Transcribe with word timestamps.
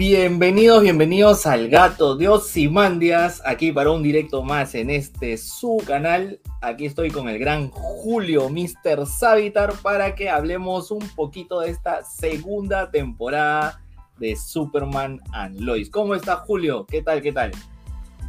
Bienvenidos, 0.00 0.80
bienvenidos 0.80 1.46
al 1.46 1.68
Gato 1.68 2.16
de 2.16 2.26
Osimandias, 2.26 3.42
aquí 3.44 3.70
para 3.70 3.90
un 3.90 4.02
directo 4.02 4.42
más 4.42 4.74
en 4.74 4.88
este 4.88 5.36
su 5.36 5.76
canal. 5.86 6.40
Aquí 6.62 6.86
estoy 6.86 7.10
con 7.10 7.28
el 7.28 7.38
gran 7.38 7.68
Julio 7.68 8.48
Mr. 8.48 9.04
Savitar 9.06 9.74
para 9.82 10.14
que 10.14 10.30
hablemos 10.30 10.90
un 10.90 11.06
poquito 11.14 11.60
de 11.60 11.68
esta 11.68 12.02
segunda 12.02 12.90
temporada 12.90 13.82
de 14.18 14.36
Superman 14.36 15.20
and 15.32 15.60
Lois. 15.60 15.90
¿Cómo 15.90 16.14
está 16.14 16.36
Julio? 16.36 16.86
¿Qué 16.86 17.02
tal? 17.02 17.20
¿Qué 17.20 17.32
tal? 17.32 17.50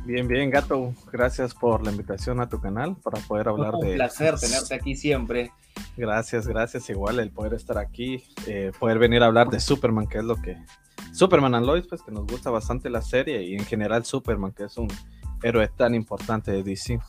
Bien, 0.04 0.27
bien, 0.27 0.49
gato. 0.49 0.93
Gracias 1.11 1.54
por 1.54 1.86
la 1.86 1.91
invitación 1.91 2.39
a 2.39 2.50
tu 2.50 2.59
canal 2.59 2.95
para 2.97 3.20
poder 3.21 3.50
hablar 3.50 3.75
de. 3.75 3.91
Un 3.91 3.95
placer 3.95 4.36
tenerte 4.39 4.73
aquí 4.73 4.95
siempre. 4.95 5.51
Gracias, 5.95 6.47
gracias. 6.47 6.89
Igual 6.89 7.19
el 7.19 7.29
poder 7.29 7.54
estar 7.54 7.78
aquí, 7.78 8.23
eh, 8.47 8.71
poder 8.79 8.97
venir 8.97 9.21
a 9.21 9.28
hablar 9.28 9.50
de 9.50 9.59
Superman, 9.59 10.07
que 10.07 10.18
es 10.18 10.23
lo 10.23 10.36
que. 10.42 10.57
Superman 11.14 11.54
and 11.56 11.65
Lois, 11.65 11.86
pues 11.87 12.01
que 12.01 12.11
nos 12.11 12.25
gusta 12.25 12.50
bastante 12.50 12.89
la 12.89 13.01
serie 13.01 13.43
y 13.43 13.54
en 13.54 13.65
general 13.65 14.04
Superman, 14.06 14.54
que 14.54 14.64
es 14.64 14.78
un 14.78 14.87
héroe 15.43 15.68
tan 15.68 15.93
importante 15.93 16.51
de 16.51 16.64
DC. 16.64 17.00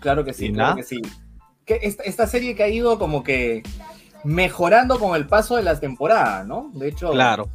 Claro 0.00 0.24
que 0.24 0.32
sí, 0.32 0.52
claro 0.52 0.76
que 0.76 0.82
sí. 0.82 1.02
Que 1.66 1.80
esta, 1.82 2.26
serie 2.26 2.54
que 2.54 2.62
ha 2.62 2.68
ido 2.68 2.98
como 2.98 3.22
que 3.22 3.62
mejorando 4.22 4.98
con 4.98 5.16
el 5.16 5.26
paso 5.26 5.56
de 5.56 5.62
las 5.62 5.80
temporadas, 5.80 6.46
¿no? 6.46 6.70
De 6.74 6.88
hecho, 6.88 7.10
claro. 7.10 7.50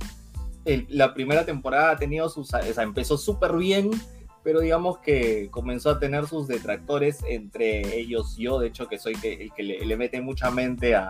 la 0.89 1.13
primera 1.13 1.45
temporada 1.45 1.91
ha 1.91 1.97
tenido 1.97 2.29
sus. 2.29 2.53
O 2.53 2.73
sea, 2.73 2.83
empezó 2.83 3.17
súper 3.17 3.53
bien 3.53 3.91
pero 4.43 4.61
digamos 4.61 4.99
que 4.99 5.49
comenzó 5.52 5.89
a 5.89 5.99
tener 5.99 6.27
sus 6.27 6.47
detractores, 6.47 7.23
entre 7.27 7.97
ellos 7.99 8.35
yo, 8.38 8.59
de 8.59 8.67
hecho 8.67 8.88
que 8.88 8.97
soy 8.97 9.16
el 9.23 9.52
que 9.53 9.63
le, 9.63 9.97
mete 9.97 10.21
mucha 10.21 10.49
mente 10.52 10.95
a, 10.95 11.09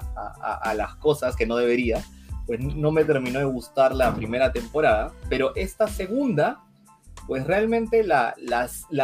las 0.76 0.96
cosas 0.96 1.36
que 1.36 1.46
no 1.46 1.56
debería, 1.56 2.04
pues 2.46 2.60
no 2.60 2.92
me 2.92 3.06
terminó 3.06 3.40
de 3.40 3.46
gustar 3.46 3.94
la 3.94 4.14
primera 4.16 4.52
temporada, 4.52 5.14
pero 5.30 5.56
esta 5.56 5.88
segunda, 5.88 6.64
pues 7.28 7.46
realmente 7.46 8.04
la, 8.04 8.36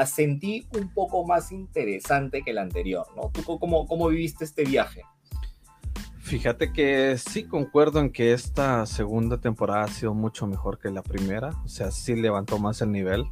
sentí 0.06 0.68
un 0.76 0.94
poco 0.94 1.26
más 1.26 1.52
interesante 1.52 2.42
que 2.42 2.54
la 2.54 2.62
anterior, 2.62 3.06
¿no? 3.16 3.30
¿Tú 3.32 3.44
cómo, 3.60 3.86
cómo 3.86 4.08
viviste 4.08 4.44
este 4.46 4.64
viaje? 4.64 5.04
Fíjate 6.26 6.74
que 6.74 7.20
sí 7.20 7.44
concuerdo 7.44 8.00
en 8.00 8.12
que 8.12 8.34
esta 8.34 8.84
segunda 8.88 9.38
temporada 9.38 9.84
ha 9.84 9.88
sido 9.88 10.16
mucho 10.16 10.48
mejor 10.48 10.80
que 10.80 10.90
la 10.90 11.04
primera, 11.04 11.52
o 11.64 11.68
sea, 11.68 11.92
sí 11.92 12.16
levantó 12.16 12.58
más 12.58 12.82
el 12.82 12.92
nivel. 12.92 13.26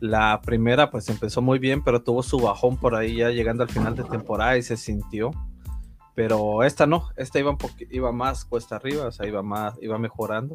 La 0.00 0.40
primera 0.42 0.90
pues 0.90 1.08
empezó 1.08 1.42
muy 1.42 1.58
bien, 1.58 1.82
pero 1.82 2.02
tuvo 2.02 2.22
su 2.22 2.38
bajón 2.38 2.76
por 2.76 2.94
ahí 2.94 3.16
ya 3.16 3.30
llegando 3.30 3.62
al 3.62 3.68
final 3.68 3.96
de 3.96 4.04
temporada 4.04 4.56
y 4.56 4.62
se 4.62 4.76
sintió. 4.76 5.30
Pero 6.14 6.62
esta 6.62 6.86
no, 6.86 7.08
esta 7.16 7.38
iba, 7.38 7.50
un 7.50 7.58
iba 7.90 8.12
más 8.12 8.44
cuesta 8.44 8.76
arriba, 8.76 9.06
o 9.06 9.12
sea, 9.12 9.26
iba, 9.26 9.42
más, 9.42 9.74
iba 9.80 9.98
mejorando 9.98 10.54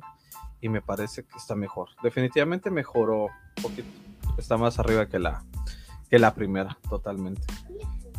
y 0.62 0.70
me 0.70 0.82
parece 0.82 1.24
que 1.24 1.38
está 1.38 1.56
mejor. 1.56 1.90
Definitivamente 2.02 2.70
mejoró 2.72 3.26
un 3.26 3.64
poquito, 3.64 3.90
está 4.38 4.58
más 4.58 4.80
arriba 4.80 5.08
que 5.08 5.20
la, 5.20 5.44
que 6.10 6.20
la 6.20 6.34
primera, 6.34 6.78
totalmente. 6.90 7.42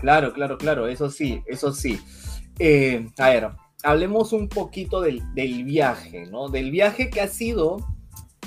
Claro, 0.01 0.33
claro, 0.33 0.59
claro, 0.59 0.87
eso 0.87 1.11
sí, 1.11 1.43
eso 1.47 1.73
sí. 1.73 2.01
Eh, 2.59 3.09
a 3.19 3.29
ver, 3.29 3.51
hablemos 3.83 4.33
un 4.33 4.49
poquito 4.49 5.01
del, 5.01 5.23
del 5.35 5.65
viaje, 5.65 6.27
¿no? 6.27 6.49
Del 6.49 6.71
viaje 6.71 7.11
que 7.11 7.21
ha 7.21 7.29
sido 7.29 7.79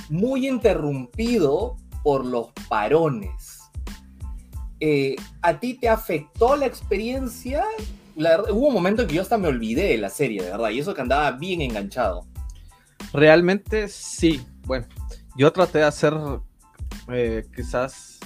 muy 0.10 0.48
interrumpido 0.48 1.78
por 2.04 2.26
los 2.26 2.52
parones. 2.68 3.60
Eh, 4.80 5.16
¿A 5.42 5.60
ti 5.60 5.76
te 5.76 5.90
afectó 5.90 6.56
la 6.56 6.66
experiencia? 6.66 7.64
hubo 8.16 8.68
un 8.68 8.74
momento 8.74 9.02
en 9.02 9.08
que 9.08 9.16
yo 9.16 9.24
hasta 9.24 9.40
me 9.40 9.48
olvidé 9.48 9.88
de 9.88 9.98
la 9.98 10.10
serie, 10.10 10.44
de 10.44 10.52
verdad, 10.52 10.70
y 10.70 10.80
eso 10.80 10.94
que 10.94 11.02
andaba 11.02 11.32
bien 11.32 11.62
enganchado. 11.62 12.28
Realmente 13.12 13.88
sí. 13.88 14.46
Bueno, 14.66 14.86
yo 15.36 15.52
traté 15.52 15.80
de 15.80 15.86
hacer 15.86 16.14
eh, 17.12 17.44
quizás 17.56 18.20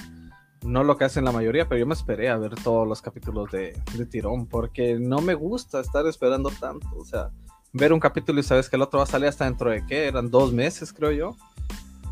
no 0.63 0.83
lo 0.83 0.97
que 0.97 1.05
hacen 1.05 1.23
la 1.23 1.31
mayoría, 1.31 1.67
pero 1.67 1.79
yo 1.79 1.85
me 1.85 1.93
esperé 1.93 2.29
a 2.29 2.37
ver 2.37 2.55
todos 2.55 2.87
los 2.87 3.01
capítulos 3.01 3.51
de, 3.51 3.79
de, 3.95 4.05
tirón, 4.05 4.47
porque 4.47 4.99
no 4.99 5.21
me 5.21 5.33
gusta 5.33 5.79
estar 5.79 6.05
esperando 6.07 6.51
tanto. 6.59 6.87
O 6.97 7.05
sea, 7.05 7.31
ver 7.73 7.93
un 7.93 7.99
capítulo 7.99 8.39
y 8.39 8.43
sabes 8.43 8.69
que 8.69 8.75
el 8.75 8.81
otro 8.81 8.97
va 8.97 9.03
a 9.03 9.07
salir 9.07 9.29
hasta 9.29 9.45
dentro 9.45 9.69
de 9.69 9.85
qué, 9.85 10.07
eran 10.07 10.29
dos 10.29 10.51
meses, 10.51 10.91
creo 10.91 11.11
yo. 11.11 11.37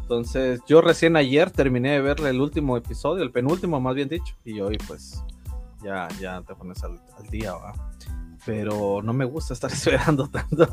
Entonces, 0.05 0.61
yo 0.67 0.81
recién 0.81 1.16
ayer 1.16 1.49
terminé 1.49 1.93
de 1.93 2.01
ver 2.01 2.19
el 2.19 2.39
último 2.39 2.77
episodio, 2.77 3.23
el 3.23 3.31
penúltimo 3.31 3.81
más 3.81 3.95
bien 3.95 4.07
dicho, 4.07 4.35
y 4.43 4.59
hoy 4.59 4.77
pues 4.85 5.23
ya, 5.83 6.07
ya 6.19 6.43
te 6.43 6.53
pones 6.53 6.83
al, 6.83 6.99
día, 7.31 7.53
¿va? 7.53 7.73
Pero 8.45 9.01
no 9.01 9.13
me 9.13 9.25
gusta 9.25 9.55
estar 9.55 9.71
esperando 9.73 10.29
tanto. 10.29 10.67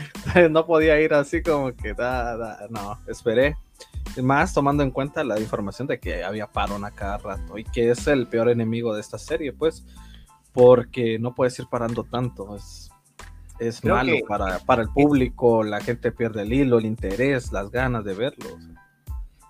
no 0.50 0.64
podía 0.64 0.98
ir 1.02 1.12
así 1.12 1.42
como 1.42 1.76
que, 1.76 1.92
da, 1.92 2.66
no, 2.70 2.98
esperé. 3.06 3.56
Más 4.22 4.54
tomando 4.54 4.82
en 4.82 4.90
cuenta 4.90 5.22
la 5.22 5.38
información 5.38 5.86
de 5.86 6.00
que 6.00 6.24
había 6.24 6.46
parón 6.46 6.86
a 6.86 6.90
cada 6.90 7.18
rato 7.18 7.58
y 7.58 7.64
que 7.64 7.90
es 7.90 8.06
el 8.06 8.26
peor 8.26 8.48
enemigo 8.48 8.94
de 8.94 9.02
esta 9.02 9.18
serie, 9.18 9.52
pues, 9.52 9.84
porque 10.54 11.18
no 11.18 11.34
puedes 11.34 11.58
ir 11.58 11.66
parando 11.70 12.04
tanto. 12.04 12.56
Es, 12.56 12.87
es 13.58 13.84
malo 13.84 14.12
para, 14.26 14.58
para, 14.60 14.82
el 14.82 14.88
público, 14.88 15.62
la 15.62 15.80
gente 15.80 16.12
pierde 16.12 16.42
el 16.42 16.52
hilo, 16.52 16.78
el 16.78 16.86
interés, 16.86 17.52
las 17.52 17.70
ganas 17.70 18.04
de 18.04 18.14
verlo. 18.14 18.58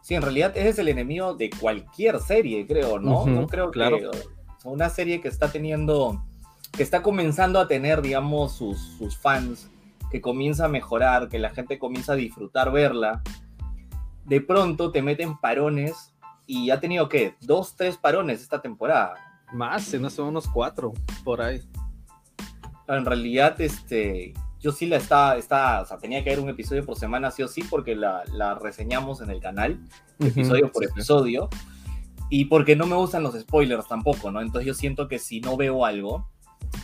Sí, 0.03 0.15
en 0.15 0.23
realidad 0.23 0.53
ese 0.57 0.71
es 0.71 0.79
el 0.79 0.89
enemigo 0.89 1.35
de 1.35 1.51
cualquier 1.51 2.19
serie, 2.21 2.67
creo, 2.67 2.99
¿no? 2.99 3.27
no 3.27 3.47
creo 3.47 3.71
claro. 3.71 3.99
que 3.99 4.11
una 4.65 4.89
serie 4.89 5.21
que 5.21 5.29
está 5.29 5.51
teniendo, 5.53 6.25
que 6.73 6.83
está 6.83 7.03
comenzando 7.03 7.61
a 7.61 7.69
tener, 7.69 8.03
digamos, 8.03 8.53
sus, 8.53 8.79
sus 8.97 9.17
fans, 9.17 9.71
que 10.11 10.21
comienza 10.21 10.65
a 10.65 10.69
mejorar, 10.69 11.29
que 11.29 11.39
la 11.39 11.51
gente 11.51 11.79
comienza 11.79 12.13
a 12.13 12.17
disfrutar 12.17 12.73
verla, 12.73 13.23
de 14.25 14.41
pronto 14.41 14.91
te 14.91 15.03
meten 15.03 15.39
parones 15.39 16.15
y 16.47 16.71
ha 16.71 16.81
tenido, 16.81 17.09
¿qué? 17.09 17.35
Dos, 17.41 17.77
tres 17.77 17.97
parones 17.97 18.41
esta 18.41 18.61
temporada. 18.63 19.15
Más, 19.53 19.93
no 19.95 20.11
son 20.11 20.29
unos 20.29 20.49
cuatro 20.49 20.93
por 21.25 21.41
ahí. 21.41 21.63
En 22.89 23.05
realidad, 23.05 23.61
este, 23.61 24.35
yo 24.61 24.73
sí 24.73 24.87
la 24.87 24.97
estaba, 24.97 25.37
estaba, 25.37 25.83
o 25.83 25.87
sea, 25.87 25.99
tenía 25.99 26.25
que 26.25 26.31
haber 26.31 26.43
un 26.43 26.51
episodio 26.51 26.85
por 26.85 26.97
semana, 26.97 27.31
sí 27.31 27.43
o 27.43 27.49
sí, 27.49 27.63
porque 27.69 27.95
la, 27.95 28.25
la 28.33 28.55
reseñamos 28.55 29.21
en 29.21 29.31
el 29.31 29.41
canal, 29.41 29.79
episodio 30.19 30.73
por 30.73 30.85
episodio, 30.85 31.49
y 32.31 32.47
porque 32.47 32.77
no 32.77 32.87
me 32.87 32.97
gustan 32.97 33.23
los 33.23 33.39
spoilers 33.39 33.87
tampoco, 33.87 34.31
¿no? 34.31 34.41
Entonces 34.41 34.67
yo 34.67 34.75
siento 34.75 35.09
que 35.09 35.19
si 35.19 35.41
no 35.41 35.57
veo 35.57 35.85
algo, 35.85 36.29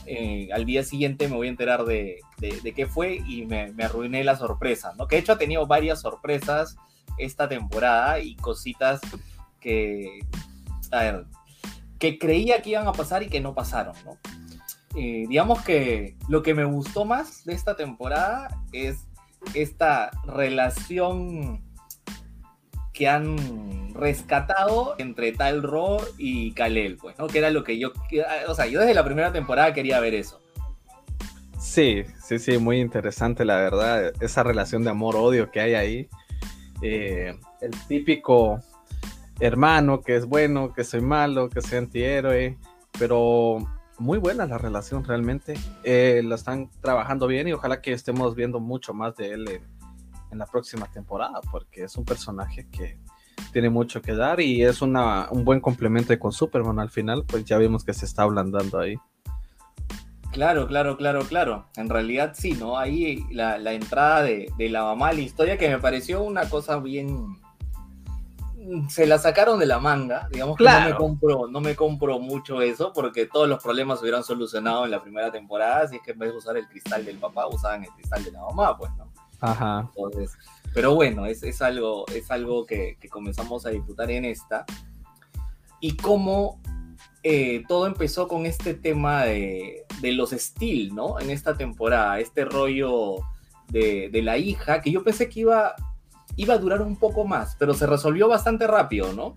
eh, 0.06 0.48
al 0.52 0.64
día 0.64 0.84
siguiente 0.84 1.28
me 1.28 1.36
voy 1.36 1.48
a 1.48 1.50
enterar 1.50 1.84
de, 1.84 2.20
de, 2.38 2.72
qué 2.74 2.86
fue 2.86 3.16
y 3.26 3.44
me, 3.46 3.72
me, 3.72 3.84
arruiné 3.84 4.22
la 4.24 4.36
sorpresa, 4.36 4.92
¿no? 4.96 5.08
Que 5.08 5.16
de 5.16 5.22
hecho 5.22 5.32
ha 5.32 5.38
tenido 5.38 5.66
varias 5.66 6.00
sorpresas 6.00 6.76
esta 7.18 7.48
temporada 7.48 8.20
y 8.20 8.36
cositas 8.36 9.00
que, 9.60 10.20
a 10.90 10.98
ver, 10.98 11.24
que 11.98 12.18
creía 12.18 12.62
que 12.62 12.70
iban 12.70 12.86
a 12.86 12.92
pasar 12.92 13.22
y 13.22 13.28
que 13.28 13.40
no 13.40 13.54
pasaron, 13.54 13.94
¿no? 14.04 14.18
Eh, 14.96 15.24
digamos 15.28 15.62
que 15.62 16.16
lo 16.28 16.42
que 16.42 16.54
me 16.54 16.64
gustó 16.64 17.04
más 17.04 17.44
de 17.44 17.54
esta 17.54 17.76
temporada 17.76 18.62
es 18.72 19.06
esta 19.54 20.10
relación 20.24 21.62
que 22.92 23.08
han 23.08 23.92
rescatado 23.94 24.94
entre 24.98 25.32
Tal 25.32 25.62
Ro 25.62 25.98
y 26.16 26.52
Kalel, 26.52 26.96
pues, 26.96 27.18
¿no? 27.18 27.26
Que 27.26 27.38
era 27.38 27.50
lo 27.50 27.64
que 27.64 27.78
yo, 27.78 27.92
o 28.46 28.54
sea, 28.54 28.66
yo 28.66 28.80
desde 28.80 28.94
la 28.94 29.04
primera 29.04 29.32
temporada 29.32 29.74
quería 29.74 29.98
ver 29.98 30.14
eso. 30.14 30.40
Sí, 31.58 32.04
sí, 32.22 32.38
sí, 32.38 32.58
muy 32.58 32.80
interesante, 32.80 33.44
la 33.44 33.56
verdad, 33.56 34.12
esa 34.20 34.44
relación 34.44 34.84
de 34.84 34.90
amor-odio 34.90 35.50
que 35.50 35.60
hay 35.60 35.74
ahí. 35.74 36.08
Eh, 36.82 37.36
el 37.60 37.70
típico 37.88 38.60
hermano 39.40 40.00
que 40.00 40.16
es 40.16 40.26
bueno, 40.26 40.72
que 40.72 40.84
soy 40.84 41.00
malo, 41.00 41.48
que 41.48 41.62
soy 41.62 41.78
antihéroe, 41.78 42.56
pero 42.98 43.58
muy 43.98 44.18
buena 44.18 44.46
la 44.46 44.58
relación 44.58 45.04
realmente. 45.04 45.54
Eh, 45.82 46.22
la 46.24 46.34
están 46.34 46.70
trabajando 46.80 47.26
bien 47.26 47.48
y 47.48 47.52
ojalá 47.52 47.80
que 47.80 47.92
estemos 47.92 48.34
viendo 48.34 48.60
mucho 48.60 48.94
más 48.94 49.16
de 49.16 49.32
él 49.32 49.48
en, 49.48 50.38
la 50.38 50.46
próxima 50.46 50.90
temporada, 50.90 51.40
porque 51.52 51.84
es 51.84 51.96
un 51.96 52.04
personaje 52.04 52.66
que 52.68 52.98
tiene 53.52 53.70
mucho 53.70 54.02
que 54.02 54.16
dar 54.16 54.40
y 54.40 54.64
es 54.64 54.82
una, 54.82 55.28
un 55.30 55.44
buen 55.44 55.60
complemento 55.60 56.18
con 56.18 56.32
Superman 56.32 56.80
al 56.80 56.90
final, 56.90 57.24
pues 57.24 57.44
ya 57.44 57.56
vimos 57.56 57.84
que 57.84 57.94
se 57.94 58.04
está 58.04 58.24
ablandando 58.24 58.80
ahí. 58.80 58.96
Claro, 60.32 60.66
claro, 60.66 60.96
claro, 60.96 61.24
claro. 61.24 61.68
En 61.76 61.88
realidad 61.88 62.32
sí, 62.34 62.54
¿no? 62.54 62.76
Ahí 62.76 63.24
la, 63.30 63.72
entrada 63.74 64.24
de, 64.24 64.50
de, 64.58 64.68
la 64.68 64.82
mamá 64.82 65.10
a 65.10 65.12
la 65.12 65.20
historia 65.20 65.56
que 65.56 65.68
me 65.68 65.78
pareció 65.78 66.24
una 66.24 66.50
cosa 66.50 66.78
bien, 66.78 67.36
se 68.88 69.06
la 69.06 69.18
sacaron 69.18 69.58
de 69.58 69.66
la 69.66 69.78
manga, 69.78 70.28
digamos 70.32 70.56
que 70.56 70.64
no 70.64 70.80
me 70.80 70.94
compro, 70.94 71.46
no 71.48 71.60
me 71.60 71.76
compro 71.76 72.18
mucho 72.18 72.62
eso, 72.62 72.92
porque 72.92 73.26
todos 73.26 73.48
los 73.48 73.62
problemas 73.62 73.98
se 73.98 74.04
hubieran 74.04 74.24
solucionado 74.24 74.84
en 74.84 74.90
la 74.90 75.02
primera 75.02 75.30
temporada, 75.30 75.82
así 75.82 75.96
es 75.96 76.02
que 76.02 76.12
en 76.12 76.18
vez 76.18 76.32
de 76.32 76.38
usar 76.38 76.56
el 76.56 76.66
cristal 76.68 77.04
del 77.04 77.18
papá, 77.18 77.46
usaban 77.46 77.84
el 77.84 77.90
cristal 77.90 78.24
de 78.24 78.32
la 78.32 78.42
mamá, 78.42 78.76
pues, 78.76 78.90
¿no? 78.96 79.12
Ajá. 79.40 79.90
Entonces, 79.94 80.32
pero 80.72 80.94
bueno, 80.94 81.26
es, 81.26 81.42
es 81.42 81.60
algo, 81.60 82.06
es 82.08 82.30
algo 82.30 82.64
que, 82.64 82.96
que, 83.00 83.08
comenzamos 83.08 83.66
a 83.66 83.70
disfrutar 83.70 84.10
en 84.10 84.24
esta. 84.24 84.64
Y 85.80 85.96
cómo 85.96 86.60
eh, 87.22 87.62
todo 87.68 87.86
empezó 87.86 88.26
con 88.26 88.46
este 88.46 88.74
tema 88.74 89.24
de, 89.24 89.84
de 90.00 90.12
los 90.12 90.30
Steel, 90.30 90.94
¿no? 90.94 91.20
En 91.20 91.30
esta 91.30 91.56
temporada, 91.56 92.18
este 92.20 92.44
rollo 92.44 93.16
de, 93.68 94.08
de 94.10 94.22
la 94.22 94.38
hija, 94.38 94.80
que 94.80 94.90
yo 94.90 95.04
pensé 95.04 95.28
que 95.28 95.40
iba 95.40 95.74
iba 96.36 96.54
a 96.54 96.58
durar 96.58 96.82
un 96.82 96.96
poco 96.96 97.24
más, 97.24 97.56
pero 97.58 97.74
se 97.74 97.86
resolvió 97.86 98.28
bastante 98.28 98.66
rápido, 98.66 99.12
¿no? 99.12 99.34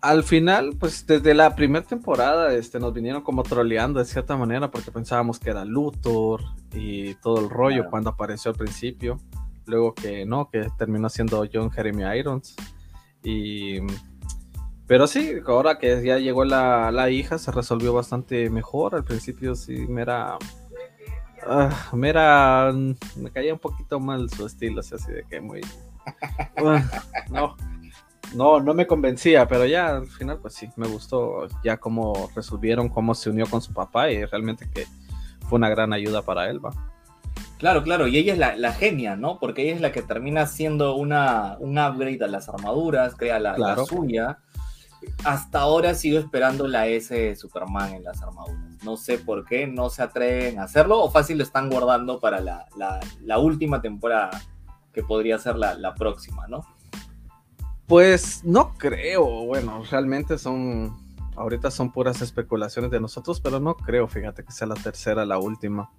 Al 0.00 0.22
final, 0.22 0.76
pues 0.78 1.06
desde 1.06 1.32
la 1.32 1.54
primera 1.54 1.86
temporada 1.86 2.52
este, 2.52 2.78
nos 2.78 2.92
vinieron 2.92 3.22
como 3.22 3.42
troleando 3.42 4.00
de 4.00 4.04
cierta 4.04 4.36
manera 4.36 4.70
porque 4.70 4.90
pensábamos 4.90 5.38
que 5.38 5.48
era 5.48 5.64
Luthor 5.64 6.42
y 6.74 7.14
todo 7.14 7.40
el 7.40 7.48
rollo 7.48 7.88
cuando 7.88 8.10
apareció 8.10 8.50
al 8.50 8.56
principio. 8.58 9.18
Luego 9.64 9.94
que 9.94 10.26
no, 10.26 10.50
que 10.50 10.68
terminó 10.76 11.08
siendo 11.08 11.46
John 11.50 11.70
Jeremy 11.70 12.18
Irons. 12.18 12.54
Y 13.22 13.80
pero 14.86 15.06
sí, 15.06 15.32
ahora 15.46 15.78
que 15.78 16.04
ya 16.04 16.18
llegó 16.18 16.44
la, 16.44 16.90
la, 16.90 17.08
hija, 17.08 17.38
se 17.38 17.50
resolvió 17.50 17.94
bastante 17.94 18.50
mejor. 18.50 18.94
Al 18.94 19.04
principio 19.04 19.54
sí 19.54 19.86
me 19.88 20.02
era. 20.02 20.36
Ah, 21.46 21.90
me 21.92 22.08
era. 22.08 22.72
Me 23.16 23.30
caía 23.30 23.52
un 23.52 23.58
poquito 23.58 24.00
mal 24.00 24.28
su 24.30 24.46
estilo, 24.46 24.80
así 24.80 25.12
de 25.12 25.24
que 25.28 25.40
muy. 25.40 25.60
no, 27.30 27.56
no, 28.34 28.60
no 28.60 28.74
me 28.74 28.86
convencía, 28.86 29.46
pero 29.46 29.64
ya 29.66 29.96
al 29.96 30.06
final, 30.06 30.38
pues 30.38 30.54
sí, 30.54 30.68
me 30.76 30.86
gustó 30.86 31.46
ya 31.62 31.76
cómo 31.76 32.30
resolvieron, 32.34 32.88
cómo 32.88 33.14
se 33.14 33.30
unió 33.30 33.46
con 33.46 33.62
su 33.62 33.72
papá 33.72 34.10
y 34.10 34.24
realmente 34.24 34.68
que 34.70 34.86
fue 35.48 35.56
una 35.56 35.68
gran 35.68 35.92
ayuda 35.92 36.22
para 36.22 36.48
él, 36.50 36.64
va. 36.64 36.70
Claro, 37.58 37.82
claro, 37.82 38.06
y 38.08 38.18
ella 38.18 38.32
es 38.32 38.38
la, 38.38 38.56
la, 38.56 38.72
genia, 38.72 39.16
¿no? 39.16 39.38
Porque 39.38 39.62
ella 39.62 39.74
es 39.74 39.80
la 39.80 39.92
que 39.92 40.02
termina 40.02 40.46
siendo 40.46 40.96
una, 40.96 41.56
un 41.60 41.78
upgrade 41.78 42.22
a 42.22 42.26
las 42.26 42.48
armaduras, 42.48 43.14
crea 43.14 43.38
la, 43.38 43.56
la 43.56 43.76
suya 43.84 44.38
hasta 45.24 45.60
ahora 45.60 45.94
sigo 45.94 46.18
esperando 46.18 46.66
la 46.66 46.86
S 46.86 47.14
de 47.14 47.36
Superman 47.36 47.94
en 47.94 48.04
las 48.04 48.22
armaduras. 48.22 48.82
No 48.82 48.96
sé 48.96 49.18
por 49.18 49.44
qué 49.44 49.66
no 49.66 49.90
se 49.90 50.02
atreven 50.02 50.58
a 50.58 50.64
hacerlo 50.64 51.00
o 51.00 51.10
fácil 51.10 51.38
lo 51.38 51.44
están 51.44 51.70
guardando 51.70 52.20
para 52.20 52.40
la, 52.40 52.66
la, 53.22 53.38
última 53.38 53.80
temporada, 53.80 54.30
que 54.92 55.02
podría 55.02 55.38
ser 55.38 55.56
la, 55.56 55.74
la, 55.74 55.94
próxima, 55.94 56.46
¿no? 56.46 56.64
Pues 57.86 58.44
no 58.44 58.74
creo, 58.74 59.24
bueno, 59.46 59.82
realmente 59.90 60.38
son, 60.38 60.96
ahorita 61.36 61.70
son 61.70 61.92
puras 61.92 62.22
especulaciones 62.22 62.90
de 62.90 63.00
nosotros, 63.00 63.40
pero 63.40 63.60
no 63.60 63.76
creo, 63.76 64.08
fíjate 64.08 64.44
que 64.44 64.52
sea 64.52 64.66
la 64.66 64.74
tercera, 64.74 65.24
la 65.24 65.38
última. 65.38 65.90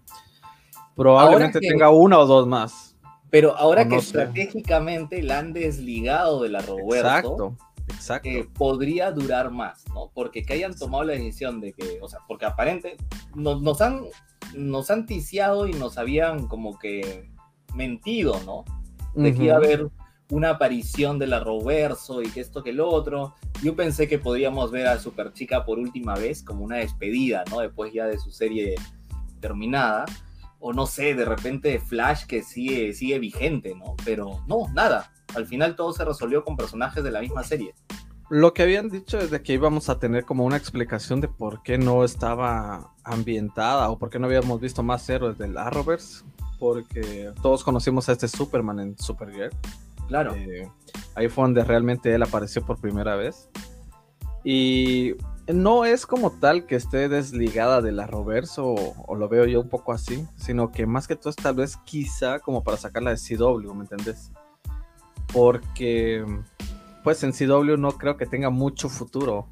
Probablemente 0.96 1.60
tenga 1.60 1.90
una 1.90 2.20
o 2.20 2.26
dos 2.26 2.48
más. 2.48 2.96
Pero 3.30 3.56
ahora 3.58 3.88
que 3.88 3.98
estratégicamente 3.98 5.22
la 5.22 5.40
han 5.40 5.52
desligado 5.52 6.42
de 6.42 6.50
la 6.50 6.62
Roberto. 6.62 7.08
Exacto 7.08 7.58
Exacto. 7.88 8.30
podría 8.54 9.12
durar 9.12 9.52
más, 9.52 9.86
¿no? 9.94 10.12
Porque 10.14 10.44
que 10.44 10.54
hayan 10.54 10.76
tomado 10.76 11.04
la 11.04 11.14
decisión 11.14 11.62
de 11.62 11.74
que, 11.74 12.00
o 12.02 12.08
sea, 12.08 12.20
porque 12.28 12.46
aparente 12.46 12.98
nos, 13.36 13.62
nos 13.62 13.82
han 13.82 14.02
nos 14.54 14.90
han 14.90 15.06
ticiado 15.06 15.68
y 15.68 15.74
nos 15.74 15.98
habían 15.98 16.48
como 16.48 16.78
que 16.78 17.30
mentido, 17.74 18.40
¿no? 18.46 18.64
De 19.14 19.34
que 19.34 19.46
iba 19.46 19.54
a 19.54 19.58
haber 19.58 19.90
una 20.30 20.52
aparición 20.52 21.20
de 21.20 21.28
la 21.28 21.40
Roverso 21.40 22.22
y 22.22 22.30
que 22.30 22.42
esto 22.42 22.64
que 22.64 22.74
lo 22.74 22.90
otro. 22.90 23.36
Yo 23.64 23.76
pensé 23.76 24.08
que 24.08 24.20
podríamos 24.20 24.72
ver 24.72 24.88
a 24.88 25.00
Superchica 25.00 25.66
por 25.66 25.80
última 25.80 26.16
vez 26.16 26.44
como 26.44 26.64
una 26.66 26.78
despedida, 26.78 27.44
¿no? 27.50 27.60
Después 27.60 27.94
ya 27.94 28.06
de 28.06 28.18
su 28.18 28.32
serie 28.32 28.76
terminada. 29.40 30.06
O 30.60 30.74
no 30.74 30.86
sé, 30.86 31.14
de 31.14 31.26
repente 31.26 31.80
Flash 31.80 32.26
que 32.26 32.42
sigue, 32.42 32.94
sigue 32.94 33.20
vigente, 33.20 33.76
¿no? 33.76 33.96
Pero 34.04 34.44
no, 34.48 34.68
nada 34.74 35.12
al 35.36 35.46
final 35.46 35.76
todo 35.76 35.94
se 35.94 36.06
resolvió 36.06 36.44
con 36.44 36.58
personajes 36.58 37.04
de 37.04 37.12
la 37.12 37.22
misma 37.22 37.44
serie. 37.44 37.74
Lo 38.30 38.54
que 38.54 38.64
habían 38.64 38.90
dicho 38.90 39.20
es 39.20 39.30
de 39.30 39.44
que 39.44 39.54
íbamos 39.54 39.88
a 39.90 40.00
tener 40.00 40.26
como 40.26 40.46
una 40.46 40.58
explicación 40.58 41.22
de 41.22 41.28
por 41.28 41.62
qué 41.62 41.78
no 41.78 42.04
estaba 42.04 42.92
ambientada 43.04 43.90
o 43.92 44.00
por 44.00 44.10
qué 44.10 44.18
no 44.18 44.26
habíamos 44.26 44.60
visto 44.60 44.82
más 44.82 45.08
héroes 45.10 45.38
del 45.38 45.56
Arrowverse, 45.58 46.24
porque 46.58 47.32
todos 47.44 47.64
conocimos 47.64 48.10
a 48.10 48.14
este 48.14 48.28
Superman 48.28 48.80
en 48.80 48.98
Supergirl. 48.98 49.52
Claro. 50.08 50.34
Eh, 50.34 50.68
ahí 51.14 51.30
fue 51.30 51.44
donde 51.44 51.64
realmente 51.64 52.14
él 52.16 52.24
apareció 52.24 52.66
por 52.66 52.80
primera 52.80 53.16
vez. 53.16 53.48
Y 54.44 55.16
no 55.48 55.86
es 55.86 56.08
como 56.08 56.32
tal 56.32 56.66
que 56.66 56.76
esté 56.76 57.10
desligada 57.10 57.84
del 57.84 58.00
Arrowverse 58.00 58.60
o, 58.60 58.96
o, 59.06 59.16
lo 59.16 59.30
veo 59.30 59.46
yo 59.46 59.62
un 59.62 59.70
poco 59.70 59.94
así, 59.94 60.26
sino 60.36 60.72
que 60.72 60.88
más 60.88 61.08
que 61.08 61.16
todo 61.16 61.30
es 61.30 61.36
tal 61.36 61.56
vez 61.56 61.78
quizá 61.86 62.40
como 62.40 62.64
para 62.64 62.78
sacarla 62.78 63.12
de 63.12 63.18
CW, 63.18 63.72
¿me 63.74 63.82
entendés? 63.82 64.32
Porque 65.36 66.26
pues 67.04 67.22
en 67.24 67.34
CW 67.34 67.76
no 67.78 67.92
creo 67.98 68.16
que 68.16 68.26
tenga 68.26 68.50
mucho 68.50 68.88
futuro. 68.88 69.50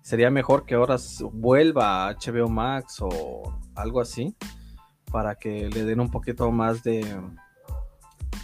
Sería 0.00 0.30
mejor 0.30 0.64
que 0.64 0.76
ahora 0.76 0.96
vuelva 1.32 2.06
a 2.06 2.14
HBO 2.14 2.48
Max 2.48 2.98
o 3.00 3.58
algo 3.74 4.00
así 4.00 4.36
para 5.10 5.34
que 5.34 5.68
le 5.70 5.84
den 5.84 5.98
un 5.98 6.10
poquito 6.12 6.52
más 6.52 6.84
de, 6.84 7.04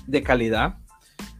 de 0.08 0.22
calidad 0.24 0.78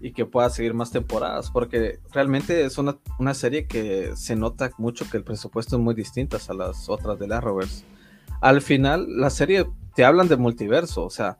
y 0.00 0.12
que 0.12 0.24
pueda 0.24 0.50
seguir 0.50 0.72
más 0.72 0.92
temporadas, 0.92 1.50
porque 1.50 1.98
realmente 2.12 2.64
es 2.64 2.78
una, 2.78 2.98
una, 3.18 3.34
serie 3.34 3.66
que 3.66 4.12
se 4.14 4.36
nota 4.36 4.70
mucho 4.78 5.04
que 5.10 5.16
el 5.16 5.24
presupuesto 5.24 5.76
es 5.76 5.82
muy 5.82 5.94
distinto 5.94 6.38
a 6.48 6.54
las 6.54 6.88
otras 6.88 7.18
de 7.18 7.26
la 7.26 7.40
Rovers. 7.40 7.84
Al 8.40 8.62
final, 8.62 9.06
la 9.18 9.30
serie 9.30 9.66
te 9.94 10.04
hablan 10.04 10.28
de 10.28 10.36
multiverso, 10.36 11.04
o 11.04 11.10
sea, 11.10 11.38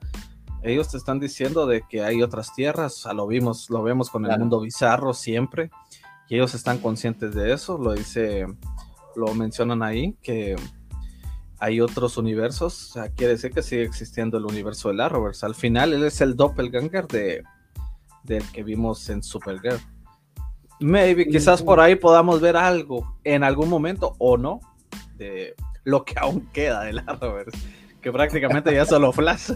ellos 0.63 0.89
te 0.89 0.97
están 0.97 1.19
diciendo 1.19 1.65
de 1.65 1.83
que 1.87 2.03
hay 2.03 2.21
otras 2.21 2.53
tierras, 2.53 3.07
lo 3.13 3.27
vimos, 3.27 3.69
lo 3.69 3.81
vemos 3.83 4.09
con 4.09 4.25
el 4.25 4.37
mundo 4.37 4.59
bizarro 4.59 5.13
siempre, 5.13 5.71
y 6.29 6.35
ellos 6.35 6.53
están 6.53 6.77
conscientes 6.77 7.33
de 7.33 7.53
eso, 7.53 7.77
lo 7.77 7.93
dice, 7.93 8.45
lo 9.15 9.33
mencionan 9.33 9.81
ahí, 9.81 10.15
que 10.21 10.55
hay 11.59 11.81
otros 11.81 12.17
universos, 12.17 12.89
o 12.89 12.93
sea, 12.93 13.09
quiere 13.09 13.33
decir 13.33 13.51
que 13.51 13.61
sigue 13.61 13.83
existiendo 13.83 14.37
el 14.37 14.45
universo 14.45 14.91
de 14.91 15.03
Arrowverse. 15.03 15.45
Al 15.45 15.55
final, 15.55 15.93
él 15.93 16.03
es 16.03 16.21
el 16.21 16.35
doppelganger 16.35 17.07
de, 17.07 17.43
del 18.23 18.43
que 18.51 18.63
vimos 18.63 19.09
en 19.09 19.21
Supergirl. 19.21 19.79
Maybe, 20.79 21.27
quizás 21.27 21.61
por 21.61 21.79
ahí 21.79 21.95
podamos 21.95 22.41
ver 22.41 22.57
algo 22.57 23.15
en 23.23 23.43
algún 23.43 23.69
momento 23.69 24.15
o 24.17 24.37
no 24.37 24.59
de 25.17 25.53
lo 25.83 26.03
que 26.03 26.15
aún 26.17 26.47
queda 26.51 26.81
del 26.81 26.99
Arrowverse 26.99 27.80
que 28.01 28.11
prácticamente 28.11 28.73
ya 28.73 28.85
solo 28.85 29.11
Flash. 29.11 29.51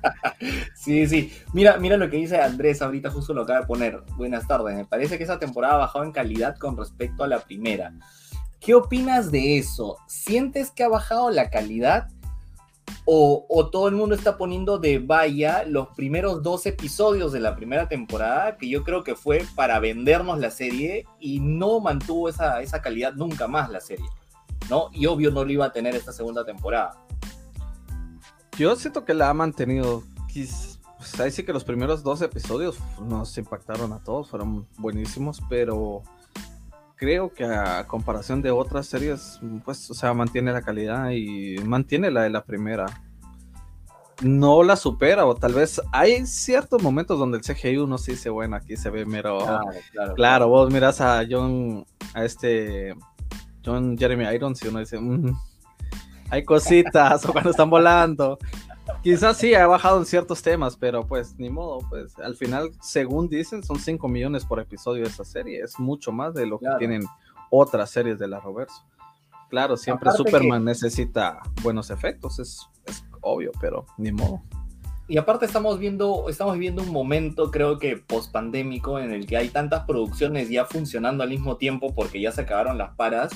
sí, 0.74 1.06
sí. 1.06 1.32
Mira, 1.52 1.76
mira 1.78 1.96
lo 1.96 2.10
que 2.10 2.16
dice 2.16 2.40
Andrés, 2.40 2.82
ahorita 2.82 3.10
justo 3.10 3.32
lo 3.32 3.42
acaba 3.42 3.60
de 3.60 3.66
poner. 3.66 4.02
Buenas 4.16 4.46
tardes. 4.46 4.76
Me 4.76 4.84
parece 4.84 5.16
que 5.16 5.24
esa 5.24 5.38
temporada 5.38 5.74
ha 5.74 5.78
bajado 5.78 6.04
en 6.04 6.12
calidad 6.12 6.56
con 6.56 6.76
respecto 6.76 7.24
a 7.24 7.28
la 7.28 7.40
primera. 7.40 7.92
¿Qué 8.58 8.74
opinas 8.74 9.30
de 9.30 9.56
eso? 9.56 9.96
¿Sientes 10.06 10.70
que 10.70 10.82
ha 10.82 10.88
bajado 10.88 11.30
la 11.30 11.48
calidad? 11.48 12.08
O, 13.04 13.46
o, 13.48 13.70
todo 13.70 13.88
el 13.88 13.94
mundo 13.94 14.14
está 14.14 14.36
poniendo 14.36 14.78
de 14.78 14.98
valla 14.98 15.64
los 15.64 15.88
primeros 15.96 16.42
dos 16.42 16.66
episodios 16.66 17.32
de 17.32 17.40
la 17.40 17.56
primera 17.56 17.88
temporada, 17.88 18.56
que 18.56 18.68
yo 18.68 18.84
creo 18.84 19.02
que 19.04 19.14
fue 19.14 19.44
para 19.54 19.78
vendernos 19.78 20.38
la 20.38 20.50
serie 20.50 21.06
y 21.18 21.40
no 21.40 21.80
mantuvo 21.80 22.28
esa, 22.28 22.60
esa 22.60 22.82
calidad 22.82 23.14
nunca 23.14 23.46
más 23.46 23.70
la 23.70 23.80
serie, 23.80 24.06
¿no? 24.68 24.90
Y 24.92 25.06
obvio 25.06 25.30
no 25.30 25.44
lo 25.44 25.50
iba 25.50 25.66
a 25.66 25.72
tener 25.72 25.94
esta 25.94 26.12
segunda 26.12 26.44
temporada. 26.44 26.92
Yo 28.60 28.76
siento 28.76 29.06
que 29.06 29.14
la 29.14 29.30
ha 29.30 29.34
mantenido. 29.34 30.02
Pues, 30.98 31.18
ahí 31.18 31.30
sí 31.30 31.44
que 31.44 31.52
los 31.54 31.64
primeros 31.64 32.02
dos 32.02 32.20
episodios 32.20 32.78
nos 33.00 33.38
impactaron 33.38 33.94
a 33.94 34.04
todos, 34.04 34.28
fueron 34.28 34.66
buenísimos, 34.76 35.40
pero 35.48 36.02
creo 36.94 37.32
que 37.32 37.46
a 37.46 37.86
comparación 37.86 38.42
de 38.42 38.50
otras 38.50 38.84
series, 38.84 39.40
pues, 39.64 39.90
o 39.90 39.94
sea, 39.94 40.12
mantiene 40.12 40.52
la 40.52 40.60
calidad 40.60 41.08
y 41.08 41.56
mantiene 41.64 42.10
la 42.10 42.24
de 42.24 42.28
la 42.28 42.44
primera. 42.44 42.84
No 44.20 44.62
la 44.62 44.76
supera, 44.76 45.24
o 45.24 45.34
tal 45.34 45.54
vez 45.54 45.80
hay 45.90 46.26
ciertos 46.26 46.82
momentos 46.82 47.18
donde 47.18 47.38
el 47.38 47.42
CGI 47.42 47.78
uno 47.78 47.96
sí 47.96 48.12
dice, 48.12 48.28
bueno, 48.28 48.56
aquí 48.56 48.76
se 48.76 48.90
ve 48.90 49.06
mero. 49.06 49.38
Claro, 49.92 50.14
claro, 50.14 50.48
vos 50.48 50.70
miras 50.70 51.00
a 51.00 51.24
John, 51.26 51.86
a 52.12 52.26
este 52.26 52.94
John 53.64 53.96
Jeremy 53.96 54.26
Irons 54.34 54.62
y 54.62 54.68
uno 54.68 54.80
dice, 54.80 55.00
mm, 55.00 55.34
hay 56.30 56.44
cositas 56.44 57.24
o 57.26 57.32
cuando 57.32 57.50
están 57.50 57.70
volando. 57.70 58.38
Quizás 59.02 59.36
sí 59.36 59.54
ha 59.54 59.66
bajado 59.66 59.98
en 59.98 60.06
ciertos 60.06 60.42
temas, 60.42 60.76
pero 60.76 61.06
pues 61.06 61.38
ni 61.38 61.48
modo, 61.48 61.78
pues 61.88 62.18
al 62.18 62.34
final, 62.34 62.70
según 62.80 63.28
dicen, 63.28 63.62
son 63.62 63.78
5 63.78 64.08
millones 64.08 64.44
por 64.44 64.60
episodio 64.60 65.04
de 65.04 65.08
esa 65.08 65.24
serie. 65.24 65.60
Es 65.62 65.78
mucho 65.78 66.12
más 66.12 66.34
de 66.34 66.46
lo 66.46 66.58
que 66.58 66.68
tienen 66.78 67.02
otras 67.50 67.90
series 67.90 68.18
de 68.18 68.28
la 68.28 68.40
Roverso. 68.40 68.84
Claro, 69.48 69.76
siempre 69.76 70.12
Superman 70.12 70.64
necesita 70.64 71.40
buenos 71.62 71.90
efectos, 71.90 72.38
es, 72.38 72.68
es, 72.86 73.04
obvio, 73.20 73.50
pero 73.60 73.84
ni 73.98 74.12
modo. 74.12 74.42
Y 75.08 75.18
aparte 75.18 75.44
estamos 75.44 75.80
viendo, 75.80 76.28
estamos 76.28 76.54
viviendo 76.54 76.82
un 76.82 76.92
momento, 76.92 77.50
creo 77.50 77.80
que 77.80 77.96
post 77.96 78.30
pandémico, 78.30 79.00
en 79.00 79.12
el 79.12 79.26
que 79.26 79.36
hay 79.36 79.48
tantas 79.48 79.84
producciones 79.84 80.48
ya 80.50 80.66
funcionando 80.66 81.24
al 81.24 81.30
mismo 81.30 81.56
tiempo 81.56 81.92
porque 81.92 82.20
ya 82.20 82.30
se 82.30 82.42
acabaron 82.42 82.78
las 82.78 82.94
paras 82.94 83.32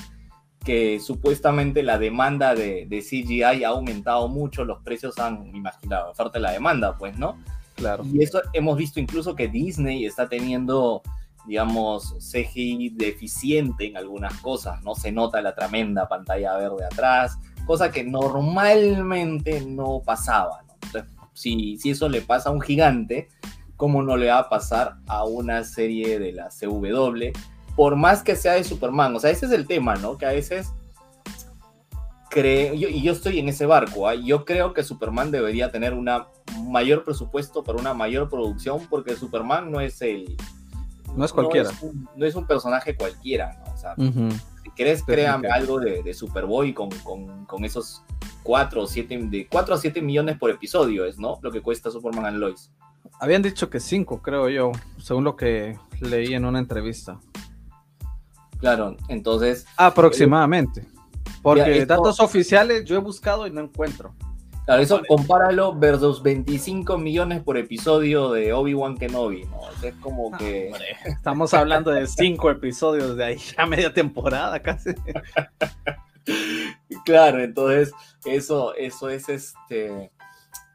que 0.65 0.99
supuestamente 1.01 1.83
la 1.83 1.99
demanda 1.99 2.55
de, 2.55 2.87
CGI 2.89 3.43
ha 3.65 3.69
aumentado 3.69 4.29
mucho, 4.29 4.65
los 4.65 4.83
precios 4.83 5.19
han, 5.19 5.55
imaginado, 5.55 6.11
oferta 6.11 6.39
la 6.39 6.53
demanda, 6.53 6.97
pues, 6.97 7.19
¿no? 7.19 7.39
Claro. 7.77 8.05
Y 8.13 8.23
eso 8.23 8.41
hemos 8.53 8.77
visto 8.77 9.01
incluso 9.01 9.35
que 9.35 9.49
Disney 9.49 10.07
está 10.07 10.29
teniendo, 10.29 11.03
digamos, 11.47 12.15
CGI 12.19 12.91
deficiente 12.91 13.87
en 13.87 13.97
algunas 13.97 14.41
cosas, 14.41 14.83
¿no? 14.83 14.95
Se 14.95 15.13
nota 15.13 15.43
la 15.43 15.55
tremenda 15.55 16.09
pantalla 16.09 16.57
verde 16.57 16.85
atrás, 16.85 17.39
cosa 17.67 17.91
que 17.91 18.05
normalmente 18.05 19.61
no 19.61 20.01
pasaba, 20.05 20.63
¿no? 20.67 20.75
Entonces, 20.83 21.11
si, 21.35 21.77
si 21.79 21.91
eso 21.91 22.09
le 22.09 22.23
pasa 22.23 22.49
a 22.49 22.53
un 22.53 22.61
gigante, 22.61 23.29
¿cómo 23.77 24.03
no 24.03 24.17
le 24.17 24.29
va 24.29 24.39
a 24.39 24.49
pasar 24.49 24.97
a 25.07 25.25
una 25.25 25.65
serie 25.65 26.19
de 26.19 26.33
la 26.33 26.49
CW? 26.49 27.33
Por 27.77 27.97
más 27.97 28.23
que 28.23 28.37
sea 28.37 28.53
de 28.53 28.65
Superman, 28.65 29.15
o 29.17 29.21
sea, 29.21 29.31
ese 29.31 29.47
es 29.47 29.53
el 29.53 29.67
tema, 29.67 29.97
¿no? 29.97 30.17
Que 30.17 30.27
a 30.27 30.31
veces 30.31 30.73
creo, 32.35 32.75
y 32.75 33.01
yo 33.01 33.13
estoy 33.13 33.39
en 33.39 33.49
ese 33.49 33.65
barco, 33.65 34.09
¿ah? 34.09 34.15
yo 34.17 34.45
creo 34.45 34.75
que 34.75 34.83
Superman 34.83 35.31
debería 35.31 35.71
tener 35.71 35.95
un 35.95 36.09
mayor 36.69 37.05
presupuesto 37.05 37.63
para 37.63 37.79
una 37.79 37.95
mayor 37.95 38.29
producción, 38.29 38.81
porque 38.91 39.15
Superman 39.15 39.71
no 39.71 39.81
es 39.81 40.03
el... 40.03 40.37
No 41.15 41.25
es 41.25 41.33
cualquiera. 41.33 41.71
No 42.17 42.27
es 42.27 42.35
un, 42.35 42.45
personaje 42.45 42.97
cualquiera, 42.97 43.57
¿no? 43.65 43.73
O 43.73 43.77
sea, 43.77 43.95
si 43.95 44.71
querés, 44.75 45.05
créame 45.05 45.47
algo 45.49 45.79
de, 45.79 46.13
Superboy 46.13 46.75
con, 46.75 46.89
con, 47.47 47.65
esos 47.65 48.03
4 48.43 48.83
o 48.83 48.87
7, 48.89 49.19
de 49.31 49.47
4 49.47 49.75
a 49.77 49.79
7 49.79 50.03
millones 50.03 50.37
por 50.37 50.51
episodio, 50.51 51.05
es, 51.05 51.19
¿no? 51.19 51.39
Lo 51.41 51.53
que 51.53 51.63
cuesta 51.63 51.89
Superman 51.89 52.27
and 52.27 52.39
Lois. 52.39 52.73
Habían 53.21 53.43
dicho 53.43 53.71
que 53.71 53.79
5, 53.79 54.23
creo 54.23 54.49
yo, 54.49 54.73
según 54.99 55.23
lo 55.23 55.37
que 55.37 55.79
leí 56.01 56.35
en 56.35 56.45
una 56.45 56.59
entrevista. 56.59 57.21
Claro, 58.59 58.97
entonces. 59.09 59.67
Aproximadamente. 59.77 60.87
Porque 61.43 61.85
datos 61.85 62.21
oficiales 62.21 62.85
yo 62.85 62.97
he 62.97 63.01
buscado 63.01 63.47
y 63.47 63.51
no 63.51 63.61
encuentro. 63.61 64.15
Claro, 64.65 64.81
eso 64.81 65.03
compáralo 65.07 65.75
versus 65.75 66.23
25 66.23 66.97
millones 66.97 67.43
por 67.43 67.59
episodio 67.59 68.33
de 68.33 68.55
Obi-Wan 68.55 68.97
Kenobi, 68.97 69.45
¿no? 69.45 69.61
Es 69.83 69.95
como 69.97 70.31
ah, 70.33 70.39
que. 70.39 70.73
estamos 71.05 71.53
hablando 71.53 71.91
de 71.91 72.07
5 72.07 72.51
episodios 72.51 73.17
de 73.17 73.25
ahí, 73.25 73.37
ya 73.37 73.67
media 73.67 73.93
temporada 73.93 74.63
casi. 74.63 74.95
claro, 77.05 77.43
entonces, 77.43 77.93
eso, 78.25 78.75
eso 78.75 79.11
es 79.11 79.29
este. 79.29 80.11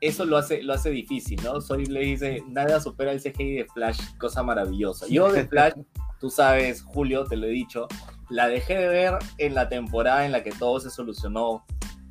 Eso 0.01 0.23
lo 0.23 0.37
hace, 0.37 0.61
lo 0.61 0.73
hace 0.73 0.91
difícil, 0.91 1.41
¿no? 1.43 1.59
Soy 1.59 1.87
le 1.87 2.01
dice, 2.01 2.43
nada 2.47 2.79
supera 2.79 3.11
el 3.11 3.21
CGI 3.21 3.55
de 3.55 3.65
Flash, 3.65 3.99
cosa 4.17 4.43
maravillosa. 4.43 5.07
Yo 5.07 5.31
de 5.31 5.43
Flash 5.47 5.73
Tú 6.19 6.29
sabes, 6.29 6.81
Julio, 6.81 7.25
te 7.25 7.37
lo 7.37 7.47
he 7.47 7.51
dicho, 7.51 7.87
la 8.29 8.47
dejé 8.47 8.75
de 8.75 8.87
ver 8.87 9.13
en 9.37 9.55
la 9.55 9.69
temporada 9.69 10.25
en 10.25 10.31
la 10.31 10.43
que 10.43 10.51
todo 10.51 10.79
se 10.79 10.89
solucionó 10.89 11.65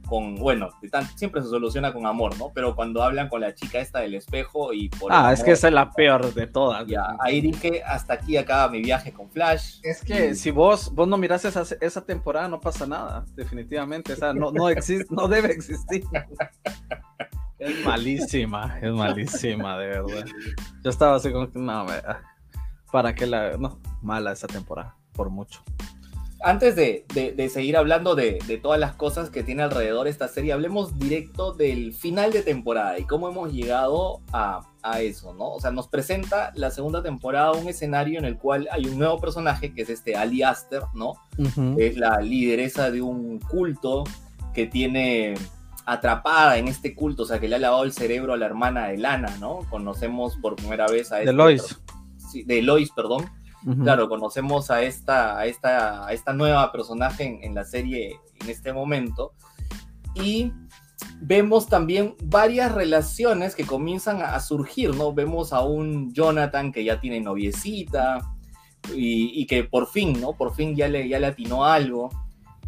con, 0.08 0.36
bueno, 0.36 0.70
siempre 1.16 1.42
se 1.42 1.48
soluciona 1.48 1.92
con 1.92 2.06
amor, 2.06 2.36
¿no? 2.38 2.50
Pero 2.54 2.74
cuando 2.74 3.02
hablan 3.02 3.28
con 3.28 3.42
la 3.42 3.54
chica 3.54 3.78
esta 3.78 4.00
del 4.00 4.14
espejo 4.14 4.72
y 4.72 4.88
por... 4.88 5.12
Ah, 5.12 5.32
es 5.32 5.44
que 5.44 5.52
esa 5.52 5.68
es 5.68 5.74
la 5.74 5.92
peor 5.92 6.32
de 6.32 6.46
todas. 6.46 6.86
Ya, 6.86 7.14
ahí 7.20 7.42
dije, 7.42 7.82
hasta 7.84 8.14
aquí 8.14 8.38
acaba 8.38 8.70
mi 8.70 8.80
viaje 8.80 9.12
con 9.12 9.30
Flash. 9.30 9.80
Es 9.82 10.02
que 10.02 10.34
si 10.34 10.50
vos, 10.50 10.90
vos 10.94 11.06
no 11.06 11.18
mirás 11.18 11.44
esa, 11.44 11.62
esa 11.80 12.06
temporada, 12.06 12.48
no 12.48 12.58
pasa 12.58 12.86
nada, 12.86 13.26
definitivamente. 13.34 14.14
O 14.14 14.16
sea, 14.16 14.32
no, 14.32 14.50
no, 14.50 14.70
existe, 14.70 15.06
no 15.10 15.28
debe 15.28 15.52
existir. 15.52 16.04
Es 17.58 17.84
malísima, 17.84 18.78
es 18.80 18.92
malísima, 18.92 19.78
de 19.78 19.88
verdad. 19.88 20.24
Yo 20.82 20.90
estaba 20.90 21.16
así 21.16 21.30
como 21.30 21.50
que, 21.50 21.58
no, 21.58 21.84
me 21.84 21.94
para 22.90 23.14
que 23.14 23.26
la. 23.26 23.56
No, 23.56 23.78
mala 24.02 24.32
esa 24.32 24.46
temporada, 24.46 24.96
por 25.12 25.30
mucho. 25.30 25.62
Antes 26.40 26.76
de, 26.76 27.04
seguir 27.52 27.76
hablando 27.76 28.14
de, 28.14 28.60
todas 28.62 28.78
las 28.78 28.94
cosas 28.94 29.28
que 29.28 29.42
tiene 29.42 29.64
alrededor 29.64 30.06
esta 30.06 30.28
serie, 30.28 30.52
hablemos 30.52 30.96
directo 30.96 31.52
del 31.52 31.92
final 31.92 32.32
de 32.32 32.42
temporada 32.42 32.96
y 32.96 33.04
cómo 33.04 33.28
hemos 33.28 33.52
llegado 33.52 34.20
a, 34.32 34.62
eso, 35.00 35.34
¿no? 35.34 35.50
O 35.50 35.60
sea, 35.60 35.70
nos 35.70 35.88
presenta 35.88 36.50
la 36.54 36.70
segunda 36.70 37.02
temporada 37.02 37.52
un 37.52 37.68
escenario 37.68 38.18
en 38.18 38.24
el 38.24 38.38
cual 38.38 38.68
hay 38.72 38.86
un 38.86 38.98
nuevo 38.98 39.20
personaje 39.20 39.74
que 39.74 39.82
es 39.82 39.90
este 39.90 40.16
Ali 40.16 40.42
Aster, 40.42 40.82
¿no? 40.94 41.14
Es 41.76 41.98
la 41.98 42.20
lideresa 42.20 42.90
de 42.90 43.02
un 43.02 43.38
culto 43.38 44.04
que 44.54 44.66
tiene 44.66 45.34
atrapada 45.84 46.56
en 46.56 46.68
este 46.68 46.94
culto, 46.94 47.24
o 47.24 47.26
sea, 47.26 47.38
que 47.38 47.48
le 47.48 47.56
ha 47.56 47.58
lavado 47.58 47.84
el 47.84 47.92
cerebro 47.92 48.32
a 48.32 48.36
la 48.36 48.46
hermana 48.46 48.86
de 48.86 48.96
Lana, 48.96 49.36
¿no? 49.40 49.60
Conocemos 49.68 50.36
por 50.36 50.56
primera 50.56 50.86
vez 50.86 51.12
a 51.12 51.20
este, 51.20 51.32
Lois 51.32 51.78
de 52.32 52.62
Lois, 52.62 52.90
perdón. 52.90 53.26
Claro, 53.82 54.08
conocemos 54.08 54.70
a 54.70 54.82
esta, 54.82 55.36
a 55.36 55.46
esta, 55.46 56.06
a 56.06 56.12
esta 56.12 56.32
nueva 56.32 56.70
personaje 56.72 57.40
en, 57.42 57.54
la 57.54 57.64
serie 57.64 58.18
en 58.40 58.48
este 58.48 58.72
momento. 58.72 59.32
Y 60.14 60.52
vemos 61.20 61.66
también 61.66 62.14
varias 62.22 62.72
relaciones 62.72 63.54
que 63.54 63.66
comienzan 63.66 64.22
a, 64.22 64.38
surgir, 64.40 64.94
¿no? 64.94 65.12
Vemos 65.12 65.52
a 65.52 65.60
un 65.60 66.12
Jonathan 66.14 66.72
que 66.72 66.84
ya 66.84 67.00
tiene 67.00 67.20
noviecita 67.20 68.20
y, 68.94 69.44
que 69.46 69.64
por 69.64 69.88
fin, 69.88 70.18
¿no? 70.20 70.34
Por 70.34 70.54
fin 70.54 70.74
ya 70.74 70.88
le, 70.88 71.08
ya 71.08 71.18
le 71.18 71.26
atinó 71.26 71.64
algo. 71.64 72.10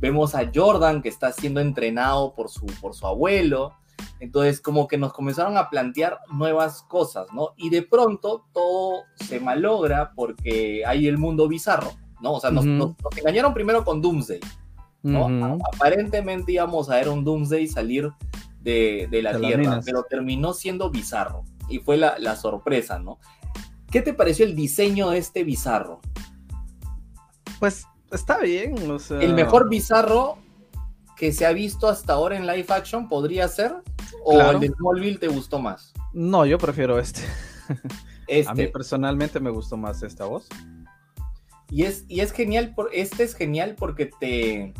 Vemos 0.01 0.35
a 0.35 0.51
Jordan 0.53 1.03
que 1.03 1.09
está 1.09 1.33
siendo 1.33 1.61
entrenado 1.61 2.35
por 2.35 2.51
su, 2.51 2.67
por 2.81 2.95
su 2.95 3.07
abuelo. 3.07 3.75
Entonces, 4.21 4.61
como 4.61 4.87
que 4.87 4.99
nos 4.99 5.13
comenzaron 5.13 5.57
a 5.57 5.71
plantear 5.71 6.19
nuevas 6.33 6.83
cosas, 6.83 7.27
¿no? 7.33 7.51
Y 7.57 7.71
de 7.71 7.83
pronto 7.83 8.47
todo 8.53 9.05
se 9.15 9.41
malogra 9.41 10.13
porque 10.15 10.83
hay 10.87 11.07
el 11.07 11.19
mundo 11.19 11.49
bizarro, 11.49 11.93
¿no? 12.21 12.35
O 12.35 12.41
sea, 12.41 12.51
nos, 12.51 12.65
engañaron 13.17 13.55
primero 13.55 13.85
con 13.85 14.01
Doomsday, 14.01 14.41
¿no? 15.03 15.59
Aparentemente 15.75 16.53
íbamos 16.53 16.91
a 16.91 16.97
ver 16.97 17.09
un 17.09 17.25
Doomsday 17.25 17.67
salir 17.67 18.11
de, 18.61 19.09
la 19.23 19.39
Tierra, 19.39 19.81
pero 19.85 20.03
terminó 20.05 20.53
siendo 20.53 20.91
bizarro. 20.91 21.45
Y 21.69 21.79
fue 21.79 21.97
la, 21.97 22.37
sorpresa, 22.37 22.99
¿no? 22.99 23.19
¿Qué 23.91 24.03
te 24.03 24.13
pareció 24.13 24.45
el 24.45 24.55
diseño 24.55 25.11
de 25.11 25.19
este 25.19 25.45
bizarro? 25.45 26.01
Pues 27.59 27.87
está 28.13 28.39
bien, 28.39 28.75
El 29.21 29.35
mejor 29.35 29.69
bizarro 29.69 30.39
que 31.21 31.35
se 31.35 31.45
ha 31.45 31.53
visto 31.53 31.87
hasta 31.87 32.15
ahora 32.15 32.35
en 32.35 32.47
live 32.47 32.65
action 32.71 33.07
podría 33.07 33.47
ser? 33.47 33.75
¿O 34.25 34.41
el 34.41 34.59
de 34.59 34.69
Smallville 34.69 35.19
te 35.19 35.29
gustó 35.29 35.59
más? 35.59 35.93
No, 36.15 36.47
yo 36.47 36.57
prefiero 36.57 36.99
este. 36.99 37.21
A 37.69 38.55
mí 38.55 38.63
este. 38.63 38.69
personalmente 38.69 39.39
me 39.39 39.51
gustó 39.51 39.77
más 39.77 40.03
esta 40.03 40.25
voz. 40.25 40.49
Y 41.69 41.83
es, 41.83 42.07
y 42.09 42.21
es 42.21 42.33
genial, 42.33 42.73
por, 42.75 42.89
este 42.95 43.25
es 43.25 43.35
genial 43.35 43.75
porque 43.77 44.11
te, 44.19 44.73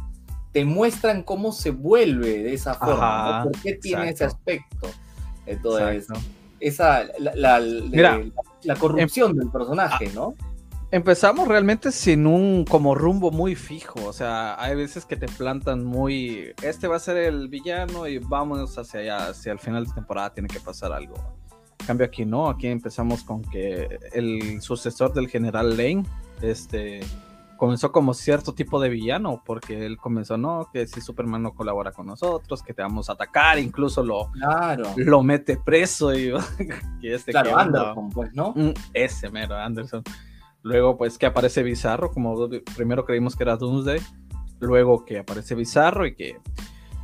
te 0.53 0.65
muestran 0.65 1.25
cómo 1.25 1.53
se 1.53 1.73
vuelve 1.73 2.43
de 2.43 2.55
esa 2.55 2.73
forma, 2.73 3.43
por 3.43 3.61
qué 3.61 3.75
tiene 3.75 4.09
ese 4.09 4.25
aspecto. 4.25 4.89
Entonces, 5.45 6.07
esa, 6.59 7.05
la, 7.19 7.61
la, 7.61 8.77
corrupción 8.77 9.33
em, 9.33 9.37
del 9.37 9.51
personaje, 9.51 10.11
¿no? 10.15 10.35
Empezamos 10.93 11.47
realmente 11.47 11.93
sin 11.93 12.27
un 12.27 12.65
como 12.65 12.97
rumbo 12.97 13.31
muy 13.31 13.55
fijo, 13.55 14.05
o 14.07 14.13
sea, 14.13 14.61
hay 14.61 14.75
veces 14.75 15.05
que 15.05 15.17
te 15.17 15.29
plantan 15.29 15.85
muy, 15.85 16.53
este 16.63 16.89
va 16.89 16.97
a 16.97 16.99
ser 16.99 17.17
el 17.17 17.49
villano 17.49 18.09
y 18.09 18.19
vamos 18.19 18.77
hacia 18.77 18.99
allá, 18.99 19.29
hacia 19.29 19.53
el 19.53 19.61
final 19.61 19.87
de 19.87 19.93
temporada 19.93 20.35
tiene 20.35 20.49
que 20.49 20.59
pasar 20.59 20.93
algo. 20.93 21.15
En 21.79 21.87
cambio 21.87 22.07
aquí 22.07 22.25
no, 22.25 22.49
aquí 22.49 22.67
empezamos 22.67 23.23
con 23.23 23.43
que 23.43 24.01
el 24.13 24.61
sucesor 24.63 25.13
del 25.13 25.29
general 25.29 25.77
Lane, 25.77 26.05
este, 26.43 27.03
comenzó 27.57 27.93
como 27.93 28.13
cierto 28.13 28.53
tipo 28.55 28.81
de 28.81 28.89
villano, 28.89 29.43
porque 29.47 29.87
él 29.87 29.97
comenzó, 29.97 30.39
no, 30.39 30.71
que 30.73 30.89
si 30.89 31.01
Superman 31.01 31.45
no 31.45 31.53
colabora 31.53 31.93
con 31.93 32.07
nosotros, 32.07 32.65
que 32.65 32.75
te 32.75 32.83
vamos 32.83 33.09
a 33.11 33.13
atacar, 33.13 33.61
incluso 33.61 34.03
lo, 34.03 34.33
lo 34.97 35.23
mete 35.23 35.57
preso 35.57 36.13
y, 36.13 36.33
este 37.03 37.31
claro, 37.31 37.57
Anderson, 37.57 38.11
pues, 38.11 38.35
¿no? 38.35 38.55
Mm, 38.57 38.73
ese 38.93 39.31
mero 39.31 39.55
Anderson. 39.57 40.03
Luego, 40.63 40.99
pues 40.99 41.19
que 41.19 41.27
aparece 41.27 41.63
Bizarro, 41.63 42.11
como 42.11 42.49
primero 42.77 43.05
creímos 43.05 43.37
que 43.37 43.45
era 43.45 43.57
Doomsday. 43.57 44.01
Luego 44.61 45.05
que 45.05 45.19
aparece 45.19 45.55
Bizarro 45.55 46.07
y 46.07 46.15
que 46.15 46.37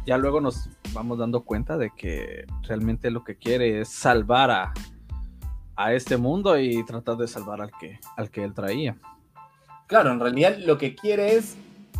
ya 0.07 0.19
luego 0.19 0.41
nos 0.41 0.69
vamos 0.93 1.19
dando 1.19 1.45
cuenta 1.45 1.77
de 1.77 1.91
que 1.97 2.45
realmente 2.63 3.11
lo 3.11 3.25
que 3.25 3.37
quiere 3.37 3.81
es 3.81 3.89
salvar 3.89 4.51
a, 4.51 4.73
a 5.75 5.93
este 5.95 6.17
mundo 6.17 6.59
y 6.59 6.85
tratar 6.85 7.17
de 7.17 7.27
salvar 7.27 7.61
al 7.61 7.71
que, 7.79 7.99
al 8.17 8.31
que 8.31 8.45
él 8.45 8.55
traía. 8.55 8.97
Claro, 9.87 10.13
en 10.13 10.21
realidad 10.21 10.57
lo 10.59 10.79
que 10.79 10.95
quiere 10.95 11.37
es 11.37 11.57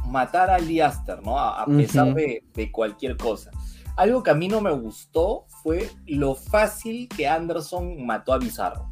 matar 0.07 0.51
a 0.51 0.59
Liaster, 0.59 1.23
¿no? 1.23 1.39
A, 1.39 1.67
pesar 1.67 2.15
de, 2.15 2.45
de, 2.55 2.71
cualquier 2.71 3.17
cosa. 3.17 3.51
Algo 3.97 4.23
que 4.23 4.31
a 4.31 4.35
mí 4.35 4.49
no 4.49 4.61
me 4.61 4.73
gustó 4.73 5.47
fue 5.63 5.91
lo 6.07 6.35
fácil 6.35 7.09
que 7.09 7.27
Anderson 7.27 8.05
mató 8.05 8.33
a 8.33 8.39
Bizarro. 8.39 8.91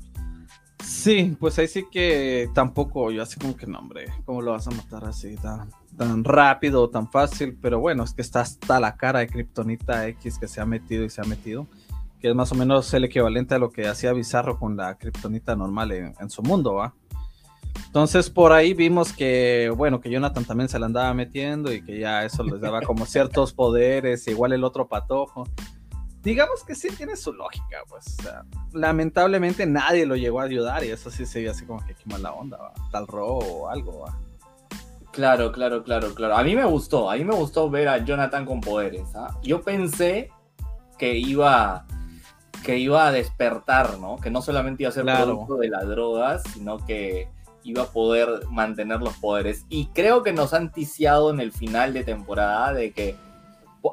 Sí, 0.84 1.36
pues 1.40 1.58
ahí 1.58 1.66
sí 1.66 1.86
que 1.90 2.50
tampoco, 2.54 3.10
yo 3.10 3.22
así 3.22 3.40
como 3.40 3.56
que 3.56 3.66
no, 3.66 3.78
hombre, 3.78 4.06
¿cómo 4.24 4.42
lo 4.42 4.52
vas 4.52 4.66
a 4.68 4.70
matar 4.70 5.04
así 5.06 5.34
tan, 5.36 5.70
tan 5.96 6.24
rápido, 6.24 6.90
tan 6.90 7.10
fácil? 7.10 7.56
Pero 7.60 7.80
bueno, 7.80 8.04
es 8.04 8.12
que 8.12 8.20
está 8.20 8.42
hasta 8.42 8.78
la 8.80 8.96
cara 8.96 9.20
de 9.20 9.28
Kryptonita 9.28 10.06
X 10.08 10.38
que 10.38 10.46
se 10.46 10.60
ha 10.60 10.66
metido 10.66 11.04
y 11.04 11.10
se 11.10 11.22
ha 11.22 11.24
metido, 11.24 11.66
que 12.20 12.28
es 12.28 12.34
más 12.34 12.52
o 12.52 12.54
menos 12.54 12.92
el 12.92 13.04
equivalente 13.04 13.54
a 13.54 13.58
lo 13.58 13.70
que 13.70 13.88
hacía 13.88 14.12
Bizarro 14.12 14.58
con 14.58 14.76
la 14.76 14.96
Kryptonita 14.98 15.56
normal 15.56 15.92
en, 15.92 16.30
su 16.30 16.42
mundo, 16.42 16.74
¿va? 16.74 16.94
Entonces 17.86 18.28
por 18.28 18.52
ahí 18.52 18.74
vimos 18.74 19.12
que, 19.12 19.72
bueno, 19.74 20.00
que 20.00 20.10
Jonathan 20.10 20.44
también 20.44 20.68
se 20.68 20.78
la 20.78 20.86
andaba 20.86 21.14
metiendo 21.14 21.72
y 21.72 21.82
que 21.82 21.98
ya 21.98 22.24
eso 22.24 22.42
les 22.42 22.60
daba 22.60 22.82
como 22.82 23.06
ciertos 23.06 23.54
poderes, 23.54 24.28
igual 24.28 24.52
el 24.52 24.64
otro 24.64 24.86
patojo 24.86 25.48
digamos 26.25 26.64
que 26.64 26.75
sí 26.75 26.88
tiene 26.97 27.16
su 27.16 27.33
lógica, 27.33 27.83
pues. 27.88 28.16
lamentablemente 28.73 29.66
nadie 29.66 30.07
lo 30.07 30.16
llegó 30.16 30.40
a 30.40 30.45
ayudar 30.45 30.83
y 30.83 30.90
eso 30.90 31.11
sí 31.11 31.26
se 31.26 31.40
veía 31.40 31.50
así 31.52 31.66
como 31.66 31.85
que 31.85 31.95
qué 31.95 32.04
mala 32.07 32.33
onda, 32.33 32.73
tal 32.90 33.07
robo 33.07 33.38
o 33.38 33.69
algo. 33.69 34.07
Claro, 35.12 35.52
claro, 35.52 35.85
claro, 35.85 36.14
claro. 36.14 36.37
A 36.37 36.43
mí 36.43 36.57
me 36.57 36.64
gustó, 36.64 37.11
a 37.11 37.16
mí 37.16 37.25
me 37.25 37.35
gustó 37.35 37.71
ver 37.71 37.88
a 37.88 37.99
Jonathan 37.99 38.47
con 38.47 38.61
poderes. 38.61 39.14
¿ah? 39.14 39.38
Yo 39.43 39.62
pensé 39.62 40.31
que 40.99 41.16
iba, 41.16 41.87
que 42.64 42.78
iba 42.78 43.07
a 43.07 43.12
despertar, 43.12 43.99
¿no? 43.99 44.16
Que 44.16 44.31
no 44.31 44.43
solamente 44.43 44.83
iba 44.83 44.88
a 44.88 44.93
ser 44.93 45.04
producto 45.04 45.57
de 45.57 45.69
las 45.69 45.87
drogas, 45.87 46.43
sino 46.54 46.78
que 46.85 47.28
iba 47.62 47.85
a 47.85 47.87
poder 47.87 48.47
mantener 48.50 49.00
los 49.00 49.16
poderes. 49.19 49.66
Y 49.69 49.87
creo 49.88 50.23
que 50.23 50.33
nos 50.33 50.52
han 50.52 50.73
ticiado 50.73 51.31
en 51.31 51.38
el 51.38 51.52
final 51.52 51.93
de 51.93 52.02
temporada 52.02 52.73
de 52.73 52.93
que 52.93 53.14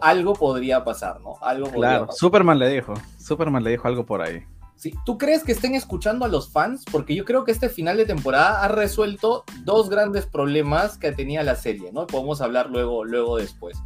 algo 0.01 0.33
podría 0.33 0.83
pasar, 0.83 1.19
¿no? 1.21 1.36
Algo 1.41 1.69
claro, 1.71 2.07
Superman 2.12 2.60
le 2.60 2.69
dijo, 2.69 2.93
Superman 3.17 3.63
le 3.63 3.71
dijo 3.71 3.88
algo 3.88 4.05
por 4.05 4.21
ahí. 4.21 4.43
Sí. 4.75 4.95
¿Tú 5.05 5.17
crees 5.17 5.43
que 5.43 5.51
estén 5.51 5.75
escuchando 5.75 6.25
a 6.25 6.27
los 6.27 6.51
fans? 6.51 6.86
Porque 6.91 7.13
yo 7.13 7.24
creo 7.24 7.43
que 7.43 7.51
este 7.51 7.69
final 7.69 7.98
de 7.98 8.05
temporada 8.05 8.63
ha 8.63 8.67
resuelto 8.67 9.43
dos 9.63 9.89
grandes 9.89 10.25
problemas 10.25 10.98
que 10.98 11.12
tenía 11.12 11.43
la 11.43 11.55
serie, 11.55 11.91
¿no? 11.91 12.07
Podemos 12.07 12.41
hablar 12.41 12.71
luego, 12.71 13.05
luego 13.05 13.38
después. 13.38 13.77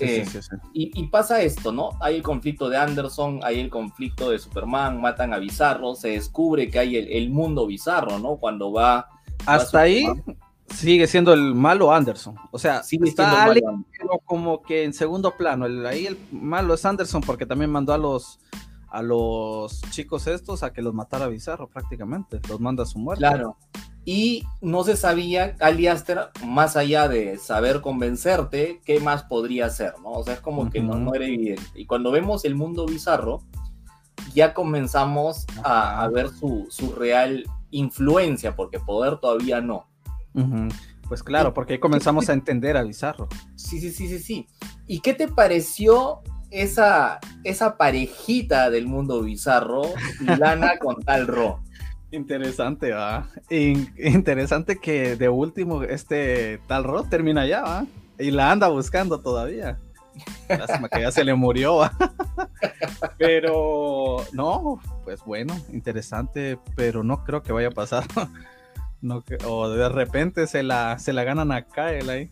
Eh, 0.00 0.24
y, 0.72 1.06
pasa 1.06 1.40
esto, 1.40 1.72
¿no? 1.72 1.90
Hay 2.00 2.16
el 2.16 2.22
conflicto 2.22 2.68
de 2.68 2.76
Anderson, 2.76 3.40
hay 3.42 3.60
el 3.60 3.70
conflicto 3.70 4.30
de 4.30 4.38
Superman, 4.38 5.00
matan 5.00 5.32
a 5.32 5.38
Bizarro, 5.38 5.94
se 5.94 6.10
descubre 6.10 6.70
que 6.70 6.78
hay 6.78 6.96
el, 6.96 7.30
mundo 7.30 7.66
bizarro, 7.66 8.18
¿no? 8.18 8.36
Cuando 8.36 8.72
va... 8.72 9.08
Hasta 9.46 9.80
ahí 9.80 10.04
sigue 10.74 11.06
siendo 11.06 11.32
el 11.32 11.54
malo 11.54 11.92
Anderson. 11.92 12.36
O 12.50 12.58
sea, 12.58 12.82
sigue 12.82 13.08
está 13.08 13.52
siendo 13.52 14.18
como 14.24 14.62
que 14.62 14.84
en 14.84 14.92
segundo 14.92 15.36
plano. 15.36 15.66
ahí 15.86 16.06
el 16.06 16.18
malo 16.30 16.74
es 16.74 16.84
Anderson 16.84 17.22
porque 17.22 17.46
también 17.46 17.70
mandó 17.70 17.92
a 17.92 17.98
los 17.98 18.40
a 18.90 19.02
los 19.02 19.82
chicos 19.90 20.26
estos 20.26 20.62
a 20.62 20.72
que 20.72 20.80
los 20.80 20.94
matara 20.94 21.28
Bizarro 21.28 21.68
prácticamente. 21.68 22.40
Los 22.48 22.60
manda 22.60 22.84
a 22.84 22.86
su 22.86 22.98
muerte. 22.98 23.20
Claro 23.20 23.56
y 24.10 24.46
no 24.62 24.84
se 24.84 24.96
sabía, 24.96 25.54
Aliaster, 25.60 26.30
más 26.42 26.78
allá 26.78 27.08
de 27.08 27.36
saber 27.36 27.82
convencerte, 27.82 28.80
qué 28.86 29.00
más 29.00 29.24
podría 29.24 29.66
hacer, 29.66 29.92
¿no? 30.02 30.12
O 30.12 30.24
sea, 30.24 30.32
es 30.32 30.40
como 30.40 30.70
que 30.70 30.80
no, 30.80 31.12
era 31.12 31.26
evidente. 31.26 31.62
Y 31.74 31.84
cuando 31.84 32.10
vemos 32.10 32.46
el 32.46 32.54
mundo 32.54 32.86
bizarro, 32.86 33.42
ya 34.32 34.54
comenzamos 34.54 35.44
a, 35.62 36.08
ver 36.10 36.30
su, 36.30 36.66
real 36.96 37.44
influencia, 37.70 38.56
porque 38.56 38.80
poder 38.80 39.18
todavía 39.18 39.60
no. 39.60 39.87
Pues 41.08 41.22
claro, 41.22 41.54
porque 41.54 41.74
ahí 41.74 41.78
comenzamos 41.78 42.28
a 42.28 42.34
entender 42.34 42.76
a 42.76 42.82
Bizarro. 42.82 43.28
Sí, 43.56 43.80
sí, 43.80 43.90
sí, 43.90 44.08
sí, 44.08 44.18
sí. 44.18 44.46
¿Y 44.86 45.00
qué 45.00 45.14
te 45.14 45.28
pareció 45.28 46.20
esa, 46.50 47.18
esa 47.44 47.76
parejita 47.76 48.70
del 48.70 48.86
mundo 48.86 49.22
bizarro, 49.22 49.82
Lana 50.20 50.78
con 50.78 51.02
Tal 51.02 51.26
Ro? 51.26 51.62
Interesante, 52.10 52.92
va. 52.92 53.28
interesante 53.50 54.78
que 54.78 55.16
de 55.16 55.28
último 55.28 55.82
este 55.82 56.58
tal 56.66 56.84
Rod 56.84 57.08
termina 57.08 57.46
ya, 57.46 57.62
va. 57.62 57.86
Y 58.18 58.30
la 58.30 58.50
anda 58.50 58.68
buscando 58.68 59.20
todavía. 59.20 59.78
Lástima 60.48 60.88
que 60.88 61.02
ya 61.02 61.12
se 61.12 61.22
le 61.22 61.34
murió, 61.34 61.76
¿va? 61.76 61.92
Pero 63.18 64.24
no, 64.32 64.80
pues 65.04 65.22
bueno, 65.24 65.54
interesante, 65.72 66.58
pero 66.74 67.04
no 67.04 67.24
creo 67.24 67.42
que 67.42 67.52
vaya 67.52 67.68
a 67.68 67.72
pasar. 67.72 68.04
No, 69.00 69.22
o 69.46 69.68
de 69.68 69.88
repente 69.88 70.46
se 70.46 70.62
la, 70.62 70.98
se 70.98 71.12
la 71.12 71.24
ganan 71.24 71.52
a 71.52 71.62
Kyle 71.62 72.10
ahí. 72.10 72.30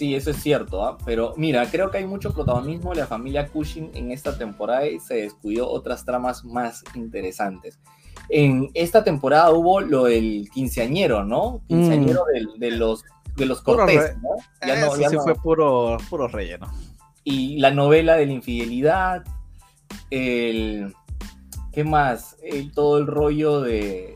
Sí, 0.00 0.14
eso 0.14 0.30
es 0.30 0.38
cierto, 0.38 0.82
¿ah? 0.82 0.96
pero 1.04 1.34
mira, 1.36 1.68
creo 1.70 1.90
que 1.90 1.98
hay 1.98 2.06
mucho 2.06 2.32
protagonismo 2.32 2.90
de 2.90 3.00
la 3.00 3.06
familia 3.06 3.48
Cushing 3.48 3.90
en 3.94 4.12
esta 4.12 4.38
temporada 4.38 4.86
y 4.86 4.98
se 4.98 5.16
descuidó 5.16 5.68
otras 5.68 6.06
tramas 6.06 6.42
más 6.42 6.82
interesantes. 6.94 7.78
En 8.30 8.70
esta 8.72 9.04
temporada 9.04 9.50
hubo 9.50 9.80
lo 9.80 10.04
del 10.04 10.48
quinceañero, 10.54 11.24
¿no? 11.24 11.60
Quinceañero 11.68 12.22
mm. 12.22 12.58
de, 12.58 12.70
los, 12.70 13.04
de 13.36 13.44
los 13.44 13.60
Cortés, 13.60 14.16
¿no? 14.22 14.30
Ya 14.66 14.80
no, 14.80 14.94
sí 14.94 15.16
fue 15.22 15.34
puro, 15.34 15.98
puro 16.08 16.28
relleno. 16.28 16.72
Y 17.24 17.58
la 17.58 17.70
novela 17.70 18.16
de 18.16 18.26
la 18.26 18.32
infidelidad, 18.32 19.24
el... 20.10 20.94
¿Qué 21.72 21.84
más? 21.84 22.36
El, 22.42 22.72
todo 22.72 22.98
el 22.98 23.06
rollo 23.06 23.60
de 23.60 24.14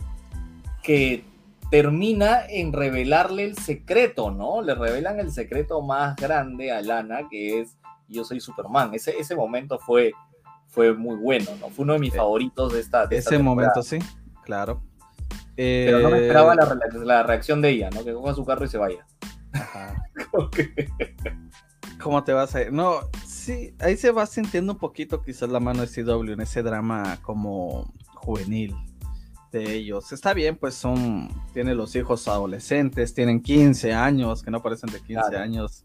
que 0.85 1.25
termina 1.71 2.47
en 2.49 2.73
revelarle 2.73 3.43
el 3.43 3.59
secreto, 3.59 4.31
¿no? 4.31 4.63
Le 4.63 4.77
revelan 4.77 5.19
el 5.19 5.33
secreto 5.33 5.83
más 5.83 6.15
grande 6.15 6.71
a 6.71 6.81
Lana, 6.83 7.27
que 7.29 7.61
es 7.61 7.77
yo 8.07 8.25
soy 8.25 8.39
Superman. 8.39 8.95
Ese, 8.95 9.19
ese 9.19 9.35
momento 9.35 9.79
fue, 9.81 10.13
fue 10.69 10.95
muy 10.95 11.17
bueno, 11.17 11.51
¿no? 11.61 11.71
Fue 11.71 11.83
uno 11.83 11.95
de 11.95 11.99
mis 11.99 12.15
favoritos 12.15 12.73
de 12.73 12.81
esta. 12.81 13.07
De 13.07 13.17
ese 13.17 13.39
momento, 13.39 13.83
sí, 13.83 13.99
claro. 14.45 14.83
Pero 15.57 16.01
no 16.01 16.11
me 16.11 16.19
esperaba 16.19 16.55
la, 16.55 16.77
la, 17.05 17.23
reacción 17.23 17.63
de 17.63 17.71
ella, 17.71 17.91
¿no? 17.91 18.05
Que 18.05 18.13
coja 18.13 18.35
su 18.35 18.45
carro 18.45 18.65
y 18.65 18.69
se 18.69 18.79
vaya. 18.79 19.07
Ajá. 19.53 19.97
¿Cómo 22.01 22.23
te 22.25 22.33
vas 22.33 22.55
a 22.55 22.63
ir? 22.63 22.73
No, 22.73 22.99
sí, 23.27 23.75
ahí 23.81 23.97
se 23.97 24.11
va 24.11 24.27
sintiendo 24.27 24.73
un 24.73 24.79
poquito 24.79 25.23
quizás 25.23 25.49
la 25.49 25.61
mano 25.61 25.87
de 25.87 25.89
CW 25.89 26.33
en 26.33 26.41
ese 26.41 26.63
drama 26.63 27.19
como 27.23 27.93
juvenil 28.15 28.75
de 29.59 29.75
ellos. 29.75 30.13
Está 30.13 30.35
bien, 30.35 30.57
pues 30.57 30.75
son, 30.75 31.29
tienen 31.53 31.77
los 31.77 31.95
hijos 31.97 32.27
adolescentes, 32.29 33.15
tienen 33.15 33.41
15 33.41 33.95
años, 33.95 34.43
que 34.43 34.51
no 34.51 34.61
parecen 34.61 34.91
de 34.91 35.01
15 35.01 35.37
años. 35.37 35.85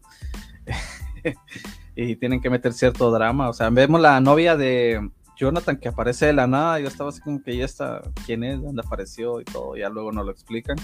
y 1.96 2.16
tienen 2.16 2.40
que 2.40 2.50
meter 2.50 2.72
cierto 2.72 3.10
drama. 3.10 3.48
O 3.48 3.52
sea, 3.52 3.70
vemos 3.70 4.00
la 4.00 4.20
novia 4.20 4.56
de 4.56 5.10
Jonathan 5.36 5.78
que 5.78 5.88
aparece 5.88 6.26
de 6.26 6.32
la 6.32 6.46
nada. 6.46 6.80
Yo 6.80 6.88
estaba 6.88 7.10
así 7.10 7.20
como 7.20 7.42
que 7.42 7.56
ya 7.56 7.64
está, 7.64 8.02
¿quién 8.26 8.44
es? 8.44 8.60
¿Dónde 8.60 8.82
apareció? 8.84 9.40
Y 9.40 9.44
todo, 9.44 9.76
ya 9.76 9.88
luego 9.88 10.12
no 10.12 10.24
lo 10.24 10.32
explican. 10.32 10.76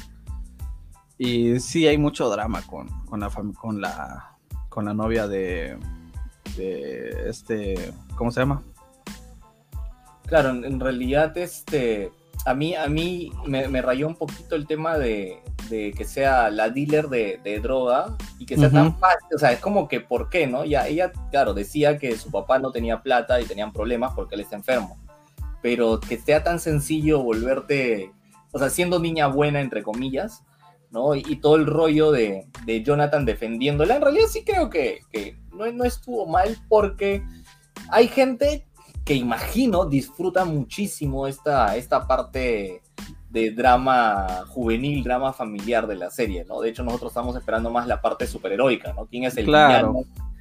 Y 1.18 1.58
sí 1.60 1.86
hay 1.86 1.98
mucho 1.98 2.28
drama 2.28 2.62
con, 2.62 2.88
con 3.06 3.20
la 3.20 3.30
con 3.30 3.80
la 3.80 4.36
con 4.68 4.84
la 4.84 4.92
novia 4.92 5.26
de, 5.26 5.78
de 6.56 7.30
este, 7.30 7.92
¿cómo 8.16 8.30
se 8.30 8.40
llama? 8.40 8.62
Claro, 10.26 10.50
en 10.50 10.78
realidad 10.78 11.36
este 11.38 12.12
a 12.46 12.54
mí, 12.54 12.76
a 12.76 12.86
mí 12.86 13.32
me, 13.44 13.82
rayó 13.82 14.06
un 14.06 14.14
poquito 14.14 14.54
el 14.54 14.68
tema 14.68 14.96
de, 14.96 15.42
que 15.68 16.04
sea 16.04 16.48
la 16.48 16.70
dealer 16.70 17.08
de, 17.08 17.60
droga 17.60 18.16
y 18.38 18.46
que 18.46 18.56
sea 18.56 18.70
tan 18.70 18.96
fácil. 18.98 19.28
O 19.34 19.38
sea, 19.38 19.50
es 19.50 19.58
como 19.58 19.88
que, 19.88 20.00
¿por 20.00 20.30
qué, 20.30 20.46
no? 20.46 20.64
Ya, 20.64 20.86
ella, 20.86 21.10
claro, 21.32 21.54
decía 21.54 21.98
que 21.98 22.16
su 22.16 22.30
papá 22.30 22.60
no 22.60 22.70
tenía 22.70 23.02
plata 23.02 23.40
y 23.40 23.46
tenían 23.46 23.72
problemas 23.72 24.12
porque 24.14 24.36
él 24.36 24.42
está 24.42 24.54
enfermo. 24.54 24.96
Pero 25.60 25.98
que 25.98 26.18
sea 26.18 26.44
tan 26.44 26.60
sencillo 26.60 27.20
volverte, 27.20 28.12
o 28.52 28.60
sea, 28.60 28.70
siendo 28.70 29.00
niña 29.00 29.26
buena, 29.26 29.60
entre 29.60 29.82
comillas, 29.82 30.44
¿no? 30.92 31.16
Y, 31.16 31.40
todo 31.40 31.56
el 31.56 31.66
rollo 31.66 32.12
de, 32.12 32.46
Jonathan 32.84 33.24
defendiéndola, 33.24 33.96
en 33.96 34.02
realidad 34.02 34.28
sí 34.30 34.44
creo 34.44 34.70
que, 34.70 35.00
no, 35.52 35.70
no 35.72 35.82
estuvo 35.82 36.26
mal 36.26 36.56
porque 36.68 37.24
hay 37.90 38.06
gente 38.06 38.65
que 39.06 39.14
imagino 39.14 39.86
disfruta 39.86 40.44
muchísimo 40.44 41.28
esta, 41.28 41.76
esta 41.76 42.08
parte 42.08 42.82
de 43.30 43.52
drama 43.52 44.44
juvenil, 44.48 45.04
drama 45.04 45.32
familiar 45.32 45.86
de 45.86 45.94
la 45.94 46.10
serie, 46.10 46.44
¿no? 46.44 46.60
De 46.60 46.70
hecho, 46.70 46.82
nosotros 46.82 47.12
estamos 47.12 47.36
esperando 47.36 47.70
más 47.70 47.86
la 47.86 48.00
parte 48.00 48.26
superheroica, 48.26 48.92
¿no? 48.94 49.06
¿Quién 49.06 49.22
es 49.22 49.36
el 49.36 49.44
claro. 49.44 49.94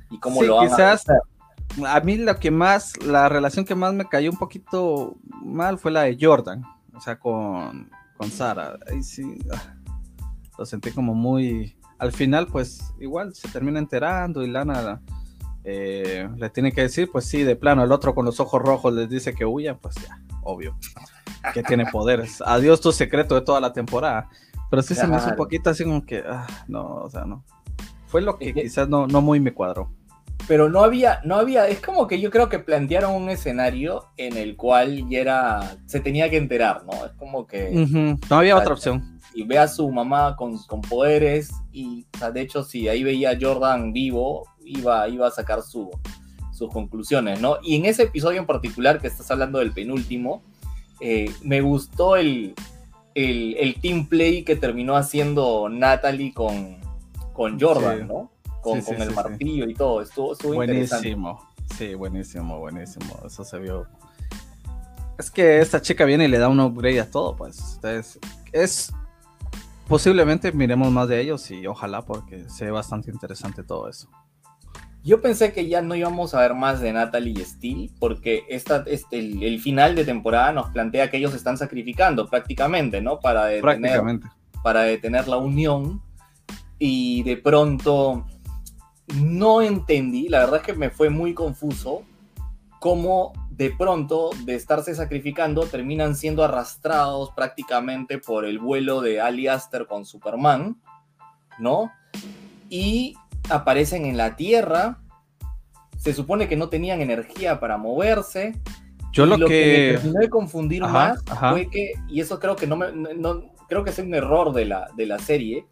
y 0.10 0.18
cómo 0.20 0.42
lo 0.42 0.60
ama 0.60 0.70
quizás 0.70 1.06
a, 1.86 2.00
mí 2.00 2.18
lo 2.18 2.40
que 2.40 2.50
más, 2.50 2.98
la 3.04 3.30
relación 3.30 3.66
que 3.66 3.76
más 3.76 3.94
me 3.94 4.06
cayó 4.06 4.32
un 4.32 4.38
poquito 4.38 5.16
mal 5.44 5.78
fue 5.78 5.92
la 5.92 6.02
de 6.02 6.18
Jordan, 6.20 6.64
o 6.96 7.00
sea, 7.00 7.20
con, 7.20 7.92
con 8.18 8.32
Sara. 8.32 8.80
Ahí 8.90 9.04
sí, 9.04 9.38
ah, 9.54 9.76
lo 10.58 10.66
sentí 10.66 10.90
como 10.90 11.14
muy... 11.14 11.78
Al 12.00 12.12
final, 12.12 12.48
pues, 12.48 12.94
igual 13.00 13.36
se 13.36 13.48
termina 13.50 13.78
enterando 13.78 14.42
y 14.42 14.50
Lana 14.50 15.02
eh, 15.68 16.30
le 16.38 16.50
tiene 16.52 16.72
que 16.72 16.82
decir, 16.82 17.10
pues 17.12 17.26
sí, 17.26 17.44
de 17.44 17.56
plano, 17.56 17.84
el 17.84 17.92
otro 17.92 18.14
con 18.14 18.24
los 18.24 18.40
ojos 18.40 18.62
rojos 18.62 18.94
les 18.94 19.10
dice 19.10 19.34
que 19.34 19.46
huya, 19.46 19.76
pues 19.76 19.96
ya, 19.96 20.20
obvio, 20.44 20.78
que 21.54 21.64
tiene 21.64 21.86
poderes. 21.92 22.42
Adiós 22.46 22.82
tu 22.82 22.92
secreto 22.92 23.34
de 23.34 23.42
toda 23.42 23.60
la 23.60 23.74
temporada. 23.74 24.30
Pero 24.70 24.82
sí 24.82 24.96
se 24.96 25.08
me 25.08 25.18
hizo 25.18 25.30
un 25.30 25.36
poquito 25.36 25.70
así 25.70 25.84
como 25.84 26.06
que, 26.06 26.24
ah, 26.28 26.46
no, 26.68 26.96
o 26.96 27.10
sea, 27.10 27.26
no. 27.26 27.44
Fue 28.08 28.22
lo 28.22 28.38
que 28.38 28.54
quizás 28.54 28.88
no, 28.90 29.08
no 29.08 29.22
muy 29.22 29.40
me 29.40 29.54
cuadró. 29.54 29.92
Pero 30.48 30.70
no 30.70 30.82
había, 30.82 31.22
no 31.24 31.36
había, 31.38 31.68
es 31.68 31.80
como 31.80 32.08
que 32.08 32.20
yo 32.20 32.30
creo 32.30 32.50
que 32.50 32.60
plantearon 32.60 33.14
un 33.14 33.30
escenario 33.30 34.06
en 34.18 34.38
el 34.38 34.56
cual 34.56 35.10
ya 35.10 35.20
era, 35.20 35.78
se 35.88 36.00
tenía 36.00 36.30
que 36.30 36.38
enterar, 36.38 36.84
¿no? 36.86 37.06
Es 37.06 37.14
como 37.14 37.48
que... 37.48 37.72
No 37.72 38.36
había 38.36 38.56
otra 38.56 38.74
opción. 38.74 39.20
Y 39.34 39.44
ve 39.44 39.58
a 39.58 39.68
su 39.68 39.90
mamá 39.92 40.36
con, 40.36 40.58
con 40.66 40.82
poderes 40.82 41.52
y, 41.72 42.06
o 42.16 42.18
sea, 42.20 42.32
de 42.32 42.42
hecho, 42.42 42.64
si 42.64 42.88
ahí 42.88 43.04
veía 43.04 43.32
a 43.32 43.38
Jordan 43.40 43.92
vivo, 43.92 44.46
iba, 44.66 45.08
iba 45.08 45.28
a 45.28 45.32
sacar 45.32 45.62
su, 45.62 45.90
sus 46.52 46.72
conclusiones, 46.72 47.40
¿no? 47.40 47.58
Y 47.62 47.76
en 47.76 47.86
ese 47.86 48.04
episodio 48.04 48.40
en 48.40 48.46
particular 48.46 49.00
que 49.00 49.08
estás 49.08 49.30
hablando 49.32 49.60
del 49.60 49.72
penúltimo, 49.72 50.44
eh, 51.00 51.32
me 51.44 51.62
gustó 51.62 52.16
el, 52.16 52.56
el, 53.14 53.76
team 53.82 54.08
play 54.08 54.44
que 54.44 54.56
terminó 54.56 54.96
haciendo 54.96 55.70
Natalie 55.70 56.34
con, 56.34 56.78
con 57.34 57.60
Jordan, 57.60 58.08
¿no? 58.08 58.32
Con, 58.62 58.82
con 58.82 59.02
el 59.02 59.12
martillo 59.12 59.70
y 59.70 59.74
todo, 59.74 60.02
estuvo, 60.02 60.34
estuvo 60.34 60.54
buenísimo. 60.56 61.48
Sí, 61.78 61.94
buenísimo, 61.94 62.60
buenísimo. 62.60 63.20
Eso 63.26 63.44
se 63.44 63.60
vio. 63.60 63.88
Es 65.18 65.30
que 65.30 65.60
esta 65.60 65.82
chica 65.82 66.06
viene 66.06 66.26
y 66.26 66.28
le 66.28 66.38
da 66.38 66.48
un 66.48 66.60
upgrade 66.60 67.02
a 67.02 67.10
todo, 67.10 67.36
pues. 67.36 67.76
Entonces, 67.76 68.20
es. 68.52 68.94
Posiblemente 69.88 70.52
miremos 70.52 70.92
más 70.92 71.08
de 71.08 71.22
ellos 71.22 71.52
y 71.52 71.68
ojalá 71.68 72.02
porque 72.02 72.50
se 72.50 72.66
ve 72.66 72.72
bastante 72.72 73.12
interesante 73.12 73.64
todo 73.64 73.88
eso. 73.88 74.10
Yo 75.06 75.22
pensé 75.22 75.54
que 75.54 75.68
ya 75.68 75.84
no 75.84 75.94
íbamos 75.94 76.34
a 76.34 76.42
ver 76.42 76.56
más 76.56 76.82
de 76.82 76.92
Natalie 76.92 77.36
y 77.40 77.46
Steel, 77.46 77.92
porque 78.00 78.44
esta, 78.50 78.84
este, 78.88 79.20
el, 79.20 79.62
final 79.62 79.94
de 79.94 80.04
temporada 80.04 80.52
nos 80.52 80.72
plantea 80.72 81.12
que 81.12 81.18
ellos 81.18 81.30
se 81.30 81.38
están 81.38 81.60
sacrificando 81.60 82.28
prácticamente, 82.28 83.02
¿no? 83.02 83.20
Para 83.20 83.46
detener, 83.46 84.02
para 84.64 84.82
detener 84.82 85.28
la 85.28 85.38
unión. 85.38 86.02
Y 86.80 87.22
de 87.22 87.38
pronto 87.38 88.26
no 89.14 89.62
entendí, 89.62 90.28
la 90.28 90.40
verdad 90.40 90.62
es 90.62 90.64
que 90.64 90.74
me 90.74 90.90
fue 90.90 91.12
muy 91.12 91.36
confuso, 91.36 92.02
cómo 92.80 93.32
de 93.52 93.70
pronto, 93.78 94.32
de 94.44 94.56
estarse 94.56 94.96
sacrificando, 94.96 95.68
terminan 95.68 96.16
siendo 96.16 96.44
arrastrados 96.44 97.30
prácticamente 97.36 98.18
por 98.18 98.44
el 98.44 98.58
vuelo 98.58 99.02
de 99.02 99.22
Ali 99.22 99.48
Aster 99.48 99.86
con 99.86 100.04
Superman, 100.04 100.82
¿no? 101.60 101.92
Y 102.70 103.16
aparecen 103.50 104.06
en 104.06 104.18
la 104.18 104.36
Tierra. 104.36 105.00
Se 105.98 106.14
supone 106.14 106.48
que 106.48 106.56
no 106.56 106.70
tenían 106.70 107.02
energía 107.02 107.60
para 107.60 107.78
moverse. 107.78 108.54
Yo 109.12 109.26
lo, 109.26 109.48
que... 109.48 109.94
me 109.94 109.98
terminó 109.98 110.20
de 110.20 110.30
confundir 110.30 110.82
más 110.82 111.24
fue 111.40 111.70
que, 111.70 111.94
y 112.10 112.20
eso 112.20 112.40
creo 112.40 112.56
que 112.58 112.68
no 112.68 112.76
me, 112.76 112.92
no, 112.92 113.44
creo 113.70 113.84
que 113.84 113.92
es 113.92 114.00
un 114.00 114.14
error 114.14 114.52
de 114.54 114.66
la, 114.66 114.90
de 114.98 115.06
la 115.06 115.20
serie, 115.20 115.66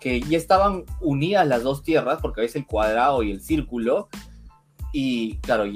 que 0.00 0.20
ya 0.22 0.38
estaban 0.38 0.84
unidas 1.00 1.46
las 1.46 1.62
dos 1.62 1.82
tierras, 1.82 2.18
porque 2.22 2.40
ves 2.40 2.56
el 2.56 2.66
cuadrado 2.66 3.22
y 3.22 3.30
el 3.30 3.42
círculo, 3.42 4.08
y 4.92 5.36
claro, 5.38 5.66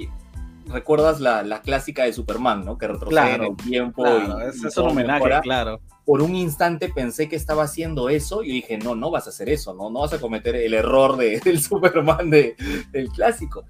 recuerdas 0.66 1.20
la, 1.20 1.42
la, 1.42 1.62
clásica 1.62 2.05
de 2.05 2.12
Superman, 2.12 2.64
¿no? 2.64 2.79
Que 2.79 2.88
retrocede 2.88 3.35
en 3.35 3.44
el 3.44 3.57
tiempo. 3.57 4.07
y, 4.07 4.66
es 4.66 4.77
un 4.77 4.88
homenaje, 4.88 5.40
claro 5.42 5.81
por 6.05 6.22
un 6.22 6.35
instante 6.35 6.88
pensé 6.88 7.29
que 7.29 7.37
estaba 7.37 7.64
haciendo 7.64 8.09
eso 8.09 8.42
y 8.42 8.53
dije, 8.53 8.79
no, 8.79 8.94
no 8.94 9.11
vas 9.11 9.27
a 9.27 9.31
hacer 9.31 9.48
eso, 9.48 9.72
no, 9.75 9.90
no 9.90 10.01
vas 10.01 10.12
a 10.12 10.20
cometer 10.20 10.57
el 10.57 10.75
error 10.75 11.16
de, 11.16 11.40
del 11.44 11.61
Superman 11.61 12.31
de, 12.31 12.57
del 12.90 13.09
clásico. 13.09 13.64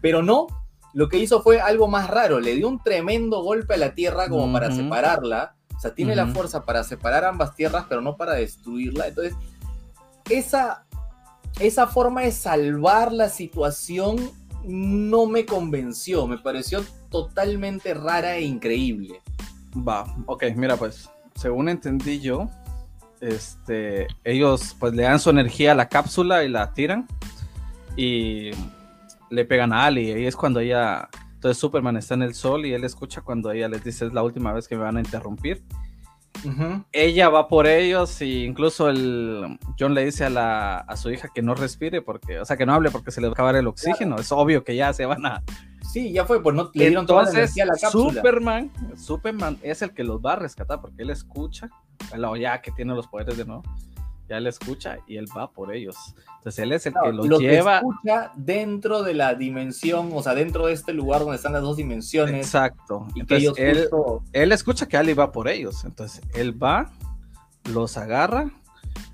Pero 0.00 0.22
no, 0.22 0.46
lo 0.94 1.08
que 1.08 1.18
hizo 1.18 1.42
fue 1.42 1.60
algo 1.60 1.88
más 1.88 2.08
raro, 2.08 2.40
le 2.40 2.54
dio 2.54 2.68
un 2.68 2.82
tremendo 2.82 3.42
golpe 3.42 3.74
a 3.74 3.78
la 3.78 3.94
Tierra 3.94 4.28
como 4.28 4.52
para 4.52 4.70
separarla, 4.70 5.56
o 5.76 5.80
sea, 5.80 5.94
tiene 5.94 6.14
la 6.14 6.28
fuerza 6.28 6.64
para 6.64 6.84
separar 6.84 7.24
ambas 7.24 7.56
tierras, 7.56 7.86
pero 7.88 8.00
no 8.00 8.16
para 8.16 8.34
destruirla. 8.34 9.08
Entonces, 9.08 9.34
esa, 10.30 10.86
esa 11.58 11.88
forma 11.88 12.20
de 12.20 12.30
salvar 12.30 13.12
la 13.12 13.28
situación 13.28 14.30
no 14.64 15.26
me 15.26 15.44
convenció, 15.44 16.26
me 16.26 16.38
pareció 16.38 16.84
totalmente 17.10 17.94
rara 17.94 18.36
e 18.36 18.42
increíble. 18.42 19.20
Va, 19.76 20.04
ok, 20.26 20.44
mira 20.54 20.76
pues, 20.76 21.08
según 21.34 21.68
entendí 21.68 22.20
yo, 22.20 22.48
este, 23.20 24.08
ellos 24.24 24.76
pues 24.78 24.92
le 24.94 25.04
dan 25.04 25.20
su 25.20 25.30
energía 25.30 25.72
a 25.72 25.76
la 25.76 25.88
cápsula 25.88 26.44
y 26.44 26.48
la 26.48 26.74
tiran 26.74 27.06
y 27.96 28.50
le 29.30 29.44
pegan 29.44 29.72
a 29.72 29.86
Ali 29.86 30.10
y 30.10 30.26
es 30.26 30.36
cuando 30.36 30.60
ella, 30.60 31.08
entonces 31.34 31.58
Superman 31.58 31.96
está 31.96 32.14
en 32.14 32.22
el 32.22 32.34
sol 32.34 32.66
y 32.66 32.74
él 32.74 32.84
escucha 32.84 33.20
cuando 33.20 33.50
ella 33.52 33.68
les 33.68 33.84
dice 33.84 34.06
es 34.06 34.12
la 34.12 34.22
última 34.22 34.52
vez 34.52 34.68
que 34.68 34.76
me 34.76 34.82
van 34.82 34.96
a 34.96 35.00
interrumpir. 35.00 35.62
Ella 36.92 37.28
va 37.28 37.48
por 37.48 37.66
ellos 37.66 38.20
e 38.20 38.44
incluso 38.44 38.88
el 38.88 39.58
John 39.78 39.94
le 39.94 40.04
dice 40.04 40.24
a, 40.24 40.30
la, 40.30 40.78
a 40.78 40.96
su 40.96 41.10
hija 41.10 41.28
que 41.32 41.42
no 41.42 41.54
respire 41.54 42.02
porque, 42.02 42.40
o 42.40 42.44
sea, 42.44 42.56
que 42.56 42.66
no 42.66 42.74
hable 42.74 42.90
porque 42.90 43.10
se 43.10 43.20
le 43.20 43.28
va 43.28 43.32
a 43.32 43.34
acabar 43.34 43.56
el 43.56 43.66
oxígeno. 43.66 44.16
Es 44.16 44.32
obvio 44.32 44.64
que 44.64 44.74
ya 44.74 44.92
se 44.92 45.06
van 45.06 45.24
a, 45.26 45.42
Sí, 45.92 46.10
ya 46.10 46.24
fue, 46.24 46.42
pues 46.42 46.56
no 46.56 46.70
le 46.72 46.86
dieron 46.88 47.06
toda 47.06 47.24
la 47.24 47.30
energía 47.30 47.64
a 47.64 47.66
la 47.66 47.74
cápsula. 47.78 48.14
Superman, 48.14 48.70
Superman 48.96 49.58
es 49.62 49.82
el 49.82 49.92
que 49.92 50.04
los 50.04 50.20
va 50.20 50.32
a 50.32 50.36
rescatar 50.36 50.80
porque 50.80 51.02
él 51.02 51.10
escucha, 51.10 51.68
ya 52.38 52.62
que 52.62 52.70
tiene 52.70 52.94
los 52.94 53.06
poderes 53.08 53.36
de 53.36 53.44
nuevo, 53.44 53.62
ya 54.32 54.38
él 54.38 54.46
escucha 54.46 54.96
y 55.06 55.18
él 55.18 55.26
va 55.36 55.50
por 55.50 55.74
ellos. 55.74 55.96
Entonces 56.38 56.58
él 56.64 56.72
es 56.72 56.86
el 56.86 56.94
que 56.94 57.12
los 57.12 57.28
lo 57.28 57.38
lleva. 57.38 57.80
Que 57.80 57.86
escucha 57.86 58.32
dentro 58.34 59.02
de 59.02 59.12
la 59.12 59.34
dimensión, 59.34 60.10
o 60.14 60.22
sea, 60.22 60.34
dentro 60.34 60.66
de 60.66 60.72
este 60.72 60.94
lugar 60.94 61.20
donde 61.20 61.36
están 61.36 61.52
las 61.52 61.60
dos 61.60 61.76
dimensiones. 61.76 62.46
Exacto. 62.46 63.06
Y 63.14 63.20
Entonces, 63.20 63.52
él, 63.58 63.88
él 64.32 64.52
escucha 64.52 64.86
que 64.86 64.96
Ali 64.96 65.12
va 65.12 65.32
por 65.32 65.48
ellos. 65.48 65.84
Entonces 65.84 66.22
él 66.34 66.60
va, 66.60 66.90
los 67.70 67.98
agarra 67.98 68.50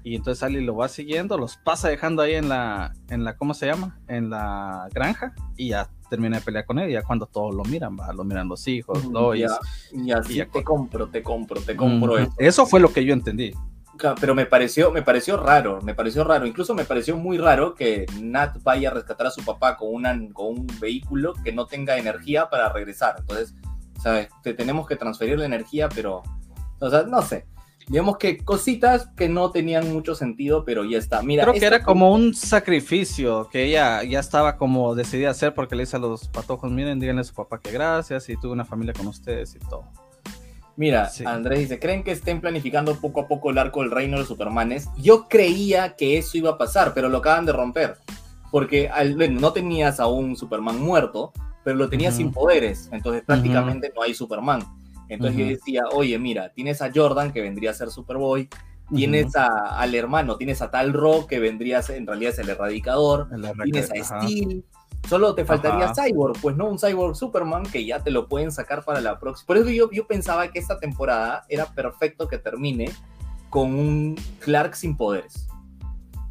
y 0.04 0.14
entonces 0.14 0.44
Ali 0.44 0.64
lo 0.64 0.76
va 0.76 0.88
siguiendo, 0.88 1.36
los 1.36 1.56
pasa 1.56 1.88
dejando 1.88 2.22
ahí 2.22 2.34
en 2.34 2.48
la, 2.48 2.94
en 3.10 3.24
la, 3.24 3.36
¿cómo 3.36 3.54
se 3.54 3.66
llama? 3.66 3.98
En 4.06 4.30
la 4.30 4.88
granja 4.92 5.34
y 5.56 5.70
ya 5.70 5.90
termina 6.08 6.38
de 6.38 6.44
pelear 6.44 6.64
con 6.64 6.78
él, 6.78 6.90
ya 6.90 7.02
cuando 7.02 7.26
todos 7.26 7.54
lo 7.54 7.64
miran, 7.64 7.98
va, 7.98 8.12
lo 8.12 8.24
miran 8.24 8.48
los 8.48 8.66
hijos, 8.68 8.98
y 9.92 10.10
así 10.12 10.42
te 10.46 10.64
compro, 10.64 11.08
te 11.08 11.22
compro, 11.22 11.60
te 11.60 11.76
compro 11.76 12.14
eso. 12.38 12.66
fue 12.66 12.80
lo 12.80 12.92
que 12.92 13.04
yo 13.04 13.12
entendí. 13.12 13.52
Pero 14.20 14.34
me 14.34 14.46
pareció, 14.46 14.90
me 14.90 15.02
pareció 15.02 15.36
raro, 15.36 15.80
me 15.82 15.94
pareció 15.94 16.24
raro. 16.24 16.46
Incluso 16.46 16.74
me 16.74 16.84
pareció 16.84 17.16
muy 17.16 17.38
raro 17.38 17.74
que 17.74 18.06
Nat 18.20 18.62
vaya 18.62 18.90
a 18.90 18.94
rescatar 18.94 19.26
a 19.26 19.30
su 19.30 19.44
papá 19.44 19.76
con, 19.76 19.92
una, 19.92 20.18
con 20.32 20.46
un 20.58 20.66
vehículo 20.80 21.34
que 21.44 21.52
no 21.52 21.66
tenga 21.66 21.96
energía 21.98 22.48
para 22.48 22.72
regresar. 22.72 23.16
Entonces, 23.18 23.54
¿sabes? 24.02 24.28
Te 24.42 24.54
tenemos 24.54 24.86
que 24.86 24.96
transferir 24.96 25.38
la 25.38 25.46
energía, 25.46 25.88
pero, 25.88 26.22
o 26.80 26.90
sea, 26.90 27.02
no 27.02 27.22
sé 27.22 27.46
digamos 27.88 28.18
que 28.18 28.38
cositas 28.38 29.08
que 29.16 29.28
no 29.28 29.50
tenían 29.50 29.92
mucho 29.92 30.14
sentido, 30.14 30.64
pero 30.64 30.84
ya 30.84 30.98
está. 30.98 31.22
Mira, 31.22 31.44
creo 31.44 31.54
que 31.54 31.66
era 31.66 31.82
como 31.82 32.12
un 32.12 32.34
sacrificio 32.34 33.48
que 33.50 33.64
ella 33.64 34.02
ya 34.04 34.20
estaba 34.20 34.56
como 34.56 34.94
decidida 34.94 35.28
a 35.28 35.30
hacer 35.32 35.54
porque 35.54 35.74
le 35.74 35.82
dice 35.84 35.96
a 35.96 36.00
los 36.00 36.28
patojos, 36.28 36.70
miren, 36.70 37.00
díganle 37.00 37.22
a 37.22 37.24
su 37.24 37.34
papá 37.34 37.60
que 37.60 37.72
gracias 37.72 38.28
y 38.28 38.36
tuve 38.36 38.52
una 38.52 38.64
familia 38.64 38.92
con 38.92 39.06
ustedes 39.06 39.54
y 39.54 39.58
todo. 39.58 39.84
Mira, 40.78 41.10
Andrés 41.24 41.58
dice, 41.58 41.80
¿creen 41.80 42.04
que 42.04 42.12
estén 42.12 42.40
planificando 42.40 42.94
poco 43.00 43.22
a 43.22 43.26
poco 43.26 43.50
el 43.50 43.58
arco 43.58 43.82
del 43.82 43.90
reino 43.90 44.12
de 44.12 44.20
los 44.20 44.28
Supermanes? 44.28 44.88
Yo 44.96 45.26
creía 45.26 45.96
que 45.96 46.18
eso 46.18 46.38
iba 46.38 46.50
a 46.50 46.56
pasar, 46.56 46.94
pero 46.94 47.08
lo 47.08 47.18
acaban 47.18 47.44
de 47.46 47.52
romper. 47.52 47.96
Porque 48.52 48.88
al, 48.88 49.16
no 49.40 49.52
tenías 49.52 49.98
a 49.98 50.06
un 50.06 50.36
Superman 50.36 50.80
muerto, 50.80 51.32
pero 51.64 51.76
lo 51.76 51.88
tenías 51.88 52.14
sin 52.14 52.32
poderes. 52.32 52.88
Entonces 52.92 53.24
prácticamente 53.26 53.92
no 53.92 54.02
hay 54.02 54.14
Superman. 54.14 54.62
Entonces 55.08 55.36
yo 55.36 55.46
decía, 55.46 55.82
oye, 55.92 56.16
mira, 56.16 56.52
tienes 56.52 56.80
a 56.80 56.92
Jordan, 56.94 57.32
que 57.32 57.40
vendría 57.40 57.72
a 57.72 57.74
ser 57.74 57.90
Superboy, 57.90 58.48
tienes 58.94 59.34
a, 59.34 59.80
al 59.80 59.96
hermano, 59.96 60.36
tienes 60.36 60.62
a 60.62 60.70
Tal 60.70 60.92
Rock, 60.92 61.28
que 61.28 61.40
vendría 61.40 61.80
a 61.80 61.82
ser, 61.82 61.96
en 61.96 62.06
realidad 62.06 62.34
es 62.34 62.38
el 62.38 62.50
erradicador, 62.50 63.28
tienes 63.64 63.90
a 63.90 64.20
Steel, 64.20 64.64
solo 65.08 65.34
te 65.34 65.44
faltaría 65.44 65.92
Cyborg, 65.94 66.40
pues 66.40 66.56
no, 66.56 66.66
un 66.66 66.78
Cyborg 66.78 67.16
Superman 67.16 67.64
que 67.64 67.84
ya 67.84 68.02
te 68.02 68.10
lo 68.10 68.28
pueden 68.28 68.52
sacar 68.52 68.84
para 68.84 69.00
la 69.00 69.18
próxima. 69.18 69.46
Por 69.46 69.56
eso 69.56 69.70
yo, 69.70 69.90
yo 69.90 70.06
pensaba 70.06 70.48
que 70.48 70.58
esta 70.58 70.78
temporada 70.78 71.44
era 71.48 71.66
perfecto 71.66 72.28
que 72.28 72.38
termine 72.38 72.90
con 73.50 73.74
un 73.74 74.16
Clark 74.40 74.74
sin 74.74 74.96
poderes. 74.96 75.48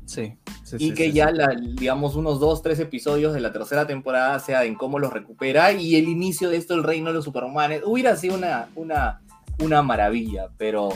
Sí. 0.05 0.37
y 0.79 0.93
que 0.93 1.11
ya, 1.11 1.31
La, 1.31 1.49
digamos, 1.49 2.15
unos 2.15 2.39
dos, 2.39 2.61
tres 2.61 2.79
episodios 2.79 3.33
de 3.33 3.41
la 3.41 3.51
tercera 3.51 3.85
temporada 3.85 4.39
sea 4.39 4.63
en 4.63 4.75
cómo 4.75 4.99
los 4.99 5.11
recupera 5.11 5.73
y 5.73 5.97
el 5.97 6.07
inicio 6.07 6.49
de 6.49 6.55
esto, 6.55 6.75
el 6.75 6.83
reino 6.83 7.07
de 7.07 7.15
los 7.15 7.25
Supermanes, 7.25 7.81
hubiera 7.85 8.15
sido 8.15 8.35
una, 8.35 8.69
una, 8.75 9.21
una 9.59 9.81
maravilla, 9.81 10.49
pero... 10.57 10.89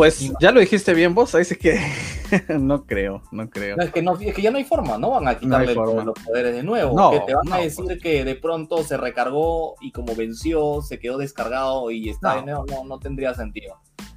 Pues 0.00 0.32
ya 0.40 0.50
lo 0.50 0.60
dijiste 0.60 0.94
bien 0.94 1.14
vos, 1.14 1.34
ahí 1.34 1.44
sí 1.44 1.56
que 1.56 1.78
no 2.58 2.86
creo, 2.86 3.20
no 3.32 3.50
creo. 3.50 3.76
es, 3.78 3.92
que 3.92 4.00
no, 4.00 4.18
es 4.18 4.34
que 4.34 4.40
ya 4.40 4.50
no 4.50 4.56
hay 4.56 4.64
forma, 4.64 4.96
no 4.96 5.10
van 5.10 5.28
a 5.28 5.38
quitarle 5.38 5.74
los 5.74 6.14
poderes 6.24 6.54
de 6.54 6.62
nuevo. 6.62 6.96
No, 6.96 7.10
que 7.10 7.20
te 7.20 7.34
van 7.34 7.52
a 7.52 7.58
decir 7.58 7.84
pues. 7.84 8.00
que 8.00 8.24
de 8.24 8.34
pronto 8.34 8.82
se 8.82 8.96
recargó 8.96 9.74
y 9.82 9.92
como 9.92 10.14
venció, 10.14 10.80
se 10.80 10.98
quedó 10.98 11.18
descargado 11.18 11.90
y 11.90 12.08
está 12.08 12.36
de 12.36 12.44
nuevo, 12.44 12.64
no, 12.64 12.84
no 12.84 12.98
tendría 12.98 13.34
sentido. 13.34 13.76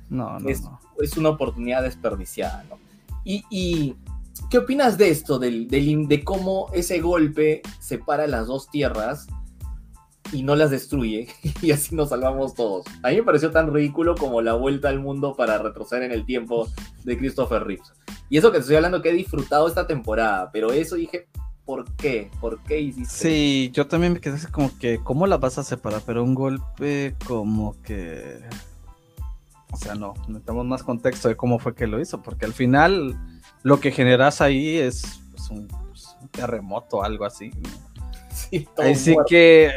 No, 0.09 0.39
no, 0.39 0.47
es, 0.47 0.63
es 1.01 1.17
una 1.17 1.27
oportunidad 1.31 1.83
desperdiciada, 1.83 2.63
¿no? 2.69 2.77
Y, 3.25 3.97
¿qué 4.49 4.59
opinas 4.59 4.97
de 4.97 5.09
esto, 5.09 5.37
del, 5.37 5.67
de 5.67 6.23
cómo 6.23 6.69
ese 6.71 7.01
golpe 7.01 7.61
separa 7.81 8.25
las 8.27 8.47
dos 8.47 8.69
tierras 8.69 9.27
y 10.31 10.43
no 10.43 10.55
las 10.55 10.71
destruye? 10.71 11.27
Y 11.61 11.71
así 11.71 11.95
nos 11.95 12.09
salvamos 12.09 12.55
todos. 12.55 12.85
A 13.03 13.09
mí 13.09 13.17
me 13.17 13.23
pareció 13.23 13.51
tan 13.51 13.73
ridículo 13.73 14.15
como 14.15 14.41
la 14.41 14.53
vuelta 14.53 14.89
al 14.89 14.99
mundo 14.99 15.35
para 15.35 15.57
retroceder 15.57 16.03
en 16.03 16.11
el 16.11 16.25
tiempo 16.25 16.67
de 17.03 17.17
Christopher 17.17 17.63
Reeves. 17.63 17.93
Y 18.29 18.37
eso 18.37 18.51
que 18.51 18.57
te 18.57 18.61
estoy 18.61 18.75
hablando 18.77 19.01
que 19.01 19.09
he 19.09 19.13
disfrutado 19.13 19.67
esta 19.67 19.87
temporada, 19.87 20.49
pero 20.51 20.71
eso 20.71 20.95
dije, 20.95 21.27
¿por 21.65 21.85
qué? 21.95 22.31
¿Por 22.41 22.61
qué 22.63 22.81
hiciste? 22.81 23.13
Sí, 23.13 23.71
yo 23.73 23.87
también 23.87 24.13
me 24.13 24.19
quedé 24.19 24.35
así 24.35 24.47
como 24.47 24.71
que, 24.77 24.99
¿cómo 25.03 25.27
las 25.27 25.39
vas 25.39 25.57
a 25.57 25.63
separar? 25.63 26.01
Pero 26.05 26.23
un 26.23 26.33
golpe 26.33 27.15
como 27.25 27.79
que 27.81 28.41
o 29.73 29.77
sea, 29.77 29.95
no, 29.95 30.13
necesitamos 30.27 30.67
más 30.67 30.83
contexto 30.83 31.29
de 31.29 31.35
cómo 31.35 31.57
fue 31.57 31.73
que 31.73 31.87
lo 31.87 31.99
hizo, 31.99 32.21
porque 32.21 32.45
al 32.45 32.53
final 32.53 33.17
lo 33.63 33.79
que 33.79 33.91
generas 33.91 34.39
ahí 34.39 34.77
es 34.77 35.19
pues, 35.31 35.49
un, 35.49 35.67
terremoto, 36.31 37.03
algo 37.03 37.25
así. 37.25 37.51
Sí, 38.33 38.67
ahí 38.79 38.95
sí 38.95 39.15
que 39.27 39.71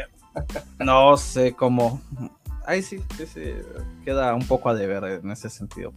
no 0.79 1.17
sé 1.17 1.53
cómo. 1.53 2.01
Ahí 2.65 2.83
sí, 2.83 3.01
sí, 3.17 3.53
queda 4.03 4.35
un 4.35 4.45
poco 4.45 4.69
a 4.69 4.75
deber 4.75 5.03
en 5.23 5.31
ese 5.31 5.49
sentido. 5.49 5.93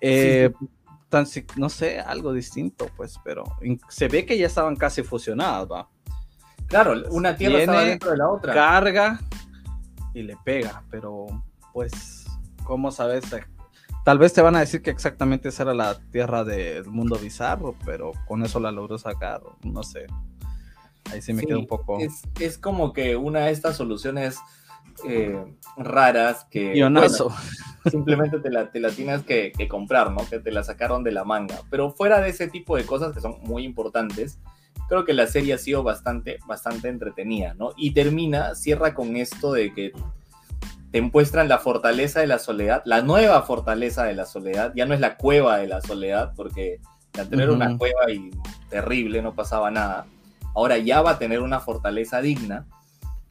Eh, 0.00 0.50
tan, 1.08 1.26
no 1.56 1.68
sé, 1.68 2.00
algo 2.00 2.32
distinto, 2.32 2.90
pues, 2.96 3.20
pero 3.24 3.44
se 3.88 4.08
ve 4.08 4.24
que 4.24 4.38
ya 4.38 4.46
estaban 4.46 4.76
casi 4.76 5.02
fusionadas, 5.02 5.70
va. 5.70 5.88
Claro, 6.66 6.94
una 7.10 7.36
tierra 7.36 7.58
estaba 7.58 7.82
dentro 7.82 8.10
de 8.10 8.16
la 8.16 8.28
otra. 8.28 8.54
Carga 8.54 9.20
y 10.14 10.22
le 10.22 10.36
pega, 10.44 10.82
pero 10.90 11.26
pues 11.72 12.24
¿cómo 12.64 12.90
sabes? 12.90 13.24
Tal 14.04 14.18
vez 14.18 14.32
te 14.32 14.42
van 14.42 14.56
a 14.56 14.60
decir 14.60 14.82
que 14.82 14.90
exactamente 14.90 15.48
esa 15.48 15.62
era 15.62 15.74
la 15.74 15.98
tierra 16.10 16.44
del 16.44 16.86
mundo 16.86 17.16
bizarro, 17.16 17.74
pero 17.84 18.12
con 18.26 18.42
eso 18.44 18.60
la 18.60 18.72
logró 18.72 18.98
sacar, 18.98 19.40
no 19.62 19.82
sé. 19.82 20.06
Ahí 21.12 21.22
sí 21.22 21.32
me 21.32 21.42
queda 21.42 21.58
un 21.58 21.66
poco. 21.66 21.98
Es, 22.40 22.58
como 22.58 22.92
que 22.92 23.16
una 23.16 23.46
de 23.46 23.52
estas 23.52 23.76
soluciones 23.76 24.38
eh, 25.08 25.44
raras 25.76 26.46
que. 26.50 26.74
simplemente 27.90 28.38
te 28.38 28.50
la, 28.50 28.70
te 28.70 28.80
la 28.80 28.90
tienes 28.90 29.22
que, 29.22 29.52
comprar, 29.68 30.10
¿no? 30.10 30.26
Que 30.28 30.38
te 30.38 30.50
la 30.50 30.64
sacaron 30.64 31.04
de 31.04 31.12
la 31.12 31.24
manga. 31.24 31.60
Pero 31.70 31.90
fuera 31.90 32.20
de 32.20 32.30
ese 32.30 32.48
tipo 32.48 32.76
de 32.76 32.84
cosas 32.84 33.12
que 33.12 33.20
son 33.20 33.36
muy 33.42 33.64
importantes, 33.64 34.38
creo 34.88 35.04
que 35.04 35.12
la 35.12 35.26
serie 35.26 35.54
ha 35.54 35.58
sido 35.58 35.82
bastante, 35.82 36.38
bastante 36.46 36.88
entretenida, 36.88 37.54
¿no? 37.54 37.72
Y 37.76 37.92
termina, 37.92 38.54
cierra 38.54 38.94
con 38.94 39.16
esto 39.16 39.52
de 39.52 39.72
que 39.72 39.92
te 40.90 41.02
muestran 41.02 41.48
la 41.48 41.58
fortaleza 41.58 42.20
de 42.20 42.28
la 42.28 42.38
soledad, 42.38 42.82
la 42.84 43.02
nueva 43.02 43.42
fortaleza 43.42 44.04
de 44.04 44.14
la 44.14 44.26
soledad, 44.26 44.72
ya 44.76 44.86
no 44.86 44.94
es 44.94 45.00
la 45.00 45.16
cueva 45.16 45.58
de 45.58 45.66
la 45.66 45.80
soledad, 45.80 46.32
porque 46.36 46.80
al 47.18 47.28
tener 47.28 47.50
una 47.50 47.76
cueva 47.76 48.10
y 48.10 48.30
terrible 48.70 49.20
no 49.20 49.34
pasaba 49.34 49.70
nada, 49.70 50.06
ahora 50.54 50.78
ya 50.78 51.02
va 51.02 51.12
a 51.12 51.18
tener 51.18 51.40
una 51.40 51.60
fortaleza 51.60 52.20
digna. 52.20 52.66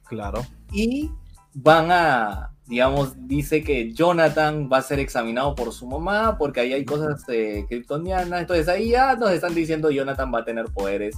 Claro. 0.06 0.46
Y 0.72 1.10
van 1.54 1.92
a, 1.92 2.52
digamos, 2.66 3.14
dice 3.28 3.64
que 3.64 3.94
Jonathan 3.94 4.70
va 4.72 4.78
a 4.78 4.82
ser 4.82 5.00
examinado 5.00 5.56
por 5.56 5.72
su 5.72 5.88
mamá, 5.88 6.38
porque 6.38 6.62
ahí 6.62 6.74
hay 6.74 6.86
cosas 6.86 7.24
eh, 7.30 7.66
kryptonianas, 7.68 8.42
entonces 8.42 8.68
ahí 8.68 8.90
ya 8.90 9.16
nos 9.16 9.32
están 9.32 9.54
diciendo 9.54 9.92
Jonathan 9.92 10.34
va 10.34 10.40
a 10.40 10.46
tener 10.46 10.66
poderes 10.66 11.16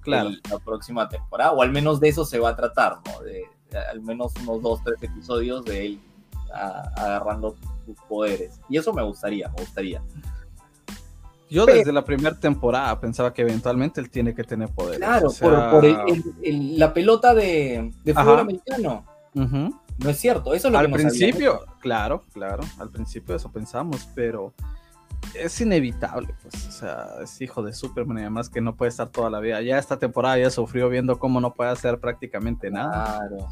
claro. 0.00 0.30
la 0.50 0.58
próxima 0.58 1.08
temporada, 1.08 1.52
o 1.52 1.62
al 1.62 1.70
menos 1.70 2.00
de 2.00 2.08
eso 2.08 2.24
se 2.24 2.38
va 2.38 2.50
a 2.50 2.56
tratar, 2.56 2.98
¿no? 3.06 3.20
De, 3.20 3.44
al 3.90 4.00
menos 4.00 4.32
unos 4.42 4.62
dos, 4.62 4.82
tres 4.82 5.02
episodios 5.02 5.64
de 5.64 5.86
él 5.86 6.00
agarrando 6.96 7.54
sus 7.84 7.96
poderes. 8.08 8.60
Y 8.68 8.78
eso 8.78 8.92
me 8.92 9.02
gustaría, 9.02 9.48
me 9.48 9.60
gustaría. 9.62 10.02
Yo 11.50 11.66
desde 11.66 11.92
la 11.92 12.04
primera 12.04 12.38
temporada 12.38 13.00
pensaba 13.00 13.32
que 13.32 13.42
eventualmente 13.42 14.00
él 14.00 14.10
tiene 14.10 14.34
que 14.34 14.44
tener 14.44 14.68
poderes. 14.68 14.98
Claro, 14.98 15.30
por, 15.40 15.84
la 16.42 16.94
pelota 16.94 17.34
de, 17.34 17.92
fútbol 18.04 18.40
americano. 18.40 19.04
No 19.34 20.10
es 20.10 20.18
cierto, 20.18 20.54
eso 20.54 20.68
es 20.68 20.72
lo 20.72 20.78
al 20.78 20.90
principio, 20.90 21.60
claro, 21.80 22.22
claro, 22.32 22.62
al 22.78 22.88
principio 22.88 23.34
eso 23.34 23.50
pensamos, 23.50 24.08
pero 24.14 24.54
es 25.34 25.60
inevitable, 25.60 26.34
pues, 26.40 26.68
o 26.68 26.70
sea, 26.70 27.06
es 27.20 27.40
hijo 27.40 27.62
de 27.62 27.72
Superman 27.72 28.18
y 28.18 28.20
además 28.20 28.48
que 28.48 28.60
no 28.60 28.76
puede 28.76 28.90
estar 28.90 29.08
toda 29.08 29.28
la 29.28 29.40
vida. 29.40 29.60
Ya 29.60 29.76
esta 29.76 29.98
temporada 29.98 30.38
ya 30.38 30.50
sufrió 30.50 30.88
viendo 30.88 31.18
cómo 31.18 31.40
no 31.40 31.52
puede 31.52 31.70
hacer 31.70 31.98
prácticamente 31.98 32.70
nada. 32.70 33.18
Claro. 33.28 33.48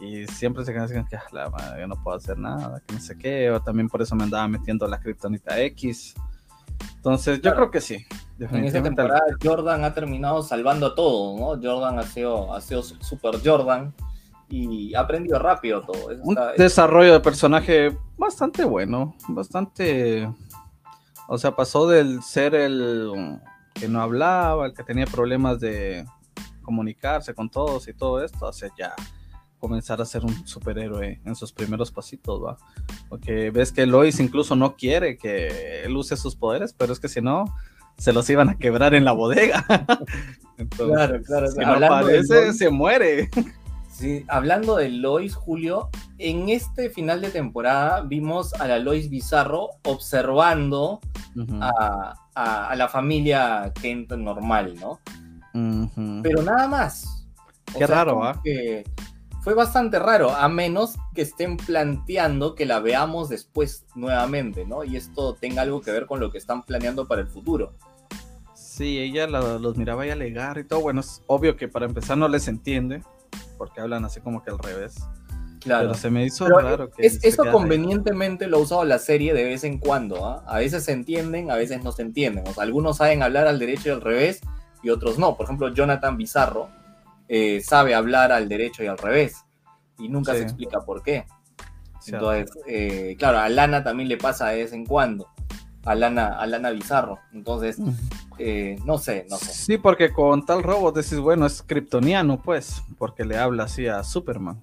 Y 0.00 0.26
siempre 0.28 0.64
se 0.64 0.72
quedan 0.72 0.88
que 0.88 1.16
ah, 1.16 1.22
la 1.32 1.50
madre, 1.50 1.86
no 1.86 2.02
puedo 2.02 2.16
hacer 2.16 2.38
nada, 2.38 2.80
que 2.86 2.94
no 2.94 3.00
sé 3.00 3.18
qué, 3.18 3.50
o 3.50 3.60
también 3.60 3.88
por 3.88 4.00
eso 4.00 4.14
me 4.16 4.24
andaba 4.24 4.48
metiendo 4.48 4.86
la 4.86 4.98
Kryptonita 4.98 5.60
X. 5.60 6.14
Entonces, 6.96 7.40
yo 7.40 7.54
creo 7.54 7.70
que 7.70 7.80
sí. 7.80 8.04
En 8.38 8.64
esta 8.64 8.82
temporada 8.82 9.20
Jordan 9.42 9.84
ha 9.84 9.92
terminado 9.92 10.42
salvando 10.42 10.94
todo, 10.94 11.38
¿no? 11.38 11.60
Jordan 11.62 11.98
ha 11.98 12.02
sido, 12.04 12.54
ha 12.54 12.60
sido 12.60 12.82
super 12.82 13.36
Jordan 13.44 13.94
y 14.48 14.94
ha 14.94 15.00
aprendido 15.00 15.38
rápido 15.38 15.82
todo. 15.82 16.08
Un 16.22 16.36
desarrollo 16.56 17.12
de 17.12 17.20
personaje 17.20 17.96
bastante 18.16 18.64
bueno, 18.64 19.14
bastante 19.28 20.26
o 21.32 21.38
sea, 21.38 21.54
pasó 21.54 21.86
del 21.86 22.24
ser 22.24 22.56
el 22.56 23.38
que 23.72 23.86
no 23.86 24.02
hablaba, 24.02 24.66
el 24.66 24.74
que 24.74 24.82
tenía 24.82 25.06
problemas 25.06 25.60
de 25.60 26.04
comunicarse 26.60 27.34
con 27.34 27.48
todos 27.48 27.86
y 27.86 27.94
todo 27.94 28.24
esto, 28.24 28.48
hacia 28.48 28.68
ya 28.76 28.92
comenzar 29.60 30.00
a 30.00 30.04
ser 30.04 30.24
un 30.24 30.46
superhéroe 30.46 31.20
en 31.24 31.36
sus 31.36 31.52
primeros 31.52 31.92
pasitos, 31.92 32.42
¿va? 32.42 32.56
Porque 33.08 33.50
ves 33.50 33.70
que 33.70 33.86
Lois 33.86 34.18
incluso 34.18 34.56
no 34.56 34.74
quiere 34.74 35.16
que 35.16 35.82
él 35.84 35.96
use 35.96 36.16
sus 36.16 36.34
poderes, 36.34 36.72
pero 36.72 36.92
es 36.92 36.98
que 36.98 37.08
si 37.08 37.20
no, 37.20 37.44
se 37.98 38.12
los 38.12 38.28
iban 38.30 38.48
a 38.48 38.58
quebrar 38.58 38.94
en 38.94 39.04
la 39.04 39.12
bodega. 39.12 39.64
claro, 40.76 41.22
claro. 41.22 41.50
Si 41.50 41.58
no 41.58 41.72
aparece, 41.74 42.52
se 42.54 42.70
muere. 42.70 43.28
Sí, 43.88 44.24
hablando 44.28 44.76
de 44.76 44.88
Lois, 44.88 45.34
Julio, 45.34 45.90
en 46.16 46.48
este 46.48 46.88
final 46.88 47.20
de 47.20 47.28
temporada 47.28 48.00
vimos 48.00 48.54
a 48.54 48.66
la 48.66 48.78
Lois 48.78 49.10
Bizarro 49.10 49.68
observando 49.84 51.00
a, 51.60 52.74
la 52.74 52.88
familia 52.88 53.70
Kent 53.80 54.12
normal, 54.12 54.74
¿no? 54.80 55.00
Pero 56.22 56.42
nada 56.42 56.66
más. 56.66 57.26
Qué 57.76 57.86
raro, 57.86 58.24
¿ah? 58.24 58.40
Fue 59.42 59.54
bastante 59.54 59.98
raro, 59.98 60.30
a 60.30 60.48
menos 60.48 60.96
que 61.14 61.22
estén 61.22 61.56
planteando 61.56 62.54
que 62.54 62.66
la 62.66 62.80
veamos 62.80 63.28
después 63.28 63.86
nuevamente, 63.94 64.66
¿no? 64.66 64.84
Y 64.84 64.96
esto 64.96 65.34
tenga 65.34 65.62
algo 65.62 65.80
que 65.80 65.90
ver 65.90 66.06
con 66.06 66.20
lo 66.20 66.30
que 66.30 66.38
están 66.38 66.62
planeando 66.62 67.08
para 67.08 67.22
el 67.22 67.28
futuro. 67.28 67.72
Sí, 68.54 68.98
ella 68.98 69.26
los 69.26 69.76
miraba 69.76 70.06
y 70.06 70.10
alegar 70.10 70.58
y 70.58 70.64
todo. 70.64 70.80
Bueno, 70.80 71.00
es 71.00 71.22
obvio 71.26 71.56
que 71.56 71.68
para 71.68 71.86
empezar 71.86 72.16
no 72.18 72.28
les 72.28 72.48
entiende 72.48 73.02
porque 73.58 73.80
hablan 73.80 74.04
así 74.04 74.20
como 74.20 74.42
que 74.42 74.50
al 74.50 74.58
revés. 74.58 74.96
Claro. 75.60 75.88
Pero 75.88 75.94
se 75.94 76.10
me 76.10 76.24
hizo 76.24 76.48
raro 76.48 76.90
que. 76.90 77.06
Es, 77.06 77.22
eso 77.22 77.44
convenientemente 77.52 78.46
lo 78.46 78.56
ha 78.56 78.60
usado 78.60 78.84
la 78.84 78.98
serie 78.98 79.34
de 79.34 79.44
vez 79.44 79.64
en 79.64 79.78
cuando. 79.78 80.24
¿ah? 80.24 80.42
A 80.46 80.58
veces 80.58 80.84
se 80.84 80.92
entienden, 80.92 81.50
a 81.50 81.56
veces 81.56 81.84
no 81.84 81.92
se 81.92 82.02
entienden. 82.02 82.46
O 82.48 82.54
sea, 82.54 82.62
algunos 82.62 82.96
saben 82.96 83.22
hablar 83.22 83.46
al 83.46 83.58
derecho 83.58 83.90
y 83.90 83.92
al 83.92 84.00
revés 84.00 84.40
y 84.82 84.88
otros 84.88 85.18
no. 85.18 85.36
Por 85.36 85.44
ejemplo, 85.44 85.68
Jonathan 85.68 86.16
Bizarro 86.16 86.70
eh, 87.32 87.60
sabe 87.60 87.94
hablar 87.94 88.32
al 88.32 88.48
derecho 88.48 88.82
y 88.82 88.88
al 88.88 88.98
revés 88.98 89.44
y 89.98 90.08
nunca 90.08 90.32
se 90.32 90.42
explica 90.42 90.80
por 90.80 91.00
qué. 91.00 91.26
Entonces, 92.04 92.50
eh, 92.66 93.14
claro, 93.20 93.38
a 93.38 93.48
Lana 93.48 93.84
también 93.84 94.08
le 94.08 94.16
pasa 94.16 94.48
de 94.48 94.64
vez 94.64 94.72
en 94.72 94.84
cuando. 94.84 95.28
A 95.84 95.94
Lana, 95.94 96.40
a 96.40 96.46
Lana 96.48 96.70
Bizarro. 96.70 97.20
Entonces, 97.32 97.78
eh, 98.38 98.76
no 98.84 98.98
sé, 98.98 99.26
no 99.30 99.36
sé. 99.36 99.52
Sí, 99.52 99.78
porque 99.78 100.12
con 100.12 100.44
tal 100.44 100.64
robot 100.64 100.96
decís, 100.96 101.20
bueno, 101.20 101.46
es 101.46 101.62
kryptoniano, 101.62 102.42
pues, 102.42 102.82
porque 102.98 103.24
le 103.24 103.38
habla 103.38 103.64
así 103.64 103.86
a 103.86 104.02
Superman. 104.02 104.58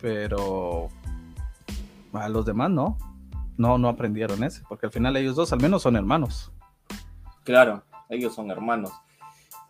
Pero 0.00 0.90
a 2.12 2.28
los 2.28 2.46
demás 2.46 2.70
no. 2.70 2.96
No, 3.56 3.78
no 3.78 3.88
aprendieron 3.88 4.44
ese, 4.44 4.62
porque 4.68 4.86
al 4.86 4.92
final 4.92 5.16
ellos 5.16 5.34
dos 5.34 5.52
al 5.52 5.60
menos 5.60 5.82
son 5.82 5.96
hermanos. 5.96 6.52
Claro, 7.42 7.82
ellos 8.08 8.32
son 8.32 8.52
hermanos. 8.52 8.92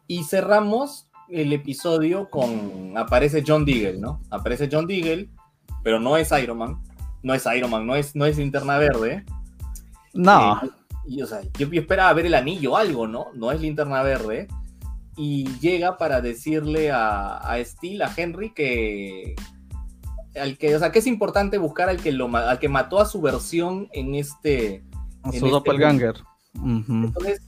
Y 0.07 0.25
cerramos 0.25 1.09
el 1.29 1.53
episodio 1.53 2.29
con. 2.31 2.97
Aparece 2.97 3.43
John 3.47 3.65
Deagle, 3.65 3.99
¿no? 3.99 4.21
Aparece 4.31 4.69
John 4.71 4.87
Deagle, 4.87 5.29
pero 5.83 6.01
no 6.01 6.17
es 6.17 6.31
Iron 6.33 6.59
Man. 6.59 6.83
No 7.23 7.35
es 7.35 7.47
Iron 7.57 7.71
Man, 7.71 7.87
no 7.87 7.97
es, 7.97 8.15
no 8.15 8.27
es 8.27 8.37
Linterna 8.37 8.79
Verde. 8.79 9.25
No. 10.15 10.61
Eh, 10.63 10.71
y, 11.07 11.23
o 11.23 11.27
sea, 11.27 11.41
yo, 11.59 11.69
esperaba 11.73 12.13
ver 12.15 12.27
el 12.27 12.35
anillo, 12.35 12.77
algo, 12.77 13.07
¿no? 13.07 13.27
No 13.35 13.53
es 13.53 13.61
linterna 13.61 14.03
verde. 14.03 14.49
Y 15.17 15.47
llega 15.59 15.99
para 15.99 16.21
decirle 16.21 16.91
a, 16.91 17.37
a 17.37 17.63
Steel, 17.63 18.03
a 18.03 18.13
Henry, 18.17 18.53
que, 18.53 19.37
al 20.35 20.57
que, 20.57 20.75
o 20.75 20.79
sea, 20.79 20.91
que 20.91 20.99
es 21.01 21.07
importante 21.07 21.59
buscar 21.59 21.89
al 21.89 21.99
que 21.99 22.11
lo 22.11 22.35
al 22.35 22.59
que 22.59 22.69
mató 22.69 23.01
a 23.01 23.05
su 23.05 23.21
versión 23.21 23.89
en 23.93 24.15
este. 24.15 24.83
A 25.23 25.31
su 25.31 25.37
este 25.37 25.51
doppelganger. 25.51 26.17
Entonces, 26.55 27.43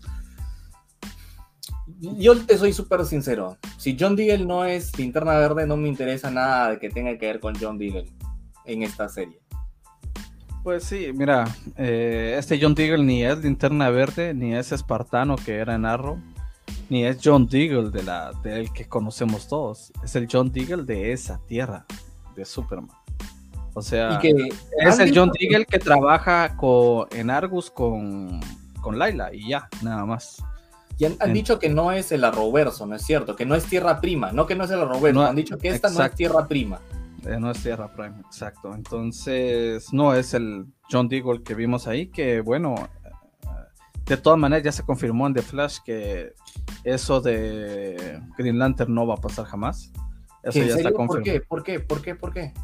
yo 2.00 2.36
te 2.44 2.58
soy 2.58 2.72
súper 2.72 3.04
sincero. 3.04 3.56
Si 3.78 3.96
John 3.98 4.16
Deagle 4.16 4.44
no 4.44 4.64
es 4.64 4.96
linterna 4.98 5.38
verde, 5.38 5.66
no 5.66 5.76
me 5.76 5.88
interesa 5.88 6.30
nada 6.30 6.70
de 6.70 6.78
que 6.78 6.90
tenga 6.90 7.16
que 7.18 7.26
ver 7.26 7.40
con 7.40 7.54
John 7.58 7.78
Deagle 7.78 8.06
en 8.64 8.82
esta 8.82 9.08
serie. 9.08 9.40
Pues 10.62 10.84
sí, 10.84 11.12
mira, 11.14 11.44
eh, 11.76 12.34
este 12.38 12.58
John 12.60 12.74
Deagle 12.74 13.04
ni 13.04 13.24
es 13.24 13.38
linterna 13.38 13.88
verde, 13.90 14.34
ni 14.34 14.54
es 14.54 14.72
espartano 14.72 15.36
que 15.36 15.54
era 15.54 15.76
en 15.76 15.84
Arrow, 15.84 16.18
ni 16.88 17.04
es 17.04 17.18
John 17.22 17.46
Deagle 17.46 17.90
de 17.90 18.02
la, 18.02 18.32
del 18.42 18.72
que 18.72 18.86
conocemos 18.86 19.46
todos. 19.48 19.92
Es 20.02 20.16
el 20.16 20.26
John 20.30 20.50
Deagle 20.50 20.82
de 20.82 21.12
esa 21.12 21.40
tierra, 21.46 21.86
de 22.34 22.44
Superman. 22.44 22.90
O 23.74 23.82
sea, 23.82 24.18
es 24.20 24.98
el 24.98 25.16
John 25.16 25.30
Deagle 25.38 25.66
que 25.66 25.78
trabaja 25.78 26.56
con, 26.56 27.06
en 27.12 27.30
Argus 27.30 27.70
con, 27.70 28.40
con 28.80 28.98
Laila 28.98 29.32
y 29.32 29.50
ya, 29.50 29.68
nada 29.82 30.04
más. 30.04 30.42
Y 30.98 31.04
han, 31.04 31.32
dicho 31.32 31.58
que 31.58 31.68
no 31.68 31.92
es 31.92 32.10
el 32.10 32.24
Arrowverso, 32.24 32.86
¿no 32.86 32.94
es 32.96 33.02
cierto? 33.02 33.36
Que 33.36 33.44
no 33.44 33.54
es 33.54 33.64
tierra 33.66 34.00
prima, 34.00 34.32
no 34.32 34.46
que 34.46 34.54
no 34.54 34.64
es 34.64 34.70
el 34.70 34.80
Arrowverso, 34.80 35.22
han 35.22 35.36
dicho 35.36 35.58
que 35.58 35.68
esta 35.68 35.90
no 35.90 36.02
es 36.02 36.14
tierra 36.14 36.46
prima. 36.48 36.80
Eh, 37.26 37.40
no 37.40 37.50
es 37.50 37.60
Tierra 37.60 37.92
Prime, 37.92 38.20
exacto. 38.24 38.72
Entonces, 38.72 39.92
no 39.92 40.14
es 40.14 40.32
el 40.32 40.66
John 40.90 41.08
Deagle 41.08 41.42
que 41.42 41.54
vimos 41.54 41.88
ahí, 41.88 42.06
que 42.06 42.40
bueno, 42.40 42.76
de 44.04 44.16
todas 44.16 44.38
maneras 44.38 44.64
ya 44.64 44.72
se 44.72 44.84
confirmó 44.84 45.26
en 45.26 45.34
The 45.34 45.42
Flash 45.42 45.78
que 45.84 46.34
eso 46.84 47.20
de 47.20 48.20
Green 48.38 48.58
Lantern 48.58 48.94
no 48.94 49.06
va 49.06 49.14
a 49.14 49.16
pasar 49.16 49.46
jamás. 49.46 49.92
Eso 50.44 50.60
ya 50.60 50.76
está 50.76 50.92
confirmado. 50.92 51.24
¿Por 51.24 51.24
qué? 51.24 51.40
¿Por 51.40 51.62
qué? 51.62 51.80
¿Por 51.80 52.02
qué? 52.02 52.14
¿Por 52.14 52.32
qué? 52.32 52.54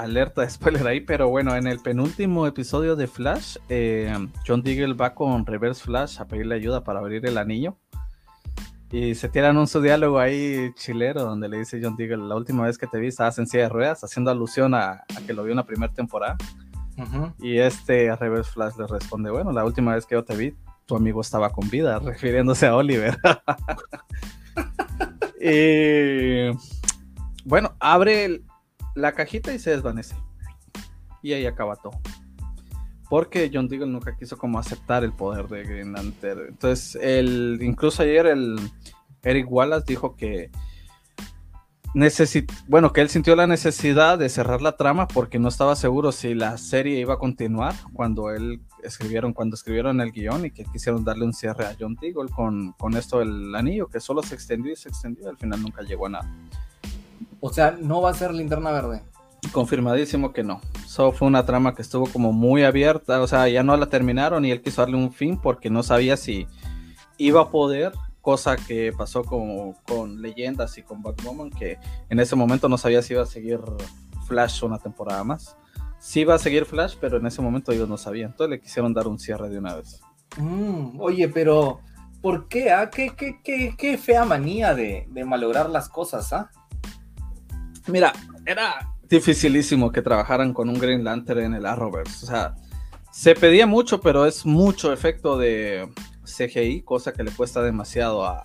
Alerta 0.00 0.40
de 0.40 0.48
spoiler 0.48 0.86
ahí, 0.86 1.02
pero 1.02 1.28
bueno, 1.28 1.54
en 1.54 1.66
el 1.66 1.78
penúltimo 1.78 2.46
episodio 2.46 2.96
de 2.96 3.06
Flash, 3.06 3.58
eh, 3.68 4.10
John 4.46 4.62
Deagle 4.62 4.94
va 4.94 5.12
con 5.12 5.44
Reverse 5.44 5.84
Flash 5.84 6.18
a 6.18 6.26
pedirle 6.26 6.54
ayuda 6.54 6.82
para 6.82 7.00
abrir 7.00 7.26
el 7.26 7.36
anillo. 7.36 7.76
Y 8.90 9.14
se 9.14 9.28
tiran 9.28 9.58
un 9.58 9.66
su 9.66 9.82
diálogo 9.82 10.18
ahí 10.18 10.72
chilero 10.74 11.24
donde 11.24 11.50
le 11.50 11.58
dice 11.58 11.78
John 11.82 11.96
Deagle, 11.96 12.26
la 12.26 12.34
última 12.34 12.64
vez 12.64 12.78
que 12.78 12.86
te 12.86 12.98
vi 12.98 13.08
estabas 13.08 13.38
en 13.38 13.46
silla 13.46 13.64
de 13.64 13.68
ruedas, 13.68 14.02
haciendo 14.02 14.30
alusión 14.30 14.74
a, 14.74 15.04
que 15.26 15.34
lo 15.34 15.42
vio 15.42 15.52
en 15.52 15.58
la 15.58 15.66
primera 15.66 15.92
temporada. 15.92 16.38
Y 17.38 17.58
este 17.58 18.16
Reverse 18.16 18.52
Flash 18.52 18.76
le 18.78 18.86
responde, 18.86 19.30
bueno, 19.30 19.52
la 19.52 19.66
última 19.66 19.94
vez 19.94 20.06
que 20.06 20.14
yo 20.14 20.24
te 20.24 20.34
vi, 20.34 20.54
tu 20.86 20.96
amigo 20.96 21.20
estaba 21.20 21.50
con 21.50 21.68
vida, 21.68 21.98
refiriéndose 22.02 22.66
a 22.66 22.74
Oliver. 22.74 23.18
y 25.42 26.56
bueno, 27.44 27.74
abre 27.78 28.40
la 28.94 29.12
cajita 29.12 29.52
y 29.52 29.58
se 29.58 29.70
desvanece. 29.70 30.14
Y 31.22 31.32
ahí 31.32 31.46
acaba 31.46 31.76
todo. 31.76 32.00
Porque 33.08 33.50
John 33.52 33.68
Deagle 33.68 33.88
nunca 33.88 34.16
quiso 34.16 34.38
como 34.38 34.58
aceptar 34.58 35.02
el 35.04 35.12
poder 35.12 35.48
de 35.48 35.64
Green 35.64 35.92
Lantern. 35.92 36.46
Entonces, 36.48 36.96
el, 37.02 37.58
incluso 37.60 38.02
ayer 38.02 38.26
el 38.26 38.58
Eric 39.22 39.50
Wallace 39.50 39.84
dijo 39.86 40.16
que 40.16 40.50
bueno, 42.68 42.92
que 42.92 43.00
él 43.00 43.08
sintió 43.08 43.34
la 43.34 43.46
necesidad 43.46 44.16
de 44.18 44.28
cerrar 44.28 44.62
la 44.62 44.76
trama 44.76 45.08
porque 45.08 45.40
no 45.40 45.48
estaba 45.48 45.74
seguro 45.74 46.12
si 46.12 46.34
la 46.34 46.56
serie 46.56 47.00
iba 47.00 47.14
a 47.14 47.18
continuar 47.18 47.74
cuando 47.92 48.30
él 48.30 48.60
escribieron, 48.84 49.32
cuando 49.32 49.56
escribieron 49.56 50.00
el 50.00 50.12
guion 50.12 50.46
y 50.46 50.50
que 50.52 50.64
quisieron 50.64 51.04
darle 51.04 51.24
un 51.24 51.32
cierre 51.32 51.66
a 51.66 51.74
John 51.78 51.96
Deagle 52.00 52.30
con, 52.30 52.72
con 52.72 52.96
esto 52.96 53.18
del 53.18 53.54
anillo, 53.56 53.88
que 53.88 53.98
solo 53.98 54.22
se 54.22 54.34
extendió 54.34 54.72
y 54.72 54.76
se 54.76 54.88
extendió 54.88 55.24
y 55.24 55.28
al 55.28 55.36
final 55.36 55.60
nunca 55.62 55.82
llegó 55.82 56.06
a 56.06 56.10
nada. 56.10 56.32
O 57.40 57.52
sea, 57.52 57.76
no 57.80 58.02
va 58.02 58.10
a 58.10 58.14
ser 58.14 58.32
linterna 58.34 58.70
verde. 58.70 59.02
Confirmadísimo 59.52 60.32
que 60.32 60.42
no. 60.42 60.60
Solo 60.86 61.12
fue 61.12 61.26
una 61.26 61.46
trama 61.46 61.74
que 61.74 61.82
estuvo 61.82 62.06
como 62.06 62.32
muy 62.32 62.62
abierta, 62.62 63.22
o 63.22 63.26
sea, 63.26 63.48
ya 63.48 63.62
no 63.62 63.76
la 63.76 63.86
terminaron 63.86 64.44
y 64.44 64.50
él 64.50 64.60
quiso 64.60 64.82
darle 64.82 64.96
un 64.96 65.12
fin 65.12 65.38
porque 65.38 65.70
no 65.70 65.82
sabía 65.82 66.16
si 66.16 66.46
iba 67.16 67.40
a 67.40 67.50
poder 67.50 67.92
cosa 68.20 68.56
que 68.56 68.92
pasó 68.96 69.24
con, 69.24 69.72
con 69.86 70.20
Leyendas 70.20 70.76
y 70.78 70.82
con 70.82 71.02
Batwoman, 71.02 71.50
que 71.50 71.78
en 72.08 72.20
ese 72.20 72.36
momento 72.36 72.68
no 72.68 72.76
sabía 72.76 73.02
si 73.02 73.14
iba 73.14 73.22
a 73.22 73.26
seguir 73.26 73.60
Flash 74.26 74.62
una 74.62 74.78
temporada 74.78 75.24
más. 75.24 75.56
Sí 75.98 76.20
iba 76.20 76.34
a 76.34 76.38
seguir 76.38 76.64
Flash, 76.64 76.96
pero 77.00 77.16
en 77.16 77.26
ese 77.26 77.42
momento 77.42 77.72
ellos 77.72 77.88
no 77.88 77.96
sabían. 77.96 78.30
Entonces 78.30 78.50
le 78.50 78.60
quisieron 78.60 78.92
dar 78.92 79.08
un 79.08 79.18
cierre 79.18 79.48
de 79.48 79.58
una 79.58 79.74
vez. 79.76 80.00
Mm, 80.36 81.00
oye, 81.00 81.28
pero 81.28 81.80
¿por 82.20 82.46
qué? 82.48 82.70
Ah? 82.70 82.90
¿Qué, 82.90 83.14
qué, 83.16 83.74
qué, 83.76 83.98
fea 83.98 84.24
manía 84.24 84.74
de, 84.74 85.06
de 85.10 85.24
malograr 85.24 85.68
las 85.68 85.88
cosas, 85.88 86.32
¿ah? 86.32 86.50
Mira, 87.90 88.12
era 88.46 88.88
dificilísimo 89.08 89.90
que 89.90 90.02
trabajaran 90.02 90.52
con 90.52 90.68
un 90.68 90.78
Green 90.78 91.04
Lantern 91.04 91.40
en 91.40 91.54
el 91.54 91.66
Arrowverse. 91.66 92.24
O 92.24 92.28
sea, 92.28 92.54
se 93.10 93.34
pedía 93.34 93.66
mucho, 93.66 94.00
pero 94.00 94.24
es 94.26 94.46
mucho 94.46 94.92
efecto 94.92 95.36
de, 95.36 95.88
CGI, 96.30 96.82
cosa 96.82 97.12
que 97.12 97.22
le 97.22 97.30
cuesta 97.30 97.62
demasiado 97.62 98.24
a, 98.24 98.44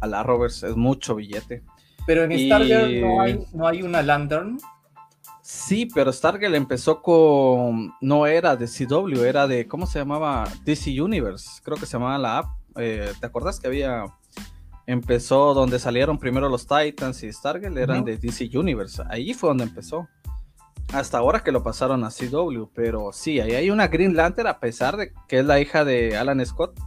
a, 0.00 0.06
la 0.06 0.22
Rovers, 0.22 0.62
es 0.62 0.76
mucho 0.76 1.14
billete. 1.14 1.62
Pero 2.06 2.24
en 2.24 2.38
Stargirl 2.38 3.00
no, 3.00 3.22
hay, 3.22 3.46
no 3.54 3.66
hay 3.66 3.82
una 3.82 4.02
Lantern. 4.02 4.58
Sí, 5.40 5.88
pero 5.94 6.12
Stargirl 6.12 6.54
empezó 6.54 7.00
con. 7.00 7.94
No 8.02 8.26
era 8.26 8.56
de 8.56 8.66
CW, 8.66 9.24
era 9.24 9.46
de. 9.46 9.66
¿Cómo 9.66 9.86
se 9.86 9.98
llamaba? 9.98 10.46
DC 10.64 11.00
Universe. 11.00 11.62
Creo 11.62 11.78
que 11.78 11.86
se 11.86 11.92
llamaba 11.92 12.18
la 12.18 12.38
app. 12.38 12.46
Eh, 12.76 13.10
¿Te 13.18 13.26
acuerdas 13.26 13.58
que 13.58 13.66
había. 13.66 14.04
Empezó 14.86 15.54
donde 15.54 15.78
salieron 15.78 16.18
primero 16.18 16.48
los 16.48 16.66
Titans 16.66 17.22
y 17.22 17.32
Stargirl 17.32 17.78
eran 17.78 18.04
de 18.04 18.18
DC 18.18 18.50
Universe. 18.56 19.02
Ahí 19.08 19.32
fue 19.32 19.48
donde 19.48 19.64
empezó 19.64 20.08
hasta 20.92 21.18
ahora 21.18 21.40
que 21.40 21.52
lo 21.52 21.62
pasaron 21.62 22.04
a 22.04 22.10
CW, 22.10 22.66
pero 22.74 23.12
sí, 23.12 23.40
ahí 23.40 23.52
hay 23.52 23.70
una 23.70 23.88
Green 23.88 24.14
Lantern 24.14 24.48
a 24.48 24.60
pesar 24.60 24.96
de 24.96 25.12
que 25.28 25.40
es 25.40 25.44
la 25.44 25.60
hija 25.60 25.84
de 25.84 26.16
Alan 26.16 26.44
Scott, 26.44 26.78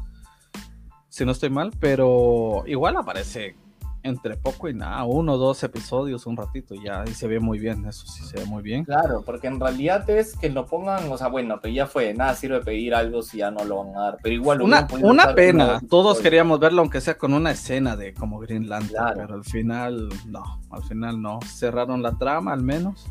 si 1.10 1.26
no 1.26 1.32
estoy 1.32 1.50
mal, 1.50 1.72
pero 1.80 2.64
igual 2.68 2.96
aparece 2.96 3.56
entre 4.04 4.38
poco 4.38 4.70
y 4.70 4.74
nada, 4.74 5.04
uno 5.04 5.34
o 5.34 5.38
dos 5.38 5.64
episodios, 5.64 6.26
un 6.26 6.38
ratito 6.38 6.76
ya, 6.76 7.04
y 7.06 7.14
se 7.14 7.28
ve 7.28 7.40
muy 7.40 7.60
bien, 7.60 7.86
eso 7.86 8.06
sí 8.08 8.24
se 8.24 8.38
ve 8.38 8.46
muy 8.46 8.64
bien. 8.64 8.86
Claro, 8.86 9.24
porque 9.26 9.48
en 9.48 9.60
realidad 9.60 10.10
es 10.10 10.38
que 10.38 10.50
lo 10.50 10.66
pongan, 10.66 11.12
o 11.12 11.18
sea, 11.18 11.28
bueno, 11.28 11.60
pero 11.62 11.74
ya 11.74 11.88
fue, 11.88 12.14
nada 12.14 12.36
sirve 12.36 12.62
pedir 12.62 12.96
algo 12.96 13.22
si 13.22 13.40
ya 13.40 13.52
no 13.52 13.66
lo 13.66 13.84
van 13.84 13.96
a 13.96 14.02
dar, 14.02 14.18
pero 14.22 14.34
igual... 14.34 14.62
Una, 14.62 14.88
una 15.02 15.34
pena, 15.34 15.82
todos 15.90 16.20
queríamos 16.20 16.60
verlo 16.60 16.82
aunque 16.82 17.02
sea 17.02 17.18
con 17.18 17.34
una 17.34 17.52
escena 17.52 17.96
de 17.96 18.14
como 18.14 18.40
Green 18.40 18.70
Lantern, 18.70 19.14
pero 19.16 19.34
al 19.34 19.44
final 19.44 20.10
no, 20.28 20.62
al 20.70 20.84
final 20.84 21.22
no, 21.22 21.40
cerraron 21.46 22.02
la 22.02 22.18
trama 22.18 22.54
al 22.54 22.64
menos 22.64 23.08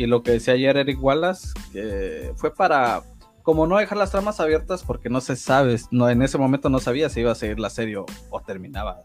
y 0.00 0.06
lo 0.06 0.22
que 0.22 0.32
decía 0.32 0.54
ayer 0.54 0.78
Eric 0.78 1.02
Wallace, 1.02 1.48
que 1.72 2.32
fue 2.36 2.54
para, 2.54 3.02
como 3.42 3.66
no 3.66 3.76
dejar 3.76 3.98
las 3.98 4.10
tramas 4.10 4.40
abiertas 4.40 4.82
porque 4.82 5.10
no 5.10 5.20
se 5.20 5.36
sabe, 5.36 5.76
no, 5.90 6.08
en 6.08 6.22
ese 6.22 6.38
momento 6.38 6.70
no 6.70 6.78
sabía 6.78 7.10
si 7.10 7.20
iba 7.20 7.32
a 7.32 7.34
seguir 7.34 7.60
la 7.60 7.68
serie 7.68 7.98
o, 7.98 8.40
terminaba. 8.40 9.02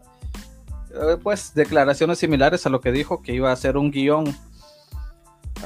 Eh, 0.96 1.18
pues 1.22 1.52
declaraciones 1.54 2.18
similares 2.18 2.64
a 2.64 2.70
lo 2.70 2.80
que 2.80 2.90
dijo, 2.90 3.20
que 3.20 3.34
iba 3.34 3.50
a 3.50 3.52
hacer 3.52 3.76
un 3.76 3.90
guion 3.90 4.34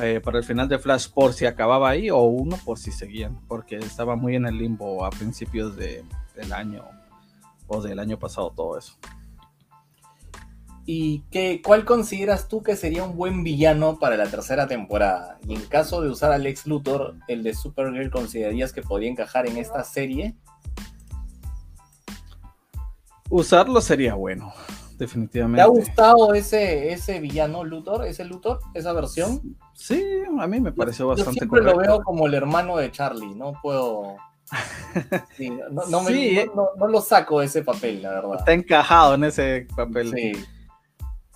eh, 0.01 0.21
para 0.23 0.38
el 0.38 0.45
final 0.45 0.69
de 0.69 0.79
Flash 0.79 1.09
por 1.09 1.33
si 1.33 1.47
acababa 1.47 1.88
ahí 1.88 2.11
o 2.11 2.19
uno 2.23 2.59
por 2.64 2.79
si 2.79 2.90
seguían, 2.90 3.40
porque 3.47 3.77
estaba 3.77 4.16
muy 4.16 4.35
en 4.35 4.47
el 4.47 4.59
limbo 4.59 5.05
a 5.05 5.11
principios 5.11 5.77
de, 5.77 6.05
del 6.35 6.53
año 6.53 6.85
o 7.69 7.81
del 7.81 8.01
año 8.01 8.19
pasado 8.19 8.51
todo 8.51 8.77
eso. 8.77 8.95
¿Y 10.85 11.21
qué, 11.31 11.62
cuál 11.64 11.85
consideras 11.85 12.49
tú 12.49 12.64
que 12.64 12.75
sería 12.75 13.05
un 13.05 13.16
buen 13.16 13.45
villano 13.45 14.01
para 14.01 14.16
la 14.16 14.29
tercera 14.29 14.66
temporada? 14.66 15.38
Y 15.47 15.55
en 15.55 15.61
caso 15.66 16.03
de 16.03 16.09
usar 16.09 16.33
a 16.33 16.38
Lex 16.38 16.66
Luthor, 16.66 17.14
el 17.29 17.45
de 17.45 17.55
Supergirl, 17.55 18.11
¿considerarías 18.11 18.73
que 18.73 18.83
podría 18.83 19.11
encajar 19.11 19.47
en 19.47 19.59
esta 19.59 19.85
serie? 19.85 20.35
Usarlo 23.29 23.81
sería 23.81 24.14
bueno, 24.14 24.53
definitivamente. 25.00 25.56
¿Te 25.56 25.62
ha 25.62 25.66
gustado 25.66 26.34
ese, 26.34 26.92
ese 26.92 27.18
villano 27.18 27.64
Luthor, 27.64 28.06
ese 28.06 28.24
Luthor, 28.24 28.60
esa 28.74 28.92
versión? 28.92 29.56
Sí, 29.74 30.00
a 30.38 30.46
mí 30.46 30.60
me 30.60 30.72
pareció 30.72 31.08
bastante 31.08 31.32
Yo 31.32 31.38
siempre 31.40 31.62
lo 31.62 31.76
veo 31.76 32.02
como 32.02 32.26
el 32.26 32.34
hermano 32.34 32.76
de 32.76 32.92
Charlie, 32.92 33.34
no 33.34 33.54
puedo... 33.60 34.16
no, 35.70 35.86
no, 35.88 36.70
no, 36.76 36.88
lo 36.88 37.00
saco 37.00 37.40
de 37.40 37.46
ese 37.46 37.62
papel, 37.62 38.02
la 38.02 38.10
verdad. 38.10 38.36
Está 38.40 38.52
encajado 38.52 39.14
en 39.14 39.24
ese 39.24 39.66
papel. 39.76 40.12
Sí. 40.12 40.32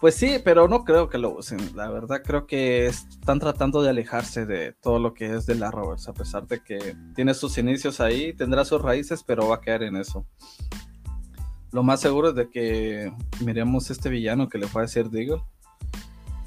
Pues 0.00 0.16
sí, 0.16 0.36
pero 0.44 0.68
no 0.68 0.84
creo 0.84 1.08
que 1.08 1.16
lo 1.16 1.34
usen. 1.34 1.58
La 1.76 1.88
verdad 1.88 2.20
creo 2.22 2.46
que 2.46 2.86
están 2.86 3.38
tratando 3.38 3.82
de 3.82 3.90
alejarse 3.90 4.44
de 4.44 4.72
todo 4.72 4.98
lo 4.98 5.14
que 5.14 5.34
es 5.34 5.46
de 5.46 5.54
la 5.54 5.70
Roberts, 5.70 6.08
a 6.08 6.12
pesar 6.12 6.46
de 6.46 6.62
que 6.62 6.96
tiene 7.14 7.32
sus 7.32 7.56
inicios 7.56 8.00
ahí, 8.00 8.34
tendrá 8.34 8.64
sus 8.64 8.82
raíces, 8.82 9.22
pero 9.24 9.48
va 9.48 9.56
a 9.56 9.60
quedar 9.60 9.82
en 9.84 9.96
eso. 9.96 10.26
Lo 11.74 11.82
más 11.82 12.00
seguro 12.00 12.28
es 12.28 12.36
de 12.36 12.48
que 12.48 13.12
miremos 13.44 13.90
este 13.90 14.08
villano 14.08 14.48
que 14.48 14.58
le 14.58 14.68
fue 14.68 14.82
a 14.82 14.84
decir 14.84 15.10
Deagle 15.10 15.42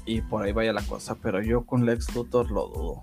y 0.06 0.22
por 0.22 0.42
ahí 0.42 0.52
vaya 0.52 0.72
la 0.72 0.80
cosa, 0.80 1.16
pero 1.20 1.42
yo 1.42 1.66
con 1.66 1.84
Lex 1.84 2.14
Luthor 2.14 2.50
lo 2.50 2.68
dudo. 2.68 3.02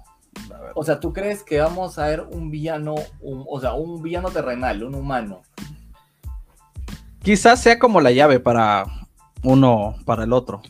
O 0.74 0.84
sea, 0.84 1.00
¿tú 1.00 1.14
crees 1.14 1.44
que 1.44 1.60
vamos 1.60 2.00
a 2.00 2.08
ver 2.08 2.22
un 2.22 2.50
villano, 2.50 2.96
o 3.22 3.62
sea, 3.62 3.74
un 3.74 4.02
villano 4.02 4.32
terrenal, 4.32 4.84
un 4.84 4.96
humano? 4.96 5.44
Quizás 7.22 7.62
sea 7.62 7.78
como 7.78 8.02
la 8.02 8.10
llave 8.10 8.40
para 8.40 8.86
uno 9.44 9.96
para 10.04 10.24
el 10.24 10.34
otro, 10.34 10.64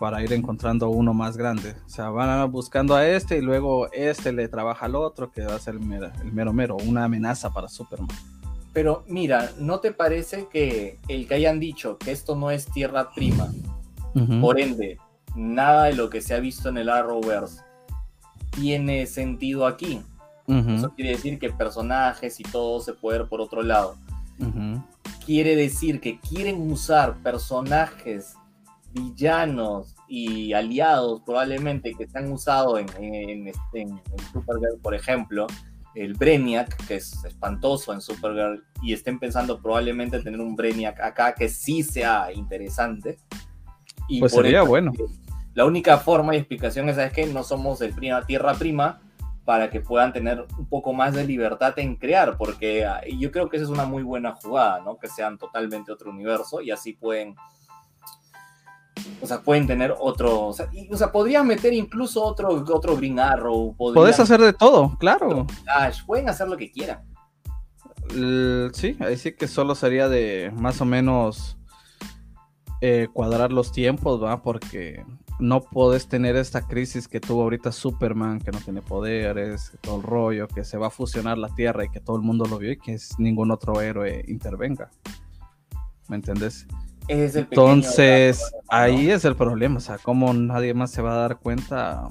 para 0.00 0.24
ir 0.24 0.32
encontrando 0.32 0.88
uno 0.90 1.14
más 1.14 1.36
grande. 1.36 1.76
O 1.86 1.88
sea, 1.88 2.10
van 2.10 2.50
buscando 2.50 2.96
a 2.96 3.06
este 3.06 3.38
y 3.38 3.42
luego 3.42 3.92
este 3.92 4.32
le 4.32 4.48
trabaja 4.48 4.86
al 4.86 4.96
otro, 4.96 5.30
que 5.30 5.46
va 5.46 5.54
a 5.54 5.60
ser 5.60 5.76
el 5.76 5.80
mero, 6.32 6.52
mero, 6.52 6.76
una 6.84 7.04
amenaza 7.04 7.50
para 7.52 7.68
Superman. 7.68 8.08
Pero 8.72 9.04
mira, 9.06 9.52
¿no 9.58 9.80
te 9.80 9.92
parece 9.92 10.48
que 10.50 10.98
el 11.08 11.28
que 11.28 11.34
hayan 11.34 11.60
dicho 11.60 11.98
que 11.98 12.12
esto 12.12 12.36
no 12.36 12.50
es 12.50 12.66
tierra 12.66 13.10
prima, 13.12 13.52
por 14.40 14.60
ende, 14.60 14.98
nada 15.34 15.84
de 15.84 15.94
lo 15.94 16.10
que 16.10 16.20
se 16.20 16.34
ha 16.34 16.40
visto 16.40 16.68
en 16.68 16.78
el 16.78 16.88
Arrowverse 16.88 17.62
tiene 18.50 19.06
sentido 19.06 19.66
aquí? 19.66 20.00
Eso 20.46 20.92
quiere 20.94 21.12
decir 21.12 21.38
que 21.38 21.50
personajes 21.50 22.40
y 22.40 22.42
todo 22.42 22.80
se 22.80 22.92
puede 22.94 23.18
ver 23.18 23.28
por 23.28 23.40
otro 23.40 23.62
lado. 23.62 23.96
Quiere 25.24 25.54
decir 25.54 26.00
que 26.00 26.18
quieren 26.18 26.70
usar 26.70 27.16
personajes 27.22 28.34
villanos 28.92 29.94
y 30.08 30.52
aliados 30.52 31.22
probablemente 31.24 31.94
que 31.94 32.06
se 32.06 32.18
han 32.18 32.30
usado 32.30 32.78
en, 32.78 33.48
este, 33.48 33.86
Supergirl, 34.32 34.78
por 34.82 34.94
ejemplo, 34.94 35.46
el 35.94 36.14
Brainiac, 36.14 36.86
que 36.86 36.96
es 36.96 37.24
espantoso 37.24 37.92
en 37.92 38.00
Supergirl, 38.00 38.64
y 38.82 38.92
estén 38.92 39.18
pensando 39.18 39.60
probablemente 39.60 40.20
tener 40.20 40.40
un 40.40 40.56
Brainiac 40.56 41.00
acá 41.00 41.34
que 41.34 41.48
sí 41.48 41.82
sea 41.82 42.32
interesante. 42.32 43.18
Y 44.08 44.20
pues 44.20 44.32
sería 44.32 44.62
bueno. 44.62 44.92
La 45.54 45.66
única 45.66 45.98
forma 45.98 46.34
y 46.34 46.38
explicación 46.38 46.88
es, 46.88 47.12
que 47.12 47.26
no 47.26 47.42
somos 47.42 47.80
el 47.82 47.92
prima, 47.92 48.24
Tierra 48.24 48.54
Prima, 48.54 49.00
para 49.44 49.70
que 49.70 49.80
puedan 49.80 50.12
tener 50.12 50.46
un 50.56 50.66
poco 50.66 50.92
más 50.92 51.14
de 51.14 51.26
libertad 51.26 51.78
en 51.78 51.96
crear, 51.96 52.36
porque 52.38 52.84
ah, 52.84 53.02
yo 53.18 53.30
creo 53.30 53.48
que 53.48 53.56
esa 53.56 53.64
es 53.64 53.70
una 53.70 53.84
muy 53.84 54.02
buena 54.02 54.32
jugada, 54.32 54.80
¿no? 54.80 54.98
Que 54.98 55.08
sean 55.08 55.36
totalmente 55.36 55.92
otro 55.92 56.10
universo 56.10 56.62
y 56.62 56.70
así 56.70 56.92
pueden, 56.92 57.34
o 59.20 59.26
sea, 59.26 59.40
pueden 59.40 59.66
tener 59.66 59.94
otro, 59.98 60.46
o 60.46 60.52
sea, 60.52 60.68
y, 60.72 60.92
o 60.92 60.96
sea 60.96 61.12
podrían 61.12 61.46
meter 61.46 61.72
incluso 61.72 62.22
otro, 62.22 62.64
otro 62.72 62.96
Green 62.96 63.18
Arrow. 63.18 63.74
Podés 63.76 64.20
hacer 64.20 64.40
de 64.40 64.52
todo, 64.52 64.96
claro. 64.98 65.46
pueden 66.06 66.28
hacer 66.28 66.48
lo 66.48 66.56
que 66.56 66.70
quieran. 66.70 67.02
sí, 68.72 68.96
ahí 69.00 69.16
sí 69.16 69.32
que 69.32 69.48
solo 69.48 69.74
sería 69.74 70.08
de 70.08 70.52
más 70.56 70.80
o 70.80 70.84
menos 70.84 71.56
eh, 72.80 73.08
cuadrar 73.12 73.52
los 73.52 73.70
tiempos, 73.70 74.22
¿va? 74.22 74.42
Porque 74.42 75.04
no 75.38 75.60
puedes 75.60 76.08
tener 76.08 76.36
esta 76.36 76.66
crisis 76.66 77.08
que 77.08 77.20
tuvo 77.20 77.42
ahorita 77.42 77.72
Superman, 77.72 78.40
que 78.40 78.50
no 78.50 78.58
tiene 78.58 78.82
poderes, 78.82 79.72
todo 79.80 79.96
el 79.96 80.02
rollo, 80.02 80.48
que 80.48 80.64
se 80.64 80.78
va 80.78 80.88
a 80.88 80.90
fusionar 80.90 81.38
la 81.38 81.48
Tierra 81.54 81.84
y 81.84 81.88
que 81.88 82.00
todo 82.00 82.16
el 82.16 82.22
mundo 82.22 82.44
lo 82.44 82.58
vio 82.58 82.72
y 82.72 82.78
que 82.78 82.96
ningún 83.18 83.50
otro 83.50 83.80
héroe 83.80 84.24
intervenga. 84.28 84.90
¿Me 86.08 86.16
entiendes? 87.08 87.36
Entonces, 87.36 88.52
ahí 88.68 89.10
es 89.10 89.24
el 89.24 89.36
problema, 89.36 89.78
o 89.78 89.80
sea, 89.80 89.98
cómo 89.98 90.32
nadie 90.32 90.74
más 90.74 90.90
se 90.90 91.02
va 91.02 91.12
a 91.12 91.16
dar 91.16 91.38
cuenta. 91.38 92.08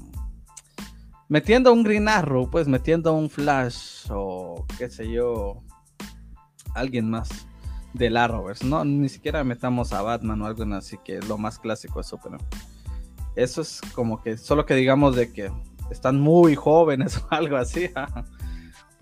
Metiendo 1.28 1.72
un 1.72 1.82
Green 1.82 2.08
Arrow, 2.08 2.50
pues 2.50 2.68
metiendo 2.68 3.12
un 3.14 3.30
Flash 3.30 4.06
o 4.10 4.66
qué 4.78 4.90
sé 4.90 5.10
yo, 5.10 5.62
alguien 6.74 7.08
más 7.08 7.46
del 7.94 8.16
Arrowverse. 8.16 8.66
No, 8.66 8.84
ni 8.84 9.08
siquiera 9.08 9.44
metamos 9.44 9.92
a 9.92 10.02
Batman 10.02 10.40
o 10.42 10.46
algo 10.46 10.62
así, 10.74 10.98
que 11.04 11.20
lo 11.20 11.38
más 11.38 11.58
clásico 11.58 12.00
es 12.00 12.06
Superman. 12.06 12.40
Eso 13.34 13.62
es 13.62 13.80
como 13.94 14.22
que 14.22 14.36
solo 14.36 14.66
que 14.66 14.74
digamos 14.74 15.16
de 15.16 15.32
que 15.32 15.50
están 15.90 16.20
muy 16.20 16.54
jóvenes 16.54 17.16
o 17.22 17.26
algo 17.30 17.56
así. 17.56 17.90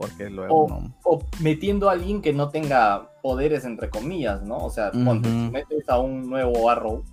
Porque 0.01 0.31
luego 0.31 0.65
o, 0.65 0.93
o, 1.05 1.23
metiendo 1.41 1.91
a 1.91 1.93
alguien 1.93 2.23
que 2.23 2.33
no 2.33 2.49
tenga 2.49 3.11
poderes, 3.21 3.67
entre 3.67 3.91
comillas, 3.91 4.43
¿no? 4.43 4.57
O 4.57 4.71
sea, 4.71 4.91
cuando 4.93 5.29
metes 5.29 5.87
a 5.91 5.99
un 5.99 6.31
nuevo 6.31 6.71
Arrow, 6.71 7.05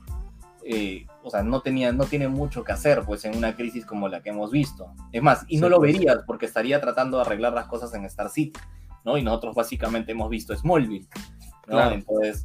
eh, 0.63 1.05
o 1.21 1.29
sea, 1.29 1.43
no, 1.43 1.59
tenía, 1.59 1.91
no 1.91 2.05
tiene 2.05 2.29
mucho 2.29 2.63
que 2.63 2.71
hacer, 2.71 3.03
pues, 3.05 3.25
en 3.25 3.35
una 3.35 3.57
crisis 3.57 3.85
como 3.85 4.07
la 4.07 4.21
que 4.21 4.29
hemos 4.29 4.51
visto. 4.51 4.93
Es 5.11 5.21
más, 5.21 5.43
y 5.49 5.57
no 5.57 5.67
lo 5.67 5.79
pues. 5.79 5.91
verías 5.91 6.19
porque 6.25 6.45
estaría 6.45 6.79
tratando 6.79 7.17
de 7.17 7.23
arreglar 7.23 7.51
las 7.51 7.67
cosas 7.67 7.93
en 7.93 8.05
Star 8.05 8.29
City, 8.29 8.57
¿no? 9.03 9.17
Y 9.17 9.21
nosotros 9.21 9.53
básicamente 9.53 10.13
hemos 10.13 10.29
visto 10.29 10.55
Smallville, 10.55 11.09
¿no? 11.67 11.91
Entonces 11.91 12.41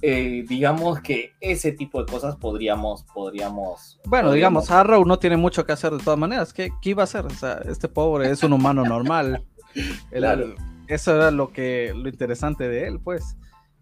eh, 0.00 0.44
digamos 0.46 1.00
que 1.00 1.32
ese 1.40 1.72
tipo 1.72 2.04
de 2.04 2.12
cosas 2.12 2.36
podríamos, 2.36 3.04
podríamos. 3.14 3.98
Bueno, 4.04 4.32
digamos, 4.32 4.70
Arrow 4.70 5.04
no 5.06 5.18
tiene 5.18 5.38
mucho 5.38 5.64
que 5.64 5.72
hacer 5.72 5.92
de 5.92 6.04
todas 6.04 6.18
maneras. 6.18 6.52
¿Qué, 6.52 6.70
qué 6.80 6.90
iba 6.90 7.02
a 7.02 7.04
hacer? 7.04 7.26
O 7.26 7.30
sea, 7.30 7.62
este 7.68 7.88
pobre 7.88 8.30
es 8.30 8.42
un 8.42 8.52
humano 8.52 8.84
normal. 8.84 9.42
eso 10.88 11.16
era 11.16 11.30
lo 11.30 11.52
que, 11.52 11.92
lo 11.94 12.08
interesante 12.08 12.68
de 12.68 12.86
él, 12.86 13.00
pues. 13.00 13.36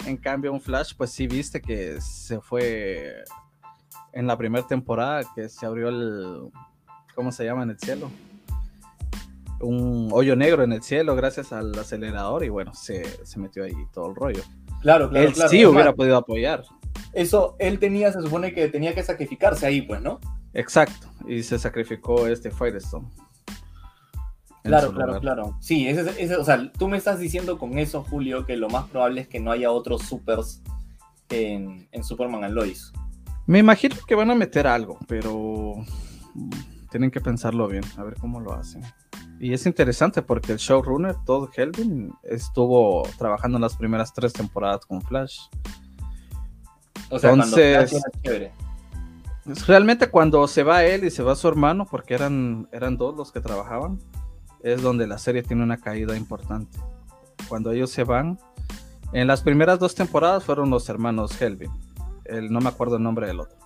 En 0.06 0.16
cambio, 0.16 0.52
un 0.52 0.60
Flash, 0.60 0.92
pues 0.96 1.10
sí 1.10 1.26
viste 1.26 1.60
que 1.62 2.00
se 2.00 2.40
fue 2.40 3.24
en 4.12 4.26
la 4.26 4.36
primera 4.36 4.66
temporada, 4.66 5.22
que 5.34 5.48
se 5.48 5.64
abrió 5.64 5.88
el, 5.88 6.50
¿cómo 7.14 7.32
se 7.32 7.44
llama 7.44 7.62
en 7.62 7.70
el 7.70 7.78
cielo? 7.78 8.10
Un 9.60 10.10
hoyo 10.12 10.36
negro 10.36 10.64
en 10.64 10.72
el 10.72 10.82
cielo 10.82 11.16
gracias 11.16 11.52
al 11.52 11.76
acelerador 11.78 12.44
y 12.44 12.50
bueno, 12.50 12.74
se, 12.74 13.04
se 13.24 13.38
metió 13.38 13.64
ahí 13.64 13.74
todo 13.92 14.10
el 14.10 14.14
rollo. 14.14 14.42
Claro, 14.82 15.08
claro. 15.08 15.26
Él 15.28 15.34
sí 15.48 15.64
hubiera 15.64 15.94
podido 15.94 16.16
apoyar. 16.16 16.62
Eso, 17.12 17.56
él 17.58 17.78
tenía, 17.78 18.12
se 18.12 18.20
supone 18.20 18.52
que 18.52 18.68
tenía 18.68 18.94
que 18.94 19.02
sacrificarse 19.02 19.66
ahí, 19.66 19.82
pues, 19.82 20.02
¿no? 20.02 20.20
Exacto, 20.52 21.08
y 21.26 21.42
se 21.42 21.58
sacrificó 21.58 22.26
este 22.26 22.50
Firestone. 22.50 23.06
Claro, 24.66 24.92
claro, 24.92 25.20
claro. 25.20 25.56
Sí, 25.60 25.86
ese, 25.88 26.36
o 26.36 26.44
sea, 26.44 26.70
tú 26.72 26.88
me 26.88 26.96
estás 26.96 27.18
diciendo 27.18 27.58
con 27.58 27.78
eso, 27.78 28.02
Julio, 28.04 28.44
que 28.46 28.56
lo 28.56 28.68
más 28.68 28.88
probable 28.88 29.22
es 29.22 29.28
que 29.28 29.40
no 29.40 29.50
haya 29.50 29.70
otros 29.70 30.02
supers 30.02 30.62
en, 31.28 31.88
en 31.92 32.04
Superman 32.04 32.44
and 32.44 32.54
Lois. 32.54 32.92
Me 33.46 33.58
imagino 33.60 33.96
que 34.06 34.14
van 34.14 34.30
a 34.30 34.34
meter 34.34 34.66
algo, 34.66 34.98
pero 35.06 35.74
tienen 36.90 37.10
que 37.10 37.20
pensarlo 37.20 37.68
bien, 37.68 37.84
a 37.96 38.04
ver 38.04 38.16
cómo 38.20 38.40
lo 38.40 38.52
hacen. 38.52 38.82
Y 39.38 39.52
es 39.52 39.66
interesante 39.66 40.22
porque 40.22 40.52
el 40.52 40.58
showrunner, 40.58 41.14
Todd 41.24 41.50
Helvin, 41.54 42.12
estuvo 42.22 43.02
trabajando 43.18 43.58
en 43.58 43.62
las 43.62 43.76
primeras 43.76 44.12
tres 44.14 44.32
temporadas 44.32 44.86
con 44.86 45.02
Flash. 45.02 45.40
O 47.10 47.18
sea, 47.18 47.32
Entonces, 47.32 48.02
chévere. 48.22 48.52
realmente 49.66 50.08
cuando 50.10 50.48
se 50.48 50.62
va 50.62 50.84
él 50.84 51.04
y 51.04 51.10
se 51.10 51.22
va 51.22 51.36
su 51.36 51.46
hermano, 51.48 51.86
porque 51.88 52.14
eran, 52.14 52.68
eran 52.72 52.96
dos 52.96 53.14
los 53.14 53.30
que 53.30 53.40
trabajaban, 53.40 54.00
es 54.72 54.82
donde 54.82 55.06
la 55.06 55.18
serie 55.18 55.42
tiene 55.42 55.62
una 55.62 55.78
caída 55.78 56.16
importante. 56.16 56.78
Cuando 57.48 57.70
ellos 57.70 57.90
se 57.90 58.04
van, 58.04 58.38
en 59.12 59.26
las 59.26 59.42
primeras 59.42 59.78
dos 59.78 59.94
temporadas 59.94 60.44
fueron 60.44 60.70
los 60.70 60.88
hermanos 60.88 61.40
Helvin. 61.40 61.70
El, 62.24 62.52
no 62.52 62.60
me 62.60 62.68
acuerdo 62.68 62.96
el 62.96 63.02
nombre 63.02 63.26
del 63.26 63.40
otro. 63.40 63.56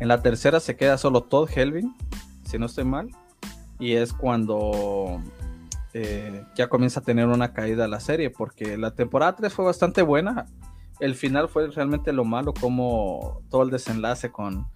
En 0.00 0.08
la 0.08 0.22
tercera 0.22 0.60
se 0.60 0.76
queda 0.76 0.98
solo 0.98 1.22
Todd 1.22 1.48
Helvin, 1.54 1.94
si 2.44 2.58
no 2.58 2.66
estoy 2.66 2.84
mal 2.84 3.08
y 3.78 3.92
es 3.94 4.12
cuando 4.12 5.20
eh, 5.92 6.44
ya 6.54 6.68
comienza 6.68 7.00
a 7.00 7.02
tener 7.02 7.26
una 7.26 7.52
caída 7.52 7.88
la 7.88 8.00
serie, 8.00 8.30
porque 8.30 8.76
la 8.76 8.94
temporada 8.94 9.36
3 9.36 9.52
fue 9.52 9.64
bastante 9.64 10.02
buena, 10.02 10.46
el 11.00 11.14
final 11.14 11.48
fue 11.48 11.68
realmente 11.68 12.12
lo 12.12 12.24
malo, 12.24 12.54
como 12.54 13.42
todo 13.50 13.62
el 13.62 13.70
desenlace 13.70 14.30
con, 14.30 14.66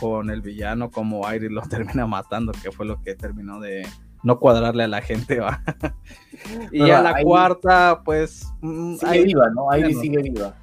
con 0.00 0.30
el 0.30 0.42
villano, 0.42 0.90
como 0.90 1.30
Iris 1.32 1.50
lo 1.50 1.62
termina 1.68 2.06
matando, 2.06 2.52
que 2.52 2.70
fue 2.70 2.86
lo 2.86 3.02
que 3.02 3.14
terminó 3.14 3.60
de 3.60 3.86
no 4.22 4.38
cuadrarle 4.38 4.84
a 4.84 4.88
la 4.88 5.02
gente, 5.02 5.40
va. 5.40 5.62
y 6.72 6.90
a 6.90 7.02
la 7.02 7.22
cuarta, 7.22 8.02
pues... 8.04 8.52
Mm, 8.60 8.96
sigue 8.96 9.24
viva, 9.24 9.50
¿no? 9.54 9.76
Iris 9.76 10.00
sigue 10.00 10.22
viva. 10.22 10.54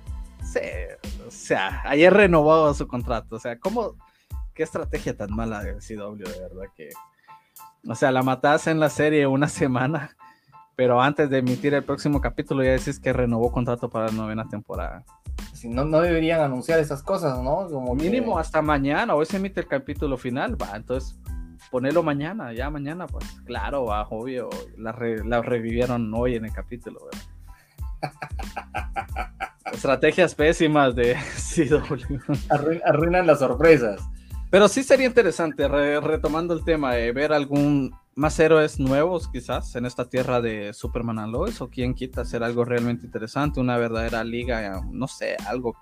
Sí, 0.43 0.60
o 1.28 1.32
sea, 1.32 1.82
ayer 1.86 2.14
renovó 2.14 2.74
su 2.74 2.88
contrato, 2.88 3.36
o 3.36 3.39
sea, 3.39 3.60
¿cómo... 3.60 3.95
¿Qué 4.53 4.64
estrategia 4.64 5.16
tan 5.16 5.34
mala 5.34 5.64
de 5.64 5.76
CW, 5.76 6.18
de 6.18 6.39
verdad? 6.41 6.66
Que 6.76 6.89
o 7.88 7.95
sea, 7.95 8.12
la 8.12 8.24
mataste 8.24 8.72
en 8.72 8.80
la 8.80 8.89
serie 8.89 9.28
una 9.28 9.47
semana, 9.47 10.16
pero 10.76 11.01
antes 11.01 11.30
de 11.30 11.39
emitir 11.39 11.74
el 11.74 11.84
próximo 11.84 12.22
capítulo 12.22 12.64
ya 12.64 12.72
decís 12.72 12.99
que 12.99 13.14
renovó 13.14 13.51
contrato 13.51 13.89
para 13.89 14.07
la 14.07 14.12
novena 14.12 14.47
temporada. 14.47 15.03
Si 15.53 15.68
no, 15.68 15.84
no 15.84 15.99
deberían 16.01 16.41
anunciar 16.41 16.80
esas 16.80 17.03
cosas, 17.03 17.38
¿no? 17.41 17.68
Como 17.70 17.95
mínimo 17.95 18.39
hasta 18.39 18.62
mañana, 18.62 19.14
hoy 19.16 19.26
se 19.26 19.38
emite 19.38 19.60
el 19.60 19.68
capítulo 19.68 20.18
final, 20.18 20.62
va, 20.62 20.76
entonces 20.76 21.19
ponelo 21.72 22.04
mañana, 22.04 22.54
ya 22.54 22.70
mañana, 22.70 23.08
pues 23.08 23.26
claro, 23.46 23.86
va, 23.86 24.08
obvio, 24.10 24.50
la, 24.78 24.92
revivieron 25.42 26.14
hoy 26.14 26.36
en 26.36 26.46
el 26.46 26.54
capítulo, 26.54 27.00
Estrategias 29.72 30.34
pésimas 30.34 30.96
de 30.96 31.16
CW. 31.56 32.20
arruinan 32.86 33.28
las 33.28 33.40
sorpresas. 33.40 34.02
Pero 34.50 34.68
sí 34.68 34.82
sería 34.82 35.06
interesante, 35.06 35.68
retomando 35.68 36.56
el 36.56 36.64
tema, 36.64 36.94
de 36.94 37.12
ver 37.12 37.34
algún 37.34 37.94
más 38.16 38.40
héroes 38.40 38.80
nuevos 38.80 39.28
quizás 39.28 39.76
en 39.76 39.86
esta 39.86 40.10
tierra 40.10 40.42
de 40.42 40.74
Superman 40.74 41.20
and 41.20 41.32
Lois, 41.32 41.62
o 41.62 41.70
quien 41.70 41.94
quita 41.94 42.22
hacer 42.22 42.44
algo 42.44 42.66
realmente 42.66 43.06
interesante, 43.06 43.60
una 43.60 43.78
verdadera 43.78 44.24
liga, 44.24 44.82
no 44.92 45.08
sé, 45.08 45.38
algo 45.48 45.76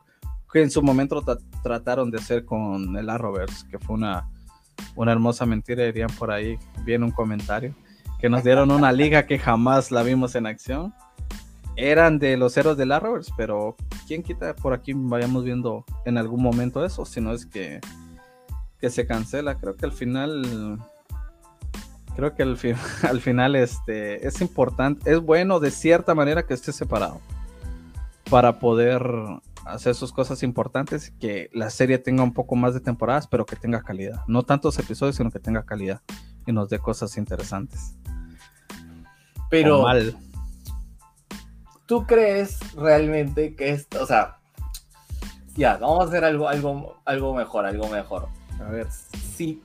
que 0.51 0.61
en 0.61 0.69
su 0.69 0.81
momento 0.81 1.23
trataron 1.63 2.11
de 2.11 2.17
hacer 2.17 2.43
con 2.43 2.97
el 2.97 3.09
Arrowverse, 3.09 3.67
que 3.69 3.79
fue 3.79 3.95
una, 3.95 4.29
una 4.95 5.11
hermosa 5.11 5.45
mentira, 5.45 5.83
dirían 5.83 6.09
por 6.17 6.31
ahí, 6.31 6.57
viene 6.83 7.05
un 7.05 7.11
comentario, 7.11 7.73
que 8.19 8.29
nos 8.29 8.43
dieron 8.43 8.71
una 8.71 8.91
liga 8.91 9.25
que 9.25 9.39
jamás 9.39 9.91
la 9.91 10.03
vimos 10.03 10.35
en 10.35 10.47
acción. 10.47 10.93
Eran 11.75 12.17
de 12.17 12.37
los 12.37 12.57
héroes 12.57 12.77
del 12.77 12.91
Arrowverse, 12.91 13.31
pero 13.37 13.75
quién 14.07 14.23
quita 14.23 14.55
por 14.55 14.73
aquí 14.73 14.93
vayamos 14.95 15.43
viendo 15.43 15.85
en 16.05 16.17
algún 16.17 16.41
momento 16.41 16.83
eso, 16.83 17.05
si 17.05 17.21
no 17.21 17.33
es 17.33 17.45
que 17.45 17.79
que 18.79 18.89
se 18.89 19.07
cancela. 19.07 19.55
Creo 19.55 19.75
que 19.75 19.85
al 19.85 19.91
final, 19.91 20.79
creo 22.15 22.35
que 22.35 22.43
al, 22.43 22.57
al 23.03 23.21
final 23.21 23.55
este, 23.55 24.27
es 24.27 24.41
importante, 24.41 25.11
es 25.11 25.19
bueno 25.19 25.59
de 25.59 25.71
cierta 25.71 26.15
manera 26.15 26.43
que 26.45 26.53
esté 26.53 26.71
separado 26.71 27.19
para 28.29 28.59
poder 28.59 29.01
hacer 29.69 29.95
sus 29.95 30.11
cosas 30.11 30.43
importantes 30.43 31.11
que 31.19 31.49
la 31.53 31.69
serie 31.69 31.97
tenga 31.97 32.23
un 32.23 32.33
poco 32.33 32.55
más 32.55 32.73
de 32.73 32.79
temporadas, 32.79 33.27
pero 33.27 33.45
que 33.45 33.55
tenga 33.55 33.81
calidad. 33.81 34.21
No 34.27 34.43
tantos 34.43 34.77
episodios, 34.79 35.15
sino 35.15 35.31
que 35.31 35.39
tenga 35.39 35.65
calidad 35.65 36.01
y 36.45 36.51
nos 36.51 36.69
dé 36.69 36.79
cosas 36.79 37.17
interesantes. 37.17 37.95
Pero, 39.49 39.85
¿tú 41.85 42.05
crees 42.05 42.59
realmente 42.75 43.55
que 43.55 43.69
esto, 43.69 44.03
o 44.03 44.05
sea, 44.05 44.37
ya, 45.55 45.77
vamos 45.77 46.01
a 46.01 46.07
hacer 46.07 46.23
algo, 46.23 46.47
algo, 46.47 47.01
algo 47.05 47.33
mejor, 47.33 47.65
algo 47.65 47.89
mejor. 47.89 48.27
A 48.59 48.69
ver, 48.69 48.87
si 48.91 49.61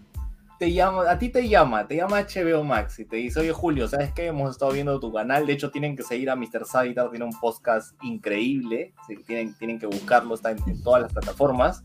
te 0.62 0.72
llama, 0.72 1.10
a 1.10 1.18
ti 1.18 1.28
te 1.28 1.48
llama, 1.48 1.88
te 1.88 1.96
llama 1.96 2.20
HBO 2.20 2.62
Max 2.62 3.00
y 3.00 3.04
te 3.04 3.16
dice, 3.16 3.40
oye 3.40 3.50
Julio, 3.50 3.88
¿sabes 3.88 4.12
qué? 4.12 4.26
Hemos 4.26 4.52
estado 4.52 4.70
viendo 4.70 5.00
tu 5.00 5.12
canal, 5.12 5.44
de 5.44 5.54
hecho 5.54 5.72
tienen 5.72 5.96
que 5.96 6.04
seguir 6.04 6.30
a 6.30 6.36
Mr. 6.36 6.66
Savitar, 6.66 7.10
tiene 7.10 7.24
un 7.24 7.32
podcast 7.32 8.00
increíble, 8.00 8.94
tienen, 9.26 9.58
tienen 9.58 9.80
que 9.80 9.86
buscarlo, 9.86 10.36
está 10.36 10.52
en, 10.52 10.82
todas 10.84 11.02
las 11.02 11.12
plataformas. 11.12 11.82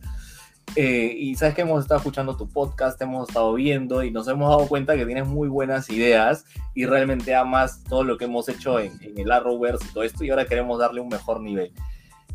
Eh, 0.75 1.11
y 1.17 1.33
sabes 1.33 1.55
que 1.55 1.61
hemos 1.61 1.81
estado 1.81 1.97
escuchando 1.97 2.37
tu 2.37 2.47
podcast, 2.47 3.01
hemos 3.01 3.27
estado 3.27 3.51
viendo 3.55 4.03
y 4.03 4.11
nos 4.11 4.27
hemos 4.27 4.47
dado 4.47 4.67
cuenta 4.67 4.95
que 4.95 5.07
tienes 5.07 5.25
muy 5.25 5.47
buenas 5.47 5.89
ideas 5.89 6.45
y 6.75 6.85
realmente 6.85 7.33
amas 7.33 7.83
todo 7.83 8.03
lo 8.03 8.15
que 8.19 8.25
hemos 8.25 8.47
hecho 8.47 8.79
en, 8.79 8.91
en 9.01 9.17
el 9.17 9.31
Arrowverse 9.31 9.87
y 9.89 9.91
todo 9.91 10.03
esto 10.03 10.23
y 10.23 10.29
ahora 10.29 10.45
queremos 10.45 10.77
darle 10.77 11.01
un 11.01 11.07
mejor 11.07 11.41
nivel. 11.41 11.73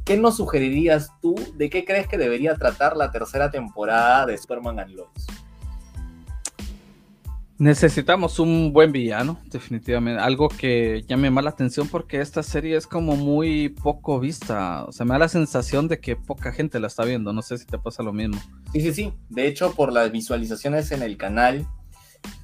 ¿qué 0.05 0.17
nos 0.17 0.39
sugerirías 0.39 1.13
tú? 1.21 1.37
¿De 1.55 1.71
qué 1.71 1.85
crees 1.85 2.09
que 2.09 2.19
debería 2.19 2.57
tratar 2.57 2.97
la 2.97 3.13
tercera 3.13 3.53
temporada 3.53 4.27
de 4.27 4.37
Superman 4.37 4.81
and 4.81 4.97
Lois? 4.97 5.25
Necesitamos 7.63 8.41
un 8.41 8.73
buen 8.73 8.91
villano, 8.91 9.39
definitivamente. 9.49 10.21
Algo 10.21 10.49
que 10.49 11.05
llame 11.07 11.31
más 11.31 11.45
la 11.45 11.51
atención 11.51 11.87
porque 11.87 12.21
esta 12.21 12.43
serie 12.43 12.77
es 12.77 12.89
como 12.89 13.15
muy 13.15 13.69
poco 13.69 14.19
vista. 14.19 14.83
O 14.83 14.91
sea, 14.91 15.07
me 15.07 15.13
da 15.13 15.21
la 15.21 15.29
sensación 15.29 15.87
de 15.87 16.01
que 16.01 16.17
poca 16.17 16.51
gente 16.51 16.81
la 16.81 16.89
está 16.89 17.05
viendo. 17.05 17.33
No 17.33 17.41
sé 17.41 17.59
si 17.59 17.65
te 17.65 17.79
pasa 17.79 18.03
lo 18.03 18.13
mismo. 18.13 18.37
Sí, 18.73 18.81
sí, 18.81 18.93
sí. 18.93 19.13
De 19.29 19.47
hecho, 19.47 19.77
por 19.77 19.93
las 19.93 20.11
visualizaciones 20.11 20.91
en 20.91 21.03
el 21.03 21.17
canal 21.17 21.65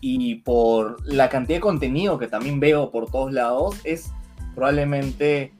y 0.01 0.37
por 0.37 1.05
la 1.05 1.29
cantidad 1.29 1.57
de 1.57 1.63
contenido 1.63 2.17
que 2.17 2.29
también 2.29 2.61
veo 2.61 2.93
por 2.93 3.11
todos 3.11 3.33
lados, 3.33 3.75
es 3.83 4.13
probablemente 4.55 5.53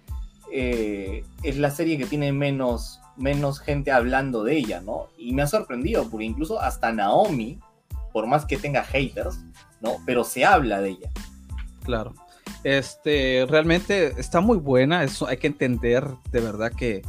eh, 0.53 1.25
es 1.43 1.59
la 1.59 1.73
serie 1.73 1.99
que 1.99 2.07
tiene 2.07 2.31
menos, 2.31 3.01
menos 3.17 3.59
gente 3.59 3.91
hablando 3.91 4.45
de 4.45 4.57
ella, 4.57 4.81
¿no? 4.83 5.09
Y 5.19 5.33
me 5.33 5.43
ha 5.43 5.49
sorprendido 5.49 6.09
porque 6.09 6.27
incluso 6.27 6.61
hasta 6.61 6.93
Naomi 6.93 7.59
por 8.13 8.27
más 8.27 8.45
que 8.45 8.57
tenga 8.57 8.85
haters, 8.85 9.39
¿no? 9.81 9.97
Pero 10.07 10.25
se 10.25 10.45
habla 10.45 10.81
de 10.81 10.91
ella. 10.91 11.11
Claro. 11.85 12.15
Este, 12.65 13.47
realmente 13.49 14.15
está 14.19 14.41
muy 14.41 14.59
buena, 14.59 15.05
eso 15.05 15.29
hay 15.29 15.37
que 15.37 15.47
entender 15.47 16.05
de 16.33 16.41
verdad 16.41 16.73
que 16.73 17.03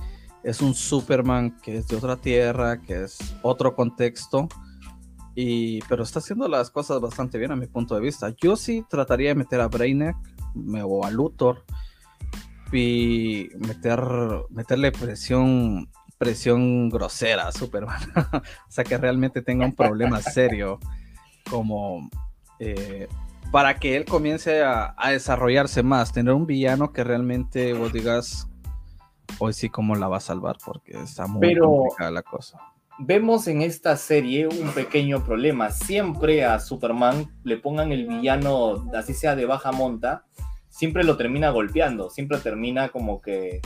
es 0.44 0.62
un 0.62 0.74
Superman 0.74 1.58
que 1.62 1.78
es 1.78 1.88
de 1.88 1.98
otra 1.98 2.18
tierra, 2.18 2.82
que 2.82 3.04
es 3.04 3.18
otro 3.42 3.76
contexto, 3.76 4.48
y, 5.36 5.82
pero 5.84 6.04
está 6.04 6.20
haciendo 6.20 6.48
las 6.48 6.70
cosas 6.70 7.00
bastante 7.02 7.38
bien 7.38 7.52
a 7.52 7.56
mi 7.56 7.68
punto 7.68 7.96
de 7.96 8.02
vista. 8.02 8.34
Yo 8.42 8.56
sí 8.56 8.86
trataría 8.90 9.30
de 9.30 9.36
meter 9.36 9.62
a 9.62 9.68
Brainiac 9.68 10.16
o 10.84 11.06
a 11.06 11.12
Luthor 11.12 11.64
y 12.72 13.50
meter, 13.58 14.02
meterle 14.50 14.92
presión 14.92 15.90
presión 16.20 16.90
grosera 16.90 17.48
a 17.48 17.52
Superman. 17.52 18.00
o 18.34 18.72
sea, 18.72 18.84
que 18.84 18.98
realmente 18.98 19.42
tenga 19.42 19.66
un 19.66 19.74
problema 19.74 20.22
serio 20.22 20.80
como 21.50 22.08
eh, 22.60 23.08
para 23.52 23.78
que 23.78 23.96
él 23.96 24.06
comience 24.06 24.62
a, 24.62 24.94
desarrollarse 25.10 25.82
más, 25.82 26.12
tener 26.12 26.34
un 26.34 26.46
villano 26.46 26.94
que 26.94 27.04
realmente 27.04 27.74
vos 27.74 27.92
digas, 27.92 28.48
hoy 29.40 29.54
sí 29.54 29.70
cómo 29.70 29.96
la 29.96 30.08
va 30.08 30.18
a 30.18 30.22
salvar, 30.22 30.58
porque 30.64 30.92
está 31.02 31.26
muy 31.26 31.58
complicada 31.58 32.12
la 32.12 32.22
cosa. 32.22 32.60
Vemos 33.00 33.48
en 33.48 33.62
esta 33.62 33.96
serie 33.96 34.48
un 34.48 34.72
pequeño 34.72 35.24
problema. 35.24 35.72
Siempre 35.72 36.44
a 36.44 36.60
Superman 36.60 37.34
le 37.44 37.58
pongan 37.58 37.94
el 37.94 38.06
villano, 38.06 38.92
así 38.94 39.14
sea 39.14 39.36
de 39.38 39.46
baja 39.46 39.72
monta, 39.72 40.26
siempre 40.68 41.04
lo 41.04 41.16
termina 41.18 41.50
golpeando, 41.50 42.10
siempre 42.10 42.38
termina 42.40 42.90
como 42.90 43.22
que 43.22 43.62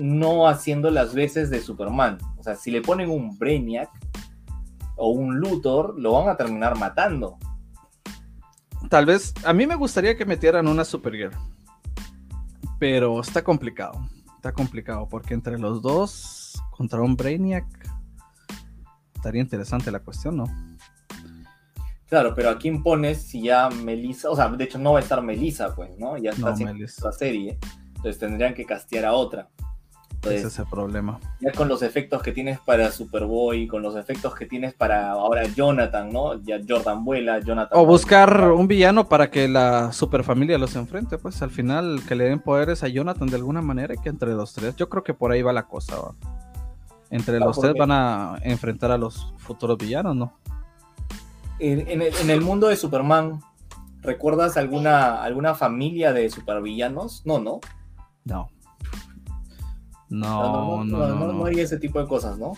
no 0.00 0.48
haciendo 0.48 0.90
las 0.90 1.14
veces 1.14 1.50
de 1.50 1.60
Superman. 1.60 2.18
O 2.38 2.42
sea, 2.42 2.54
si 2.54 2.70
le 2.70 2.82
ponen 2.82 3.10
un 3.10 3.38
Brainiac 3.38 3.90
o 4.96 5.10
un 5.10 5.38
Luthor, 5.38 5.98
lo 5.98 6.12
van 6.12 6.28
a 6.28 6.36
terminar 6.36 6.76
matando. 6.78 7.38
Tal 8.88 9.06
vez, 9.06 9.34
a 9.44 9.52
mí 9.52 9.66
me 9.66 9.74
gustaría 9.74 10.16
que 10.16 10.24
metieran 10.24 10.68
una 10.68 10.84
Supergirl. 10.84 11.36
Pero 12.78 13.20
está 13.20 13.42
complicado. 13.42 14.00
Está 14.36 14.52
complicado 14.52 15.08
porque 15.08 15.34
entre 15.34 15.58
los 15.58 15.82
dos 15.82 16.62
contra 16.70 17.02
un 17.02 17.16
Brainiac 17.16 17.66
estaría 19.14 19.42
interesante 19.42 19.90
la 19.90 20.00
cuestión, 20.00 20.36
¿no? 20.36 20.44
Claro, 22.08 22.32
pero 22.34 22.50
¿a 22.50 22.58
quién 22.58 22.82
pones 22.82 23.20
si 23.20 23.42
ya 23.42 23.68
Melissa, 23.68 24.30
o 24.30 24.36
sea, 24.36 24.48
de 24.48 24.64
hecho 24.64 24.78
no 24.78 24.92
va 24.92 25.00
a 25.00 25.02
estar 25.02 25.20
Melissa, 25.22 25.74
pues, 25.74 25.90
¿no? 25.98 26.16
Ya 26.16 26.30
está 26.30 26.50
haciendo 26.50 26.86
la 27.02 27.12
serie. 27.12 27.58
Entonces 27.98 28.18
tendrían 28.18 28.54
que 28.54 28.64
castear 28.64 29.04
a 29.04 29.12
otra. 29.12 29.48
Ese 30.22 30.48
es 30.48 30.58
el 30.58 30.66
problema. 30.66 31.20
Ya 31.40 31.52
con 31.52 31.68
los 31.68 31.82
efectos 31.82 32.22
que 32.22 32.32
tienes 32.32 32.58
para 32.58 32.90
Superboy, 32.90 33.68
con 33.68 33.82
los 33.82 33.94
efectos 33.94 34.34
que 34.34 34.46
tienes 34.46 34.74
para 34.74 35.12
ahora 35.12 35.44
Jonathan, 35.46 36.12
¿no? 36.12 36.42
Ya 36.42 36.58
Jordan 36.66 37.04
vuela, 37.04 37.38
Jonathan. 37.38 37.78
O 37.78 37.86
buscar 37.86 38.50
un 38.50 38.66
villano 38.66 39.08
para 39.08 39.30
que 39.30 39.46
la 39.46 39.92
superfamilia 39.92 40.58
los 40.58 40.74
enfrente, 40.74 41.18
pues 41.18 41.40
al 41.42 41.50
final 41.50 42.00
que 42.06 42.16
le 42.16 42.24
den 42.24 42.40
poderes 42.40 42.82
a 42.82 42.88
Jonathan 42.88 43.28
de 43.28 43.36
alguna 43.36 43.62
manera 43.62 43.94
y 43.94 43.98
que 43.98 44.08
entre 44.08 44.32
los 44.32 44.52
tres. 44.54 44.74
Yo 44.76 44.88
creo 44.88 45.04
que 45.04 45.14
por 45.14 45.30
ahí 45.30 45.42
va 45.42 45.52
la 45.52 45.66
cosa. 45.66 45.96
Entre 47.10 47.38
los 47.38 47.58
tres 47.58 47.74
van 47.78 47.92
a 47.92 48.38
enfrentar 48.42 48.90
a 48.90 48.98
los 48.98 49.32
futuros 49.38 49.78
villanos, 49.78 50.16
¿no? 50.16 50.34
En, 51.60 52.30
el, 52.30 52.40
mundo 52.40 52.68
de 52.68 52.76
Superman, 52.76 53.40
¿recuerdas 54.00 54.56
alguna, 54.56 55.22
alguna 55.22 55.54
familia 55.54 56.12
de 56.12 56.28
supervillanos? 56.30 57.22
No, 57.24 57.40
¿no? 57.40 57.60
No. 58.24 58.50
No, 60.08 60.84
no, 60.84 61.06
no. 61.06 61.32
No, 61.32 61.44
haría 61.44 61.64
ese 61.64 61.78
tipo 61.78 62.00
de 62.00 62.06
cosas, 62.06 62.38
¿no? 62.38 62.52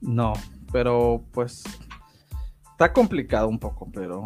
No, 0.00 0.34
pero 0.70 1.24
pues 1.32 1.64
está 2.72 2.92
complicado 2.92 3.48
un 3.48 3.58
poco, 3.58 3.88
pero 3.92 4.22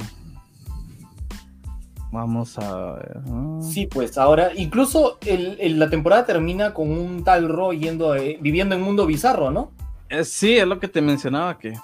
vamos 2.11 2.59
a 2.59 2.93
ver. 2.93 3.21
Sí, 3.63 3.87
pues 3.87 4.19
ahora, 4.19 4.51
incluso 4.55 5.19
la 5.25 5.89
temporada 5.89 6.27
termina 6.27 6.75
con 6.75 6.91
un 6.91 7.25
tal 7.25 7.49
Ro 7.49 7.73
yendo, 7.73 8.15
viviendo 8.41 8.75
en 8.75 8.81
un 8.81 8.89
mundo 8.89 9.07
bizarro, 9.07 9.51
¿no? 9.51 9.71
Eh, 10.09 10.25
sí, 10.25 10.57
es 10.57 10.67
lo 10.67 10.79
que 10.79 10.89
te 10.89 11.01
mencionaba, 11.01 11.59
que 11.59 11.75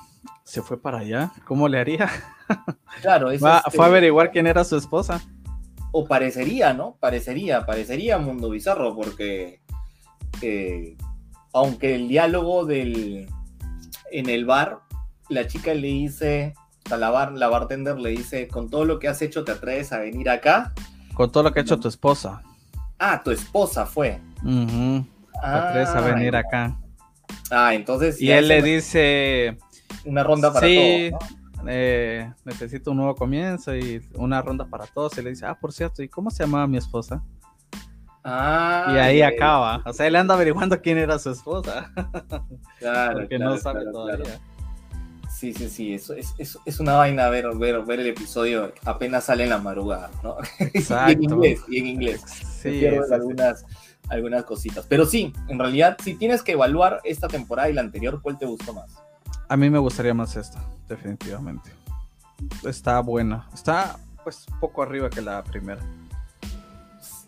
se 0.45 0.63
fue 0.63 0.81
para 0.81 0.99
allá. 0.99 1.33
¿Cómo 1.47 1.69
le 1.69 1.79
haría? 1.79 2.11
Claro, 3.03 3.31
es 3.31 3.41
Fue 3.41 3.51
a 3.51 3.63
este 3.67 3.83
averiguar 3.83 4.31
quién 4.31 4.47
era 4.47 4.65
su 4.65 4.75
esposa 4.75 5.21
o 5.93 6.07
parecería, 6.07 6.73
¿no? 6.73 6.97
Parecería, 7.01 7.65
parecería 7.67 8.19
Mundo 8.19 8.51
Bizarro, 8.51 8.95
porque 8.95 9.61
eh, 10.43 10.97
aunque 11.53 11.95
el 11.95 12.09
diálogo 12.09 12.65
del 12.65 13.29
en 14.11 14.29
el 14.29 14.45
bar, 14.45 14.81
la 15.29 15.47
chica 15.47 15.75
le 15.75 15.89
dice, 15.89 16.55
a 16.91 16.97
la, 16.97 17.11
bar, 17.11 17.33
la 17.33 17.49
bartender 17.49 17.99
le 17.99 18.11
dice, 18.11 18.49
con 18.49 18.71
todo 18.71 18.85
lo 18.85 18.99
que 18.99 19.09
has 19.09 19.21
hecho, 19.23 19.45
¿te 19.45 19.53
atreves 19.53 19.93
a 19.93 19.99
venir 19.99 20.31
acá? 20.31 20.73
Con 21.15 21.31
todo 21.31 21.43
lo 21.43 21.53
que 21.53 21.61
ha 21.61 21.63
hecho 21.63 21.79
tu 21.79 21.89
esposa. 21.89 22.43
Ah, 22.99 23.23
tu 23.23 23.31
esposa 23.31 23.87
fue. 23.87 24.21
¿Te 24.43 25.47
atreves 25.47 25.91
a 25.91 26.01
venir 26.01 26.35
acá? 26.37 26.77
Ah, 27.51 27.75
entonces... 27.75 28.21
Y 28.21 28.31
él 28.31 28.49
le 28.49 28.63
dice... 28.63 29.59
Una 30.05 30.23
ronda 30.23 30.53
para 30.53 30.67
sí, 30.67 31.11
eh, 31.67 32.33
necesito 32.45 32.91
un 32.91 32.99
nuevo 32.99 33.15
comienzo 33.15 33.75
y 33.75 34.07
una 34.15 34.43
ronda 34.43 34.67
para 34.67 34.87
todos. 34.87 35.17
Y 35.19 35.23
le 35.23 35.31
dice, 35.31 35.47
ah, 35.47 35.59
por 35.59 35.73
cierto, 35.73 36.03
¿y 36.03 36.09
cómo 36.09 36.31
se 36.31 36.45
llamaba 36.45 36.67
mi 36.67 36.77
esposa? 36.77 37.23
Ah, 38.25 38.93
y 38.95 38.99
ahí 38.99 39.23
acaba. 39.23 39.83
O 39.87 39.93
sea, 39.93 40.07
él 40.07 40.17
anda 40.17 40.35
averiguando 40.35 40.81
quién 40.81 40.99
era 40.99 41.19
su 41.19 41.31
esposa. 41.31 41.93
Claro. 42.79 43.21
Porque 43.21 43.39
no 43.41 43.59
sabe 43.59 43.85
todavía. 43.91 44.39
Sí, 45.29 45.53
sí, 45.53 45.69
sí, 45.69 45.95
eso 45.95 46.15
es, 46.15 46.35
es, 46.39 46.81
una 46.81 46.95
vaina 46.95 47.29
ver, 47.29 47.47
ver, 47.57 47.85
ver 47.85 48.01
el 48.01 48.09
episodio 48.09 48.73
apenas 48.85 49.25
sale 49.25 49.45
en 49.45 49.51
la 49.51 49.59
madrugada, 49.59 50.11
¿no? 50.23 50.37
y 50.75 51.13
en 51.13 51.23
inglés, 51.23 51.61
y 51.69 51.79
en 51.79 51.87
inglés. 51.87 52.21
Sí, 52.61 52.87
algunas, 52.87 53.65
algunas 54.09 54.45
cositas. 54.45 54.87
Pero 54.89 55.07
sí, 55.07 55.33
en 55.49 55.59
realidad, 55.59 55.97
si 56.03 56.15
tienes 56.15 56.43
que 56.43 56.53
evaluar 56.53 57.01
esta 57.05 57.29
temporada 57.29 57.69
y 57.69 57.73
la 57.73 57.83
anterior, 57.83 58.21
¿cuál 58.23 58.39
te 58.39 58.47
gustó 58.47 58.75
más? 58.75 58.97
A 59.49 59.57
mí 59.57 59.71
me 59.71 59.79
gustaría 59.79 60.13
más 60.13 60.37
esta, 60.37 60.63
definitivamente. 60.89 61.71
Está 62.65 63.01
buena. 63.01 63.49
Está 63.55 63.99
pues 64.23 64.47
poco 64.61 64.83
arriba 64.83 65.09
que 65.09 65.23
la 65.23 65.43
primera. 65.43 65.81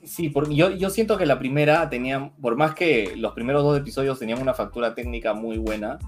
Sí, 0.04 0.28
porque 0.28 0.54
yo, 0.54 0.70
yo 0.70 0.90
siento 0.90 1.16
que 1.16 1.24
la 1.24 1.38
primera 1.38 1.88
tenía, 1.88 2.30
por 2.40 2.56
más 2.56 2.74
que 2.74 3.14
los 3.16 3.32
primeros 3.32 3.62
dos 3.62 3.78
episodios 3.78 4.18
tenían 4.18 4.40
una 4.40 4.54
factura 4.54 4.94
técnica 4.94 5.34
muy 5.34 5.56
buena, 5.56 5.98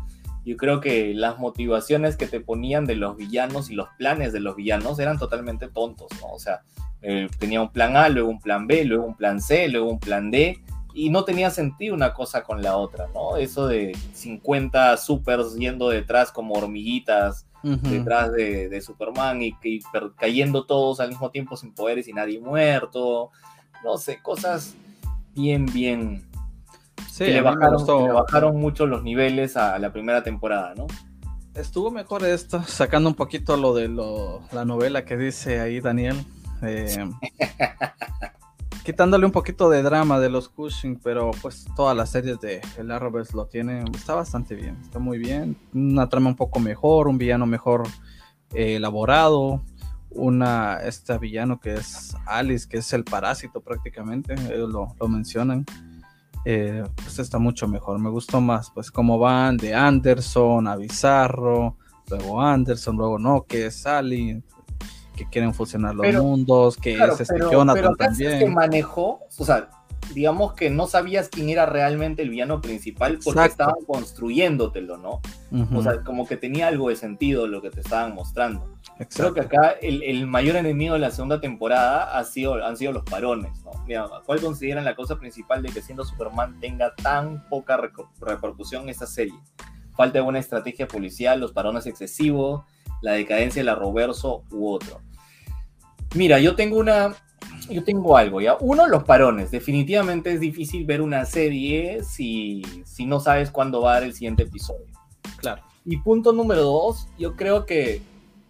yo 0.44 0.56
creo 0.56 0.80
que 0.80 1.14
las 1.14 1.38
motivaciones 1.38 2.16
que 2.16 2.26
te 2.26 2.40
ponían 2.40 2.84
de 2.84 2.96
los 2.96 3.16
villanos 3.16 3.70
y 3.70 3.74
los 3.74 3.88
planes 3.96 4.32
de 4.32 4.40
los 4.40 4.56
villanos 4.56 4.98
eran 4.98 5.18
totalmente 5.18 5.68
tontos, 5.68 6.08
¿no? 6.20 6.32
O 6.32 6.38
sea, 6.38 6.62
eh, 7.00 7.28
tenía 7.38 7.62
un 7.62 7.70
plan 7.70 7.96
A, 7.96 8.08
luego 8.08 8.28
un 8.28 8.40
plan 8.40 8.66
B, 8.66 8.84
luego 8.84 9.04
un 9.04 9.16
plan 9.16 9.40
C, 9.40 9.68
luego 9.68 9.88
un 9.88 10.00
plan 10.00 10.30
D, 10.30 10.58
y 10.94 11.10
no 11.10 11.24
tenía 11.24 11.50
sentido 11.50 11.94
una 11.94 12.12
cosa 12.12 12.42
con 12.42 12.62
la 12.62 12.76
otra, 12.76 13.08
¿no? 13.14 13.36
Eso 13.36 13.66
de 13.66 13.96
50 14.12 14.96
supers 14.96 15.54
yendo 15.54 15.88
detrás 15.88 16.32
como 16.32 16.54
hormiguitas 16.54 17.46
detrás 17.62 18.32
de, 18.32 18.80
Superman 18.80 19.40
y, 19.40 19.56
cayendo 20.16 20.66
todos 20.66 20.98
al 20.98 21.10
mismo 21.10 21.30
tiempo 21.30 21.56
sin 21.56 21.72
poderes 21.72 22.08
y 22.08 22.12
nadie 22.12 22.40
muerto, 22.40 23.30
no 23.84 23.96
sé, 23.98 24.20
cosas 24.20 24.74
bien, 25.34 25.66
bien... 25.66 26.28
Sí, 27.08 27.26
que 27.26 27.32
le, 27.32 27.40
bajaron, 27.42 28.56
mucho 28.56 28.86
los 28.86 29.02
niveles 29.02 29.56
a 29.56 29.78
la 29.78 29.92
primera 29.92 30.22
temporada, 30.22 30.74
¿no? 30.74 30.86
Estuvo 31.54 31.90
mejor 31.90 32.24
esto, 32.24 32.62
sacando 32.62 33.10
un 33.10 33.14
poquito 33.14 33.56
lo 33.56 33.74
de 33.74 33.88
la 34.50 34.64
novela 34.64 35.04
que 35.04 35.18
dice 35.18 35.60
ahí 35.60 35.80
Daniel. 35.80 36.24
Eh, 36.62 37.10
quitándole 38.84 39.26
un 39.26 39.32
poquito 39.32 39.70
de 39.70 39.82
drama 39.82 40.18
de 40.18 40.28
los 40.28 40.48
Cushing, 40.48 40.98
pero 41.02 41.30
pues 41.40 41.66
todas 41.76 41.96
las 41.96 42.10
series 42.10 42.40
de 42.40 42.60
El 42.76 42.90
Arrowverse 42.90 43.36
lo 43.36 43.46
tienen, 43.46 43.84
está 43.94 44.14
bastante 44.14 44.54
bien, 44.54 44.76
está 44.82 44.98
muy 44.98 45.18
bien, 45.18 45.56
una 45.72 46.08
trama 46.08 46.30
un 46.30 46.36
poco 46.36 46.60
mejor, 46.60 47.08
un 47.08 47.18
villano 47.18 47.46
mejor 47.46 47.84
eh, 48.52 48.76
elaborado, 48.76 49.62
una, 50.10 50.78
este 50.82 51.16
villano 51.18 51.60
que 51.60 51.74
es 51.74 52.16
Alice, 52.26 52.68
que 52.68 52.78
es 52.78 52.92
el 52.92 53.04
parásito 53.04 53.60
prácticamente, 53.60 54.34
ellos 54.34 54.70
lo, 54.70 55.08
mencionan, 55.08 55.64
eh, 56.44 56.82
pues 56.96 57.18
está 57.18 57.38
mucho 57.38 57.68
mejor, 57.68 57.98
me 57.98 58.10
gustó 58.10 58.40
más, 58.40 58.70
pues 58.70 58.90
como 58.90 59.18
van 59.18 59.56
de 59.56 59.74
Anderson 59.74 60.66
a 60.66 60.76
Bizarro, 60.76 61.76
luego 62.10 62.42
Anderson, 62.42 62.96
luego 62.96 63.18
no, 63.18 63.44
que 63.44 63.66
es 63.66 63.86
que 65.14 65.28
quieren 65.28 65.54
fusionar 65.54 65.94
los 65.94 66.14
mundos, 66.14 66.76
que 66.76 66.94
es 66.94 67.20
este 67.20 67.34
pero, 67.34 67.52
Jonathan 67.52 67.94
también. 67.96 68.38
que 68.38 68.46
manejó, 68.46 69.20
o 69.38 69.44
sea, 69.44 69.68
digamos 70.14 70.54
que 70.54 70.70
no 70.70 70.86
sabías 70.86 71.28
quién 71.28 71.48
era 71.48 71.66
realmente 71.66 72.22
el 72.22 72.30
villano 72.30 72.60
principal 72.60 73.18
porque 73.24 73.44
estaban 73.44 73.76
construyéndotelo, 73.86 74.96
¿no? 74.96 75.20
O 75.74 75.82
sea, 75.82 76.02
como 76.02 76.26
que 76.26 76.36
tenía 76.36 76.68
algo 76.68 76.88
de 76.88 76.96
sentido 76.96 77.46
lo 77.46 77.62
que 77.62 77.70
te 77.70 77.80
estaban 77.80 78.14
mostrando. 78.14 78.76
Creo 79.14 79.34
que 79.34 79.40
acá 79.40 79.74
el, 79.80 80.26
mayor 80.26 80.56
enemigo 80.56 80.94
de 80.94 81.00
la 81.00 81.10
segunda 81.10 81.40
temporada 81.40 82.18
ha 82.18 82.24
sido, 82.24 82.64
han 82.64 82.76
sido 82.76 82.92
los 82.92 83.04
parones, 83.04 83.62
¿no? 83.64 83.70
Mira, 83.86 84.06
¿cuál 84.26 84.40
consideran 84.40 84.84
la 84.84 84.94
causa 84.94 85.18
principal 85.18 85.62
de 85.62 85.70
que 85.70 85.82
siendo 85.82 86.04
Superman 86.04 86.60
tenga 86.60 86.94
tan 86.94 87.48
poca 87.48 87.80
repercusión 88.20 88.84
en 88.84 88.88
esta 88.90 89.06
serie? 89.06 89.34
Falta 89.94 90.18
de 90.18 90.24
buena 90.24 90.38
estrategia 90.38 90.86
policial, 90.88 91.40
los 91.40 91.52
parones 91.52 91.86
excesivos, 91.86 92.62
la 93.02 93.12
decadencia 93.12 93.60
de 93.60 93.64
la 93.64 93.74
Roverso 93.74 94.44
u 94.50 94.70
otro. 94.70 95.00
Mira, 96.14 96.38
yo 96.38 96.54
tengo 96.56 96.78
una, 96.78 97.14
yo 97.68 97.84
tengo 97.84 98.16
algo, 98.16 98.40
¿ya? 98.40 98.56
Uno, 98.60 98.86
los 98.86 99.04
parones. 99.04 99.50
Definitivamente 99.50 100.32
es 100.32 100.40
difícil 100.40 100.84
ver 100.86 101.02
una 101.02 101.24
serie 101.24 102.02
si, 102.04 102.62
si 102.84 103.06
no 103.06 103.20
sabes 103.20 103.50
cuándo 103.50 103.82
va 103.82 103.92
a 103.92 103.94
dar 103.94 104.04
el 104.04 104.14
siguiente 104.14 104.44
episodio. 104.44 104.86
Claro. 105.36 105.62
Y 105.84 105.98
punto 105.98 106.32
número 106.32 106.62
dos, 106.62 107.08
yo 107.18 107.34
creo 107.34 107.66
que 107.66 108.00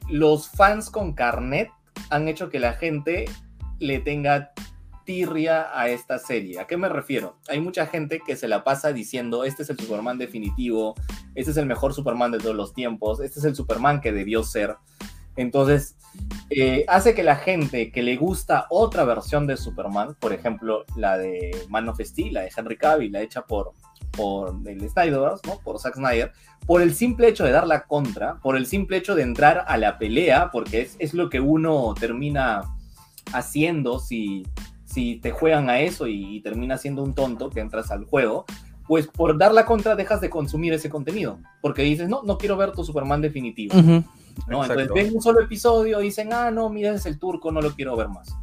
los 0.08 0.48
fans 0.48 0.90
con 0.90 1.14
carnet 1.14 1.70
han 2.10 2.28
hecho 2.28 2.50
que 2.50 2.60
la 2.60 2.74
gente 2.74 3.24
le 3.78 4.00
tenga 4.00 4.52
tirria 5.04 5.68
a 5.78 5.88
esta 5.88 6.18
serie. 6.18 6.60
¿A 6.60 6.66
qué 6.66 6.76
me 6.76 6.88
refiero? 6.88 7.36
Hay 7.48 7.60
mucha 7.60 7.86
gente 7.86 8.20
que 8.24 8.36
se 8.36 8.48
la 8.48 8.64
pasa 8.64 8.92
diciendo, 8.92 9.44
este 9.44 9.62
es 9.62 9.70
el 9.70 9.78
Superman 9.78 10.18
definitivo, 10.18 10.94
este 11.34 11.50
es 11.50 11.56
el 11.56 11.66
mejor 11.66 11.94
Superman 11.94 12.32
de 12.32 12.38
todos 12.38 12.56
los 12.56 12.74
tiempos, 12.74 13.20
este 13.20 13.38
es 13.38 13.44
el 13.44 13.54
Superman 13.54 14.00
que 14.00 14.12
debió 14.12 14.42
ser. 14.42 14.76
Entonces, 15.36 15.96
eh, 16.50 16.84
hace 16.88 17.14
que 17.14 17.22
la 17.22 17.36
gente 17.36 17.90
que 17.90 18.02
le 18.02 18.16
gusta 18.16 18.66
otra 18.68 19.04
versión 19.04 19.46
de 19.46 19.56
Superman, 19.56 20.14
por 20.20 20.32
ejemplo, 20.32 20.84
la 20.96 21.16
de 21.16 21.56
Man 21.68 21.88
of 21.88 22.00
Steel, 22.00 22.34
la 22.34 22.42
de 22.42 22.52
Henry 22.54 22.76
Cavill, 22.76 23.12
la 23.12 23.22
hecha 23.22 23.42
por, 23.42 23.72
por 24.10 24.54
el 24.66 24.88
Snyderverse, 24.88 25.46
¿no? 25.46 25.58
Por 25.60 25.78
Zack 25.78 25.94
Snyder, 25.94 26.32
por 26.66 26.82
el 26.82 26.94
simple 26.94 27.28
hecho 27.28 27.44
de 27.44 27.52
dar 27.52 27.66
la 27.66 27.84
contra, 27.84 28.36
por 28.36 28.56
el 28.56 28.66
simple 28.66 28.98
hecho 28.98 29.14
de 29.14 29.22
entrar 29.22 29.64
a 29.66 29.76
la 29.76 29.98
pelea, 29.98 30.50
porque 30.50 30.88
es, 30.98 31.14
lo 31.14 31.30
que 31.30 31.40
uno 31.40 31.94
termina 31.98 32.62
haciendo 33.32 33.98
si, 33.98 34.46
si 34.92 35.16
te 35.16 35.30
juegan 35.30 35.70
a 35.70 35.80
eso 35.80 36.06
y, 36.06 36.40
termina 36.42 36.76
siendo 36.76 37.02
un 37.02 37.14
tonto 37.14 37.48
que 37.48 37.60
entras 37.60 37.90
al 37.90 38.04
juego, 38.04 38.44
pues 38.86 39.06
por 39.06 39.38
dar 39.38 39.54
la 39.54 39.64
contra 39.64 39.96
dejas 39.96 40.20
de 40.20 40.28
consumir 40.28 40.74
ese 40.74 40.90
contenido, 40.90 41.38
porque 41.62 41.82
dices, 41.82 42.08
no, 42.08 42.22
no 42.24 42.36
quiero 42.36 42.56
ver 42.56 42.72
tu 42.72 42.84
Superman 42.84 43.22
definitivo. 43.22 43.74
¿no? 44.48 44.62
Entonces 44.62 44.88
ven 44.94 45.14
un 45.14 45.22
solo 45.22 45.40
episodio 45.40 46.00
y 46.00 46.04
dicen, 46.04 46.32
ah, 46.32 46.50
no, 46.50 46.68
mira, 46.68 46.92
es 46.92 47.06
el 47.06 47.18
turco, 47.18 47.50
no 47.50 47.62
lo 47.62 47.70
quiero 47.72 47.96
ver 47.96 48.08
más. 48.08 48.34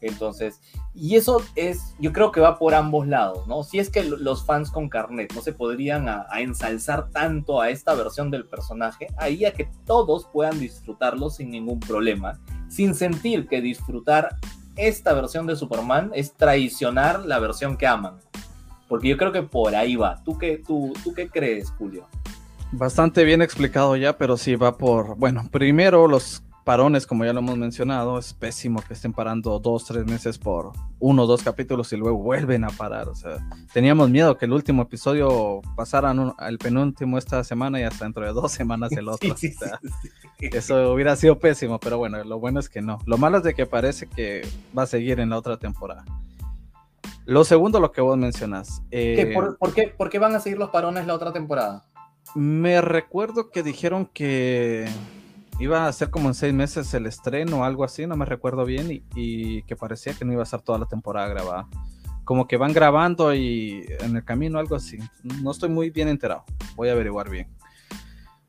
Entonces, 0.00 0.60
y 0.94 1.16
eso 1.16 1.42
es, 1.56 1.94
yo 1.98 2.12
creo 2.12 2.30
que 2.30 2.40
va 2.40 2.58
por 2.58 2.74
ambos 2.74 3.06
lados, 3.06 3.46
¿no? 3.48 3.64
Si 3.64 3.78
es 3.78 3.90
que 3.90 4.04
los 4.04 4.46
fans 4.46 4.70
con 4.70 4.88
carnet 4.88 5.34
no 5.34 5.42
se 5.42 5.52
podrían 5.52 6.08
a, 6.08 6.26
ensalzar 6.38 7.10
tanto 7.10 7.60
a 7.60 7.70
esta 7.70 7.94
versión 7.94 8.30
del 8.30 8.46
personaje, 8.46 9.08
ahí 9.16 9.44
a 9.44 9.52
que 9.52 9.68
todos 9.84 10.26
puedan 10.32 10.60
disfrutarlo 10.60 11.30
sin 11.30 11.50
ningún 11.50 11.80
problema, 11.80 12.38
sin 12.68 12.94
sentir 12.94 13.48
que 13.48 13.60
disfrutar 13.60 14.36
esta 14.78 15.12
versión 15.12 15.46
de 15.46 15.56
Superman 15.56 16.10
es 16.14 16.32
traicionar 16.32 17.26
la 17.26 17.38
versión 17.38 17.76
que 17.76 17.86
aman. 17.86 18.14
Porque 18.88 19.08
yo 19.08 19.18
creo 19.18 19.32
que 19.32 19.42
por 19.42 19.74
ahí 19.74 19.96
va. 19.96 20.22
¿Tú 20.24 20.38
qué, 20.38 20.62
tú, 20.66 20.94
¿tú 21.04 21.12
qué 21.12 21.28
crees, 21.28 21.70
Julio? 21.72 22.06
Bastante 22.72 23.24
bien 23.24 23.42
explicado 23.42 23.96
ya, 23.96 24.16
pero 24.16 24.36
sí 24.36 24.54
va 24.54 24.78
por, 24.78 25.16
bueno, 25.16 25.48
primero 25.50 26.06
los 26.06 26.42
parones, 26.68 27.06
como 27.06 27.24
ya 27.24 27.32
lo 27.32 27.38
hemos 27.38 27.56
mencionado, 27.56 28.18
es 28.18 28.34
pésimo 28.34 28.82
que 28.86 28.92
estén 28.92 29.14
parando 29.14 29.58
dos, 29.58 29.86
tres 29.86 30.04
meses 30.04 30.36
por 30.36 30.72
uno 30.98 31.22
o 31.22 31.26
dos 31.26 31.42
capítulos 31.42 31.90
y 31.94 31.96
luego 31.96 32.18
vuelven 32.18 32.62
a 32.62 32.68
parar. 32.68 33.08
O 33.08 33.14
sea, 33.14 33.38
teníamos 33.72 34.10
miedo 34.10 34.36
que 34.36 34.44
el 34.44 34.52
último 34.52 34.82
episodio 34.82 35.62
pasara 35.76 36.10
al 36.10 36.58
penúltimo 36.58 37.16
esta 37.16 37.42
semana 37.42 37.80
y 37.80 37.84
hasta 37.84 38.04
dentro 38.04 38.22
de 38.26 38.34
dos 38.34 38.52
semanas 38.52 38.92
el 38.92 39.08
otro. 39.08 39.34
eso 40.40 40.92
hubiera 40.92 41.16
sido 41.16 41.38
pésimo, 41.38 41.80
pero 41.80 41.96
bueno, 41.96 42.22
lo 42.22 42.38
bueno 42.38 42.60
es 42.60 42.68
que 42.68 42.82
no. 42.82 42.98
Lo 43.06 43.16
malo 43.16 43.38
es 43.38 43.44
de 43.44 43.54
que 43.54 43.64
parece 43.64 44.06
que 44.06 44.46
va 44.76 44.82
a 44.82 44.86
seguir 44.86 45.20
en 45.20 45.30
la 45.30 45.38
otra 45.38 45.56
temporada. 45.56 46.04
Lo 47.24 47.44
segundo, 47.44 47.80
lo 47.80 47.92
que 47.92 48.02
vos 48.02 48.18
mencionas. 48.18 48.82
Eh, 48.90 49.32
por, 49.58 49.72
qué, 49.72 49.88
¿Por 49.88 50.10
qué 50.10 50.18
van 50.18 50.34
a 50.34 50.40
seguir 50.40 50.58
los 50.58 50.68
parones 50.68 51.06
la 51.06 51.14
otra 51.14 51.32
temporada? 51.32 51.86
Me 52.34 52.82
recuerdo 52.82 53.48
que 53.48 53.62
dijeron 53.62 54.04
que 54.04 54.86
iba 55.58 55.86
a 55.86 55.92
ser 55.92 56.10
como 56.10 56.28
en 56.28 56.34
seis 56.34 56.54
meses 56.54 56.92
el 56.94 57.06
estreno 57.06 57.58
o 57.58 57.64
algo 57.64 57.84
así, 57.84 58.06
no 58.06 58.16
me 58.16 58.24
recuerdo 58.24 58.64
bien, 58.64 59.02
y, 59.14 59.62
que 59.62 59.76
parecía 59.76 60.14
que 60.14 60.24
no 60.24 60.32
iba 60.32 60.42
a 60.42 60.44
estar 60.44 60.62
toda 60.62 60.78
la 60.78 60.86
temporada 60.86 61.28
grabada. 61.28 61.68
Como 62.24 62.46
que 62.46 62.56
van 62.56 62.72
grabando 62.72 63.34
y 63.34 63.86
en 64.00 64.16
el 64.16 64.24
camino 64.24 64.58
algo 64.58 64.76
así. 64.76 64.98
No 65.42 65.50
estoy 65.50 65.70
muy 65.70 65.90
bien 65.90 66.08
enterado, 66.08 66.44
voy 66.76 66.88
a 66.88 66.92
averiguar 66.92 67.30
bien. 67.30 67.48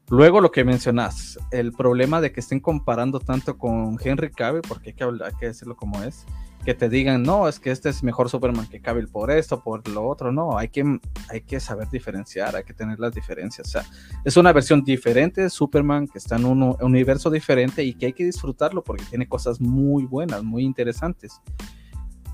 Luego 0.10 0.42
lo 0.42 0.52
que 0.52 0.64
mencionas, 0.64 1.38
el 1.52 1.72
problema 1.72 2.20
de 2.20 2.32
que 2.32 2.40
estén 2.40 2.60
comparando 2.60 3.20
tanto 3.20 3.58
con 3.58 3.98
Henry 4.04 4.32
Cavill, 4.32 4.64
porque 4.68 4.90
hay 4.90 4.96
que, 4.96 5.04
hay 5.04 5.34
que 5.40 5.46
decirlo 5.48 5.76
como 5.76 6.02
es, 6.04 6.26
que 6.66 6.74
te 6.74 6.90
digan, 6.90 7.24
no, 7.24 7.48
es 7.48 7.60
que 7.60 7.72
este 7.72 7.90
es 7.90 8.04
mejor 8.04 8.30
Superman 8.30 8.68
que 8.68 8.82
Cavill 8.82 9.08
por 9.08 9.32
esto, 9.32 9.64
por 9.64 9.88
lo 9.88 10.08
otro, 10.08 10.32
no, 10.32 10.58
hay 10.58 10.70
que, 10.70 11.00
hay 11.30 11.42
que 11.42 11.60
saber 11.60 11.90
diferenciar, 11.90 12.56
hay 12.56 12.64
que 12.64 12.74
tener 12.74 13.00
las 13.00 13.14
diferencias, 13.14 13.68
o 13.68 13.72
sea, 13.72 13.86
es 14.26 14.36
una 14.38 14.52
versión 14.52 14.84
diferente 14.84 15.42
de 15.42 15.50
Superman 15.50 16.08
que 16.08 16.18
está 16.18 16.36
en 16.36 16.46
un 16.46 16.76
universo 16.82 17.30
diferente 17.30 17.84
y 17.84 17.94
que 17.94 18.08
hay 18.08 18.14
que 18.14 18.26
disfrutarlo 18.26 18.84
porque 18.84 19.06
tiene 19.06 19.28
cosas 19.28 19.62
muy 19.62 20.06
buenas, 20.06 20.44
muy 20.44 20.64
interesantes. 20.64 21.42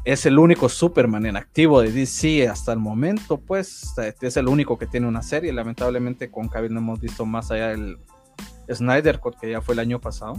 Es 0.04 0.28
el 0.28 0.38
único 0.38 0.70
Superman 0.70 1.26
en 1.26 1.36
activo 1.36 1.82
de 1.82 1.92
DC 1.92 2.48
hasta 2.48 2.72
el 2.74 2.80
momento, 2.80 3.40
pues 3.40 3.94
es 4.22 4.38
el 4.38 4.48
único 4.48 4.78
que 4.78 4.86
tiene 4.86 5.08
una 5.08 5.24
serie, 5.24 5.52
lamentablemente 5.52 6.30
con 6.30 6.48
Cavill 6.48 6.74
no 6.74 6.80
hemos 6.80 7.00
visto 7.00 7.26
más 7.26 7.50
allá 7.52 7.70
del 7.70 7.98
Snyder 8.72 9.20
Cut 9.20 9.36
que 9.40 9.50
ya 9.50 9.62
fue 9.62 9.74
el 9.74 9.80
año 9.80 10.00
pasado 10.00 10.36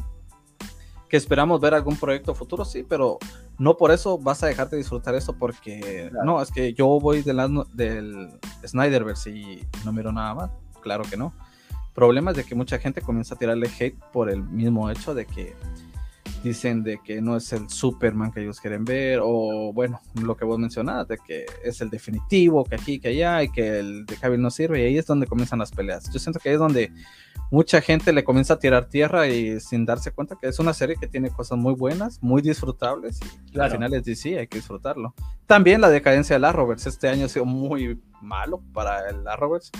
que 1.08 1.16
esperamos 1.16 1.60
ver 1.60 1.74
algún 1.74 1.96
proyecto 1.96 2.34
futuro, 2.34 2.64
sí, 2.64 2.84
pero 2.88 3.18
no 3.58 3.76
por 3.76 3.90
eso 3.90 4.18
vas 4.18 4.42
a 4.42 4.46
dejar 4.46 4.68
de 4.70 4.76
disfrutar 4.76 5.14
eso 5.14 5.34
porque 5.38 6.10
no, 6.24 6.42
es 6.42 6.50
que 6.50 6.72
yo 6.74 6.86
voy 7.00 7.22
del, 7.22 7.38
del 7.74 8.38
Snyderverse 8.66 9.30
y 9.30 9.66
no 9.84 9.92
miro 9.92 10.12
nada 10.12 10.34
más, 10.34 10.50
claro 10.80 11.04
que 11.04 11.16
no. 11.16 11.32
Problemas 11.94 12.36
de 12.36 12.44
que 12.44 12.54
mucha 12.54 12.78
gente 12.78 13.00
comienza 13.00 13.34
a 13.34 13.38
tirarle 13.38 13.70
hate 13.78 13.98
por 14.12 14.28
el 14.28 14.42
mismo 14.42 14.90
hecho 14.90 15.14
de 15.14 15.26
que 15.26 15.54
dicen 16.46 16.82
de 16.82 16.98
que 17.02 17.20
no 17.20 17.36
es 17.36 17.52
el 17.52 17.68
Superman 17.68 18.32
que 18.32 18.40
ellos 18.40 18.60
quieren 18.60 18.84
ver, 18.84 19.20
o 19.22 19.72
bueno, 19.72 20.00
lo 20.14 20.36
que 20.36 20.44
vos 20.44 20.58
mencionabas, 20.58 21.08
de 21.08 21.18
que 21.18 21.46
es 21.64 21.80
el 21.80 21.90
definitivo, 21.90 22.64
que 22.64 22.76
aquí, 22.76 22.98
que 22.98 23.08
allá, 23.08 23.42
y 23.42 23.50
que 23.50 23.80
el 23.80 24.06
de 24.06 24.16
Cavill 24.16 24.40
no 24.40 24.50
sirve, 24.50 24.80
y 24.80 24.84
ahí 24.86 24.98
es 24.98 25.06
donde 25.06 25.26
comienzan 25.26 25.58
las 25.58 25.70
peleas. 25.70 26.10
Yo 26.12 26.18
siento 26.18 26.38
que 26.40 26.48
ahí 26.48 26.54
es 26.54 26.60
donde 26.60 26.92
mucha 27.50 27.80
gente 27.80 28.12
le 28.12 28.24
comienza 28.24 28.54
a 28.54 28.58
tirar 28.58 28.88
tierra 28.88 29.28
y 29.28 29.60
sin 29.60 29.84
darse 29.84 30.10
cuenta 30.10 30.36
que 30.40 30.48
es 30.48 30.58
una 30.58 30.72
serie 30.72 30.96
que 30.98 31.06
tiene 31.06 31.30
cosas 31.30 31.58
muy 31.58 31.74
buenas, 31.74 32.22
muy 32.22 32.42
disfrutables, 32.42 33.20
y 33.52 33.58
al 33.58 33.70
final 33.70 33.92
es 33.94 34.04
DC, 34.04 34.38
hay 34.38 34.46
que 34.46 34.58
disfrutarlo. 34.58 35.14
También 35.46 35.80
la 35.80 35.90
decadencia 35.90 36.36
de 36.36 36.40
la 36.40 36.52
Roberts, 36.52 36.86
este 36.86 37.08
año 37.08 37.26
ha 37.26 37.28
sido 37.28 37.44
muy 37.44 38.00
malo 38.20 38.62
para 38.72 39.08
el 39.08 39.24
Roberts. 39.36 39.70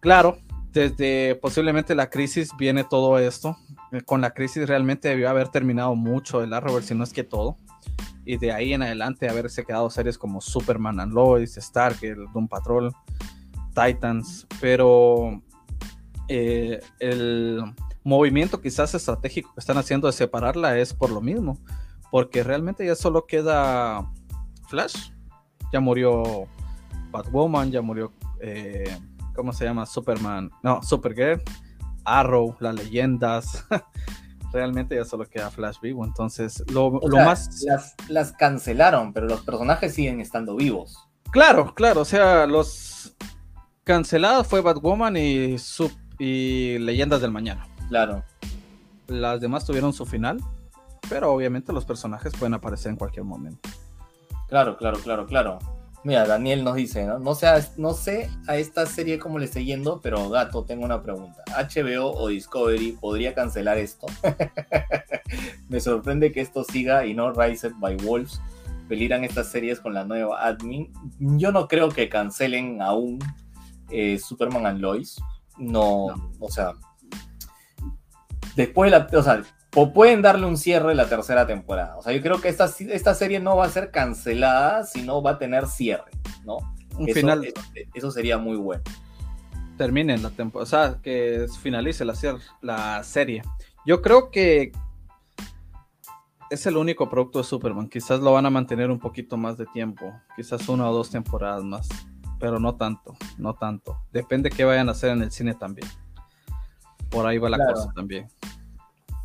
Claro, 0.00 0.38
desde 0.72 1.34
posiblemente 1.36 1.94
la 1.94 2.10
crisis 2.10 2.50
viene 2.56 2.84
todo 2.84 3.18
esto. 3.18 3.56
Eh, 3.92 4.02
con 4.02 4.20
la 4.20 4.30
crisis 4.30 4.66
realmente 4.66 5.08
debió 5.08 5.28
haber 5.28 5.48
terminado 5.48 5.94
mucho 5.94 6.42
el 6.42 6.52
Arrowverse, 6.52 6.88
si 6.88 6.94
no 6.94 7.04
es 7.04 7.12
que 7.12 7.24
todo. 7.24 7.56
Y 8.24 8.36
de 8.36 8.52
ahí 8.52 8.74
en 8.74 8.82
adelante 8.82 9.28
haberse 9.28 9.64
quedado 9.64 9.88
series 9.90 10.18
como 10.18 10.40
Superman 10.40 11.00
and 11.00 11.14
Lois, 11.14 11.56
Stark, 11.56 11.98
el 12.02 12.26
Doom 12.32 12.48
Patrol, 12.48 12.92
Titans. 13.74 14.46
Pero 14.60 15.42
eh, 16.28 16.80
el 17.00 17.62
movimiento 18.04 18.60
quizás 18.60 18.94
estratégico 18.94 19.54
que 19.54 19.60
están 19.60 19.78
haciendo 19.78 20.06
de 20.06 20.12
separarla 20.12 20.78
es 20.78 20.92
por 20.92 21.10
lo 21.10 21.20
mismo. 21.20 21.58
Porque 22.10 22.42
realmente 22.42 22.86
ya 22.86 22.94
solo 22.94 23.26
queda 23.26 24.10
Flash. 24.68 25.10
Ya 25.72 25.80
murió 25.80 26.46
Batwoman, 27.10 27.70
ya 27.70 27.82
murió... 27.82 28.12
Eh, 28.40 28.96
¿cómo 29.38 29.52
se 29.52 29.64
llama? 29.64 29.86
Superman, 29.86 30.50
no, 30.64 30.82
Supergirl, 30.82 31.40
Arrow, 32.08 32.56
las 32.60 32.74
leyendas. 32.74 33.66
Realmente 34.52 34.96
ya 34.96 35.04
solo 35.04 35.26
queda 35.28 35.50
Flash 35.50 35.76
vivo, 35.82 36.04
entonces 36.06 36.64
lo, 36.72 36.90
más... 36.90 37.64
Las, 38.08 38.32
cancelaron, 38.32 39.12
pero 39.12 39.26
los 39.26 39.42
personajes 39.42 39.94
siguen 39.94 40.20
estando 40.20 40.56
vivos. 40.56 41.06
Claro, 41.30 41.74
claro, 41.74 42.00
o 42.00 42.04
sea, 42.06 42.46
los 42.46 43.14
cancelados 43.84 44.46
fue 44.46 44.62
Batwoman 44.62 45.18
y, 45.18 45.56
y 46.18 46.78
Leyendas 46.78 47.20
del 47.20 47.30
Mañana. 47.30 47.66
Claro. 47.88 48.24
Las 49.06 49.40
demás 49.40 49.66
tuvieron 49.66 49.92
su 49.92 50.06
final, 50.06 50.38
pero 51.10 51.30
obviamente 51.30 51.72
los 51.74 51.84
personajes 51.84 52.32
pueden 52.38 52.54
aparecer 52.54 52.90
en 52.90 52.96
cualquier 52.96 53.24
momento. 53.24 53.68
Claro, 54.48 54.78
claro, 54.78 54.98
claro, 54.98 55.26
claro. 55.26 55.58
Mira, 56.04 56.26
Daniel 56.26 56.64
nos 56.64 56.76
dice, 56.76 57.04
¿no? 57.04 57.18
No 57.18 57.34
sé, 57.34 57.46
a, 57.48 57.60
no 57.76 57.92
sé 57.92 58.30
a 58.46 58.56
esta 58.56 58.86
serie 58.86 59.18
cómo 59.18 59.38
le 59.38 59.46
esté 59.46 59.64
yendo, 59.64 60.00
pero 60.00 60.30
gato, 60.30 60.64
tengo 60.64 60.84
una 60.84 61.02
pregunta. 61.02 61.42
¿HBO 61.48 62.12
o 62.12 62.28
Discovery 62.28 62.92
podría 62.92 63.34
cancelar 63.34 63.78
esto? 63.78 64.06
Me 65.68 65.80
sorprende 65.80 66.32
que 66.32 66.40
esto 66.40 66.64
siga 66.64 67.04
y 67.04 67.14
no 67.14 67.32
Rise 67.32 67.70
by 67.78 67.96
Wolves 67.96 68.40
peliran 68.88 69.22
estas 69.22 69.48
series 69.48 69.80
con 69.80 69.94
la 69.94 70.04
nueva 70.04 70.44
admin. 70.44 70.92
Yo 71.18 71.52
no 71.52 71.68
creo 71.68 71.90
que 71.90 72.08
cancelen 72.08 72.80
aún 72.82 73.18
eh, 73.90 74.18
Superman 74.18 74.66
and 74.66 74.80
Lois. 74.80 75.20
No, 75.58 76.06
o 76.38 76.50
sea, 76.50 76.74
después 78.56 78.90
de 78.90 78.98
la, 78.98 79.08
o 79.12 79.22
sea, 79.22 79.42
pueden 79.92 80.22
darle 80.22 80.46
un 80.46 80.56
cierre 80.56 80.94
la 80.94 81.08
tercera 81.08 81.46
temporada. 81.46 81.96
O 81.96 82.02
sea, 82.02 82.12
yo 82.12 82.22
creo 82.22 82.40
que 82.40 82.48
esta, 82.48 82.70
esta 82.90 83.14
serie 83.14 83.40
no 83.40 83.56
va 83.56 83.66
a 83.66 83.68
ser 83.68 83.90
cancelada, 83.90 84.84
sino 84.84 85.22
va 85.22 85.32
a 85.32 85.38
tener 85.38 85.66
cierre, 85.66 86.10
¿no? 86.44 86.58
Un 86.98 87.08
final. 87.08 87.46
Eso, 87.94 88.10
sería 88.10 88.38
muy 88.38 88.56
bueno. 88.56 88.82
Terminen 89.76 90.22
la 90.22 90.30
temporada, 90.30 90.62
o 90.64 90.66
sea, 90.66 91.00
que 91.02 91.46
finalice 91.62 92.04
la, 92.04 92.14
la 92.62 93.02
serie. 93.04 93.42
Yo 93.86 94.02
creo 94.02 94.30
que 94.30 94.72
es 96.50 96.66
el 96.66 96.76
único 96.76 97.08
producto 97.08 97.38
de 97.38 97.44
Superman. 97.44 97.88
Quizás 97.88 98.20
lo 98.20 98.32
van 98.32 98.46
a 98.46 98.50
mantener 98.50 98.90
un 98.90 98.98
poquito 98.98 99.36
más 99.36 99.56
de 99.56 99.66
tiempo, 99.66 100.12
quizás 100.34 100.68
una 100.68 100.90
o 100.90 100.94
dos 100.94 101.10
temporadas 101.10 101.62
más, 101.62 101.88
pero 102.40 102.58
no 102.58 102.74
tanto, 102.74 103.16
no 103.36 103.54
tanto. 103.54 104.00
Depende 104.12 104.50
qué 104.50 104.64
vayan 104.64 104.88
a 104.88 104.92
hacer 104.92 105.10
en 105.10 105.22
el 105.22 105.30
cine 105.30 105.54
también. 105.54 105.88
Por 107.10 107.26
ahí 107.26 107.38
va 107.38 107.48
la 107.48 107.58
cosa 107.58 107.92
también. 107.94 108.28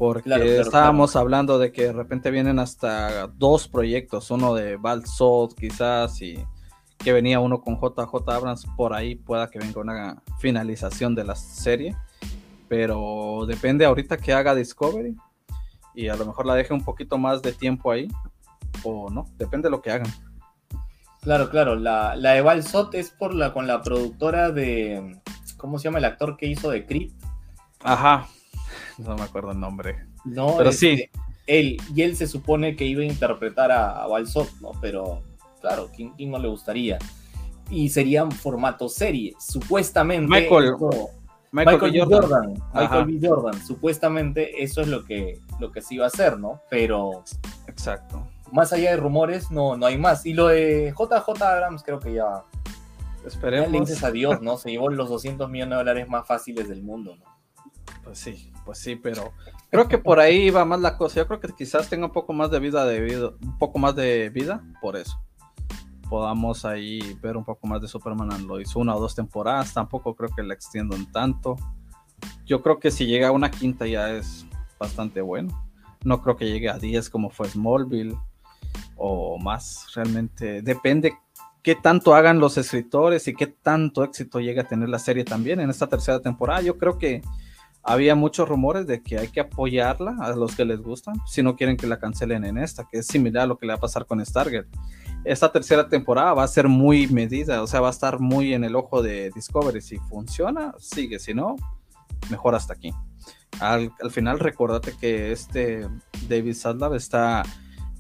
Porque 0.04 0.60
estábamos 0.60 1.16
hablando 1.16 1.58
de 1.58 1.72
que 1.72 1.84
de 1.84 1.93
repente 1.93 2.30
vienen 2.30 2.60
hasta 2.60 3.28
dos 3.28 3.70
proyectos, 3.70 4.32
uno 4.32 4.54
de 4.54 4.76
Balsot 4.76 5.56
quizás 5.56 6.22
y 6.22 6.45
que 6.97 7.14
venía 7.14 7.39
uno 7.39 7.62
con 7.62 7.80
JJ 7.80 8.14
Abrams, 8.28 8.66
por 8.76 8.93
ahí 8.93 9.16
pueda 9.16 9.49
que 9.49 9.60
venga 9.60 9.80
una 9.80 10.22
finalización 10.39 11.16
de 11.16 11.24
la 11.24 11.36
serie, 11.36 11.95
pero 12.68 13.45
depende 13.47 13.86
ahorita 13.86 14.18
que 14.18 14.34
haga 14.34 14.54
Discovery 14.54 15.16
y 15.95 16.10
a 16.10 16.18
lo 16.18 16.26
mejor 16.26 16.47
la 16.47 16.56
deje 16.56 16.74
un 16.74 16.84
poquito 16.84 17.18
más 17.18 17.41
de 17.41 17.54
tiempo 17.54 17.89
ahí 17.89 18.10
o 18.84 19.10
no, 19.10 19.30
depende 19.38 19.68
de 19.68 19.72
lo 19.72 19.82
que 19.82 19.91
hagan. 19.91 20.12
Claro, 21.22 21.49
claro, 21.49 21.78
la, 21.78 22.18
la 22.18 22.32
de 22.32 22.41
Balsot 22.41 22.93
es 22.95 23.10
por 23.10 23.34
la, 23.34 23.54
con 23.54 23.68
la 23.68 23.82
productora 23.82 24.51
de, 24.51 25.22
¿cómo 25.56 25.80
se 25.80 25.86
llama 25.86 25.99
el 25.99 26.06
actor 26.06 26.36
que 26.36 26.47
hizo 26.47 26.70
de 26.70 26.86
Creed? 26.86 27.12
Ajá, 27.86 28.28
no 28.98 29.16
me 29.16 29.24
acuerdo 29.24 29.52
el 29.52 29.60
nombre. 29.60 30.06
No, 30.26 30.56
pero 30.58 30.72
sí. 30.72 31.10
Él, 31.46 31.78
y 31.94 32.02
él 32.02 32.16
se 32.16 32.28
supone 32.28 32.76
que 32.76 32.86
iba 32.86 33.02
a 33.02 33.06
interpretar 33.06 33.72
a, 33.72 34.04
a 34.04 34.08
Balsot, 34.08 34.50
¿no? 34.62 34.72
Pero, 34.80 35.22
claro, 35.60 35.90
¿quién, 35.94 36.14
no 36.32 36.40
le 36.40 36.48
gustaría? 36.48 36.98
Y 37.70 37.90
sería 37.90 38.26
formato 38.32 38.88
serie, 38.88 39.34
supuestamente. 39.40 40.28
Michael, 40.28 40.76
Michael, 41.54 42.04
Jordan. 42.10 42.54
Michael 42.74 43.06
B. 43.06 43.28
Jordan. 43.28 43.64
Supuestamente 43.64 44.64
eso 44.64 44.82
es 44.82 44.88
lo 44.88 45.06
que, 45.06 45.40
lo 45.60 45.72
que 45.72 45.82
se 45.82 45.96
iba 45.96 46.06
a 46.06 46.08
hacer, 46.08 46.40
¿no? 46.40 46.62
Pero. 46.68 47.24
Exacto. 47.68 48.28
Más 48.52 48.74
allá 48.74 48.90
de 48.90 48.98
rumores, 48.98 49.52
no, 49.52 49.78
no 49.78 49.86
hay 49.86 50.00
más. 50.00 50.26
Y 50.26 50.34
lo 50.34 50.48
de 50.48 50.94
JJ 50.98 51.44
Abrams, 51.44 51.84
creo 51.84 52.00
que 52.00 52.14
ya. 52.14 52.44
Esperemos. 53.24 53.72
gracias 53.72 54.04
a 54.04 54.12
Dios, 54.12 54.42
¿no? 54.42 54.58
Se 54.60 54.72
llevó 54.72 54.90
los 54.90 55.10
200 55.10 55.48
millones 55.50 55.72
de 55.72 55.76
dólares 55.76 56.10
más 56.10 56.26
fáciles 56.26 56.68
del 56.68 56.82
mundo, 56.82 57.16
¿no? 57.18 57.26
Pues 58.04 58.18
sí, 58.18 58.52
pues 58.66 58.80
sí, 58.80 58.95
pero 58.95 59.34
creo 59.70 59.88
que 59.88 59.97
por 59.97 60.20
ahí 60.20 60.49
va 60.49 60.66
más 60.66 60.80
la 60.80 60.97
cosa. 60.97 61.16
Yo 61.16 61.28
creo 61.28 61.39
que 61.39 61.49
quizás 61.53 61.89
tenga 61.89 62.05
un 62.05 62.11
poco 62.11 62.34
más 62.34 62.51
de 62.51 62.59
vida 62.59 62.86
debido, 62.86 63.38
un 63.41 63.57
poco 63.57 63.80
más 63.80 63.95
de 63.95 64.30
vida 64.30 64.64
por 64.82 64.95
eso. 64.95 65.20
Podamos 66.09 66.66
ahí 66.66 67.18
ver 67.22 67.38
un 67.38 67.43
poco 67.43 67.66
más 67.68 67.82
de 67.82 67.88
Superman 67.88 68.47
lo 68.47 68.59
hizo 68.61 68.80
una 68.80 68.95
o 68.95 68.99
dos 68.99 69.16
temporadas. 69.16 69.74
Tampoco 69.74 70.16
creo 70.16 70.30
que 70.36 70.43
la 70.43 70.53
extiendan 70.53 71.11
tanto. 71.11 71.55
Yo 72.45 72.61
creo 72.61 72.80
que 72.80 72.91
si 72.91 73.05
llega 73.05 73.30
a 73.30 73.32
una 73.32 73.49
quinta 73.49 73.88
ya 73.88 74.11
es 74.11 74.45
bastante 74.80 75.22
bueno. 75.22 75.68
No 76.03 76.22
creo 76.22 76.36
que 76.36 76.49
llegue 76.49 76.70
a 76.70 76.78
10 76.78 77.09
como 77.09 77.30
fue 77.30 77.47
Smallville 77.49 78.18
o 78.95 79.39
más. 79.39 79.88
Realmente 79.95 80.61
depende 80.61 81.18
qué 81.64 81.76
tanto 81.76 82.14
hagan 82.14 82.39
los 82.39 82.57
escritores 82.57 83.28
y 83.28 83.34
qué 83.34 83.47
tanto 83.47 84.03
éxito 84.03 84.39
llegue 84.39 84.59
a 84.59 84.68
tener 84.68 84.89
la 84.89 84.99
serie 84.99 85.24
también 85.24 85.61
en 85.61 85.70
esta 85.70 85.88
tercera 85.88 86.20
temporada. 86.20 86.61
Yo 86.61 86.78
creo 86.78 86.97
que 86.97 87.22
había 87.84 88.16
muchos 88.16 88.48
rumores 88.48 88.88
de 88.88 89.02
que 89.04 89.20
hay 89.20 89.28
que 89.28 89.42
apoyarla 89.42 90.16
a 90.22 90.32
los 90.32 90.56
que 90.56 90.64
les 90.64 90.82
gustan, 90.82 91.16
si 91.28 91.44
no 91.44 91.56
quieren 91.56 91.76
que 91.76 91.86
la 91.86 92.00
cancelen 92.00 92.46
en 92.46 92.58
esta, 92.58 92.88
que 92.90 93.00
es 93.00 93.08
similar 93.08 93.44
a 93.44 93.48
lo 93.48 93.58
que 93.58 93.66
le 93.66 93.74
va 93.74 93.78
a 93.78 93.82
pasar 93.82 94.06
con 94.06 94.26
Stargate. 94.26 94.70
Esta 95.26 95.52
tercera 95.52 95.88
temporada 95.88 96.34
va 96.34 96.44
a 96.44 96.48
ser 96.48 96.68
muy 96.68 97.08
medida, 97.08 97.62
o 97.62 97.68
sea, 97.68 97.82
va 97.82 97.88
a 97.90 97.92
estar 97.92 98.20
muy 98.20 98.54
en 98.54 98.64
el 98.64 98.76
ojo 98.76 99.02
de 99.02 99.32
Discovery. 99.36 99.82
Si 99.82 99.98
funciona, 99.98 100.74
sigue, 100.80 101.20
si 101.20 101.34
no, 101.34 101.56
mejor 102.30 102.56
hasta 102.56 102.74
aquí. 102.74 102.94
Al, 103.60 103.92
final, 104.10 104.40
recordate 104.40 104.94
que 105.00 105.32
este 105.32 105.88
David 106.28 106.56
Sadlab 106.56 106.96
está 106.96 107.44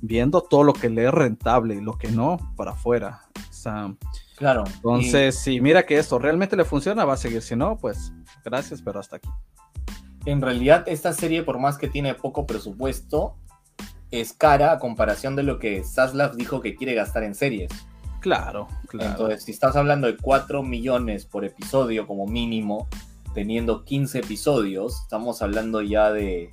viendo 0.01 0.41
todo 0.41 0.63
lo 0.63 0.73
que 0.73 0.89
le 0.89 1.05
es 1.05 1.13
rentable 1.13 1.75
y 1.75 1.81
lo 1.81 1.97
que 1.97 2.09
no 2.09 2.37
para 2.55 2.71
afuera. 2.71 3.21
O 3.49 3.53
sea, 3.53 3.93
claro. 4.35 4.63
Entonces, 4.75 5.39
si 5.39 5.61
mira 5.61 5.85
que 5.85 5.97
esto 5.97 6.19
realmente 6.19 6.55
le 6.55 6.65
funciona, 6.65 7.05
va 7.05 7.13
a 7.13 7.17
seguir. 7.17 7.41
Si 7.41 7.55
no, 7.55 7.77
pues 7.77 8.11
gracias, 8.43 8.81
pero 8.81 8.99
hasta 8.99 9.17
aquí 9.17 9.29
en 10.25 10.41
realidad 10.41 10.83
esta 10.87 11.13
serie, 11.13 11.43
por 11.43 11.59
más 11.59 11.77
que 11.77 11.87
tiene 11.87 12.13
poco 12.13 12.45
presupuesto, 12.45 13.35
es 14.11 14.33
cara 14.33 14.71
a 14.71 14.79
comparación 14.79 15.35
de 15.35 15.43
lo 15.43 15.59
que 15.59 15.83
Saslav 15.83 16.35
dijo 16.35 16.61
que 16.61 16.75
quiere 16.75 16.93
gastar 16.93 17.23
en 17.23 17.35
series. 17.35 17.71
Claro, 18.19 18.67
claro. 18.87 19.11
Entonces, 19.11 19.43
si 19.43 19.51
estás 19.51 19.75
hablando 19.75 20.07
de 20.07 20.15
4 20.15 20.63
millones 20.63 21.25
por 21.25 21.43
episodio 21.43 22.07
como 22.07 22.25
mínimo, 22.25 22.87
teniendo 23.33 23.83
15 23.83 24.19
episodios, 24.19 25.01
estamos 25.01 25.41
hablando 25.41 25.81
ya 25.81 26.11
de, 26.11 26.51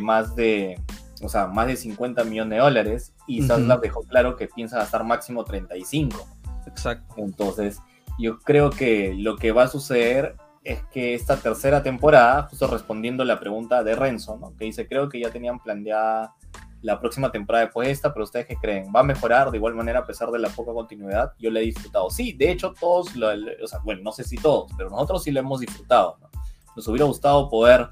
más 0.00 0.34
de, 0.34 0.80
o 1.22 1.28
sea, 1.28 1.46
más 1.46 1.68
de 1.68 1.76
50 1.76 2.24
millones 2.24 2.56
de 2.56 2.64
dólares 2.64 3.14
y 3.28 3.42
Saslav 3.42 3.80
dejó 3.80 4.02
claro 4.02 4.36
que 4.36 4.48
piensa 4.48 4.78
gastar 4.78 5.04
máximo 5.04 5.44
35. 5.44 6.26
Exacto. 6.68 7.14
Entonces, 7.18 7.80
yo 8.18 8.38
creo 8.38 8.70
que 8.70 9.14
lo 9.14 9.36
que 9.36 9.52
va 9.52 9.64
a 9.64 9.68
suceder 9.68 10.36
es 10.64 10.82
que 10.92 11.14
esta 11.14 11.36
tercera 11.38 11.82
temporada, 11.82 12.44
justo 12.44 12.66
respondiendo 12.66 13.24
la 13.24 13.40
pregunta 13.40 13.82
de 13.82 13.94
Renzo, 13.94 14.36
¿no? 14.36 14.54
que 14.56 14.66
dice, 14.66 14.86
creo 14.86 15.08
que 15.08 15.20
ya 15.20 15.30
tenían 15.30 15.60
planeada 15.60 16.34
la 16.82 17.00
próxima 17.00 17.32
temporada 17.32 17.64
después 17.64 17.88
de 17.88 17.92
esta, 17.92 18.12
pero 18.12 18.24
ustedes 18.24 18.46
qué 18.46 18.56
creen, 18.56 18.92
¿va 18.94 19.00
a 19.00 19.04
mejorar 19.04 19.50
de 19.50 19.56
igual 19.56 19.74
manera 19.74 20.00
a 20.00 20.06
pesar 20.06 20.30
de 20.30 20.38
la 20.38 20.48
poca 20.48 20.72
continuidad? 20.72 21.32
Yo 21.38 21.50
le 21.50 21.60
he 21.60 21.64
disfrutado. 21.64 22.10
Sí, 22.10 22.32
de 22.32 22.50
hecho 22.50 22.72
todos, 22.78 23.08
o 23.16 23.66
sea, 23.66 23.80
bueno, 23.80 24.02
no 24.02 24.12
sé 24.12 24.24
si 24.24 24.36
todos, 24.36 24.70
pero 24.76 24.90
nosotros 24.90 25.24
sí 25.24 25.30
lo 25.30 25.40
hemos 25.40 25.60
disfrutado. 25.60 26.18
¿no? 26.20 26.28
Nos 26.76 26.86
hubiera 26.86 27.06
gustado 27.06 27.48
poder 27.48 27.88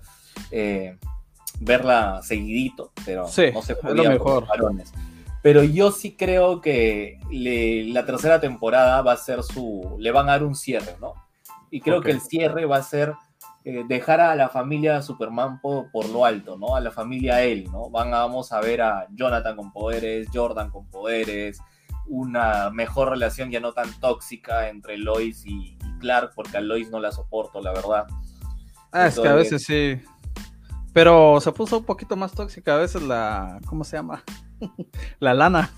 eh, 0.50 0.96
verla 1.60 2.20
seguidito, 2.22 2.92
pero 3.04 3.22
no 3.22 3.62
se 3.62 3.76
podía 3.76 4.10
mejor. 4.10 4.46
Pero 5.46 5.62
yo 5.62 5.92
sí 5.92 6.16
creo 6.16 6.60
que 6.60 7.20
la 7.30 8.04
tercera 8.04 8.40
temporada 8.40 9.00
va 9.00 9.12
a 9.12 9.16
ser 9.16 9.44
su, 9.44 9.94
le 10.00 10.10
van 10.10 10.28
a 10.28 10.32
dar 10.32 10.42
un 10.42 10.56
cierre, 10.56 10.96
¿no? 11.00 11.14
Y 11.70 11.80
creo 11.82 12.00
que 12.00 12.10
el 12.10 12.20
cierre 12.20 12.66
va 12.66 12.78
a 12.78 12.82
ser 12.82 13.14
eh, 13.64 13.84
dejar 13.86 14.20
a 14.20 14.34
la 14.34 14.48
familia 14.48 15.02
Superman 15.02 15.60
por, 15.60 15.88
por, 15.92 16.08
lo 16.08 16.24
alto, 16.24 16.58
¿no? 16.58 16.74
A 16.74 16.80
la 16.80 16.90
familia 16.90 17.44
él, 17.44 17.68
¿no? 17.70 17.90
Van 17.90 18.12
a, 18.12 18.22
vamos 18.22 18.50
a 18.50 18.60
ver 18.60 18.82
a 18.82 19.06
Jonathan 19.14 19.54
con 19.54 19.72
poderes, 19.72 20.26
Jordan 20.34 20.68
con 20.68 20.90
poderes, 20.90 21.60
una 22.08 22.70
mejor 22.70 23.10
relación 23.10 23.48
ya 23.52 23.60
no 23.60 23.72
tan 23.72 24.00
tóxica 24.00 24.68
entre 24.68 24.98
Lois 24.98 25.46
y, 25.46 25.78
Clark, 26.00 26.32
porque 26.34 26.56
a 26.56 26.60
Lois 26.60 26.90
no 26.90 26.98
la 26.98 27.12
soporto, 27.12 27.60
la 27.60 27.72
verdad. 27.72 28.08
Ah, 28.90 29.06
es 29.06 29.16
que 29.16 29.28
a 29.28 29.34
veces 29.34 29.62
sí. 29.62 30.00
Pero 30.96 31.42
se 31.42 31.52
puso 31.52 31.76
un 31.76 31.84
poquito 31.84 32.16
más 32.16 32.32
tóxica 32.32 32.72
a 32.72 32.78
veces 32.78 33.02
la. 33.02 33.60
¿Cómo 33.66 33.84
se 33.84 33.98
llama? 33.98 34.24
la 35.20 35.34
lana. 35.34 35.70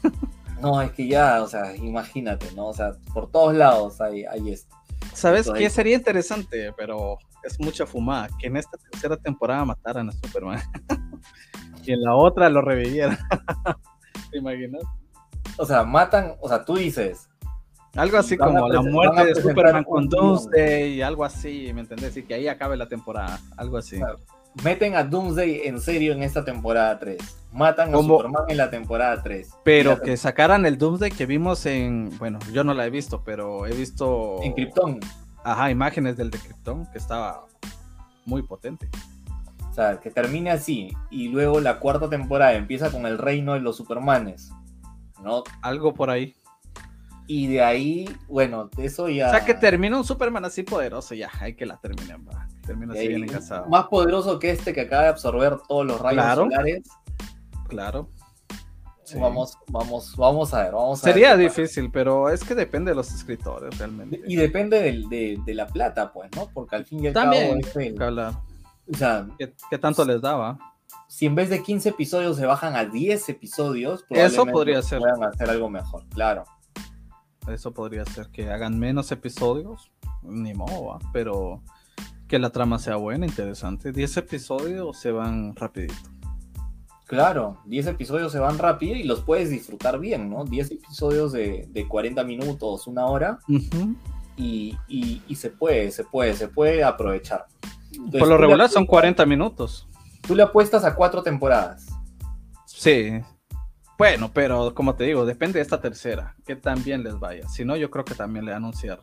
no, 0.62 0.80
es 0.80 0.92
que 0.92 1.08
ya, 1.08 1.42
o 1.42 1.48
sea, 1.48 1.74
imagínate, 1.74 2.46
¿no? 2.54 2.68
O 2.68 2.72
sea, 2.72 2.92
por 3.12 3.28
todos 3.28 3.52
lados 3.52 4.00
hay, 4.00 4.24
hay 4.26 4.52
esto. 4.52 4.76
¿Sabes 5.12 5.50
qué 5.50 5.68
sería 5.70 5.96
interesante? 5.96 6.72
Pero 6.76 7.18
es 7.42 7.58
mucha 7.58 7.84
fumada. 7.84 8.28
Que 8.38 8.46
en 8.46 8.58
esta 8.58 8.78
tercera 8.78 9.16
temporada 9.16 9.64
mataran 9.64 10.08
a 10.08 10.12
Superman. 10.12 10.62
y 11.84 11.94
en 11.94 12.00
la 12.00 12.14
otra 12.14 12.48
lo 12.48 12.62
revivieran. 12.62 13.18
¿Te 14.30 14.38
imaginas? 14.38 14.84
O 15.56 15.66
sea, 15.66 15.82
matan, 15.82 16.36
o 16.40 16.48
sea, 16.48 16.64
tú 16.64 16.76
dices. 16.76 17.28
Algo 17.96 18.18
así 18.18 18.36
como 18.36 18.68
la 18.68 18.82
muerte 18.82 19.24
de 19.24 19.34
Superman 19.34 19.82
con 19.82 20.08
Doomsday 20.08 20.92
y 20.92 21.02
algo 21.02 21.24
así, 21.24 21.72
¿me 21.74 21.80
entendés? 21.80 22.16
Y 22.16 22.22
que 22.22 22.34
ahí 22.34 22.46
acabe 22.46 22.76
la 22.76 22.86
temporada, 22.86 23.40
algo 23.56 23.78
así. 23.78 24.00
Meten 24.64 24.96
a 24.96 25.04
Doomsday 25.04 25.62
en 25.64 25.80
serio 25.80 26.12
en 26.12 26.22
esta 26.22 26.44
temporada 26.44 26.98
3. 26.98 27.18
Matan 27.52 27.94
a 27.94 27.98
Superman 27.98 28.44
en 28.48 28.56
la 28.56 28.70
temporada 28.70 29.22
3. 29.22 29.50
Pero 29.64 30.00
que 30.00 30.16
sacaran 30.16 30.66
el 30.66 30.78
Doomsday 30.78 31.10
que 31.10 31.26
vimos 31.26 31.64
en. 31.66 32.10
Bueno, 32.18 32.38
yo 32.52 32.64
no 32.64 32.74
la 32.74 32.86
he 32.86 32.90
visto, 32.90 33.22
pero 33.24 33.66
he 33.66 33.72
visto. 33.74 34.42
En 34.42 34.52
Krypton. 34.52 35.00
Ajá, 35.44 35.70
imágenes 35.70 36.16
del 36.16 36.30
de 36.30 36.38
Krypton, 36.38 36.86
que 36.86 36.98
estaba 36.98 37.46
muy 38.24 38.42
potente. 38.42 38.88
O 39.70 39.74
sea, 39.74 40.00
que 40.00 40.10
termine 40.10 40.50
así. 40.50 40.90
Y 41.10 41.28
luego 41.28 41.60
la 41.60 41.78
cuarta 41.78 42.10
temporada 42.10 42.54
empieza 42.54 42.90
con 42.90 43.06
el 43.06 43.16
reino 43.16 43.54
de 43.54 43.60
los 43.60 43.76
Supermanes. 43.76 44.50
¿No? 45.22 45.44
Algo 45.62 45.94
por 45.94 46.10
ahí. 46.10 46.34
Y 47.28 47.46
de 47.46 47.62
ahí, 47.62 48.08
bueno, 48.26 48.70
eso 48.78 49.08
ya. 49.08 49.28
O 49.28 49.30
sea, 49.30 49.44
que 49.44 49.54
termina 49.54 49.98
un 49.98 50.04
Superman 50.04 50.44
así 50.46 50.62
poderoso, 50.62 51.14
ya, 51.14 51.30
hay 51.40 51.54
que 51.54 51.66
la 51.66 51.76
terminen, 51.76 52.26
va. 52.26 52.47
Termina 52.68 52.92
así 52.92 53.08
bien 53.08 53.24
encasado. 53.24 53.66
Más 53.70 53.86
poderoso 53.86 54.38
que 54.38 54.50
este 54.50 54.74
que 54.74 54.82
acaba 54.82 55.04
de 55.04 55.08
absorber 55.08 55.56
todos 55.66 55.86
los 55.86 55.98
rayos 55.98 56.34
solares. 56.34 56.82
Claro. 57.66 58.10
Vamos, 59.18 59.56
vamos, 59.68 60.14
vamos 60.16 60.52
a 60.52 60.64
ver. 60.64 60.72
Vamos 60.72 61.00
Sería 61.00 61.34
difícil, 61.34 61.90
pero 61.90 62.28
es 62.28 62.44
que 62.44 62.54
depende 62.54 62.90
de 62.90 62.94
los 62.94 63.10
escritores 63.10 63.78
realmente. 63.78 64.20
Y 64.26 64.36
depende 64.36 64.82
de, 64.82 65.40
de, 65.42 65.54
la 65.54 65.66
plata, 65.66 66.12
pues, 66.12 66.28
¿no? 66.36 66.50
Porque 66.52 66.76
al 66.76 66.84
fin 66.84 67.02
y 67.02 67.06
al 67.06 67.14
También, 67.14 67.58
cabo. 67.96 68.36
O 68.86 68.94
sea, 68.94 69.26
¿Qué, 69.38 69.78
tanto 69.78 70.04
les 70.04 70.20
daba? 70.20 70.58
Si 71.08 71.24
en 71.24 71.34
vez 71.34 71.48
de 71.48 71.62
15 71.62 71.88
episodios 71.88 72.36
se 72.36 72.44
bajan 72.44 72.76
a 72.76 72.84
10 72.84 73.30
episodios, 73.30 74.04
eso 74.10 74.44
podría 74.44 74.82
ser. 74.82 74.98
Puedan 74.98 75.24
hacer 75.24 75.48
algo 75.48 75.70
mejor, 75.70 76.06
claro. 76.10 76.44
Eso 77.48 77.72
podría 77.72 78.04
ser 78.04 78.28
que 78.28 78.50
hagan 78.50 78.78
menos 78.78 79.10
episodios, 79.10 79.90
ni 80.22 80.52
modo, 80.52 80.98
pero 81.14 81.62
que 82.28 82.38
la 82.38 82.50
trama 82.50 82.78
sea 82.78 82.96
buena, 82.96 83.26
interesante. 83.26 83.90
10 83.90 84.18
episodios 84.18 84.98
se 84.98 85.10
van 85.10 85.56
rapidito. 85.56 85.94
Claro, 87.06 87.58
10 87.64 87.86
episodios 87.86 88.30
se 88.30 88.38
van 88.38 88.58
rápido 88.58 88.94
y 88.94 89.02
los 89.02 89.22
puedes 89.22 89.48
disfrutar 89.48 89.98
bien, 89.98 90.28
¿no? 90.28 90.44
10 90.44 90.72
episodios 90.72 91.32
de, 91.32 91.86
40 91.88 92.22
minutos, 92.24 92.86
una 92.86 93.06
hora, 93.06 93.38
y, 94.36 94.76
se 95.34 95.48
puede, 95.48 95.90
se 95.90 96.04
puede, 96.04 96.34
se 96.34 96.48
puede 96.48 96.84
aprovechar. 96.84 97.46
Por 98.12 98.28
lo 98.28 98.36
regular 98.36 98.68
son 98.68 98.84
40 98.84 99.24
minutos. 99.24 99.88
Tú 100.20 100.34
le 100.34 100.42
apuestas 100.42 100.84
a 100.84 100.94
cuatro 100.94 101.22
temporadas. 101.22 101.86
Sí. 102.66 103.22
Bueno, 103.96 104.30
pero 104.34 104.74
como 104.74 104.94
te 104.94 105.04
digo, 105.04 105.24
depende 105.24 105.58
de 105.58 105.62
esta 105.62 105.80
tercera, 105.80 106.36
que 106.46 106.56
también 106.56 107.02
les 107.02 107.18
vaya. 107.18 107.48
Si 107.48 107.64
no, 107.64 107.74
yo 107.74 107.90
creo 107.90 108.04
que 108.04 108.14
también 108.14 108.44
le 108.44 108.52
anunciar. 108.52 109.02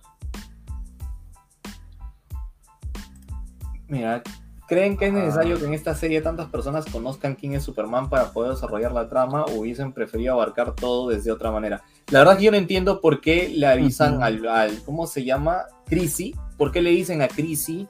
Mira, 3.87 4.23
¿Creen 4.67 4.97
que 4.97 5.05
es 5.05 5.13
necesario 5.13 5.59
que 5.59 5.65
en 5.65 5.75
esta 5.75 5.93
serie 5.93 6.21
tantas 6.21 6.47
personas 6.47 6.85
conozcan 6.85 7.35
quién 7.35 7.53
es 7.53 7.63
Superman 7.63 8.09
para 8.09 8.31
poder 8.31 8.53
desarrollar 8.53 8.91
la 8.93 9.07
trama 9.07 9.43
o 9.43 9.59
hubiesen 9.59 9.93
preferido 9.93 10.33
abarcar 10.33 10.73
todo 10.73 11.09
desde 11.09 11.31
otra 11.31 11.51
manera? 11.51 11.83
La 12.09 12.19
verdad 12.19 12.37
que 12.37 12.45
yo 12.45 12.51
no 12.51 12.57
entiendo 12.57 12.99
por 12.99 13.21
qué 13.21 13.47
le 13.47 13.67
avisan 13.67 14.23
al, 14.23 14.81
¿cómo 14.83 15.05
se 15.05 15.23
llama? 15.23 15.65
Chrissy. 15.85 16.35
¿Por 16.57 16.71
qué 16.71 16.81
le 16.81 16.89
dicen 16.91 17.21
a 17.21 17.27
Chrissy 17.27 17.87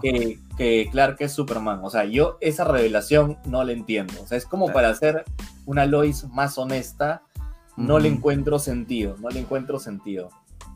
que, 0.00 0.38
que, 0.56 0.88
Clark 0.92 1.16
es 1.20 1.32
Superman? 1.32 1.80
O 1.82 1.90
sea, 1.90 2.04
yo 2.04 2.36
esa 2.40 2.64
revelación 2.64 3.38
no 3.46 3.64
la 3.64 3.72
entiendo. 3.72 4.14
O 4.22 4.26
sea, 4.26 4.38
es 4.38 4.44
como 4.44 4.72
para 4.72 4.90
hacer 4.90 5.24
una 5.66 5.86
Lois 5.86 6.28
más 6.28 6.56
honesta. 6.56 7.22
No 7.76 7.98
le 7.98 8.08
encuentro 8.08 8.58
sentido, 8.58 9.16
no 9.18 9.30
le 9.30 9.40
encuentro 9.40 9.80
sentido. 9.80 10.28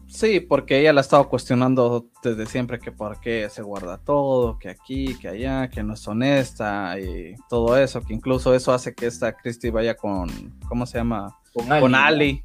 Sí, 0.08 0.40
porque 0.40 0.78
ella 0.80 0.92
la 0.92 1.00
ha 1.00 1.02
estado 1.02 1.28
cuestionando 1.28 2.06
desde 2.22 2.46
siempre 2.46 2.78
que 2.78 2.92
por 2.92 3.20
qué 3.20 3.48
se 3.50 3.62
guarda 3.62 3.98
todo, 3.98 4.58
que 4.58 4.68
aquí, 4.68 5.16
que 5.18 5.28
allá, 5.28 5.68
que 5.68 5.82
no 5.82 5.94
es 5.94 6.06
honesta 6.06 6.98
y 6.98 7.34
todo 7.48 7.76
eso, 7.76 8.00
que 8.02 8.14
incluso 8.14 8.54
eso 8.54 8.72
hace 8.72 8.94
que 8.94 9.06
esta 9.06 9.36
Christie 9.36 9.70
vaya 9.70 9.96
con, 9.96 10.28
¿cómo 10.68 10.86
se 10.86 10.98
llama? 10.98 11.36
Con 11.52 11.94
Ali. 11.94 12.44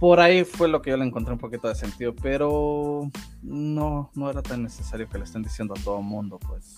Por 0.00 0.18
ahí 0.18 0.44
fue 0.44 0.66
lo 0.66 0.80
que 0.80 0.90
yo 0.90 0.96
le 0.96 1.04
encontré 1.04 1.34
un 1.34 1.38
poquito 1.38 1.68
de 1.68 1.74
sentido, 1.74 2.14
pero 2.22 3.10
no, 3.42 4.10
no 4.14 4.30
era 4.30 4.40
tan 4.40 4.62
necesario 4.62 5.06
que 5.10 5.18
le 5.18 5.24
estén 5.24 5.42
diciendo 5.42 5.74
a 5.78 5.82
todo 5.84 5.98
el 5.98 6.04
mundo, 6.04 6.38
pues. 6.38 6.76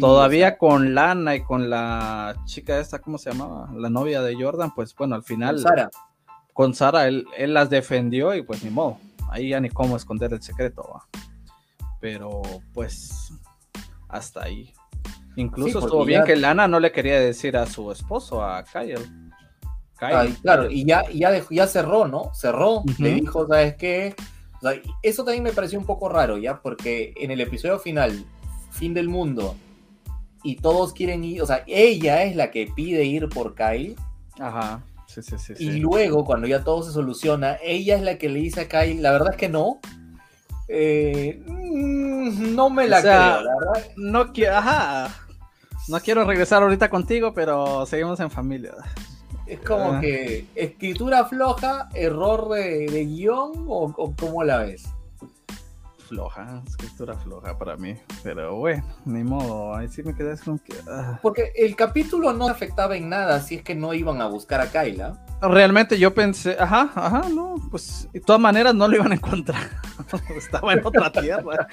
Todavía 0.00 0.58
con 0.58 0.96
Lana 0.96 1.36
y 1.36 1.44
con 1.44 1.70
la 1.70 2.34
chica 2.44 2.80
esta, 2.80 2.98
¿cómo 2.98 3.18
se 3.18 3.30
llamaba? 3.30 3.70
La 3.76 3.88
novia 3.88 4.20
de 4.20 4.34
Jordan, 4.34 4.74
pues 4.74 4.92
bueno, 4.96 5.14
al 5.14 5.22
final. 5.22 5.60
Sara 5.60 5.88
con 6.54 6.72
Sara 6.72 7.08
él, 7.08 7.26
las 7.36 7.68
defendió 7.68 8.34
y 8.34 8.42
pues 8.42 8.64
ni 8.64 8.70
modo, 8.70 8.98
ahí 9.28 9.50
ya 9.50 9.60
ni 9.60 9.68
cómo 9.68 9.96
esconder 9.96 10.32
el 10.32 10.40
secreto, 10.40 10.88
¿va? 10.94 11.04
pero 12.00 12.42
pues 12.72 13.32
hasta 14.08 14.44
ahí. 14.44 14.72
Incluso 15.36 15.80
estuvo 15.80 16.04
bien 16.04 16.22
que 16.22 16.36
Lana 16.36 16.68
no 16.68 16.78
le 16.78 16.92
quería 16.92 17.18
decir 17.18 17.56
a 17.56 17.66
su 17.66 17.90
esposo, 17.90 18.42
a 18.42 18.62
Kyle. 18.62 19.00
claro, 20.42 20.70
y 20.70 20.84
ya, 20.84 21.10
ya, 21.10 21.32
ya 21.50 21.66
cerró, 21.66 22.06
¿no? 22.06 22.32
Cerró, 22.32 22.84
le 22.98 23.14
dijo, 23.14 23.46
¿sabes 23.46 23.74
qué? 23.74 24.14
eso 25.02 25.24
también 25.24 25.42
me 25.42 25.52
pareció 25.52 25.78
un 25.78 25.84
poco 25.84 26.08
raro, 26.08 26.38
¿ya? 26.38 26.62
Porque 26.62 27.12
en 27.16 27.30
el 27.30 27.40
episodio 27.40 27.78
final, 27.78 28.24
fin 28.70 28.94
del 28.94 29.08
mundo, 29.08 29.56
y 30.42 30.56
todos 30.56 30.92
quieren 30.92 31.24
ir, 31.24 31.42
o 31.42 31.46
sea, 31.46 31.64
ella 31.66 32.22
es 32.22 32.36
la 32.36 32.50
que 32.50 32.70
pide 32.74 33.04
ir 33.04 33.28
por 33.28 33.54
Kyle. 33.54 33.96
Ajá 34.38 34.82
y 35.58 35.70
luego, 35.78 36.24
cuando 36.24 36.46
ya 36.46 36.64
todo 36.64 36.82
se 36.82 36.92
soluciona, 36.92 37.58
ella 37.62 37.96
es 37.96 38.02
la 38.02 38.18
que 38.18 38.28
le 38.28 38.40
dice 38.40 38.62
a 38.62 38.68
Kyle, 38.68 39.02
la 39.02 39.12
verdad 39.12 39.30
es 39.32 39.36
que 39.36 39.48
no. 39.48 39.80
Eh, 40.68 41.42
mm, 41.46 42.54
no 42.54 42.70
me 42.70 42.88
la 42.88 43.00
creo, 43.00 43.12
la 43.12 43.54
verdad. 43.58 43.86
No 43.96 44.32
quiero, 44.32 44.60
No 45.88 46.00
quiero 46.00 46.24
regresar 46.24 46.62
ahorita 46.62 46.88
contigo, 46.88 47.34
pero 47.34 47.86
seguimos 47.86 48.20
en 48.20 48.30
familia. 48.30 48.72
Es 49.46 49.60
como 49.60 49.94
ah. 49.94 50.00
que 50.00 50.46
escritura 50.54 51.26
floja, 51.26 51.88
error 51.94 52.48
de, 52.50 53.04
guion, 53.06 53.66
o, 53.68 53.92
o 53.96 54.14
cómo 54.16 54.42
la 54.42 54.58
ves 54.58 54.84
floja, 56.14 56.62
escritura 56.66 57.16
floja 57.16 57.58
para 57.58 57.76
mí. 57.76 57.96
Pero 58.22 58.56
bueno, 58.56 58.84
ni 59.04 59.24
modo, 59.24 59.74
ahí 59.74 59.88
sí 59.88 60.02
me 60.04 60.14
quedé 60.14 60.38
con 60.38 60.60
que. 60.60 60.74
Ah. 60.88 61.18
Porque 61.20 61.52
el 61.56 61.74
capítulo 61.74 62.32
no 62.32 62.46
afectaba 62.46 62.96
en 62.96 63.08
nada 63.08 63.40
si 63.40 63.56
es 63.56 63.62
que 63.62 63.74
no 63.74 63.92
iban 63.94 64.20
a 64.20 64.26
buscar 64.28 64.60
a 64.60 64.70
Kyla. 64.70 65.24
Realmente 65.42 65.98
yo 65.98 66.14
pensé, 66.14 66.56
ajá, 66.58 66.92
ajá, 66.94 67.28
no, 67.28 67.56
pues 67.70 68.08
de 68.12 68.20
todas 68.20 68.40
maneras 68.40 68.74
no 68.74 68.86
lo 68.86 68.94
iban 68.94 69.10
a 69.10 69.16
encontrar. 69.16 69.70
Estaba 70.36 70.72
en 70.72 70.86
otra 70.86 71.10
tierra, 71.10 71.66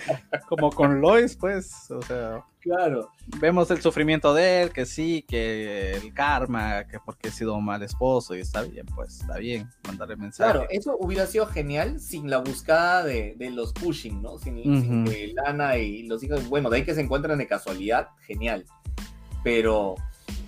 como 0.50 0.72
con 0.72 1.00
Lois, 1.00 1.36
pues, 1.36 1.92
o 1.92 2.02
sea. 2.02 2.44
Claro. 2.62 3.12
Vemos 3.40 3.72
el 3.72 3.82
sufrimiento 3.82 4.36
de 4.36 4.62
él, 4.62 4.72
que 4.72 4.86
sí, 4.86 5.26
que 5.28 5.94
el 5.94 6.14
karma, 6.14 6.86
que 6.86 7.00
porque 7.00 7.30
he 7.30 7.32
sido 7.32 7.56
un 7.56 7.66
mal 7.66 7.82
esposo 7.82 8.36
y 8.36 8.42
está 8.42 8.62
bien, 8.62 8.86
pues 8.94 9.20
está 9.22 9.38
bien, 9.38 9.68
mandarle 9.88 10.16
mensaje. 10.16 10.52
Claro, 10.52 10.68
eso 10.70 10.96
hubiera 11.00 11.26
sido 11.26 11.48
genial 11.48 12.00
sin 12.00 12.30
la 12.30 12.38
buscada 12.38 13.04
de, 13.04 13.36
los 13.52 13.74
pushing, 13.74 14.22
¿no? 14.22 14.38
Sin, 14.38 15.06
que 15.06 15.34
Lana 15.34 15.78
y 15.78 16.04
los 16.04 16.24
hijos, 16.24 16.48
bueno, 16.50 16.70
de 16.70 16.78
ahí 16.78 16.86
que 16.86 16.94
se 16.94 17.02
encuentran 17.02 17.40
de 17.40 17.48
casualidad, 17.48 18.10
genial. 18.28 18.66
Pero, 19.44 19.96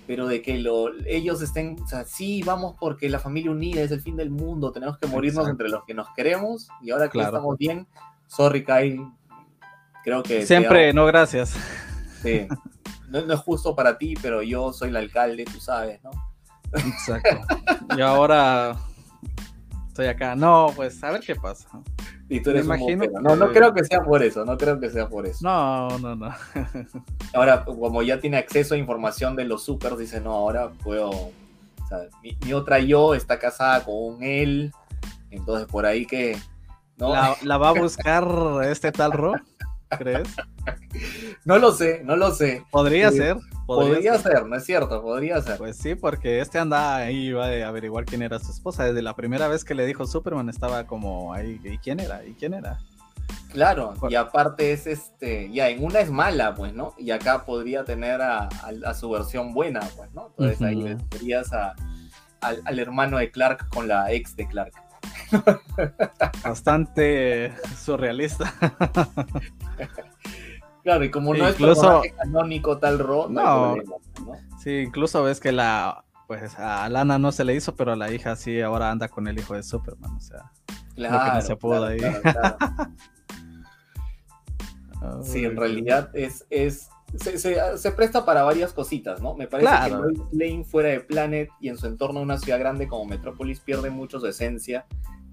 pero 0.06 0.28
de 0.28 0.40
que 0.40 0.58
lo, 0.58 0.90
ellos 1.06 1.42
estén, 1.42 1.76
o 1.82 1.88
sea, 1.88 2.04
sí, 2.04 2.42
vamos 2.44 2.76
porque 2.78 3.08
la 3.08 3.18
familia 3.18 3.50
unida 3.50 3.82
es 3.82 3.90
el 3.90 4.00
fin 4.00 4.16
del 4.16 4.30
mundo, 4.30 4.70
tenemos 4.70 4.98
que 4.98 5.08
morirnos 5.08 5.48
entre 5.48 5.68
los 5.68 5.84
que 5.84 5.94
nos 5.94 6.06
queremos 6.14 6.68
y 6.80 6.92
ahora 6.92 7.08
que 7.08 7.20
estamos 7.20 7.58
bien, 7.58 7.88
sorry 8.28 8.64
Kyle, 8.64 9.04
creo 10.04 10.22
que... 10.22 10.46
Siempre, 10.46 10.92
no 10.92 11.06
gracias. 11.06 11.56
No, 13.08 13.18
es 13.18 13.40
justo 13.40 13.76
para 13.76 13.96
ti, 13.96 14.14
pero 14.20 14.42
yo 14.42 14.72
soy 14.72 14.88
el 14.88 14.96
alcalde, 14.96 15.44
tú 15.44 15.60
sabes, 15.60 16.02
¿no? 16.02 16.10
Exacto. 16.72 17.40
Y 17.96 18.00
ahora 18.00 18.76
estoy 19.88 20.06
acá. 20.06 20.34
No, 20.34 20.72
pues 20.74 21.02
a 21.04 21.12
ver 21.12 21.20
qué 21.20 21.36
pasa. 21.36 21.68
Y 22.28 22.40
tú 22.40 22.50
eres 22.50 22.64
imagino 22.64 23.04
No, 23.20 23.36
no 23.36 23.52
creo 23.52 23.72
que 23.74 23.84
sea 23.84 24.02
por 24.02 24.22
eso, 24.22 24.44
no 24.44 24.56
creo 24.56 24.80
que 24.80 24.90
sea 24.90 25.08
por 25.08 25.26
eso. 25.26 25.38
No, 25.42 25.98
no, 25.98 26.16
no. 26.16 26.34
Ahora, 27.34 27.64
como 27.64 28.02
ya 28.02 28.18
tiene 28.18 28.38
acceso 28.38 28.74
a 28.74 28.78
información 28.78 29.36
de 29.36 29.44
los 29.44 29.64
supers, 29.64 29.98
dice, 29.98 30.20
no, 30.20 30.32
ahora 30.32 30.70
puedo. 30.82 31.10
O 31.10 31.86
sea, 31.88 31.98
mi, 32.22 32.52
otra 32.52 32.80
yo 32.80 33.14
está 33.14 33.38
casada 33.38 33.84
con 33.84 34.22
él, 34.22 34.72
entonces 35.30 35.68
por 35.68 35.86
ahí 35.86 36.06
que. 36.06 36.38
¿no? 36.96 37.12
La, 37.12 37.36
la 37.42 37.58
va 37.58 37.68
a 37.68 37.72
buscar 37.80 38.26
este 38.64 38.90
tal 38.90 39.12
Ro. 39.12 39.34
¿Crees? 39.98 40.28
no 41.44 41.58
lo 41.58 41.72
sé, 41.72 42.02
no 42.04 42.16
lo 42.16 42.32
sé. 42.32 42.64
Podría 42.70 43.10
ser. 43.10 43.36
Podría, 43.66 44.18
ser. 44.18 44.46
no 44.46 44.56
es 44.56 44.64
cierto, 44.64 45.02
podría 45.02 45.40
ser. 45.40 45.56
Pues 45.56 45.76
sí, 45.76 45.94
porque 45.94 46.40
este 46.40 46.58
anda 46.58 46.96
ahí, 46.96 47.28
iba 47.28 47.46
a 47.46 47.68
averiguar 47.68 48.04
quién 48.04 48.22
era 48.22 48.38
su 48.38 48.50
esposa. 48.50 48.84
Desde 48.84 49.02
la 49.02 49.16
primera 49.16 49.48
vez 49.48 49.64
que 49.64 49.74
le 49.74 49.86
dijo 49.86 50.06
Superman 50.06 50.48
estaba 50.48 50.86
como 50.86 51.32
ahí, 51.32 51.60
¿y 51.64 51.78
quién 51.78 52.00
era? 52.00 52.24
¿Y 52.24 52.34
quién 52.34 52.54
era? 52.54 52.78
Claro, 53.54 53.94
y 54.10 54.16
aparte 54.16 54.72
es 54.72 54.86
este, 54.88 55.48
ya 55.52 55.68
en 55.68 55.84
una 55.84 56.00
es 56.00 56.10
mala, 56.10 56.56
pues, 56.56 56.74
¿no? 56.74 56.92
Y 56.98 57.12
acá 57.12 57.44
podría 57.44 57.84
tener 57.84 58.20
a, 58.20 58.48
su 58.94 59.08
versión 59.08 59.54
buena, 59.54 59.80
pues, 59.96 60.12
¿no? 60.12 60.26
Entonces 60.30 60.60
ahí 60.60 60.74
le 60.74 60.96
verías 61.10 61.50
al 61.52 62.78
hermano 62.78 63.18
de 63.18 63.30
Clark 63.30 63.68
con 63.68 63.86
la 63.86 64.12
ex 64.12 64.34
de 64.34 64.48
Clark. 64.48 64.72
Bastante 66.44 67.52
surrealista. 67.76 68.54
Claro, 70.82 71.04
y 71.04 71.10
como 71.10 71.34
no 71.34 71.48
es 71.48 71.56
canónico 72.16 72.78
tal 72.78 72.98
Ro, 72.98 73.28
no, 73.28 73.76
Sí, 74.62 74.80
incluso 74.80 75.22
ves 75.22 75.40
que 75.40 75.50
la 75.50 76.04
pues 76.26 76.58
a 76.58 76.88
Lana 76.88 77.18
no 77.18 77.32
se 77.32 77.44
le 77.44 77.54
hizo, 77.54 77.74
pero 77.74 77.92
a 77.92 77.96
la 77.96 78.12
hija 78.12 78.36
sí 78.36 78.60
ahora 78.60 78.90
anda 78.90 79.08
con 79.08 79.28
el 79.28 79.38
hijo 79.38 79.54
de 79.54 79.62
Superman, 79.62 80.16
o 80.16 80.20
sea, 80.20 80.50
claro, 80.94 81.24
que 81.24 81.36
no 81.36 81.40
se 81.42 81.56
pudo 81.56 81.86
ahí. 81.86 82.00
sí, 85.22 85.44
en 85.44 85.56
realidad 85.56 86.10
es, 86.14 86.46
es 86.50 86.88
se, 87.18 87.92
presta 87.92 88.24
para 88.24 88.42
varias 88.42 88.72
cositas, 88.72 89.20
¿no? 89.20 89.34
Me 89.34 89.46
parece 89.46 89.70
que 89.84 89.90
Lois 89.90 90.18
Lane 90.32 90.64
fuera 90.64 90.88
de 90.90 91.00
Planet 91.00 91.48
y 91.60 91.68
en 91.68 91.76
su 91.76 91.86
entorno 91.86 92.20
una 92.20 92.38
ciudad 92.38 92.58
grande 92.58 92.88
como 92.88 93.04
Metrópolis 93.04 93.60
pierde 93.60 93.90
mucho 93.90 94.20
su 94.20 94.26
esencia 94.26 94.86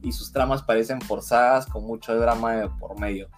y 0.04 0.12
sus 0.12 0.32
tramas 0.32 0.64
parecen 0.64 1.02
forzadas 1.02 1.66
con 1.68 1.86
mucho 1.86 2.16
drama 2.16 2.78
por 2.80 3.00
medio. 3.00 3.30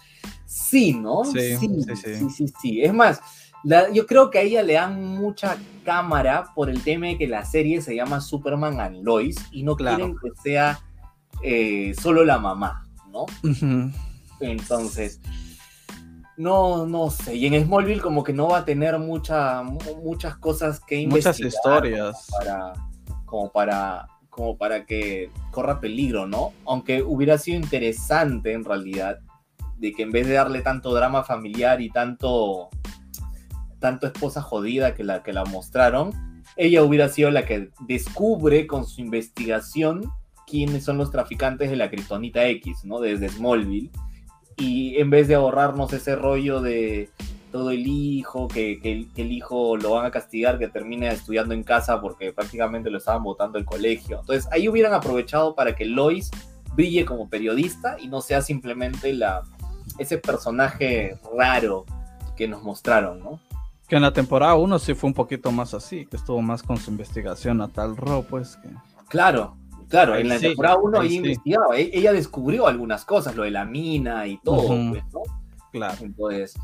Sí, 0.45 0.93
¿no? 0.93 1.23
Sí, 1.25 1.57
sí, 1.57 1.67
sí, 1.83 1.95
sí. 1.95 2.15
sí, 2.15 2.29
sí, 2.29 2.53
sí. 2.61 2.81
Es 2.81 2.93
más, 2.93 3.21
la- 3.63 3.91
yo 3.91 4.05
creo 4.05 4.29
que 4.29 4.39
a 4.39 4.41
ella 4.41 4.61
le 4.63 4.73
dan 4.73 5.01
mucha 5.17 5.57
cámara 5.83 6.51
por 6.55 6.69
el 6.69 6.81
tema 6.83 7.07
de 7.07 7.17
que 7.17 7.27
la 7.27 7.43
serie 7.45 7.81
se 7.81 7.95
llama 7.95 8.21
Superman 8.21 8.79
and 8.79 9.03
Lois 9.03 9.35
y 9.51 9.63
no 9.63 9.75
Claro. 9.75 9.97
quieren 9.97 10.15
que 10.21 10.29
sea 10.41 10.79
eh, 11.41 11.93
solo 11.99 12.23
la 12.23 12.37
mamá, 12.37 12.87
¿no? 13.11 13.25
Entonces, 14.39 15.19
no, 16.37 16.85
no 16.87 17.09
sé. 17.09 17.35
Y 17.35 17.45
en 17.47 17.63
Smallville 17.65 18.01
como 18.01 18.23
que 18.23 18.33
no 18.33 18.47
va 18.47 18.59
a 18.59 18.65
tener 18.65 18.97
mucha, 18.99 19.61
mu- 19.63 19.79
muchas 20.03 20.35
cosas 20.37 20.79
que 20.79 21.05
Muchas 21.07 21.39
investigar 21.39 21.85
historias. 21.85 22.27
para, 22.37 22.73
como 23.25 23.51
para, 23.51 24.07
como 24.29 24.57
para 24.57 24.85
que 24.85 25.29
corra 25.51 25.79
peligro, 25.79 26.25
¿no? 26.27 26.53
Aunque 26.65 27.03
hubiera 27.03 27.37
sido 27.37 27.57
interesante 27.57 28.53
en 28.53 28.63
realidad 28.65 29.19
de 29.77 29.91
que 29.93 30.03
en 30.03 30.11
vez 30.11 30.27
de 30.27 30.33
darle 30.33 30.61
tanto 30.61 30.93
drama 30.93 31.23
familiar 31.23 31.81
y 31.81 31.89
tanto, 31.89 32.69
tanto 33.79 34.07
esposa 34.07 34.41
jodida 34.41 34.95
que 34.95 35.03
la 35.03 35.23
que 35.23 35.33
la 35.33 35.43
mostraron, 35.45 36.11
ella 36.55 36.83
hubiera 36.83 37.09
sido 37.09 37.31
la 37.31 37.45
que 37.45 37.69
descubre 37.87 38.65
con 38.67 38.85
su 38.85 39.01
investigación 39.01 40.09
quiénes 40.47 40.83
son 40.85 40.97
los 40.97 41.09
traficantes 41.11 41.69
de 41.69 41.75
la 41.75 41.89
Kryptonita 41.89 42.45
X, 42.47 42.85
¿no? 42.85 42.99
Desde 42.99 43.29
Smallville. 43.29 43.91
Y 44.57 44.97
en 44.97 45.09
vez 45.09 45.27
de 45.27 45.35
ahorrarnos 45.35 45.93
ese 45.93 46.15
rollo 46.15 46.61
de 46.61 47.09
todo 47.51 47.69
el 47.69 47.85
hijo, 47.85 48.47
que, 48.47 48.79
que 48.81 48.91
el, 48.91 49.13
que 49.13 49.21
el 49.21 49.31
hijo 49.31 49.77
lo 49.77 49.91
van 49.91 50.05
a 50.05 50.11
castigar, 50.11 50.57
que 50.57 50.67
termine 50.67 51.07
estudiando 51.09 51.53
en 51.53 51.63
casa 51.63 52.01
porque 52.01 52.33
prácticamente 52.33 52.89
lo 52.89 52.97
estaban 52.97 53.23
votando 53.23 53.59
el 53.59 53.65
colegio. 53.65 54.19
Entonces 54.21 54.49
ahí 54.51 54.67
hubieran 54.67 54.93
aprovechado 54.93 55.53
para 55.55 55.75
que 55.75 55.85
Lois 55.85 56.31
brille 56.75 57.05
como 57.05 57.29
periodista 57.29 57.97
y 57.99 58.07
no 58.07 58.21
sea 58.21 58.41
simplemente 58.41 59.13
la, 59.13 59.43
ese 59.99 60.17
personaje 60.17 61.19
raro 61.37 61.85
que 62.35 62.47
nos 62.47 62.63
mostraron, 62.63 63.19
¿no? 63.19 63.39
Que 63.87 63.97
en 63.97 64.01
la 64.01 64.13
temporada 64.13 64.55
1 64.55 64.79
sí 64.79 64.93
fue 64.95 65.09
un 65.09 65.13
poquito 65.13 65.51
más 65.51 65.73
así, 65.73 66.05
que 66.05 66.17
estuvo 66.17 66.41
más 66.41 66.63
con 66.63 66.77
su 66.77 66.89
investigación 66.89 67.61
a 67.61 67.67
tal 67.67 67.95
ro, 67.95 68.25
pues 68.27 68.57
que. 68.57 68.69
Claro, 69.09 69.55
claro, 69.93 70.15
en 70.15 70.27
la 70.27 70.39
sí, 70.39 70.47
temporada 70.47 70.77
1 70.77 70.99
ahí 70.99 71.05
ella 71.05 71.09
sí. 71.09 71.17
investigaba, 71.17 71.77
e- 71.77 71.91
ella 71.93 72.13
descubrió 72.13 72.67
algunas 72.67 73.05
cosas, 73.05 73.35
lo 73.35 73.43
de 73.43 73.51
la 73.51 73.63
mina 73.63 74.25
y 74.25 74.37
todo, 74.37 74.67
pues, 74.89 75.03
¿no? 75.13 75.21
Claro. 75.71 75.97
Entonces, 76.01 76.55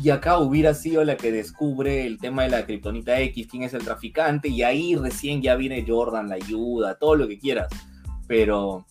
y 0.00 0.10
acá 0.10 0.38
hubiera 0.38 0.72
sido 0.72 1.02
la 1.02 1.16
que 1.16 1.32
descubre 1.32 2.06
el 2.06 2.18
tema 2.18 2.44
de 2.44 2.50
la 2.50 2.64
Kryptonita 2.64 3.18
X, 3.18 3.48
quién 3.50 3.64
es 3.64 3.74
el 3.74 3.84
traficante, 3.84 4.48
y 4.48 4.62
ahí 4.62 4.94
recién 4.94 5.42
ya 5.42 5.56
viene 5.56 5.84
Jordan, 5.86 6.28
la 6.28 6.36
ayuda, 6.36 6.94
todo 6.94 7.16
lo 7.16 7.26
que 7.26 7.40
quieras. 7.40 7.68
Pero 8.28 8.86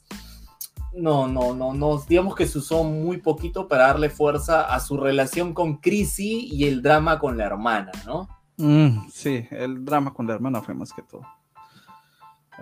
no, 0.94 1.30
no, 1.30 1.56
no, 1.56 1.74
no, 1.74 2.04
digamos 2.10 2.36
que 2.36 2.48
se 2.48 2.58
usó 2.58 2.84
muy 2.84 3.18
poquito 3.18 3.70
para 3.70 3.88
darle 3.88 4.10
fuerza 4.10 4.64
a 4.64 4.82
su 4.82 4.98
relación 4.98 5.54
con 5.54 5.78
Chrissy 5.78 6.50
y 6.52 6.66
el 6.66 6.82
drama 6.82 7.20
con 7.20 7.38
la 7.38 7.46
hermana, 7.46 7.92
¿no? 8.06 8.28
Mm, 8.58 9.08
sí, 9.10 9.48
el 9.50 9.86
drama 9.86 10.14
con 10.14 10.28
la 10.28 10.34
hermana 10.34 10.62
fue 10.62 10.74
más 10.74 10.92
que 10.92 11.04
todo. 11.04 11.22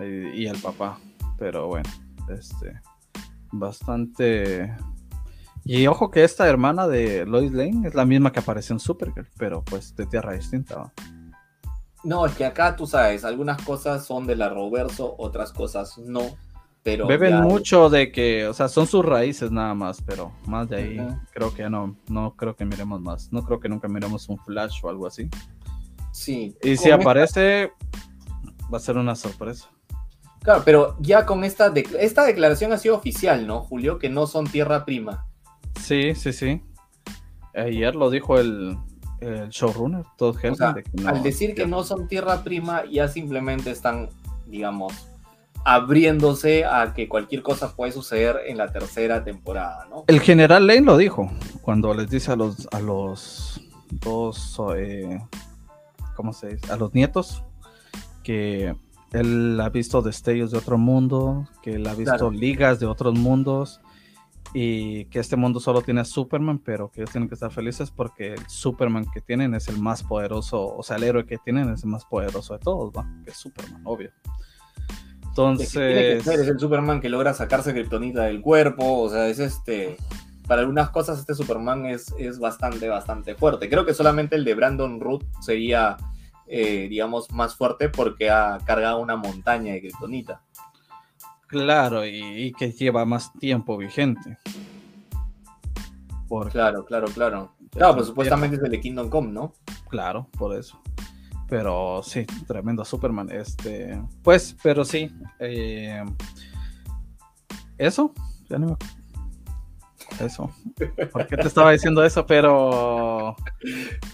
Y, 0.00 0.42
y 0.42 0.46
el 0.46 0.58
papá. 0.58 0.98
Pero 1.38 1.68
bueno, 1.68 1.88
este. 2.28 2.80
Bastante. 3.52 4.74
Y 5.64 5.86
ojo 5.86 6.10
que 6.10 6.24
esta 6.24 6.48
hermana 6.48 6.88
de 6.88 7.26
Lois 7.26 7.52
Lane 7.52 7.88
es 7.88 7.94
la 7.94 8.04
misma 8.04 8.32
que 8.32 8.40
apareció 8.40 8.72
en 8.74 8.80
Supergirl, 8.80 9.28
pero 9.36 9.62
pues 9.62 9.94
de 9.94 10.06
tierra 10.06 10.32
distinta. 10.32 10.92
No, 12.02 12.24
es 12.24 12.34
que 12.34 12.46
acá 12.46 12.76
tú 12.76 12.86
sabes, 12.86 13.24
algunas 13.24 13.60
cosas 13.62 14.06
son 14.06 14.26
de 14.26 14.36
la 14.36 14.48
Roverso, 14.48 15.14
otras 15.18 15.52
cosas 15.52 15.98
no. 15.98 16.22
Pero 16.82 17.06
Beben 17.06 17.30
ya- 17.30 17.40
mucho 17.42 17.90
de 17.90 18.10
que, 18.10 18.46
o 18.46 18.54
sea, 18.54 18.68
son 18.68 18.86
sus 18.86 19.04
raíces 19.04 19.50
nada 19.50 19.74
más, 19.74 20.00
pero 20.00 20.32
más 20.46 20.66
de 20.70 20.76
ahí 20.76 21.08
creo 21.30 21.52
que 21.52 21.62
ya 21.62 21.68
no, 21.68 21.94
no 22.08 22.34
creo 22.36 22.56
que 22.56 22.64
miremos 22.64 23.02
más. 23.02 23.30
No 23.32 23.44
creo 23.44 23.60
que 23.60 23.68
nunca 23.68 23.86
miremos 23.86 24.30
un 24.30 24.38
flash 24.38 24.80
o 24.82 24.88
algo 24.88 25.06
así. 25.06 25.28
Sí. 26.10 26.56
Y 26.62 26.78
si 26.78 26.90
aparece, 26.90 27.72
va 28.72 28.78
a 28.78 28.80
ser 28.80 28.96
una 28.96 29.14
sorpresa. 29.14 29.68
Claro, 30.42 30.62
pero 30.64 30.96
ya 31.00 31.26
con 31.26 31.44
esta, 31.44 31.72
esta 31.98 32.24
declaración 32.24 32.72
ha 32.72 32.78
sido 32.78 32.96
oficial, 32.96 33.46
¿no, 33.46 33.60
Julio? 33.60 33.98
Que 33.98 34.08
no 34.08 34.26
son 34.26 34.46
tierra 34.46 34.84
prima. 34.84 35.26
Sí, 35.80 36.14
sí, 36.14 36.32
sí. 36.32 36.62
Ayer 37.54 37.94
lo 37.94 38.10
dijo 38.10 38.38
el, 38.38 38.76
el 39.20 39.48
showrunner, 39.50 40.04
Todd. 40.16 40.36
O 40.50 40.54
sea, 40.54 40.72
de 40.72 40.84
no- 40.94 41.08
Al 41.08 41.22
decir 41.22 41.54
que 41.54 41.66
no 41.66 41.84
son 41.84 42.08
tierra 42.08 42.42
prima, 42.42 42.84
ya 42.90 43.08
simplemente 43.08 43.70
están, 43.70 44.08
digamos, 44.46 44.92
abriéndose 45.64 46.64
a 46.64 46.94
que 46.94 47.08
cualquier 47.08 47.42
cosa 47.42 47.74
puede 47.76 47.92
suceder 47.92 48.38
en 48.46 48.56
la 48.56 48.72
tercera 48.72 49.22
temporada, 49.24 49.86
¿no? 49.90 50.04
El 50.06 50.20
general 50.20 50.66
Lane 50.66 50.80
lo 50.82 50.96
dijo 50.96 51.30
cuando 51.60 51.92
les 51.92 52.08
dice 52.08 52.32
a 52.32 52.36
los 52.36 52.66
a 52.72 52.80
los 52.80 53.60
dos 53.90 54.58
eh, 54.76 55.18
¿cómo 56.16 56.32
se 56.32 56.54
dice? 56.54 56.72
a 56.72 56.76
los 56.76 56.94
nietos 56.94 57.44
que 58.22 58.74
él 59.12 59.58
ha 59.60 59.68
visto 59.68 60.02
destellos 60.02 60.50
de 60.50 60.58
otro 60.58 60.78
mundo, 60.78 61.48
que 61.62 61.74
él 61.74 61.86
ha 61.86 61.94
visto 61.94 62.12
Claro. 62.16 62.30
ligas 62.30 62.80
de 62.80 62.86
otros 62.86 63.18
mundos 63.18 63.80
y 64.52 65.04
que 65.06 65.20
este 65.20 65.36
mundo 65.36 65.60
solo 65.60 65.82
tiene 65.82 66.00
a 66.00 66.04
Superman, 66.04 66.58
pero 66.58 66.90
que 66.90 67.00
ellos 67.00 67.10
tienen 67.12 67.28
que 67.28 67.34
estar 67.34 67.50
felices 67.52 67.90
porque 67.90 68.34
el 68.34 68.48
Superman 68.48 69.06
que 69.12 69.20
tienen 69.20 69.54
es 69.54 69.68
el 69.68 69.78
más 69.78 70.02
poderoso, 70.02 70.76
o 70.76 70.82
sea, 70.82 70.96
el 70.96 71.04
héroe 71.04 71.24
que 71.26 71.38
tienen 71.38 71.70
es 71.72 71.84
el 71.84 71.90
más 71.90 72.04
poderoso 72.04 72.54
de 72.54 72.58
todos, 72.60 72.92
¿va? 72.96 73.08
que 73.24 73.30
es 73.30 73.36
Superman, 73.36 73.80
obvio. 73.84 74.10
Es 75.60 75.72
que 75.72 75.78
tiene 75.78 75.94
que 75.94 76.12
Entonces, 76.12 76.24
ser, 76.24 76.40
es 76.40 76.48
el 76.48 76.58
Superman 76.58 77.00
que 77.00 77.08
logra 77.08 77.32
sacarse 77.34 77.72
Kryptonita 77.72 78.24
del 78.24 78.40
cuerpo, 78.40 79.00
o 79.02 79.08
sea, 79.08 79.28
es 79.28 79.38
este... 79.38 79.96
Para 80.48 80.62
algunas 80.62 80.90
cosas 80.90 81.20
este 81.20 81.34
Superman 81.36 81.86
es, 81.86 82.12
es 82.18 82.40
bastante, 82.40 82.88
bastante 82.88 83.36
fuerte. 83.36 83.68
Creo 83.70 83.86
que 83.86 83.94
solamente 83.94 84.34
el 84.34 84.44
de 84.44 84.56
Brandon 84.56 84.98
Root 84.98 85.24
sería, 85.40 85.96
eh, 86.52 86.88
digamos, 86.88 87.30
más 87.30 87.54
fuerte 87.54 87.88
porque 87.88 88.28
ha 88.28 88.58
cargado 88.64 88.98
una 89.00 89.16
montaña 89.16 89.72
de 89.72 89.80
Kryptonita. 89.80 90.42
Claro, 91.46 92.04
y, 92.04 92.18
y 92.18 92.52
que 92.52 92.72
lleva 92.72 93.04
más 93.04 93.32
tiempo 93.34 93.76
vigente. 93.76 94.36
Porque, 96.28 96.52
Claro, 96.52 96.84
claro, 96.84 97.06
claro. 97.08 97.52
Claro, 97.70 97.88
son 97.88 97.96
pues 97.96 98.06
supuestamente 98.08 98.56
es 98.56 98.62
el 98.62 98.70
de 98.70 98.80
Kingdom 98.80 99.08
Come, 99.08 99.32
¿no? 99.32 99.52
claro, 99.88 100.28
por 100.38 100.56
eso. 100.56 100.80
Pero 101.48 102.00
sí, 102.02 102.26
tremendo 102.46 102.84
Superman. 102.84 103.28
Este, 103.30 104.00
pues, 104.22 104.56
pero 104.62 104.84
sí. 104.84 105.12
eh, 105.40 106.04
eso, 107.78 108.12
ya 108.48 108.58
no 108.58 108.66
me 110.18 110.24
Eso. 110.24 110.52
¿Por 111.12 111.26
qué 111.26 111.36
te 111.36 111.48
estaba 111.48 111.72
diciendo 111.72 112.04
eso? 112.04 112.26
Pero. 112.26 113.36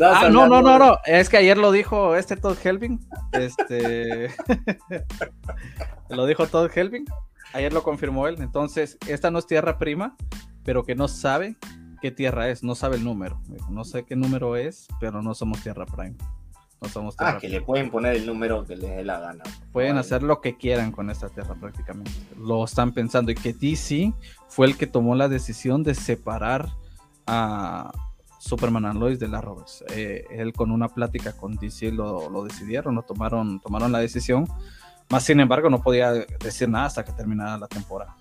Ah, 0.00 0.28
no, 0.30 0.48
no, 0.48 0.60
no, 0.60 0.78
no. 0.78 0.98
Es 1.04 1.28
que 1.28 1.36
ayer 1.36 1.56
lo 1.56 1.70
dijo 1.70 2.16
este 2.16 2.36
Todd 2.36 2.56
Helving. 2.62 3.00
Este. 3.32 4.30
lo 6.08 6.26
dijo 6.26 6.46
Todd 6.46 6.70
Helving. 6.74 7.04
Ayer 7.52 7.72
lo 7.72 7.82
confirmó 7.82 8.26
él. 8.26 8.36
Entonces, 8.40 8.98
esta 9.06 9.30
no 9.30 9.38
es 9.38 9.46
tierra 9.46 9.78
prima, 9.78 10.16
pero 10.64 10.84
que 10.84 10.94
no 10.94 11.08
sabe 11.08 11.56
qué 12.02 12.10
tierra 12.10 12.48
es. 12.48 12.62
No 12.62 12.74
sabe 12.74 12.96
el 12.96 13.04
número. 13.04 13.40
No 13.70 13.84
sé 13.84 14.04
qué 14.04 14.16
número 14.16 14.56
es, 14.56 14.86
pero 15.00 15.22
no 15.22 15.34
somos 15.34 15.62
tierra 15.62 15.86
prime. 15.86 16.16
No 16.82 16.88
somos 16.88 17.16
tierra 17.16 17.36
Ah, 17.36 17.38
que 17.38 17.48
le 17.48 17.62
pueden 17.62 17.90
poner 17.90 18.16
el 18.16 18.26
número 18.26 18.66
que 18.66 18.76
les 18.76 18.90
dé 18.96 19.04
la 19.04 19.18
gana. 19.20 19.44
Pueden 19.72 19.92
Vale. 19.92 20.00
hacer 20.00 20.22
lo 20.22 20.40
que 20.40 20.56
quieran 20.58 20.92
con 20.92 21.08
esta 21.08 21.28
tierra 21.28 21.54
prácticamente. 21.54 22.10
Lo 22.36 22.64
están 22.64 22.92
pensando. 22.92 23.30
Y 23.30 23.34
que 23.34 23.54
DC 23.54 24.12
fue 24.48 24.66
el 24.66 24.76
que 24.76 24.86
tomó 24.86 25.14
la 25.14 25.28
decisión 25.28 25.82
de 25.82 25.94
separar 25.94 26.68
a 27.26 27.90
Superman 28.46 28.84
and 28.86 28.98
Lois 29.00 29.18
de 29.18 29.28
la 29.28 29.40
Roberts. 29.40 29.84
Eh, 29.90 30.24
él 30.30 30.52
con 30.52 30.70
una 30.70 30.88
plática 30.88 31.32
con 31.32 31.56
DC 31.56 31.92
lo, 31.92 32.30
lo 32.30 32.44
decidieron, 32.44 32.94
lo 32.94 33.02
tomaron, 33.02 33.60
tomaron 33.60 33.92
la 33.92 33.98
decisión. 33.98 34.46
Más 35.08 35.24
sin 35.24 35.40
embargo, 35.40 35.70
no 35.70 35.82
podía 35.82 36.12
decir 36.12 36.68
nada 36.68 36.86
hasta 36.86 37.04
que 37.04 37.12
terminara 37.12 37.58
la 37.58 37.68
temporada. 37.68 38.16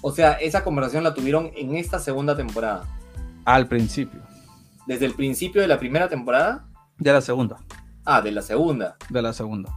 O 0.00 0.12
sea, 0.12 0.32
esa 0.32 0.64
conversación 0.64 1.04
la 1.04 1.14
tuvieron 1.14 1.50
en 1.54 1.76
esta 1.76 1.98
segunda 1.98 2.36
temporada. 2.36 2.84
Al 3.44 3.66
principio. 3.66 4.20
Desde 4.86 5.06
el 5.06 5.14
principio 5.14 5.60
de 5.62 5.68
la 5.68 5.78
primera 5.78 6.08
temporada. 6.08 6.64
De 6.98 7.12
la 7.12 7.20
segunda. 7.20 7.56
Ah, 8.04 8.20
de 8.20 8.32
la 8.32 8.42
segunda. 8.42 8.96
De 9.10 9.22
la 9.22 9.32
segunda. 9.32 9.72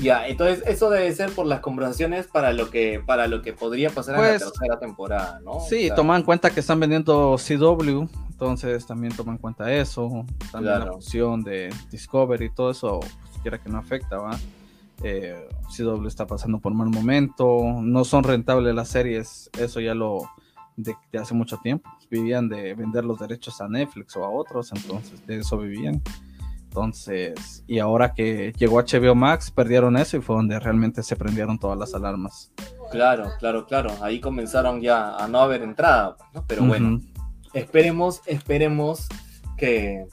Ya, 0.00 0.28
entonces 0.28 0.62
eso 0.66 0.90
debe 0.90 1.12
ser 1.12 1.30
por 1.32 1.44
las 1.46 1.60
conversaciones 1.60 2.28
para 2.28 2.52
lo 2.52 2.70
que, 2.70 3.02
para 3.04 3.26
lo 3.26 3.42
que 3.42 3.52
podría 3.52 3.90
pasar 3.90 4.14
en 4.14 4.22
la 4.22 4.28
Pues, 4.28 4.44
tercera 4.44 4.78
temporada, 4.78 5.40
¿no? 5.44 5.60
Sí, 5.68 5.84
O 5.84 5.86
sea, 5.88 5.94
toman 5.96 6.18
en 6.18 6.22
cuenta 6.22 6.50
que 6.50 6.60
están 6.60 6.78
vendiendo 6.78 7.36
CW, 7.36 8.06
entonces 8.38 8.86
también 8.86 9.12
toman 9.16 9.34
en 9.34 9.40
cuenta 9.40 9.72
eso, 9.74 10.24
también 10.52 10.78
la 10.78 10.92
fusión 10.92 11.42
de 11.42 11.74
Discovery 11.90 12.44
y 12.44 12.50
todo 12.50 12.70
eso, 12.70 13.00
pues, 13.00 13.42
quiera 13.42 13.58
que 13.58 13.68
no 13.68 13.78
afecta, 13.78 14.16
¿va? 14.16 14.38
Eh, 15.02 15.48
CW 15.76 16.06
está 16.06 16.24
pasando 16.24 16.60
por 16.60 16.72
mal 16.72 16.88
momento, 16.88 17.58
no 17.82 18.04
son 18.04 18.22
rentables 18.22 18.72
las 18.76 18.90
series, 18.90 19.50
eso 19.58 19.80
ya 19.80 19.92
lo 19.92 20.20
de, 20.76 20.94
de 21.10 21.18
hace 21.18 21.34
mucho 21.34 21.56
tiempo, 21.56 21.90
vivían 22.12 22.48
de 22.48 22.74
vender 22.74 23.04
los 23.04 23.18
derechos 23.18 23.60
a 23.60 23.66
Netflix 23.66 24.16
o 24.16 24.24
a 24.24 24.30
otros, 24.30 24.70
entonces 24.72 25.26
de 25.26 25.38
eso 25.38 25.58
vivían. 25.58 26.00
Entonces, 26.68 27.64
y 27.66 27.80
ahora 27.80 28.14
que 28.14 28.52
llegó 28.56 28.80
HBO 28.80 29.16
Max, 29.16 29.50
perdieron 29.50 29.96
eso 29.96 30.16
y 30.16 30.20
fue 30.20 30.36
donde 30.36 30.60
realmente 30.60 31.02
se 31.02 31.16
prendieron 31.16 31.58
todas 31.58 31.76
las 31.76 31.92
alarmas. 31.92 32.52
Claro, 32.92 33.32
claro, 33.40 33.66
claro. 33.66 33.90
Ahí 34.00 34.20
comenzaron 34.20 34.80
ya 34.80 35.16
a 35.16 35.26
no 35.26 35.40
haber 35.40 35.62
entrada, 35.62 36.16
¿no? 36.32 36.44
Pero 36.46 36.64
bueno, 36.64 37.00
esperemos, 37.52 38.22
esperemos 38.26 39.08
que, 39.56 40.06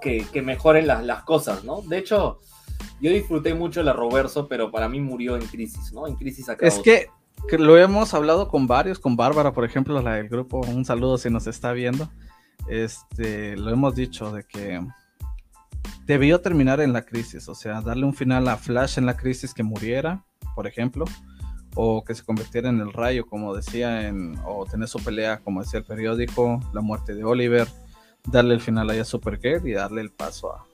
que, 0.00 0.42
mejoren 0.42 0.86
las, 0.86 1.04
las, 1.04 1.24
cosas, 1.24 1.64
¿no? 1.64 1.82
De 1.82 1.98
hecho, 1.98 2.40
yo 3.00 3.10
disfruté 3.10 3.54
mucho 3.54 3.82
la 3.82 3.92
Roverso, 3.92 4.48
pero 4.48 4.70
para 4.70 4.88
mí 4.88 5.00
murió 5.00 5.36
en 5.36 5.46
crisis, 5.46 5.92
¿no? 5.92 6.06
En 6.06 6.14
crisis 6.16 6.48
acabó. 6.48 6.68
Es 6.68 6.78
que, 6.78 7.08
que, 7.48 7.58
lo 7.58 7.76
hemos 7.76 8.14
hablado 8.14 8.48
con 8.48 8.66
varios, 8.66 8.98
con 8.98 9.16
Bárbara, 9.16 9.52
por 9.52 9.64
ejemplo, 9.64 10.00
la 10.00 10.14
del 10.14 10.28
grupo. 10.28 10.60
Un 10.60 10.84
saludo 10.84 11.18
si 11.18 11.28
nos 11.30 11.46
está 11.46 11.72
viendo. 11.72 12.08
Este, 12.68 13.56
lo 13.56 13.70
hemos 13.70 13.94
dicho 13.94 14.32
de 14.32 14.44
que 14.44 14.80
debió 16.06 16.40
terminar 16.40 16.80
en 16.80 16.92
la 16.92 17.02
crisis, 17.02 17.48
o 17.48 17.54
sea, 17.54 17.80
darle 17.80 18.06
un 18.06 18.14
final 18.14 18.48
a 18.48 18.56
Flash 18.56 18.98
en 18.98 19.06
la 19.06 19.16
crisis 19.16 19.52
que 19.52 19.62
muriera, 19.62 20.24
por 20.54 20.66
ejemplo, 20.66 21.04
o 21.76 22.02
que 22.02 22.14
se 22.14 22.24
convirtiera 22.24 22.70
en 22.70 22.80
el 22.80 22.92
rayo, 22.92 23.26
como 23.26 23.54
decía, 23.54 24.08
en, 24.08 24.36
o 24.44 24.64
tener 24.64 24.88
su 24.88 24.98
pelea, 24.98 25.40
como 25.44 25.62
decía 25.62 25.78
el 25.78 25.84
periódico, 25.84 26.58
la 26.72 26.80
muerte 26.80 27.14
de 27.14 27.22
Oliver, 27.22 27.68
darle 28.24 28.54
el 28.54 28.60
final 28.60 28.88
ahí 28.90 28.98
a 28.98 29.04
Supergirl 29.04 29.68
y 29.68 29.74
darle 29.74 30.00
el 30.00 30.10
paso 30.10 30.54
a, 30.54 30.64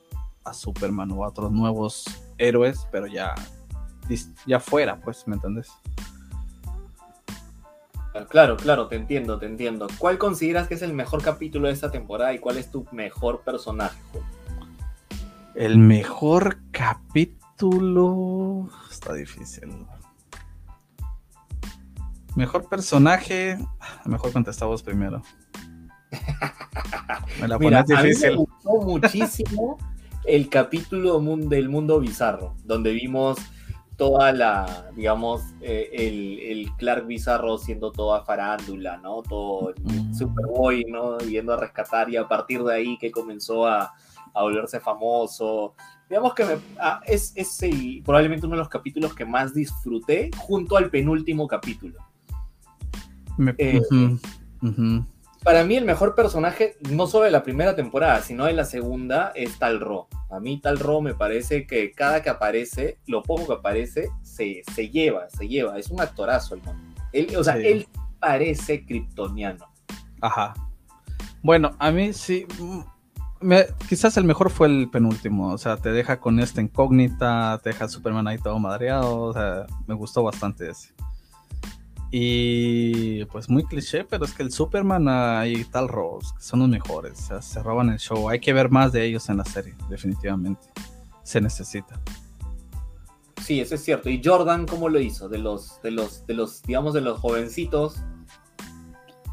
a 0.44 0.54
Superman 0.54 1.10
o 1.10 1.24
a 1.24 1.28
otros 1.28 1.50
nuevos 1.50 2.04
héroes, 2.38 2.86
pero 2.92 3.08
ya, 3.08 3.34
ya 4.46 4.60
fuera, 4.60 5.00
pues, 5.00 5.26
¿me 5.26 5.34
entiendes? 5.34 5.72
Claro, 8.28 8.56
claro, 8.56 8.88
te 8.88 8.96
entiendo, 8.96 9.38
te 9.38 9.46
entiendo. 9.46 9.88
¿Cuál 9.98 10.18
consideras 10.18 10.68
que 10.68 10.74
es 10.74 10.82
el 10.82 10.92
mejor 10.92 11.22
capítulo 11.22 11.68
de 11.68 11.74
esta 11.74 11.90
temporada 11.90 12.32
y 12.34 12.38
cuál 12.38 12.58
es 12.58 12.70
tu 12.70 12.86
mejor 12.92 13.40
personaje? 13.40 13.98
El 15.54 15.78
mejor 15.78 16.58
capítulo. 16.70 18.68
Está 18.90 19.14
difícil. 19.14 19.86
Mejor 22.36 22.68
personaje. 22.68 23.58
Mejor 24.04 24.32
contestamos 24.32 24.82
primero. 24.82 25.22
Me 27.40 27.48
la 27.48 27.58
pones 27.58 27.86
difícil. 27.86 28.30
me 28.30 28.36
gustó 28.36 28.70
muchísimo 28.82 29.78
el 30.24 30.48
capítulo 30.48 31.20
del 31.20 31.68
mundo 31.68 32.00
bizarro, 32.00 32.54
donde 32.64 32.92
vimos 32.92 33.38
toda 33.96 34.32
la, 34.32 34.90
digamos, 34.94 35.42
eh, 35.60 35.88
el, 35.92 36.38
el, 36.40 36.72
Clark 36.76 37.06
Bizarro 37.06 37.58
siendo 37.58 37.92
toda 37.92 38.24
farándula, 38.24 38.96
¿no? 38.98 39.22
Todo 39.22 39.70
el 39.70 39.82
mm. 39.82 40.14
Superboy, 40.14 40.84
¿no? 40.88 41.18
Yendo 41.18 41.54
a 41.54 41.56
rescatar 41.56 42.08
y 42.10 42.16
a 42.16 42.26
partir 42.26 42.62
de 42.62 42.74
ahí 42.74 42.98
que 42.98 43.10
comenzó 43.10 43.66
a, 43.66 43.92
a 44.34 44.42
volverse 44.42 44.80
famoso. 44.80 45.74
Digamos 46.08 46.34
que 46.34 46.44
ah, 46.78 47.00
es, 47.06 47.32
es 47.36 47.58
probablemente 48.04 48.46
uno 48.46 48.56
de 48.56 48.60
los 48.60 48.68
capítulos 48.68 49.14
que 49.14 49.24
más 49.24 49.54
disfruté 49.54 50.30
junto 50.36 50.76
al 50.76 50.90
penúltimo 50.90 51.46
capítulo. 51.46 51.98
Eh, 53.58 53.80
para 55.42 55.64
mí 55.64 55.76
el 55.76 55.84
mejor 55.84 56.14
personaje, 56.14 56.76
no 56.90 57.06
solo 57.06 57.24
de 57.24 57.32
la 57.32 57.42
primera 57.42 57.74
temporada, 57.74 58.20
sino 58.20 58.44
de 58.44 58.52
la 58.52 58.64
segunda, 58.64 59.32
es 59.34 59.58
Tal 59.58 59.80
Ro. 59.80 60.08
A 60.30 60.38
mí 60.38 60.60
Tal 60.60 60.78
Ro 60.78 61.00
me 61.00 61.14
parece 61.14 61.66
que 61.66 61.90
cada 61.92 62.22
que 62.22 62.30
aparece, 62.30 62.98
lo 63.06 63.22
poco 63.22 63.46
que 63.46 63.54
aparece, 63.54 64.10
se, 64.22 64.62
se 64.72 64.88
lleva, 64.90 65.28
se 65.30 65.48
lleva. 65.48 65.78
Es 65.78 65.90
un 65.90 66.00
actorazo 66.00 66.54
el 66.54 66.62
mundo. 66.62 66.82
Él, 67.12 67.34
o 67.36 67.42
sea, 67.42 67.56
él 67.56 67.88
parece 68.20 68.86
kryptoniano. 68.86 69.66
Ajá. 70.20 70.54
Bueno, 71.42 71.72
a 71.80 71.90
mí 71.90 72.12
sí, 72.12 72.46
quizás 73.88 74.16
el 74.16 74.24
mejor 74.24 74.50
fue 74.50 74.68
el 74.68 74.88
penúltimo, 74.90 75.52
o 75.52 75.58
sea, 75.58 75.76
te 75.76 75.90
deja 75.90 76.20
con 76.20 76.38
esta 76.38 76.60
incógnita, 76.60 77.60
te 77.62 77.70
deja 77.70 77.88
Superman 77.88 78.28
ahí 78.28 78.38
todo 78.38 78.58
madreado, 78.60 79.20
o 79.20 79.32
sea, 79.32 79.66
me 79.88 79.94
gustó 79.94 80.22
bastante 80.22 80.70
ese. 80.70 80.91
Y 82.14 83.24
pues 83.26 83.48
muy 83.48 83.64
cliché, 83.64 84.04
pero 84.04 84.26
es 84.26 84.34
que 84.34 84.42
el 84.42 84.52
Superman 84.52 85.08
y 85.48 85.64
tal 85.64 85.88
Rose 85.88 86.28
son 86.38 86.60
los 86.60 86.68
mejores, 86.68 87.18
o 87.18 87.22
sea, 87.22 87.42
se 87.42 87.62
roban 87.62 87.88
el 87.88 87.98
show, 87.98 88.28
hay 88.28 88.38
que 88.38 88.52
ver 88.52 88.68
más 88.68 88.92
de 88.92 89.02
ellos 89.06 89.30
en 89.30 89.38
la 89.38 89.46
serie, 89.46 89.74
definitivamente, 89.88 90.60
se 91.22 91.40
necesita. 91.40 91.98
Sí, 93.42 93.60
eso 93.60 93.74
es 93.74 93.82
cierto. 93.82 94.10
¿Y 94.10 94.20
Jordan 94.22 94.66
cómo 94.66 94.90
lo 94.90 95.00
hizo? 95.00 95.28
De 95.28 95.38
los, 95.38 95.80
de 95.82 95.90
los, 95.90 96.26
de 96.26 96.34
los, 96.34 96.62
digamos, 96.62 96.92
de 96.92 97.00
los 97.00 97.18
jovencitos. 97.18 97.96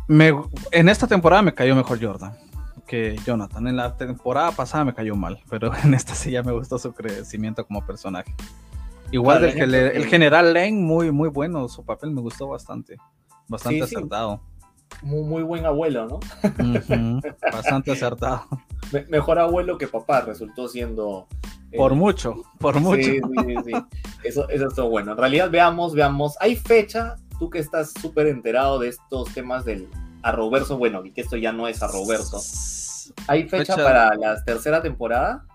Me, 0.08 0.34
en 0.72 0.90
esta 0.90 1.06
temporada 1.06 1.42
me 1.42 1.54
cayó 1.54 1.76
mejor 1.76 2.02
Jordan 2.02 2.36
que 2.90 3.16
Jonathan. 3.24 3.68
En 3.68 3.76
la 3.76 3.96
temporada 3.96 4.52
pasada 4.52 4.84
me 4.84 4.94
cayó 4.94 5.16
mal, 5.16 5.40
pero 5.50 5.72
en 5.84 5.94
esta 5.94 6.16
sí 6.16 6.32
ya 6.32 6.44
me 6.44 6.52
gustó 6.52 6.80
su 6.80 6.92
crecimiento 6.92 7.66
como 7.66 7.86
personaje. 7.86 8.34
Igual 9.12 9.42
del 9.42 9.74
el, 9.74 10.06
general 10.06 10.54
Lane, 10.54 10.74
muy, 10.74 11.12
muy 11.12 11.30
bueno, 11.30 11.68
su 11.68 11.84
papel 11.84 12.12
me 12.12 12.22
gustó 12.22 12.48
bastante, 12.48 12.98
bastante 13.48 13.84
acertado. 13.84 14.42
Muy, 15.02 15.24
muy 15.24 15.44
buen 15.44 15.66
abuelo, 15.66 16.08
¿no? 16.08 16.20
bastante 17.52 17.92
acertado. 17.92 18.46
mejor 19.10 19.40
abuelo 19.40 19.78
que 19.78 19.88
papá 19.88 20.22
resultó 20.22 20.68
siendo. 20.68 21.28
Eh, 21.72 21.78
por 21.78 21.96
mucho, 21.96 22.44
por 22.60 22.80
mucho. 22.80 23.04
Sí, 23.04 23.20
sí, 23.20 23.56
sí. 23.66 23.72
Eso, 24.24 24.50
eso 24.50 24.68
es 24.68 24.90
bueno. 24.90 25.12
En 25.12 25.18
realidad, 25.18 25.50
veamos, 25.50 25.94
veamos. 25.94 26.36
¿Hay 26.40 26.56
fecha? 26.56 27.16
Tú 27.40 27.50
que 27.50 27.60
estás 27.60 27.94
súper 27.94 28.28
enterado 28.28 28.80
de 28.80 28.90
estos 28.90 29.34
temas 29.34 29.64
del 29.66 29.88
arroverso, 30.22 30.78
bueno, 30.78 31.06
y 31.06 31.12
que 31.12 31.22
esto 31.22 31.38
ya 31.38 31.52
no 31.52 31.68
es 31.68 31.82
arroverso. 31.82 32.42
¿Hay 33.28 33.48
fecha, 33.48 33.76
para 33.76 34.16
la 34.16 34.44
tercera 34.44 34.82
temporada? 34.82 35.46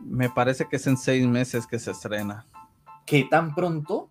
Me 0.00 0.30
parece 0.30 0.66
que 0.68 0.76
es 0.76 0.86
en 0.86 0.96
seis 0.96 1.26
meses 1.26 1.66
que 1.66 1.78
se 1.78 1.90
estrena. 1.90 2.46
¿Qué 3.08 3.24
tan 3.24 3.54
pronto? 3.54 4.10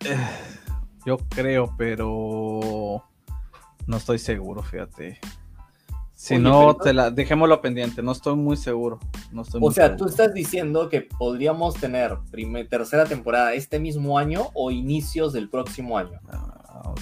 Yo 1.06 1.16
creo, 1.28 1.74
pero 1.76 3.02
no 3.86 3.96
estoy 3.96 4.18
seguro, 4.18 4.62
fíjate. 4.62 5.18
Si 6.14 6.38
no, 6.38 6.76
te 6.76 6.92
la, 6.92 7.10
dejémoslo 7.10 7.60
pendiente, 7.60 8.02
no 8.02 8.12
estoy 8.12 8.36
muy 8.36 8.56
seguro. 8.56 9.00
No 9.32 9.42
estoy 9.42 9.60
o 9.64 9.72
sea, 9.72 9.96
tú 9.96 10.04
estás 10.04 10.32
diciendo 10.34 10.88
que 10.90 11.00
podríamos 11.00 11.74
tener 11.74 12.18
primer, 12.30 12.68
tercera 12.68 13.06
temporada 13.06 13.54
este 13.54 13.80
mismo 13.80 14.18
año 14.18 14.50
o 14.52 14.70
inicios 14.70 15.32
del 15.32 15.48
próximo 15.48 15.96
año. 15.96 16.20
Ah, 16.28 16.94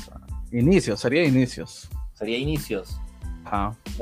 inicios, 0.53 1.01
sería 1.01 1.25
inicios. 1.25 1.91
Sería 2.15 2.39
inicios. 2.39 3.01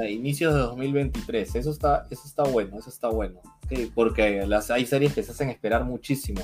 Inicios 0.09 0.55
de 0.55 0.61
2023. 0.61 1.55
Eso 1.57 1.70
está, 1.70 2.07
eso 2.11 2.22
está 2.24 2.43
bueno, 2.45 2.79
eso 2.79 2.91
está 2.91 3.09
bueno. 3.09 3.41
porque 3.95 4.45
las, 4.47 4.70
hay 4.70 4.87
series 4.87 5.14
que 5.14 5.22
se 5.22 5.33
hacen 5.33 5.49
esperar 5.49 5.85
muchísimo. 5.85 6.43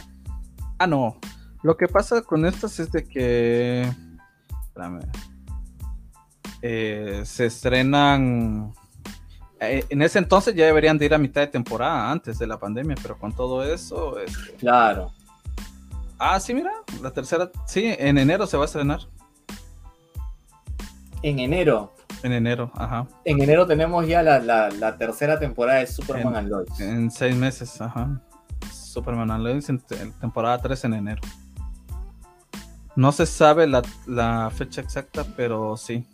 Ah, 0.83 0.87
no. 0.89 1.17
Lo 1.63 1.77
que 1.77 1.87
pasa 1.87 2.23
con 2.23 2.45
estas 2.45 2.81
es 2.81 2.91
de 2.91 3.05
que. 3.05 3.89
Espérame. 4.65 5.01
Eh, 6.61 7.23
se 7.25 7.47
estrenan. 7.47 8.73
Eh, 9.61 9.85
en 9.89 10.03
ese 10.03 10.19
entonces 10.19 10.57
ya 10.57 10.67
deberían 10.67 10.99
de 10.99 11.05
ir 11.07 11.15
a 11.15 11.19
mitad 11.19 11.41
de 11.41 11.47
temporada 11.47 12.11
antes 12.11 12.37
de 12.41 12.49
la 12.49 12.59
pandemia, 12.59 12.97
pero 13.01 13.17
con 13.17 13.33
todo 13.33 13.63
eso. 13.63 14.19
Este, 14.19 14.55
claro. 14.55 15.13
Ah, 16.19 16.41
sí, 16.41 16.53
mira, 16.53 16.73
la 17.01 17.13
tercera. 17.13 17.49
Sí, 17.65 17.95
en 17.97 18.19
enero 18.19 18.49
se 18.49 18.57
va 18.57 18.65
a 18.65 18.67
estrenar. 18.67 19.03
En 21.23 21.39
enero. 21.39 21.93
En 22.25 22.33
enero, 22.33 22.73
ajá. 22.75 23.07
En 23.25 23.41
enero 23.41 23.69
tenemos 23.69 24.05
ya 24.09 24.25
la, 24.25 24.97
tercera 24.99 25.39
temporada 25.39 25.79
de 25.79 25.87
Superman 25.87 26.35
and 26.35 26.49
Lois. 26.49 26.81
En 26.81 27.09
seis 27.13 27.37
meses, 27.37 27.81
ajá. 27.81 28.21
Superman 28.93 29.43
Lois 29.43 29.69
en 29.69 29.81
temporada 30.21 30.61
3 30.61 30.85
en 30.85 30.95
enero. 30.95 31.23
No 32.95 33.11
se 33.13 33.25
sabe 33.27 33.67
la, 33.67 34.51
fecha 34.55 34.83
exacta, 34.83 35.25
pero 35.37 35.77
sí. 35.77 36.05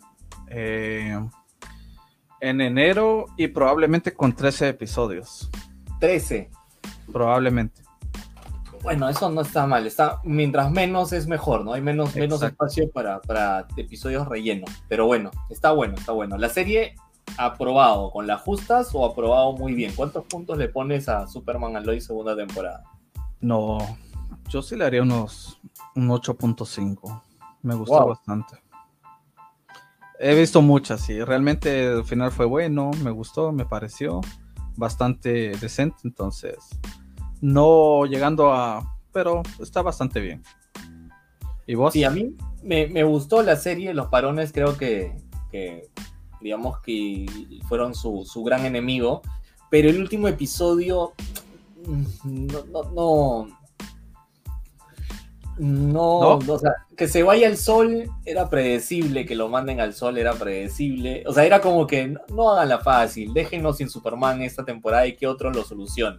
Eh, 0.47 1.19
en 2.41 2.61
enero 2.61 3.25
y 3.37 3.47
probablemente 3.47 4.13
con 4.13 4.33
13 4.33 4.69
episodios. 4.69 5.49
13. 5.99 6.49
Probablemente. 7.11 7.81
Bueno, 8.81 9.09
eso 9.09 9.29
no 9.29 9.41
está 9.41 9.67
mal. 9.67 9.85
Está, 9.85 10.21
mientras 10.23 10.71
menos 10.71 11.11
es 11.11 11.27
mejor, 11.27 11.65
¿no? 11.65 11.73
Hay 11.73 11.81
menos, 11.81 12.15
menos 12.15 12.41
espacio 12.41 12.89
para, 12.89 13.19
para 13.19 13.67
episodios 13.75 14.25
rellenos. 14.29 14.69
Pero 14.87 15.05
bueno, 15.05 15.31
está 15.49 15.71
bueno, 15.71 15.95
está 15.95 16.13
bueno. 16.13 16.37
La 16.37 16.47
serie 16.47 16.95
aprobado 17.37 18.11
con 18.11 18.27
las 18.27 18.41
justas 18.41 18.89
o 18.93 19.05
aprobado 19.05 19.53
muy 19.53 19.73
bien. 19.73 19.93
¿Cuántos 19.95 20.25
puntos 20.25 20.57
le 20.57 20.69
pones 20.69 21.09
a 21.09 21.27
Superman 21.27 21.75
Aloy 21.75 22.01
segunda 22.01 22.35
temporada? 22.35 22.83
No, 23.41 23.77
yo 24.49 24.61
sí 24.61 24.75
le 24.75 24.85
haría 24.85 25.01
unos 25.01 25.59
un 25.95 26.09
8.5. 26.09 27.21
Me 27.61 27.75
gustó 27.75 28.07
bastante. 28.07 28.55
He 30.19 30.35
visto 30.35 30.61
muchas 30.61 31.09
y 31.09 31.23
realmente 31.23 31.85
el 31.85 32.03
final 32.03 32.31
fue 32.31 32.45
bueno, 32.45 32.91
me 33.03 33.11
gustó, 33.11 33.53
me 33.53 33.65
pareció 33.65 34.19
bastante 34.75 35.51
decente, 35.57 35.97
entonces 36.03 36.57
no 37.41 38.05
llegando 38.05 38.51
a, 38.51 38.97
pero 39.13 39.43
está 39.61 39.81
bastante 39.81 40.19
bien. 40.19 40.43
¿Y 41.65 41.75
vos? 41.75 41.93
Sí, 41.93 42.03
a 42.03 42.09
mí 42.09 42.35
me, 42.63 43.03
gustó 43.03 43.41
la 43.43 43.55
serie, 43.55 43.93
los 43.93 44.07
parones 44.07 44.51
creo 44.51 44.77
que, 44.77 45.15
digamos 46.41 46.79
que 46.81 47.25
fueron 47.67 47.95
su, 47.95 48.43
gran 48.43 48.65
enemigo, 48.65 49.21
pero 49.69 49.89
el 49.89 49.99
último 49.99 50.27
episodio 50.27 51.13
mm, 51.85 52.47
no, 52.47 52.63
no, 52.63 52.83
no, 52.91 53.59
no, 55.59 56.19
o 56.37 56.59
sea, 56.59 56.71
que 56.95 57.07
se 57.09 57.21
vaya 57.21 57.47
al 57.47 57.57
sol 57.57 58.09
era 58.25 58.49
predecible, 58.49 59.25
que 59.25 59.35
lo 59.35 59.49
manden 59.49 59.81
al 59.81 59.93
sol 59.93 60.17
era 60.17 60.33
predecible. 60.33 61.23
O 61.27 61.33
sea, 61.33 61.43
era 61.43 61.59
como 61.59 61.85
que 61.85 62.15
no, 62.29 62.51
hagan 62.51 62.69
la 62.69 62.79
fácil, 62.79 63.33
déjenos 63.33 63.77
sin 63.77 63.89
Superman 63.89 64.41
esta 64.41 64.63
temporada 64.63 65.05
y 65.05 65.17
que 65.17 65.27
otro 65.27 65.51
lo 65.51 65.63
solucione. 65.63 66.17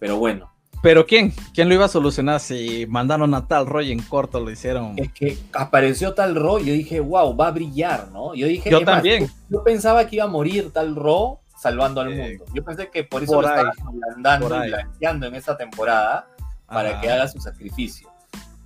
Pero 0.00 0.16
bueno. 0.16 0.51
¿Pero 0.82 1.06
quién? 1.06 1.32
¿Quién 1.54 1.68
lo 1.68 1.74
iba 1.74 1.84
a 1.84 1.88
solucionar 1.88 2.40
si 2.40 2.86
mandaron 2.88 3.34
a 3.34 3.46
tal 3.46 3.66
Roy 3.66 3.92
en 3.92 4.02
corto 4.02 4.40
lo 4.40 4.50
hicieron? 4.50 4.94
Es 4.98 5.12
que 5.12 5.38
apareció 5.52 6.12
tal 6.12 6.34
Roy, 6.34 6.64
yo 6.64 6.72
dije, 6.72 6.98
wow, 6.98 7.36
va 7.36 7.46
a 7.46 7.50
brillar, 7.52 8.08
¿no? 8.12 8.34
Yo 8.34 8.48
dije, 8.48 8.68
yo 8.68 8.84
también. 8.84 9.30
yo 9.48 9.62
pensaba 9.62 10.06
que 10.08 10.16
iba 10.16 10.24
a 10.24 10.28
morir 10.28 10.72
tal 10.72 10.96
Ro 10.96 11.40
salvando 11.56 12.00
al 12.00 12.10
mundo. 12.10 12.44
Yo 12.52 12.64
pensé 12.64 12.90
que 12.90 13.04
por 13.04 13.22
eso 13.22 13.40
lo 13.40 13.46
estaban 13.48 13.72
andando 14.16 14.64
y 14.64 14.68
blanqueando 14.68 15.26
en 15.28 15.36
esta 15.36 15.56
temporada 15.56 16.26
para 16.66 17.00
que 17.00 17.08
haga 17.08 17.28
su 17.28 17.38
sacrificio. 17.38 18.10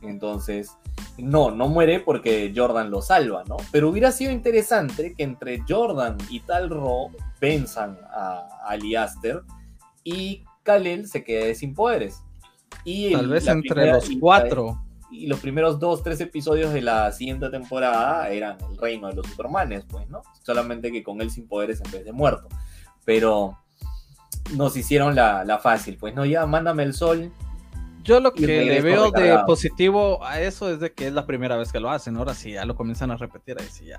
Entonces, 0.00 0.70
no, 1.18 1.50
no 1.50 1.68
muere 1.68 2.00
porque 2.00 2.50
Jordan 2.56 2.90
lo 2.90 3.02
salva, 3.02 3.44
¿no? 3.46 3.58
Pero 3.72 3.90
hubiera 3.90 4.10
sido 4.10 4.32
interesante 4.32 5.14
que 5.14 5.22
entre 5.22 5.62
Jordan 5.68 6.16
y 6.30 6.40
Tal 6.40 6.70
Ro 6.70 7.10
venzan 7.40 7.98
a 8.10 8.48
Aliaster 8.66 9.42
y 10.02 10.44
Kalel 10.66 11.08
se 11.08 11.24
quede 11.24 11.54
sin 11.54 11.72
poderes. 11.72 12.22
Y 12.84 13.12
Tal 13.12 13.28
vez 13.28 13.46
entre 13.46 13.92
los 13.92 14.10
cuatro. 14.20 14.82
Y 15.10 15.28
los 15.28 15.40
primeros 15.40 15.78
dos, 15.78 16.02
tres 16.02 16.20
episodios 16.20 16.72
de 16.74 16.82
la 16.82 17.12
siguiente 17.12 17.48
temporada 17.48 18.28
eran 18.28 18.58
el 18.68 18.76
reino 18.76 19.08
de 19.08 19.14
los 19.14 19.26
Supermanes, 19.26 19.84
pues, 19.88 20.08
¿no? 20.10 20.22
Solamente 20.42 20.92
que 20.92 21.02
con 21.02 21.20
él 21.20 21.30
sin 21.30 21.46
poderes 21.46 21.80
en 21.82 21.90
vez 21.90 22.04
de 22.04 22.12
muerto. 22.12 22.48
Pero 23.04 23.56
nos 24.56 24.76
hicieron 24.76 25.14
la, 25.14 25.44
la 25.44 25.58
fácil, 25.58 25.96
pues, 25.96 26.14
¿no? 26.14 26.26
Ya 26.26 26.44
mándame 26.44 26.82
el 26.82 26.92
sol, 26.92 27.32
yo 28.06 28.20
lo 28.20 28.32
que 28.32 28.46
le 28.46 28.80
veo 28.82 29.10
de 29.10 29.36
positivo 29.46 30.24
a 30.24 30.40
eso 30.40 30.70
es 30.70 30.78
de 30.78 30.92
que 30.92 31.08
es 31.08 31.12
la 31.12 31.26
primera 31.26 31.56
vez 31.56 31.72
que 31.72 31.80
lo 31.80 31.90
hacen. 31.90 32.16
Ahora 32.16 32.34
sí 32.34 32.52
ya 32.52 32.64
lo 32.64 32.76
comienzan 32.76 33.10
a 33.10 33.16
repetir, 33.16 33.56
ahí 33.58 33.66
sí 33.68 33.86
ya, 33.86 33.98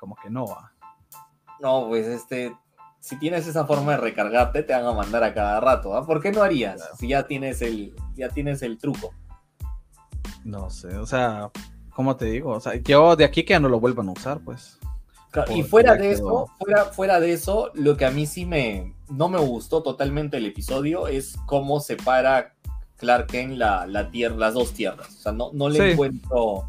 como 0.00 0.16
que, 0.16 0.28
no 0.28 0.46
va. 0.46 0.72
No, 1.60 1.86
pues 1.86 2.08
este, 2.08 2.52
si 3.00 3.18
tienes 3.18 3.46
esa 3.46 3.66
forma 3.66 3.92
de 3.92 3.98
recargarte, 3.98 4.62
te 4.62 4.72
van 4.72 4.86
a 4.86 4.92
mandar 4.92 5.24
a 5.24 5.34
cada 5.34 5.60
rato. 5.60 5.96
¿ah? 5.96 6.06
¿Por 6.06 6.20
qué 6.20 6.32
no 6.32 6.42
harías 6.42 6.82
si 6.98 7.08
ya 7.08 7.26
tienes 7.26 7.62
el, 7.62 7.94
ya 8.14 8.28
tienes 8.28 8.62
el 8.62 8.78
truco? 8.78 9.14
No 10.44 10.70
sé, 10.70 10.96
o 10.96 11.06
sea, 11.06 11.50
¿cómo 11.90 12.16
te 12.16 12.26
digo? 12.26 12.52
O 12.52 12.60
sea, 12.60 12.76
yo 12.76 13.16
de 13.16 13.24
aquí 13.24 13.44
que 13.44 13.54
ya 13.54 13.60
no 13.60 13.68
lo 13.68 13.80
vuelvan 13.80 14.08
a 14.08 14.12
usar, 14.12 14.40
pues. 14.40 14.78
y 15.54 15.62
fuera 15.62 15.94
de 15.94 16.12
eso, 16.12 16.46
fuera, 16.58 16.84
fuera 16.86 17.20
de 17.20 17.32
eso, 17.32 17.70
lo 17.74 17.96
que 17.96 18.06
a 18.06 18.10
mí 18.10 18.26
sí 18.26 18.46
me 18.46 18.94
no 19.10 19.28
me 19.28 19.38
gustó 19.38 19.82
totalmente 19.82 20.36
el 20.36 20.46
episodio 20.46 21.08
es 21.08 21.36
cómo 21.46 21.80
separa 21.80 22.54
Clark 22.96 23.28
Kent 23.28 23.56
la, 23.56 23.86
la 23.86 24.10
tierra, 24.10 24.36
las 24.36 24.54
dos 24.54 24.72
tierras. 24.72 25.08
O 25.08 25.20
sea, 25.20 25.32
no, 25.32 25.50
no 25.52 25.68
le 25.68 25.92
encuentro. 25.92 26.68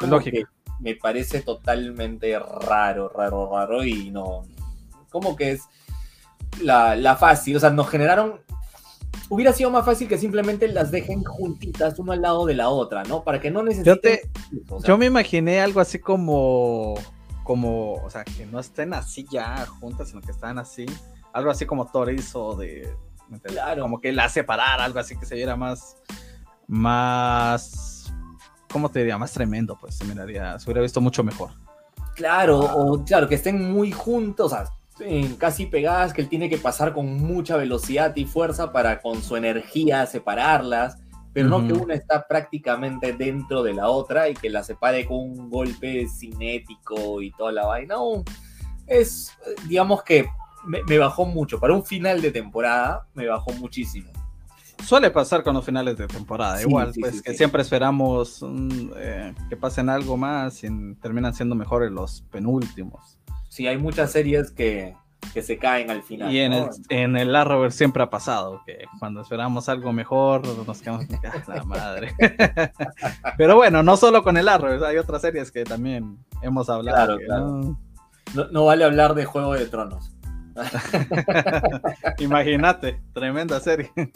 Lógica. 0.00 0.48
me 0.80 0.94
parece 0.94 1.40
totalmente 1.40 2.38
raro, 2.38 3.08
raro, 3.08 3.50
raro 3.50 3.84
y 3.84 4.10
no. 4.10 4.44
Como 5.10 5.36
que 5.36 5.52
es 5.52 5.62
la, 6.60 6.96
la 6.96 7.16
fácil. 7.16 7.56
O 7.56 7.60
sea, 7.60 7.70
nos 7.70 7.88
generaron 7.88 8.40
hubiera 9.30 9.52
sido 9.52 9.70
más 9.70 9.84
fácil 9.84 10.08
que 10.08 10.16
simplemente 10.16 10.68
las 10.68 10.90
dejen 10.90 11.22
juntitas, 11.22 11.98
uno 11.98 12.12
al 12.12 12.22
lado 12.22 12.46
de 12.46 12.54
la 12.54 12.68
otra, 12.70 13.04
¿no? 13.04 13.24
Para 13.24 13.40
que 13.40 13.50
no 13.50 13.62
necesiten. 13.62 14.20
Yo, 14.50 14.78
yo 14.82 14.98
me 14.98 15.06
imaginé 15.06 15.60
algo 15.60 15.80
así 15.80 15.98
como. 15.98 16.94
Como, 17.44 17.94
o 17.94 18.10
sea, 18.10 18.24
que 18.24 18.44
no 18.44 18.60
estén 18.60 18.92
así 18.92 19.26
ya 19.30 19.64
juntas, 19.64 20.10
sino 20.10 20.20
que 20.20 20.32
están 20.32 20.58
así. 20.58 20.84
Algo 21.32 21.50
así 21.50 21.64
como 21.64 21.90
Torizo 21.90 22.56
de, 22.56 22.94
Claro. 23.42 23.82
Como 23.82 24.00
que 24.00 24.12
la 24.12 24.28
separar, 24.28 24.80
algo 24.80 24.98
así 24.98 25.16
que 25.16 25.26
se 25.26 25.34
viera 25.34 25.56
más, 25.56 25.96
más, 26.66 28.12
¿cómo 28.70 28.90
te 28.90 29.00
diría? 29.00 29.18
Más 29.18 29.32
tremendo, 29.32 29.76
pues 29.78 29.96
se 29.96 30.04
miraría, 30.04 30.58
se 30.58 30.66
hubiera 30.66 30.82
visto 30.82 31.00
mucho 31.00 31.22
mejor. 31.22 31.50
Claro, 32.14 32.58
o 32.58 33.04
claro, 33.04 33.28
que 33.28 33.36
estén 33.36 33.70
muy 33.72 33.92
juntos, 33.92 34.52
o 34.52 34.56
sea, 34.56 34.64
casi 35.38 35.66
pegadas, 35.66 36.12
que 36.12 36.20
él 36.20 36.28
tiene 36.28 36.48
que 36.48 36.58
pasar 36.58 36.92
con 36.92 37.20
mucha 37.20 37.56
velocidad 37.56 38.14
y 38.16 38.24
fuerza 38.24 38.72
para 38.72 39.00
con 39.00 39.22
su 39.22 39.36
energía 39.36 40.06
separarlas, 40.06 40.98
pero 41.32 41.48
no 41.48 41.66
que 41.66 41.72
una 41.72 41.94
está 41.94 42.26
prácticamente 42.26 43.12
dentro 43.12 43.62
de 43.62 43.74
la 43.74 43.88
otra 43.88 44.28
y 44.28 44.34
que 44.34 44.50
la 44.50 44.62
separe 44.62 45.06
con 45.06 45.18
un 45.18 45.50
golpe 45.50 46.08
cinético 46.08 47.22
y 47.22 47.30
toda 47.32 47.52
la 47.52 47.66
vaina. 47.66 47.94
No, 47.94 48.24
es, 48.86 49.32
digamos 49.68 50.02
que 50.02 50.26
me, 50.64 50.98
bajó 50.98 51.26
mucho. 51.26 51.60
Para 51.60 51.74
un 51.74 51.84
final 51.84 52.20
de 52.20 52.30
temporada, 52.30 53.06
me 53.14 53.26
bajó 53.26 53.52
muchísimo. 53.52 54.10
Suele 54.84 55.10
pasar 55.10 55.42
con 55.42 55.54
los 55.54 55.64
finales 55.64 55.96
de 55.96 56.06
temporada, 56.06 56.62
igual, 56.62 56.92
pues 56.98 57.20
que 57.20 57.34
siempre 57.34 57.62
esperamos 57.62 58.42
mm, 58.42 58.90
eh, 58.96 59.34
que 59.48 59.56
pasen 59.56 59.88
algo 59.88 60.16
más 60.16 60.62
y 60.62 60.68
terminan 61.02 61.34
siendo 61.34 61.54
mejores 61.54 61.90
los 61.90 62.22
penúltimos. 62.30 63.17
Sí, 63.58 63.66
hay 63.66 63.76
muchas 63.76 64.12
series 64.12 64.52
que, 64.52 64.94
se 65.42 65.58
caen 65.58 65.90
al 65.90 66.04
final. 66.04 66.32
Y 66.32 66.38
en, 66.38 66.52
el, 66.52 66.68
en 66.90 67.16
el 67.16 67.34
Arrowverse 67.34 67.76
siempre 67.76 68.04
ha 68.04 68.08
pasado, 68.08 68.62
que 68.64 68.84
cuando 69.00 69.20
esperamos 69.20 69.68
algo 69.68 69.92
mejor 69.92 70.46
nos 70.64 70.80
quedamos 70.80 71.06
ah, 71.10 71.54
la 71.56 71.64
madre. 71.64 72.14
Pero 73.36 73.56
bueno, 73.56 73.82
no 73.82 73.96
solo 73.96 74.22
con 74.22 74.36
el 74.36 74.48
Arrowverse, 74.48 74.86
hay 74.86 74.96
otras 74.96 75.22
series 75.22 75.50
que 75.50 75.64
también 75.64 76.18
hemos 76.40 76.70
hablado. 76.70 77.18
no, 78.52 78.64
vale 78.64 78.84
hablar 78.84 79.14
de 79.14 79.24
Juego 79.24 79.54
de 79.54 79.66
Tronos. 79.66 80.14
Imagínate, 82.20 83.00
tremenda 83.12 83.58
serie. 83.58 83.90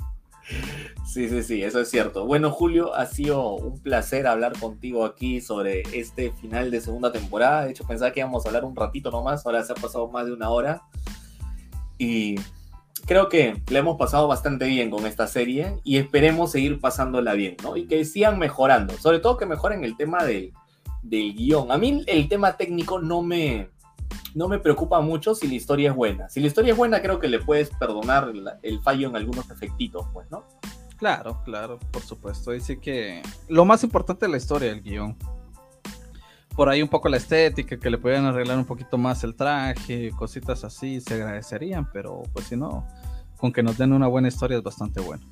Sí, 1.12 1.28
sí, 1.28 1.42
sí, 1.42 1.62
eso 1.62 1.78
es 1.78 1.90
cierto. 1.90 2.24
Bueno, 2.24 2.50
Julio, 2.50 2.94
ha 2.94 3.04
sido 3.04 3.56
un 3.56 3.78
placer 3.80 4.26
hablar 4.26 4.58
contigo 4.58 5.04
aquí 5.04 5.42
sobre 5.42 5.82
este 5.92 6.30
final 6.30 6.70
de 6.70 6.80
segunda 6.80 7.12
temporada. 7.12 7.66
De 7.66 7.72
hecho, 7.72 7.86
pensaba 7.86 8.12
que 8.12 8.20
íbamos 8.20 8.46
a 8.46 8.48
hablar 8.48 8.64
un 8.64 8.74
ratito 8.74 9.10
nomás, 9.10 9.44
ahora 9.44 9.62
se 9.62 9.72
ha 9.72 9.74
pasado 9.74 10.08
más 10.08 10.24
de 10.24 10.32
una 10.32 10.48
hora. 10.48 10.80
Y 11.98 12.36
creo 13.04 13.28
que 13.28 13.60
le 13.68 13.78
hemos 13.78 13.98
pasado 13.98 14.26
bastante 14.26 14.64
bien 14.64 14.88
con 14.88 15.04
esta 15.04 15.26
serie 15.26 15.76
y 15.84 15.98
esperemos 15.98 16.50
seguir 16.50 16.80
pasándola 16.80 17.34
bien, 17.34 17.58
¿no? 17.62 17.76
Y 17.76 17.86
que 17.86 18.06
sigan 18.06 18.38
mejorando, 18.38 18.96
sobre 18.96 19.18
todo 19.18 19.36
que 19.36 19.44
mejoren 19.44 19.84
el 19.84 19.98
tema 19.98 20.24
del, 20.24 20.54
del 21.02 21.34
guion. 21.34 21.70
A 21.72 21.76
mí 21.76 22.02
el 22.06 22.26
tema 22.30 22.56
técnico 22.56 23.00
no 23.00 23.20
me, 23.20 23.68
no 24.34 24.48
me 24.48 24.58
preocupa 24.58 25.02
mucho 25.02 25.34
si 25.34 25.46
la 25.46 25.54
historia 25.56 25.90
es 25.90 25.94
buena. 25.94 26.30
Si 26.30 26.40
la 26.40 26.46
historia 26.46 26.72
es 26.72 26.78
buena, 26.78 27.02
creo 27.02 27.18
que 27.18 27.28
le 27.28 27.38
puedes 27.38 27.68
perdonar 27.68 28.32
el, 28.62 28.80
fallo 28.80 29.10
en 29.10 29.16
algunos 29.16 29.50
efectitos, 29.50 30.06
pues, 30.14 30.30
¿no? 30.30 30.44
Claro, 31.02 31.42
claro, 31.44 31.80
por 31.90 32.02
supuesto. 32.02 32.52
Dice 32.52 32.78
que 32.78 33.22
lo 33.48 33.64
más 33.64 33.82
importante 33.82 34.26
es 34.26 34.30
la 34.30 34.36
historia, 34.36 34.70
el 34.70 34.82
guion. 34.82 35.16
Por 36.54 36.68
ahí 36.68 36.80
un 36.80 36.88
poco 36.88 37.08
la 37.08 37.16
estética, 37.16 37.76
que 37.76 37.90
le 37.90 37.98
pudieran 37.98 38.24
arreglar 38.26 38.56
un 38.56 38.64
poquito 38.64 38.96
más 38.98 39.24
el 39.24 39.34
traje, 39.34 40.12
cositas 40.16 40.62
así, 40.62 41.00
se 41.00 41.14
agradecerían, 41.14 41.90
pero 41.92 42.22
pues 42.32 42.46
si 42.46 42.56
no, 42.56 42.86
con 43.36 43.52
que 43.52 43.64
nos 43.64 43.78
den 43.78 43.92
una 43.92 44.06
buena 44.06 44.28
historia 44.28 44.58
es 44.58 44.62
bastante 44.62 45.00
bueno. 45.00 45.26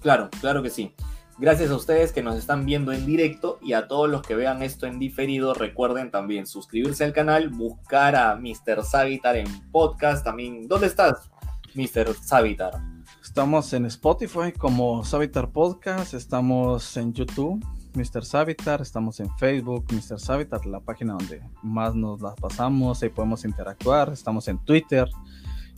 Claro, 0.00 0.28
claro 0.40 0.60
que 0.60 0.70
sí. 0.70 0.92
Gracias 1.38 1.70
a 1.70 1.76
ustedes 1.76 2.10
que 2.10 2.24
nos 2.24 2.34
están 2.34 2.66
viendo 2.66 2.90
en 2.90 3.06
directo 3.06 3.60
y 3.62 3.74
a 3.74 3.86
todos 3.86 4.10
los 4.10 4.22
que 4.22 4.34
vean 4.34 4.60
esto 4.64 4.88
en 4.88 4.98
diferido, 4.98 5.54
recuerden 5.54 6.10
también 6.10 6.48
suscribirse 6.48 7.04
al 7.04 7.12
canal, 7.12 7.50
buscar 7.50 8.16
a 8.16 8.34
Mr. 8.34 8.82
Savitar 8.82 9.36
en 9.36 9.70
podcast 9.70 10.24
también. 10.24 10.66
¿Dónde 10.66 10.88
estás, 10.88 11.30
Mr. 11.76 12.12
Savitar? 12.12 12.95
Estamos 13.36 13.70
en 13.74 13.84
Spotify 13.84 14.50
como 14.50 15.04
Savitar 15.04 15.50
Podcast, 15.50 16.14
estamos 16.14 16.96
en 16.96 17.12
YouTube, 17.12 17.62
Mr. 17.92 18.24
Savitar, 18.24 18.80
estamos 18.80 19.20
en 19.20 19.28
Facebook, 19.36 19.84
Mr. 19.92 20.18
Savitar, 20.18 20.64
la 20.64 20.80
página 20.80 21.12
donde 21.12 21.42
más 21.62 21.94
nos 21.94 22.22
la 22.22 22.34
pasamos, 22.34 23.02
ahí 23.02 23.10
podemos 23.10 23.44
interactuar, 23.44 24.10
estamos 24.10 24.48
en 24.48 24.56
Twitter 24.64 25.06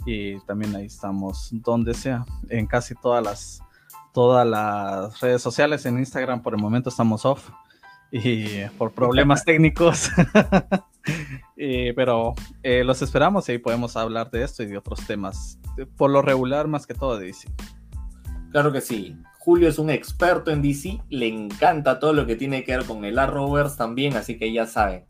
y 0.06 0.38
también 0.42 0.76
ahí 0.76 0.86
estamos 0.86 1.48
donde 1.50 1.94
sea, 1.94 2.24
en 2.48 2.64
casi 2.64 2.94
todas 2.94 3.24
las 3.24 3.60
todas 4.14 4.46
las 4.46 5.18
redes 5.18 5.42
sociales. 5.42 5.84
En 5.84 5.98
Instagram 5.98 6.40
por 6.40 6.54
el 6.54 6.62
momento 6.62 6.90
estamos 6.90 7.24
off 7.24 7.50
y 8.12 8.66
por 8.78 8.92
problemas 8.92 9.44
técnicos. 9.44 10.12
pero 11.96 12.34
eh, 12.62 12.84
los 12.84 13.02
esperamos 13.02 13.48
y 13.48 13.52
ahí 13.52 13.58
podemos 13.58 13.96
hablar 13.96 14.30
de 14.30 14.42
esto 14.42 14.62
y 14.62 14.66
de 14.66 14.78
otros 14.78 15.06
temas. 15.06 15.58
Por 15.96 16.10
lo 16.10 16.22
regular, 16.22 16.66
más 16.68 16.86
que 16.86 16.94
todo 16.94 17.18
DC. 17.18 17.48
Claro 18.50 18.72
que 18.72 18.80
sí. 18.80 19.16
Julio 19.38 19.68
es 19.68 19.78
un 19.78 19.90
experto 19.90 20.50
en 20.50 20.62
DC, 20.62 21.00
le 21.08 21.26
encanta 21.26 21.98
todo 21.98 22.12
lo 22.12 22.26
que 22.26 22.36
tiene 22.36 22.64
que 22.64 22.76
ver 22.76 22.86
con 22.86 23.04
el 23.04 23.18
Arrowverse 23.18 23.78
también, 23.78 24.14
así 24.16 24.36
que 24.36 24.52
ya 24.52 24.66
saben, 24.66 25.06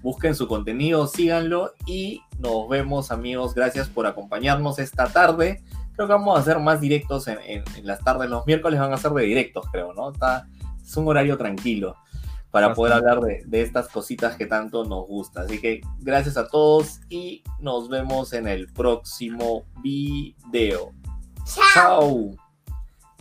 busquen 0.00 0.36
su 0.36 0.46
contenido, 0.46 1.08
síganlo 1.08 1.72
y 1.86 2.22
nos 2.38 2.68
vemos 2.68 3.10
amigos, 3.10 3.52
gracias 3.52 3.88
por 3.88 4.06
acompañarnos 4.06 4.78
esta 4.78 5.08
tarde 5.08 5.64
creo 6.00 6.08
que 6.08 6.14
vamos 6.14 6.38
a 6.38 6.40
hacer 6.40 6.58
más 6.58 6.80
directos 6.80 7.28
en, 7.28 7.62
las 7.82 8.02
tardes. 8.02 8.30
Los 8.30 8.46
miércoles 8.46 8.80
van 8.80 8.90
a 8.90 8.96
ser 8.96 9.10
de 9.10 9.24
directos, 9.24 9.66
creo, 9.70 9.92
¿no? 9.92 10.12
Está, 10.12 10.46
es 10.82 10.96
un 10.96 11.06
horario 11.06 11.36
tranquilo. 11.36 11.94
Para 12.50 12.74
poder 12.74 12.94
hablar 12.94 13.20
de, 13.20 13.42
de, 13.46 13.62
estas 13.62 13.88
cositas 13.88 14.36
que 14.36 14.46
tanto 14.46 14.84
nos 14.84 15.06
gusta. 15.06 15.42
Así 15.42 15.60
que 15.60 15.80
gracias 16.00 16.36
a 16.36 16.48
todos 16.48 17.00
y 17.08 17.44
nos 17.60 17.88
vemos 17.88 18.32
en 18.32 18.48
el 18.48 18.72
próximo 18.72 19.64
video. 19.82 20.92
Chao. 21.74 22.30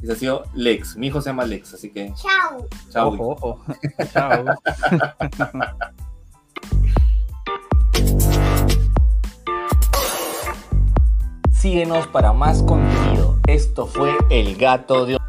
Ese 0.01 0.13
ha 0.13 0.15
sido 0.15 0.43
Lex. 0.53 0.95
Mi 0.95 1.07
hijo 1.07 1.21
se 1.21 1.29
llama 1.29 1.45
Lex, 1.45 1.73
así 1.73 1.91
que. 1.91 2.13
Chao. 2.15 2.67
Chao. 2.89 3.09
Ojo, 3.09 3.37
ojo. 3.41 3.65
Chao. 4.13 4.45
Síguenos 11.51 12.07
para 12.07 12.31
más 12.31 12.63
contenido. 12.63 13.37
Esto 13.47 13.85
fue 13.85 14.15
El 14.29 14.55
Gato 14.55 15.05
de 15.05 15.19